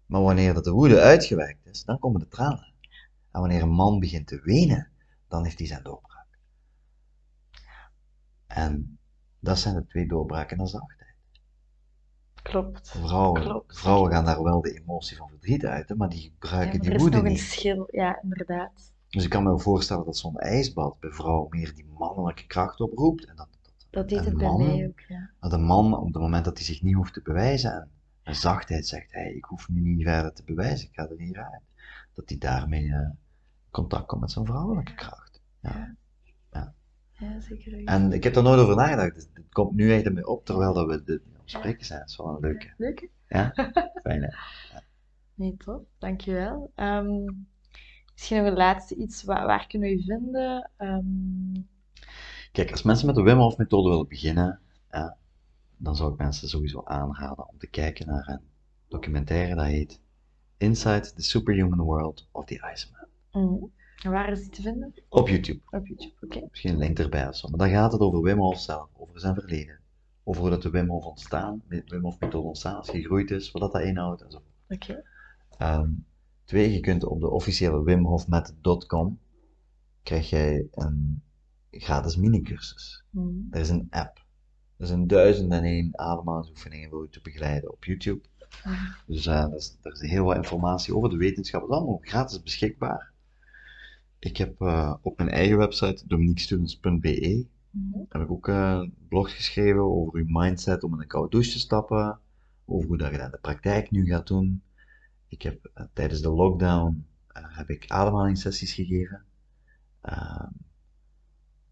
Maar 0.06 0.22
wanneer 0.22 0.54
dat 0.54 0.64
de 0.64 0.72
woede 0.72 1.00
uitgewerkt 1.00 1.66
is, 1.66 1.84
dan 1.84 2.00
komen 2.00 2.20
de 2.20 2.28
tranen. 2.28 2.74
En 3.32 3.40
wanneer 3.40 3.62
een 3.62 3.70
man 3.70 4.00
begint 4.00 4.28
te 4.28 4.42
wenen, 4.44 4.90
dan 5.28 5.44
heeft 5.44 5.58
hij 5.58 5.68
zijn 5.68 5.84
doorbraak. 5.84 6.28
En 8.48 9.00
dat 9.42 9.60
zijn 9.60 9.76
de 9.76 9.86
twee 9.86 10.08
doorbraken 10.08 10.58
naar 10.58 10.68
zachtheid. 10.68 11.00
Klopt. 12.42 12.90
Vrouwen, 12.90 13.42
Klopt. 13.42 13.80
vrouwen 13.80 14.12
gaan 14.12 14.26
daar 14.26 14.44
wel 14.44 14.62
de 14.62 14.80
emotie 14.80 15.18
van 15.18 15.30
verdriet 15.30 15.66
uiten, 15.66 15.98
maar 15.98 16.10
die 16.10 16.22
Ja, 16.22 16.30
gebruiken 16.40 16.70
maar 16.72 16.80
die 16.80 16.90
er 16.90 16.96
is 16.96 17.02
woede 17.02 17.18
nog 17.18 17.26
een 17.26 17.32
niet. 17.32 17.42
schil. 17.42 17.88
Ja, 17.92 18.22
inderdaad. 18.22 18.92
Dus 19.10 19.24
ik 19.24 19.30
kan 19.30 19.44
me 19.44 19.60
voorstellen 19.60 20.06
dat 20.06 20.18
zo'n 20.18 20.38
ijsbad 20.38 21.00
bij 21.00 21.12
vrouwen 21.12 21.48
meer 21.50 21.74
die 21.76 21.86
mannelijke 21.98 22.48
kracht 22.48 22.80
oproept. 22.82 23.26
En 23.26 23.36
dat, 23.36 23.48
dat, 23.62 23.74
Dat 23.90 24.10
deed 24.10 24.26
het 24.26 24.38
bij 24.38 24.52
mij 24.56 24.88
ook, 24.88 25.00
ja. 25.00 25.30
dat 25.40 25.54
een 25.54 25.64
man 25.64 25.98
op 25.98 26.06
het 26.06 26.22
moment 26.22 26.46
dat 26.46 26.58
hij 26.58 26.66
zich 26.66 26.82
niet 26.82 26.96
hoeft 26.96 27.14
te 27.14 27.22
bewijzen 27.22 27.90
en 28.24 28.36
zachtheid 28.36 28.88
zegt, 28.88 29.12
hey, 29.12 29.34
ik 29.34 29.44
hoef 29.46 29.70
nu 29.70 29.82
niet 29.82 30.04
verder 30.04 30.34
te 30.34 30.44
bewijzen, 30.44 30.88
ik 30.88 30.94
ga 30.96 31.10
er 31.10 31.16
niet 31.18 31.38
uit. 31.38 31.62
Dat 32.14 32.30
hij 32.30 32.38
daarmee 32.38 32.92
eh, 32.94 33.10
contact 33.72 34.06
komt 34.08 34.22
met 34.22 34.32
zijn 34.32 34.46
vrouwelijke 34.46 34.94
kracht. 34.96 35.42
Ja. 35.60 35.70
Ja, 35.70 35.96
zeker. 37.40 37.84
En 37.86 38.12
ik 38.12 38.24
heb 38.24 38.36
er 38.36 38.44
nooit 38.44 38.60
over 38.60 38.76
nagedacht. 38.76 39.16
Dus 39.16 39.28
het 39.34 39.44
komt 39.50 39.76
nu 39.76 39.94
echt 39.94 40.06
in 40.06 40.14
mij 40.14 40.26
op 40.26 40.46
terwijl 40.46 40.74
dat 40.74 40.88
we 40.88 41.04
dit 41.04 41.08
het 41.08 41.22
spreken 41.46 41.86
zijn. 41.86 42.00
Dat 42.00 42.10
is 42.10 42.18
wel 42.18 42.28
een 42.28 42.40
leuke. 42.40 42.74
Leuk? 42.78 43.10
Ja, 43.28 43.52
fijn 44.04 44.22
hè? 44.24 44.30
Nee, 45.34 45.58
top. 45.58 45.86
Dankjewel. 45.98 46.72
Ehm 46.76 47.26
misschien 48.14 48.38
nog 48.38 48.48
een 48.48 48.58
laatste 48.58 48.96
iets. 48.96 49.24
Waar, 49.24 49.46
waar 49.46 49.68
kunnen 49.68 49.90
we 49.90 49.96
je 49.98 50.04
vinden? 50.04 50.70
Ehm, 50.78 51.62
Kijk, 52.52 52.72
als 52.72 52.82
mensen 52.82 53.06
met 53.06 53.16
de 53.16 53.22
Wim 53.22 53.38
Hof 53.38 53.58
methode 53.58 53.90
willen 53.90 54.08
beginnen, 54.08 54.60
ja, 54.90 55.18
dan 55.78 55.96
zou 55.96 56.12
ik 56.12 56.18
mensen 56.18 56.50
sowieso 56.50 56.82
aanraden 56.84 57.50
om 57.50 57.58
te 57.58 57.68
kijken 57.68 58.08
naar 58.08 58.28
een 58.28 58.42
documentaire 58.88 59.56
dat 59.56 59.66
heet 59.66 60.00
Inside 60.58 61.14
the 61.14 61.22
Superhuman 61.22 61.80
World 61.82 62.28
of 62.32 62.46
the 62.46 62.72
Iceman. 62.74 63.08
mhm. 63.32 63.66
En 64.04 64.12
waar 64.12 64.32
is 64.32 64.42
die 64.42 64.50
te 64.50 64.62
vinden? 64.62 64.94
Op 65.10 65.28
YouTube. 65.28 65.60
Op 65.70 65.88
YouTube, 65.88 66.14
oké. 66.22 66.48
Misschien 66.50 66.72
een 66.72 66.78
link 66.78 67.00
erbij 67.00 67.28
of 67.28 67.36
zo. 67.36 67.48
Maar 67.50 67.60
dan 67.60 67.70
gaat 67.70 67.92
het 67.92 68.02
over 68.02 68.22
Wim 68.22 68.38
Hof 68.38 68.60
zelf, 68.60 68.90
over 68.94 69.20
zijn 69.20 69.36
verleden. 69.36 69.80
Over 70.24 70.42
hoe 70.42 70.50
dat 70.50 70.62
de 70.62 70.70
Wim 70.70 70.90
Hof 70.90 71.06
ontstaan, 71.06 71.62
Wim 71.68 72.02
Hof 72.02 72.20
methode 72.20 72.48
ontstaan 72.48 72.82
is, 72.82 72.90
gegroeid 72.90 73.32
is, 73.32 73.52
wat 73.52 73.62
dat, 73.62 73.72
dat 73.72 73.82
inhoudt 73.82 74.22
en 74.22 74.32
zo. 74.32 74.42
Oké. 74.70 75.04
Ehm, 75.58 75.90
twee, 76.46 76.72
je 76.74 76.80
kunt 76.80 77.04
op 77.04 77.20
de 77.20 77.30
officiële 77.30 77.84
wimhofmethod.com 77.84 79.20
krijg 80.04 80.30
jij 80.30 80.68
een 80.72 81.24
gratis 81.72 82.16
minicursus. 82.16 83.04
Mhm. 83.10 83.30
Er 83.50 83.60
is 83.60 83.70
een 83.70 83.88
app. 83.90 84.26
Er 84.78 84.88
zijn 84.88 85.08
duizend 85.08 85.52
en 85.52 85.64
één 85.64 86.00
ademhalingsoefeningen 86.00 86.90
voor 86.90 87.04
je 87.04 87.10
te 87.10 87.22
begeleiden 87.22 87.72
op 87.72 87.84
YouTube. 87.84 88.22
Mhm. 88.64 88.76
Dus 89.06 89.26
eh, 89.26 89.42
er, 89.42 89.56
is, 89.56 89.78
er 89.82 89.92
is 89.92 90.02
heel 90.02 90.24
wat 90.24 90.36
informatie 90.36 90.96
over 90.96 91.10
de 91.10 91.18
wetenschap. 91.18 91.62
Het 91.62 91.70
is 91.70 91.76
allemaal 91.76 92.00
gratis 92.02 92.44
beschikbaar. 92.44 93.11
Ik 94.22 94.38
heb 94.38 94.62
eh, 94.62 94.94
op 95.02 95.18
mijn 95.18 95.30
eigen 95.30 95.58
website, 95.58 96.08
dominiquestudents.be, 96.08 97.48
Mhm. 97.72 98.00
heb 98.10 98.22
ik 98.22 98.32
ook 98.32 98.48
eh, 98.48 98.80
een 98.82 98.94
blog 99.08 99.36
geschreven 99.36 99.82
over 99.82 100.20
uw 100.20 100.26
mindset 100.28 100.84
om 100.84 100.94
in 100.94 101.00
een 101.02 101.08
koude 101.08 101.30
douche 101.30 101.52
te 101.52 101.60
stappen. 101.60 102.20
Over 102.66 102.88
hoe 102.88 102.98
dat 102.98 103.12
je 103.12 103.18
dat 103.18 103.26
in 103.26 103.32
de 103.32 103.38
praktijk 103.38 103.92
nu 103.92 104.06
gaat 104.06 104.28
doen. 104.28 104.64
Ik 105.28 105.42
heb 105.42 105.70
eh, 105.74 105.86
tijdens 105.94 106.22
de 106.22 106.30
lockdown 106.30 107.06
heb 107.34 107.70
ik 107.70 107.86
ademhalingssessies 107.88 108.74
gegeven. 108.74 109.24
Ehm, 110.02 110.50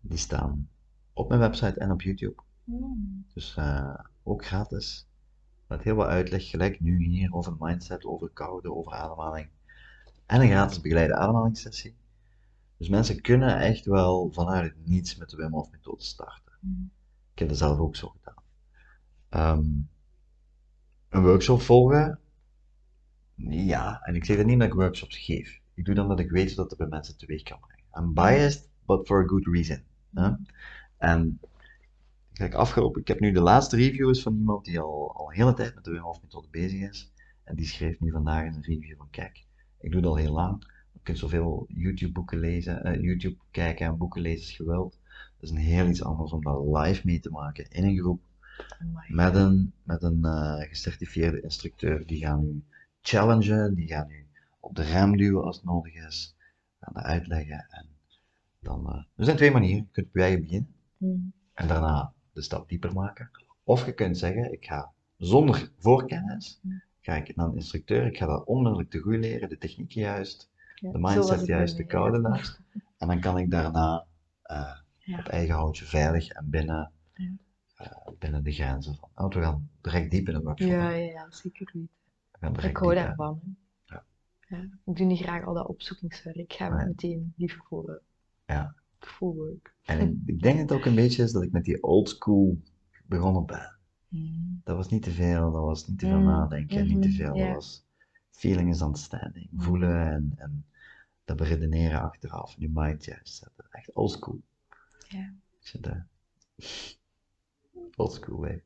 die 0.02 0.18
staan 0.18 0.70
op 1.14 1.28
mijn 1.30 1.40
website 1.40 1.80
en 1.80 1.92
op 1.92 2.02
YouTube. 2.02 2.42
Mhm. 2.64 2.88
Dus 3.34 3.58
ook 4.24 4.46
gratis. 4.46 5.08
Met 5.68 5.84
heel 5.84 5.96
wat 5.96 6.08
uitleg, 6.08 6.50
gelijk 6.50 6.80
nu 6.80 7.04
hier, 7.04 7.34
over 7.34 7.56
mindset, 7.60 8.06
over 8.06 8.30
koude, 8.30 8.74
over 8.74 8.92
ademhaling. 8.94 9.50
En 10.26 10.42
een 10.42 10.50
gratis 10.50 10.82
begeleide 10.82 11.16
ademhalingssessie. 11.16 11.96
Dus 12.80 12.90
mensen 12.90 13.22
kunnen 13.22 13.60
echt 13.60 13.86
wel 13.86 14.32
vanuit 14.32 14.74
niets 14.86 15.16
met 15.16 15.30
de 15.30 15.38
Wim 15.38 15.52
Hof 15.52 15.72
methode 15.72 16.04
starten. 16.04 16.54
Mhm. 16.60 16.84
Ik 17.34 17.40
heb 17.40 17.48
dat 17.48 17.58
zelf 17.58 17.80
ook 17.80 17.96
zo 17.96 18.08
gedaan. 18.08 18.44
Ehm, 19.30 19.70
een 21.10 21.24
workshop 21.24 21.62
volgen? 21.62 22.20
Ja, 23.50 24.02
en 24.02 24.16
ik 24.16 24.26
zeg 24.26 24.38
dat 24.38 24.46
niet 24.46 24.60
dat 24.60 24.68
ik 24.68 24.74
workshops 24.74 25.18
geef. 25.18 25.60
Ik 25.74 25.86
doe 25.86 25.96
dan 25.96 26.08
dat 26.08 26.20
ik 26.20 26.30
weet 26.30 26.56
wat 26.56 26.70
het 26.70 26.80
bij 26.80 26.88
mensen 26.88 27.18
teweeg 27.18 27.44
kan 27.44 27.60
brengen. 27.60 28.08
I'm 28.08 28.14
biased, 28.14 28.70
but 28.86 29.08
for 29.08 29.24
a 29.24 29.28
good 29.28 29.46
reason. 29.46 29.84
hè. 30.14 30.32
En 30.98 31.40
kijk, 32.34 32.54
afgelopen, 32.54 33.02
ik 33.02 33.08
heb 33.08 33.20
nu 33.20 33.32
de 33.32 33.42
laatste 33.42 33.76
review 33.76 34.10
is 34.10 34.22
van 34.22 34.38
iemand 34.38 34.66
die 34.66 34.80
al, 34.80 35.16
al 35.16 35.30
een 35.30 35.36
hele 35.36 35.54
tijd 35.54 35.76
met 35.76 35.84
de 35.84 35.92
Wim 35.92 36.02
Hof 36.02 36.22
methode 36.22 36.48
bezig 36.52 36.90
is. 36.90 37.12
En 37.44 37.56
die 37.56 37.66
schreef 37.66 38.00
nu 38.00 38.12
vandaag 38.12 38.46
een 38.46 38.62
review 38.62 38.98
van, 38.98 39.10
kijk, 39.10 39.46
ik 39.80 39.92
doe 39.92 40.00
het 40.00 40.10
al 40.10 40.16
heel 40.16 40.34
lang. 40.34 40.79
Je 41.00 41.06
kunt 41.16 41.18
zoveel 41.18 41.66
YouTube 41.68 42.12
boeken 42.12 42.40
lezen, 42.40 42.84
eh, 42.84 43.02
YouTube 43.02 43.38
kijken 43.52 43.86
en 43.86 43.98
boeken 43.98 44.22
lezen 44.22 44.40
als 44.48 44.58
je 44.58 44.64
wilt. 44.64 45.00
Dat 45.40 45.50
is 45.50 45.56
een 45.56 45.58
heel 45.58 45.88
iets 45.88 46.04
anders 46.04 46.32
om 46.32 46.44
dat 46.44 46.66
live 46.78 47.02
mee 47.06 47.20
te 47.20 47.30
maken 47.30 47.70
in 47.70 47.84
een 47.84 47.98
groep 47.98 48.22
met 49.08 49.36
een, 49.36 49.74
met 49.84 50.04
een 50.04 50.24
eh, 50.26 50.68
gecertificeerde 50.68 51.42
instructeur. 51.42 52.06
Die 52.06 52.20
gaan 52.20 52.44
u 52.44 52.64
challengen, 53.02 53.76
die 53.76 53.88
gaan 53.88 54.10
u 54.10 54.26
op 54.60 54.76
de 54.76 54.84
rem 54.84 55.18
duwen 55.18 55.44
als 55.44 55.56
het 55.56 55.66
nodig 55.66 55.94
is, 56.08 56.36
gaan 56.80 56.94
dat 56.94 57.04
uitleggen. 57.04 57.66
En 57.70 57.86
dan, 58.60 58.88
eh, 58.90 59.04
er 59.16 59.26
zijn 59.26 59.38
twee 59.38 59.52
manieren. 59.52 59.78
Je 59.84 59.92
kunt 59.92 60.08
op 60.08 60.16
je 60.16 60.22
eigen 60.22 60.42
beginnen 60.42 60.74
Mhm. 60.98 61.14
en 61.54 61.68
daarna 61.68 62.14
de 62.34 62.42
stap 62.42 62.70
dieper 62.70 62.94
maken. 62.94 63.30
Of 63.64 63.86
je 63.86 63.94
kunt 63.94 64.18
zeggen, 64.18 64.52
ik 64.54 64.66
ga 64.66 64.92
zonder 65.18 65.72
voorkennis, 65.78 66.60
Mm. 66.62 66.82
ga 67.02 67.16
ik 67.16 67.36
naar 67.36 67.48
een 67.48 67.56
instructeur, 67.56 68.06
ik 68.06 68.18
ga 68.18 68.26
dat 68.26 68.46
onmiddellijk 68.46 68.90
te 68.90 69.00
goed 69.00 69.16
leren, 69.16 69.50
de 69.50 69.58
technieken 69.58 70.02
juist, 70.02 70.49
Ja, 70.80 70.92
de 70.92 70.98
mindset 71.00 71.38
het 71.40 71.46
juist, 71.48 71.78
de 71.78 71.86
koude 71.86 72.22
juist. 72.22 72.62
En 72.98 73.08
dan 73.08 73.20
kan 73.20 73.38
ik 73.38 73.52
daarna 73.52 74.06
eh, 74.44 74.80
op 75.20 75.26
eigen 75.28 75.56
houtje 75.56 75.86
veilig 75.86 76.28
en 76.28 76.50
binnen, 76.50 76.92
eh, 77.76 78.08
binnen 78.20 78.44
de 78.44 78.52
grenzen 78.52 78.96
van. 78.96 79.10
Want 79.14 79.34
we 79.34 79.42
gaan 79.42 79.70
direct 79.82 80.12
diep 80.12 80.28
in 80.28 80.34
de 80.34 80.42
workshop. 80.42 80.70
Ja, 80.70 80.90
ja, 80.90 81.12
ja, 81.12 81.28
zeker 81.32 81.72
direct 82.40 82.64
Ik 82.64 82.78
hou 82.78 82.96
hè. 82.96 83.04
daarvan. 83.04 83.40
Ja. 83.86 84.04
Ja. 84.48 84.58
Ik 84.86 84.96
doe 84.96 85.06
niet 85.06 85.20
graag 85.22 85.46
al 85.46 85.54
dat 85.54 85.68
opzoekingswerk. 85.68 86.36
Ik 86.36 86.54
ga 86.54 86.70
Nee. 86.76 86.86
meteen 86.86 87.34
liever 87.38 87.62
voor 87.68 87.90
eh, 88.46 88.56
Ja. 88.56 88.76
full 89.00 89.34
work. 89.34 89.74
En 89.86 90.00
ik, 90.00 90.16
ik 90.26 90.42
denk 90.42 90.58
dat 90.60 90.70
het 90.70 90.78
ook 90.80 90.86
een 90.86 90.96
beetje 90.96 91.24
is 91.24 91.32
dat 91.32 91.44
ik 91.44 91.52
met 91.52 91.64
die 91.64 91.84
old 91.84 92.10
school 92.10 92.58
begonnen 93.06 93.46
ben. 93.46 93.78
Mhm. 94.10 94.30
Dat 94.64 94.76
was 94.76 94.90
niet 94.90 95.04
te 95.04 95.12
veel, 95.12 95.52
dat 95.52 95.64
was 95.64 95.88
niet 95.88 96.00
te 96.00 96.08
veel 96.08 96.18
Mm, 96.20 96.26
nadenken, 96.26 96.78
en 96.78 96.88
niet 96.88 97.02
te 97.02 97.08
mhm, 97.08 97.18
veel. 97.18 97.54
was 97.54 97.86
feeling 98.40 98.70
is 98.70 98.82
understanding, 98.82 99.48
Mm. 99.52 99.62
voelen 99.62 100.12
en, 100.12 100.34
en 100.36 100.66
dat 101.26 101.38
beredeneren 101.38 102.02
achteraf, 102.02 102.56
je 102.58 102.70
mind 102.74 103.06
juist 103.06 103.36
zetten. 103.36 103.66
Echt 103.72 103.94
old 103.94 104.12
school. 104.12 104.42
Ja. 105.08 105.34
Ik 105.60 105.68
zit 105.68 105.84
daar. 105.84 106.08
Old 107.96 108.14
school, 108.14 108.42
hè. 108.44 108.62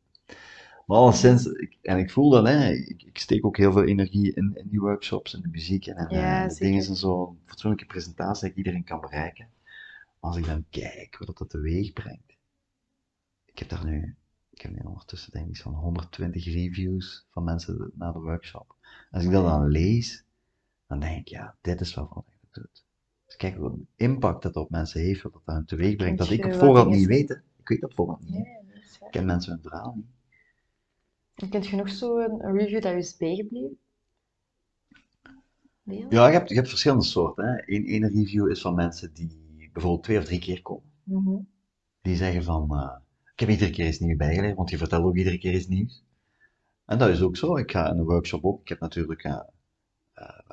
Maar 0.86 0.98
alleszins, 0.98 1.46
ik, 1.46 1.78
en 1.82 1.98
ik 1.98 2.12
voel 2.12 2.30
dat, 2.30 2.48
hè, 2.48 2.72
ik, 2.72 3.04
ik 3.04 3.18
steek 3.18 3.46
ook 3.46 3.58
heel 3.58 3.72
veel 3.72 3.84
energie 3.84 4.34
in, 4.34 4.52
in 4.56 4.68
die 4.68 4.80
workshops, 4.80 5.34
in 5.34 5.42
de 5.42 5.48
muziek 5.48 5.88
en, 5.88 5.96
en 5.96 6.18
Ja, 6.18 6.48
de 6.48 6.56
dingen 6.60 6.88
en 6.88 6.96
zo, 6.96 7.28
een 7.28 7.38
fatsoenlijke 7.46 7.86
presentatie 7.86 8.50
ik 8.50 8.56
iedereen 8.56 8.84
kan 8.84 9.00
bereiken. 9.02 9.48
Maar 10.20 10.32
als 10.32 10.38
ik 10.38 10.46
dan 10.46 10.66
kijk 10.70 11.18
wat 11.18 11.38
dat 11.38 11.50
teweeg 11.50 11.94
brengt. 11.94 12.38
Ik 13.46 13.60
heb 13.60 13.70
daar 13.70 13.86
nu, 13.86 14.16
ik 14.50 14.62
heb 14.62 14.72
nu 14.72 14.80
ondertussen 14.84 15.32
denk 15.32 15.48
ik 15.48 15.58
zo'n 15.58 15.74
120 15.74 16.46
reviews 16.46 17.26
van 17.30 17.44
mensen 17.44 17.92
na 17.96 18.12
de 18.12 18.20
workshop. 18.20 18.73
Als 19.14 19.24
ik 19.24 19.32
dat 19.32 19.46
dan 19.46 19.68
lees, 19.68 20.24
dan 20.88 21.00
denk 21.00 21.20
ik, 21.20 21.28
ja, 21.28 21.56
dit 21.62 21.82
is 21.82 21.94
waarvan 21.94 22.24
ik 22.28 22.38
het 22.42 22.54
doe. 22.54 22.70
Dus 23.26 23.36
kijk 23.36 23.58
wat 23.58 23.72
een 23.72 23.88
impact 23.96 24.44
dat 24.44 24.56
op 24.56 24.70
mensen 24.70 25.02
heeft, 25.02 25.22
wat 25.22 25.34
dat 25.34 25.42
aan 25.46 25.66
teweeg 25.66 25.96
brengt, 25.96 26.18
dat 26.18 26.30
ik 26.30 26.46
op 26.46 26.52
wat 26.52 26.60
voorhand 26.60 26.90
niet 26.90 27.06
weet. 27.06 27.30
Ik 27.60 27.68
weet 27.68 27.82
dat 27.82 27.94
voorhand 27.94 28.30
niet. 28.30 28.48
Ik 29.00 29.08
ken 29.12 29.26
mensen 29.26 29.52
hun 29.52 29.62
verhaal 29.62 29.94
niet. 29.96 30.06
En 31.36 31.50
Kent 31.50 31.68
je 31.68 31.76
nog 31.76 31.90
zo'n 31.90 32.46
een 32.46 32.58
review 32.58 32.82
dat 32.82 32.92
je 32.92 32.98
is 32.98 33.18
bijgebleven? 33.18 33.78
Deel? 35.84 36.06
Ja, 36.10 36.28
je 36.28 36.34
hebt, 36.34 36.50
je 36.50 36.56
hebt 36.56 36.70
verschillende 36.70 37.04
soorten. 37.04 37.46
Hè. 37.46 37.74
Eén 37.74 37.86
ene 37.86 38.08
review 38.08 38.50
is 38.50 38.62
van 38.62 38.76
mensen 38.76 39.14
die 39.14 39.70
bijvoorbeeld 39.74 40.04
twee 40.04 40.18
of 40.18 40.26
drie 40.26 40.40
keer 40.40 40.62
komen. 40.62 40.92
Mhm. 41.04 41.38
Die 42.02 42.16
zeggen 42.16 42.44
van, 42.44 42.76
eh, 42.76 42.96
ik 43.34 43.40
heb 43.40 43.50
iedere 43.50 43.72
keer 43.72 43.88
iets 43.88 44.00
nieuws 44.00 44.18
bijgeleerd, 44.18 44.56
want 44.56 44.70
je 44.70 44.78
vertelt 44.78 45.04
ook 45.04 45.16
iedere 45.16 45.38
keer 45.38 45.54
iets 45.54 45.68
nieuws. 45.68 46.04
En 46.86 46.98
dat 46.98 47.10
is 47.10 47.22
ook 47.22 47.38
zo. 47.38 47.58
Ik 47.58 47.72
ga 47.72 47.90
in 47.90 47.98
een 47.98 48.06
workshop 48.06 48.46
ook. 48.46 48.62
Ik 48.62 48.68
heb 48.68 48.80
natuurlijk 48.80 49.24
uh, 49.24 49.40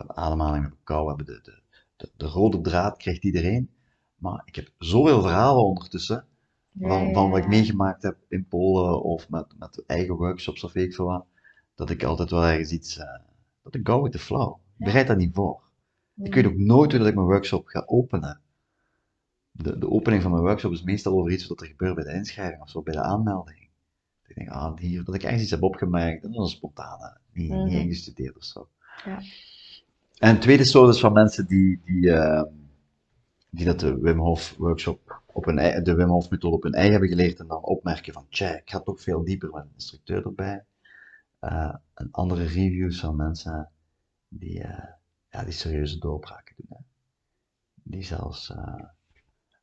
ademhaling, 0.06 0.62
we 0.62 0.68
hebben 0.68 0.84
kou, 0.84 1.08
hebben 1.08 1.26
de, 1.26 1.40
de, 1.42 1.60
de, 1.96 2.10
de, 2.16 2.26
rode 2.26 2.60
draad, 2.60 2.96
krijgt 2.96 3.24
iedereen. 3.24 3.70
Maar 4.16 4.42
ik 4.44 4.56
heb 4.56 4.70
zoveel 4.78 5.20
verhalen 5.20 5.64
ondertussen, 5.64 6.26
van, 6.78 7.12
van 7.12 7.30
wat 7.30 7.38
ik 7.38 7.48
meegemaakt 7.48 8.02
heb 8.02 8.16
in 8.28 8.46
Polen 8.48 9.02
of 9.02 9.28
met, 9.28 9.46
met 9.58 9.84
eigen 9.86 10.14
workshops 10.14 10.64
of 10.64 10.72
weet 10.72 10.86
ik 10.86 10.94
veel 10.94 11.06
wat, 11.06 11.24
dat 11.74 11.90
ik 11.90 12.04
altijd 12.04 12.30
wel 12.30 12.44
ergens 12.44 12.72
iets, 12.72 12.98
uh, 12.98 13.04
dat 13.62 13.74
ik 13.74 13.88
go 13.88 14.02
with 14.02 14.12
the 14.12 14.18
flow. 14.18 14.56
Ik 14.78 14.84
bereid 14.84 15.06
daar 15.06 15.16
niet 15.16 15.34
voor. 15.34 15.60
Ik 16.22 16.34
weet 16.34 16.46
ook 16.46 16.56
nooit 16.56 16.90
hoe 16.90 16.98
dat 16.98 17.08
ik 17.08 17.14
mijn 17.14 17.26
workshop 17.26 17.66
ga 17.66 17.82
openen. 17.86 18.40
De, 19.50 19.78
de 19.78 19.90
opening 19.90 20.22
van 20.22 20.30
mijn 20.30 20.42
workshop 20.42 20.72
is 20.72 20.82
meestal 20.82 21.12
over 21.18 21.32
iets 21.32 21.46
wat 21.46 21.60
er 21.60 21.66
gebeurt 21.66 21.94
bij 21.94 22.04
de 22.04 22.12
inschrijving 22.12 22.62
of 22.62 22.70
zo, 22.70 22.82
bij 22.82 22.94
de 22.94 23.02
aanmelding. 23.02 23.59
Ik 24.30 24.36
denk, 24.36 24.48
ah, 24.48 24.78
hier, 24.78 25.04
dat 25.04 25.14
ik 25.14 25.22
ergens 25.22 25.42
iets 25.42 25.50
heb 25.50 25.62
opgemerkt, 25.62 26.22
dat 26.22 26.46
is 26.46 26.50
spontane, 26.50 27.16
niet, 27.32 27.50
niet 27.50 27.72
ingestudeerd 27.72 28.36
of 28.36 28.44
zo. 28.44 28.68
Ja. 29.04 29.22
En 30.18 30.40
tweede 30.40 30.64
soort 30.64 30.94
is 30.94 31.00
van 31.00 31.12
mensen 31.12 31.46
die, 31.46 31.80
die, 31.84 32.02
uh, 32.02 32.42
die 33.50 33.64
dat 33.64 33.80
de 33.80 33.98
Wim 33.98 34.18
Hof 34.18 34.54
workshop 34.58 35.22
op 35.26 35.44
hun, 35.44 35.84
de 35.84 35.94
Wim 35.94 36.08
Hof 36.08 36.30
methode 36.30 36.56
op 36.56 36.62
hun 36.62 36.72
eigen 36.72 36.92
hebben 36.92 37.08
geleerd 37.08 37.40
en 37.40 37.46
dan 37.46 37.62
opmerken 37.62 38.12
van, 38.12 38.26
tja, 38.28 38.56
ik 38.56 38.70
ga 38.70 38.80
toch 38.80 39.02
veel 39.02 39.24
dieper 39.24 39.50
met 39.50 39.62
een 39.62 39.70
instructeur 39.74 40.26
erbij. 40.26 40.64
Uh, 41.40 41.74
en 41.94 42.08
andere 42.10 42.42
reviews 42.42 43.00
van 43.00 43.16
mensen 43.16 43.70
die, 44.28 44.58
uh, 44.58 44.84
ja, 45.30 45.44
die 45.44 45.52
serieuze 45.52 45.98
doorbraken 45.98 46.54
doen. 46.56 46.66
Hè. 46.68 46.84
Die 47.82 48.02
zelfs 48.02 48.50
uh, 48.50 48.84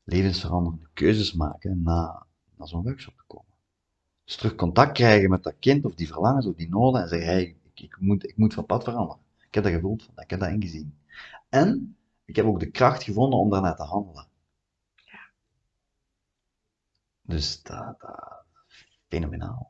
levensveranderende 0.04 0.88
keuzes 0.94 1.34
maken 1.34 1.82
na, 1.82 2.26
na 2.56 2.66
zo'n 2.66 2.84
workshop 2.84 3.18
te 3.18 3.24
komen. 3.28 3.47
Dus 4.28 4.36
terug 4.36 4.56
contact 4.56 4.92
krijgen 4.92 5.30
met 5.30 5.44
dat 5.44 5.60
kind 5.60 5.86
of 5.86 5.96
die 5.96 6.08
verlangens 6.08 6.46
of 6.46 6.56
die 6.56 6.70
noden 6.70 7.02
en 7.02 7.08
zeggen, 7.08 7.28
hey, 7.28 7.56
ik, 7.74 7.80
ik, 7.80 8.00
moet, 8.00 8.24
ik 8.24 8.38
moet 8.38 8.54
van 8.54 8.66
pad 8.66 8.84
veranderen. 8.84 9.22
Ik 9.48 9.54
heb 9.54 9.64
dat 9.64 9.74
gevoeld, 9.74 10.10
ik 10.16 10.30
heb 10.30 10.40
dat 10.40 10.50
ingezien. 10.50 10.98
En 11.50 11.98
ik 12.26 12.36
heb 12.36 12.46
ook 12.46 12.60
de 12.60 12.72
kracht 12.72 13.04
gevonden 13.04 13.40
om 13.40 13.50
daarna 13.50 13.74
te 13.74 13.84
handelen. 13.84 14.28
Ja. 14.96 15.20
Dus 17.22 17.64
dat, 17.64 18.00
dat 18.00 18.44
fenomenaal. 19.08 19.68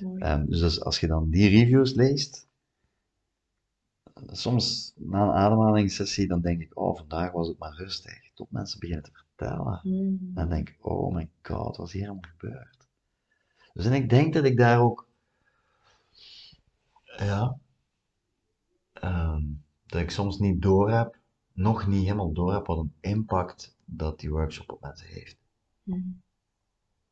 Um, 0.00 0.46
dus 0.50 0.80
als 0.80 1.00
je 1.00 1.06
dan 1.06 1.30
die 1.30 1.48
reviews 1.48 1.94
leest, 1.94 2.48
soms 4.26 4.92
na 4.96 5.22
een 5.22 5.30
ademhalingssessie, 5.30 6.26
dan 6.26 6.40
denk 6.40 6.60
ik, 6.60 6.78
oh, 6.78 6.96
vandaag 6.96 7.32
was 7.32 7.48
het 7.48 7.58
maar 7.58 7.74
rustig. 7.74 8.32
Tot 8.34 8.50
mensen 8.50 8.80
beginnen 8.80 9.04
te 9.04 9.12
vertellen. 9.12 9.80
Mm. 9.82 10.34
Dan 10.34 10.48
denk 10.48 10.68
ik, 10.68 10.76
oh 10.80 11.14
my 11.14 11.30
god, 11.42 11.76
wat 11.76 11.86
is 11.86 11.92
hier 11.92 12.08
allemaal 12.08 12.30
gebeurd? 12.36 12.81
Dus 13.72 13.86
en 13.86 13.92
ik 13.92 14.08
denk 14.10 14.34
dat 14.34 14.44
ik 14.44 14.56
daar 14.56 14.80
ook, 14.80 15.06
ja, 17.16 17.56
um, 19.02 19.62
dat 19.86 20.00
ik 20.00 20.10
soms 20.10 20.38
niet 20.38 20.62
door 20.62 20.90
heb, 20.90 21.18
nog 21.52 21.86
niet 21.86 22.02
helemaal 22.02 22.32
door 22.32 22.52
heb 22.52 22.66
wat 22.66 22.78
een 22.78 22.94
impact 23.00 23.76
dat 23.84 24.20
die 24.20 24.30
workshop 24.30 24.72
op 24.72 24.80
mensen 24.80 25.06
heeft. 25.06 25.36
Mm. 25.82 26.20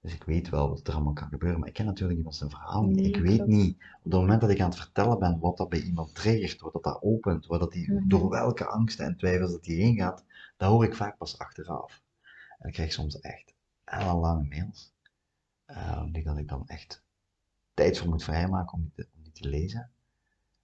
Dus 0.00 0.14
ik 0.14 0.22
weet 0.24 0.48
wel 0.48 0.68
wat 0.68 0.86
er 0.88 0.94
allemaal 0.94 1.12
kan 1.12 1.28
gebeuren, 1.28 1.58
maar 1.58 1.68
ik 1.68 1.74
ken 1.74 1.84
natuurlijk 1.86 2.18
iemand 2.18 2.36
zijn 2.36 2.50
verhaal 2.50 2.82
niet. 2.82 2.96
Nee, 2.96 3.04
ik 3.08 3.16
weet 3.16 3.36
klopt. 3.36 3.50
niet, 3.50 3.76
op 4.02 4.12
het 4.12 4.20
moment 4.20 4.40
dat 4.40 4.50
ik 4.50 4.60
aan 4.60 4.68
het 4.68 4.78
vertellen 4.78 5.18
ben, 5.18 5.38
wat 5.38 5.56
dat 5.56 5.68
bij 5.68 5.80
iemand 5.82 6.14
triggert, 6.14 6.60
wat 6.60 6.72
dat, 6.72 6.82
dat 6.84 7.02
opent, 7.02 7.46
wat 7.46 7.60
dat 7.60 7.72
die, 7.72 7.92
Mhm. 7.92 8.08
door 8.08 8.28
welke 8.30 8.66
angsten 8.66 9.06
en 9.06 9.16
twijfels 9.16 9.50
dat 9.52 9.62
die 9.64 9.82
heen 9.82 9.96
gaat, 9.96 10.24
dat 10.56 10.70
hoor 10.70 10.84
ik 10.84 10.94
vaak 10.96 11.16
pas 11.18 11.38
achteraf. 11.38 12.02
En 12.58 12.68
ik 12.68 12.74
krijg 12.74 12.92
soms 12.92 13.20
echt 13.20 13.54
ellenlange 13.84 14.44
mails, 14.48 14.92
eh, 15.74 16.04
die 16.12 16.24
dat 16.24 16.38
ik 16.38 16.48
dan 16.48 16.66
echt 16.68 17.02
tijd 17.74 17.98
voor 17.98 18.08
moet 18.08 18.24
vrijmaken 18.24 18.72
om 18.72 18.80
die 18.82 18.92
te, 18.94 19.08
om 19.16 19.22
die 19.22 19.32
te 19.32 19.48
lezen. 19.48 19.90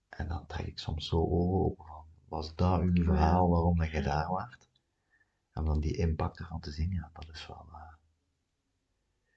En 0.09 0.29
dan 0.29 0.47
trek 0.47 0.67
ik 0.67 0.79
soms 0.79 1.09
zo 1.09 1.17
ogen 1.17 1.65
open 1.65 1.85
van, 1.87 2.05
was 2.29 2.55
dat 2.55 2.81
uw 2.81 3.05
verhaal, 3.05 3.49
waarom 3.49 3.79
dat 3.79 3.91
jij 3.91 4.03
daar 4.03 4.31
waart? 4.31 4.69
En 5.53 5.65
dan 5.65 5.81
die 5.81 5.97
impact 5.97 6.39
ervan 6.39 6.61
te 6.61 6.71
zien, 6.71 6.91
ja, 6.91 7.11
dat 7.13 7.27
is 7.33 7.47
wel... 7.47 7.67
eh, 7.73 7.81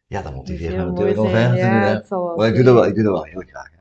ja, 0.08 0.22
dat 0.22 0.34
motiveert 0.34 0.76
me 0.78 0.84
natuurlijk 0.86 1.18
zijn. 1.18 1.30
verder 1.30 1.70
doen. 1.72 1.80
Ja, 1.92 2.06
wel 2.10 2.36
Maar 2.36 2.48
ik 2.48 2.56
doe, 2.56 2.64
dat 2.64 2.74
wel, 2.74 2.86
ik 2.86 2.96
doe 2.96 3.04
dat 3.04 3.14
wel 3.14 3.24
heel 3.24 3.42
graag. 3.48 3.72
Hè. 3.72 3.78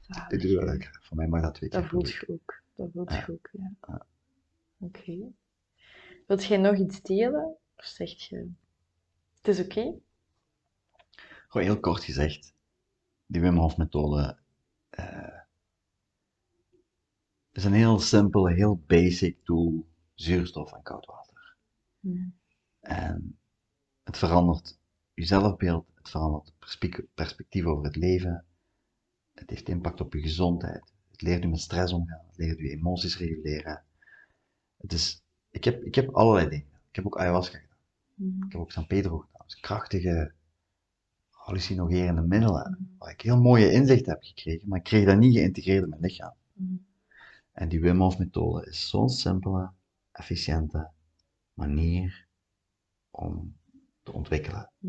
Zalig, 0.00 0.30
Ik 0.30 0.40
doe 0.40 0.50
dat 0.54 0.58
wel 0.64 0.64
ja. 0.64 0.70
heel 0.72 0.80
graag. 0.80 1.04
Voor 1.06 1.16
mij 1.16 1.26
mag 1.28 1.42
dat 1.42 1.54
twee 1.54 1.70
keer 1.70 1.80
Dat 1.80 1.88
voelt 1.90 2.08
je 2.10 2.28
ook. 2.28 2.62
Dat 2.74 2.88
voelt 2.92 3.10
Ja. 3.10 3.24
je 3.26 3.32
ook, 3.32 3.48
ja. 3.52 3.72
Ja. 3.86 4.06
Oké. 4.78 5.18
Wilt 6.26 6.44
jij 6.44 6.56
nog 6.58 6.76
iets 6.76 7.02
delen? 7.02 7.56
Of 7.76 7.84
zeg 7.84 8.10
je, 8.28 8.50
het 9.36 9.48
is 9.48 9.60
oké? 9.60 9.94
Gewoon 11.56 11.70
heel 11.70 11.80
kort 11.80 12.04
gezegd, 12.04 12.54
die 13.26 13.40
Wim 13.40 13.56
Hof 13.56 13.76
methode 13.76 14.38
eh, 14.88 15.40
is 17.52 17.64
een 17.64 17.72
heel 17.72 17.98
simpele, 17.98 18.52
heel 18.54 18.82
basic 18.86 19.44
tool, 19.44 19.86
zuurstof 20.14 20.72
en 20.72 20.82
koud 20.82 21.06
water. 21.06 21.56
Hm. 22.00 22.28
En 22.80 23.38
het 24.02 24.18
verandert 24.18 24.78
je 25.14 25.24
zelfbeeld, 25.24 25.86
het 25.94 26.08
verandert 26.08 26.52
perspe- 26.58 27.06
perspectief 27.14 27.64
over 27.64 27.84
het 27.84 27.96
leven, 27.96 28.44
het 29.34 29.50
heeft 29.50 29.68
impact 29.68 30.00
op 30.00 30.12
je 30.12 30.20
gezondheid, 30.20 30.92
het 31.10 31.22
leert 31.22 31.42
je 31.42 31.48
met 31.48 31.60
stress 31.60 31.92
omgaan, 31.92 32.26
het 32.26 32.36
leert 32.36 32.58
je 32.58 32.70
emoties 32.70 33.18
reguleren. 33.18 33.82
Het 34.76 34.92
is, 34.92 35.22
ik, 35.50 35.64
heb, 35.64 35.82
ik 35.82 35.94
heb 35.94 36.10
allerlei 36.10 36.48
dingen. 36.48 36.80
Ik 36.88 36.96
heb 36.96 37.06
ook 37.06 37.18
ayahuasca 37.18 37.58
gedaan. 37.58 37.76
Hm. 38.14 38.44
Ik 38.44 38.52
heb 38.52 38.60
ook 38.60 38.72
San 38.72 38.86
Pedro 38.86 39.18
gedaan. 39.18 39.46
Dus 39.46 39.60
krachtige, 39.60 40.34
hallucinogerende 41.46 42.22
middelen. 42.22 42.96
Waar 42.98 43.10
ik 43.10 43.20
heel 43.20 43.40
mooie 43.40 43.72
inzichten 43.72 44.12
heb 44.12 44.22
gekregen, 44.22 44.68
maar 44.68 44.78
ik 44.78 44.84
kreeg 44.84 45.04
dat 45.06 45.18
niet 45.18 45.36
geïntegreerd 45.36 45.82
in 45.82 45.88
mijn 45.88 46.00
lichaam. 46.00 46.32
Hm. 46.52 46.62
En 47.52 47.68
die 47.68 47.80
Wim 47.80 48.00
Hof 48.00 48.18
methode 48.18 48.66
is 48.66 48.88
zo'n 48.88 49.08
simpele, 49.08 49.70
efficiënte 50.12 50.90
manier 51.54 52.26
om 53.10 53.56
te 54.02 54.12
ontwikkelen. 54.12 54.70
Hm. 54.78 54.88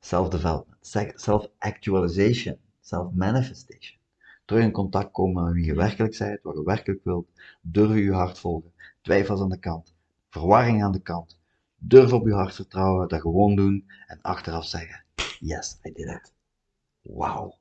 Self-development, 0.00 0.86
se- 0.86 1.12
self-actualization, 1.14 2.56
self-manifestation. 2.80 3.98
Terug 4.44 4.62
in 4.62 4.72
contact 4.72 5.12
komen 5.12 5.44
met 5.44 5.52
wie 5.52 5.64
je 5.64 5.74
werkelijk 5.74 6.18
bent, 6.18 6.42
wat 6.42 6.56
je 6.56 6.62
werkelijk 6.62 7.04
wilt. 7.04 7.28
Durven 7.60 7.96
je 7.96 8.12
hart 8.12 8.38
volgen. 8.38 8.72
Twijfels 9.00 9.40
aan 9.40 9.48
de 9.48 9.58
kant. 9.58 9.94
Verwarring 10.28 10.82
aan 10.82 10.92
de 10.92 11.02
kant. 11.02 11.38
Durf 11.76 12.12
op 12.12 12.26
je 12.26 12.32
hart 12.32 12.54
vertrouwen, 12.54 13.08
dat 13.08 13.20
gewoon 13.20 13.56
doen 13.56 13.84
en 14.06 14.18
achteraf 14.22 14.66
zeggen: 14.66 15.03
Yes, 15.40 15.78
I 15.84 15.92
did 15.92 16.08
it. 16.08 16.32
Wauw. 17.02 17.58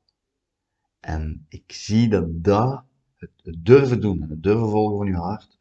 En 1.00 1.46
ik 1.50 1.72
zie 1.72 2.10
dat 2.10 2.44
dat, 2.44 2.84
het, 3.16 3.32
het 3.44 3.66
durven 3.66 4.02
doen 4.02 4.22
en 4.22 4.30
het 4.30 4.44
durven 4.44 4.70
volgen 4.70 4.98
van 4.98 5.08
je 5.08 5.16
hart, 5.16 5.60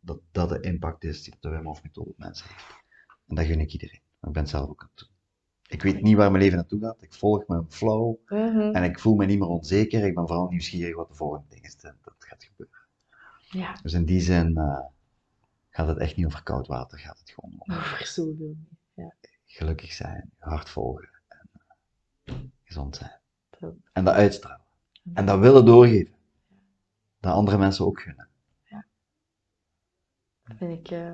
dat 0.00 0.20
dat 0.30 0.48
de 0.48 0.60
impact 0.60 1.04
is 1.04 1.22
die 1.22 1.34
de 1.40 1.48
Wim 1.48 1.64
Hof 1.64 1.82
methode 1.82 2.10
op 2.10 2.18
mensen 2.18 2.48
heeft. 2.48 2.66
En 3.26 3.34
dat 3.34 3.46
gun 3.46 3.60
ik 3.60 3.72
iedereen. 3.72 4.00
Maar 4.18 4.28
ik 4.28 4.34
ben 4.34 4.42
het 4.42 4.52
zelf 4.52 4.68
ook 4.68 4.82
aan 4.82 4.90
het 4.94 4.98
doen. 4.98 5.16
Ik 5.68 5.82
weet 5.82 6.02
niet 6.02 6.16
waar 6.16 6.30
mijn 6.30 6.42
leven 6.42 6.58
naartoe 6.58 6.80
gaat. 6.80 7.02
Ik 7.02 7.14
volg 7.14 7.46
mijn 7.46 7.70
flow. 7.70 8.14
Mhm. 8.26 8.58
En 8.58 8.82
ik 8.84 8.98
voel 8.98 9.14
me 9.14 9.26
niet 9.26 9.38
meer 9.38 9.48
onzeker. 9.48 10.04
Ik 10.04 10.14
ben 10.14 10.26
vooral 10.26 10.48
nieuwsgierig 10.48 10.96
wat 10.96 11.08
de 11.08 11.14
volgende 11.14 11.46
ding 11.48 11.64
is 11.64 11.76
dat 11.76 11.94
dat 12.02 12.14
gaat 12.18 12.44
gebeuren. 12.44 12.78
Ja, 13.50 13.78
Dus 13.82 13.92
in 13.92 14.04
die 14.04 14.20
zin 14.20 14.56
eh, 14.56 14.80
gaat 15.70 15.88
het 15.88 15.98
echt 15.98 16.16
niet 16.16 16.26
over 16.26 16.42
koud 16.42 16.66
water. 16.66 16.98
Gaat 16.98 17.18
het 17.18 17.30
gewoon 17.30 17.54
om 17.58 17.74
over 17.74 18.06
zoveel 18.06 18.56
meer. 18.94 19.14
gelukkig 19.46 19.92
zijn, 19.92 20.30
je 20.38 20.44
hart 20.44 20.68
volgen 20.68 21.08
en 21.12 21.17
gezond 22.64 22.96
zijn. 22.96 23.20
En 23.92 24.04
dat 24.04 24.14
uitstralen. 24.14 24.60
En 25.14 25.26
dat 25.26 25.38
willen 25.38 25.64
doorgeven. 25.64 26.14
Dat 27.20 27.32
andere 27.32 27.58
mensen 27.58 27.86
ook 27.86 28.00
gunnen. 28.00 28.28
Dat 30.44 30.56
vind 30.56 30.78
ik 30.78 30.90
eh, 30.90 31.06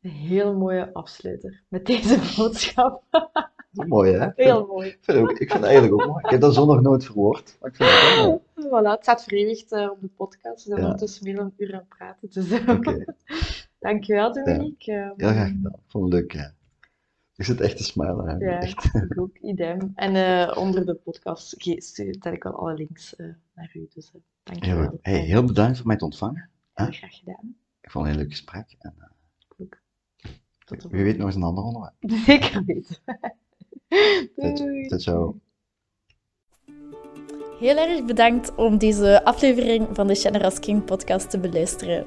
een 0.00 0.10
heel 0.10 0.54
mooie 0.56 0.92
afsluiter 0.92 1.62
met 1.68 1.86
deze 1.86 2.18
boodschap. 2.36 3.02
Dat 3.10 3.50
is 3.72 3.84
mooi, 3.86 4.12
hè? 4.12 4.28
Heel 4.34 4.66
mooi. 4.66 4.88
Ik 4.88 4.98
vind, 5.00 5.18
het 5.18 5.26
ook, 5.26 5.30
ik 5.30 5.36
vind 5.50 5.52
het 5.52 5.62
eigenlijk 5.62 6.02
ook 6.02 6.08
mooi. 6.08 6.24
Ik 6.24 6.30
heb 6.30 6.40
dat 6.40 6.54
zo 6.54 6.64
nog 6.66 6.80
nooit 6.80 7.04
verwoord. 7.04 7.56
Maar 7.60 7.70
ik 7.70 7.76
vind 7.76 7.90
het 7.90 8.14
wel 8.16 8.26
mooi. 8.26 8.40
Voilà, 8.68 8.90
het 8.90 9.02
staat 9.02 9.22
verewigd 9.24 9.72
eh, 9.72 9.90
op 9.90 10.00
de 10.00 10.08
podcast. 10.08 10.64
We 10.64 10.70
zijn 10.70 10.78
Ja. 10.78 10.84
ondertussen 10.84 11.24
meer 11.24 11.34
dan 11.36 11.44
een 11.44 11.54
uur 11.56 11.72
aan 11.72 11.78
het 11.78 11.88
praten. 11.88 12.28
Dus 12.30 12.52
Oké, 12.68 13.04
dankjewel, 13.78 14.32
Dominique. 14.32 14.92
Eh, 14.92 15.10
heel 15.16 15.28
graag 15.30 15.48
gedaan. 15.48 15.72
Ik 15.72 15.80
vond 15.90 16.04
het 16.04 16.12
leuk, 16.12 16.32
ja. 16.32 16.54
Ik 17.36 17.44
zit 17.44 17.60
echt 17.60 17.76
te 17.76 17.84
smilen. 17.84 18.38
Ja, 18.38 18.60
Echt. 18.60 18.84
ik 18.94 19.20
ook, 19.20 19.38
idem. 19.38 19.92
En 19.94 20.14
eh, 20.14 20.56
onder 20.58 20.86
de 20.86 20.94
podcast 20.94 21.54
zet 21.58 22.24
ik 22.26 22.42
wel 22.42 22.52
alle 22.58 22.74
links 22.74 23.16
eh, 23.16 23.26
naar 23.54 23.70
u. 23.74 23.88
Dus 23.94 24.06
uh, 24.06 24.12
Heel, 24.12 24.22
dankjewel. 24.42 24.88
goed. 24.88 24.98
hey, 25.02 25.18
heel 25.18 25.44
bedankt 25.44 25.76
voor 25.78 25.86
mij 25.86 25.96
te 25.96 26.04
ontvangen. 26.04 26.50
Heel 26.74 26.86
graag 26.90 27.18
gedaan. 27.18 27.56
Ik 27.80 27.90
vond 27.90 28.04
het 28.06 28.14
een 28.14 28.20
heel 28.20 28.28
leuk 28.28 28.30
gesprek. 28.30 28.76
En, 28.78 28.94
eh, 28.98 29.06
Ook. 29.58 29.80
Tot 30.64 30.82
wie 30.90 31.02
weet 31.04 31.16
nog 31.16 31.26
eens 31.26 31.36
een 31.36 31.42
ander 31.42 31.64
onderwerp. 31.64 31.94
Zeker 32.26 32.64
weten. 32.64 32.96
Tot, 34.36 34.56
Doei. 34.56 34.88
tot 34.88 35.02
zo. 35.02 35.40
Heel 37.58 37.76
erg 37.76 38.04
bedankt 38.04 38.54
om 38.54 38.78
deze 38.78 39.24
aflevering 39.24 39.88
van 39.92 40.06
de 40.06 40.14
Shannon 40.14 40.58
King 40.60 40.84
podcast 40.84 41.30
te 41.30 41.38
beluisteren. 41.38 42.06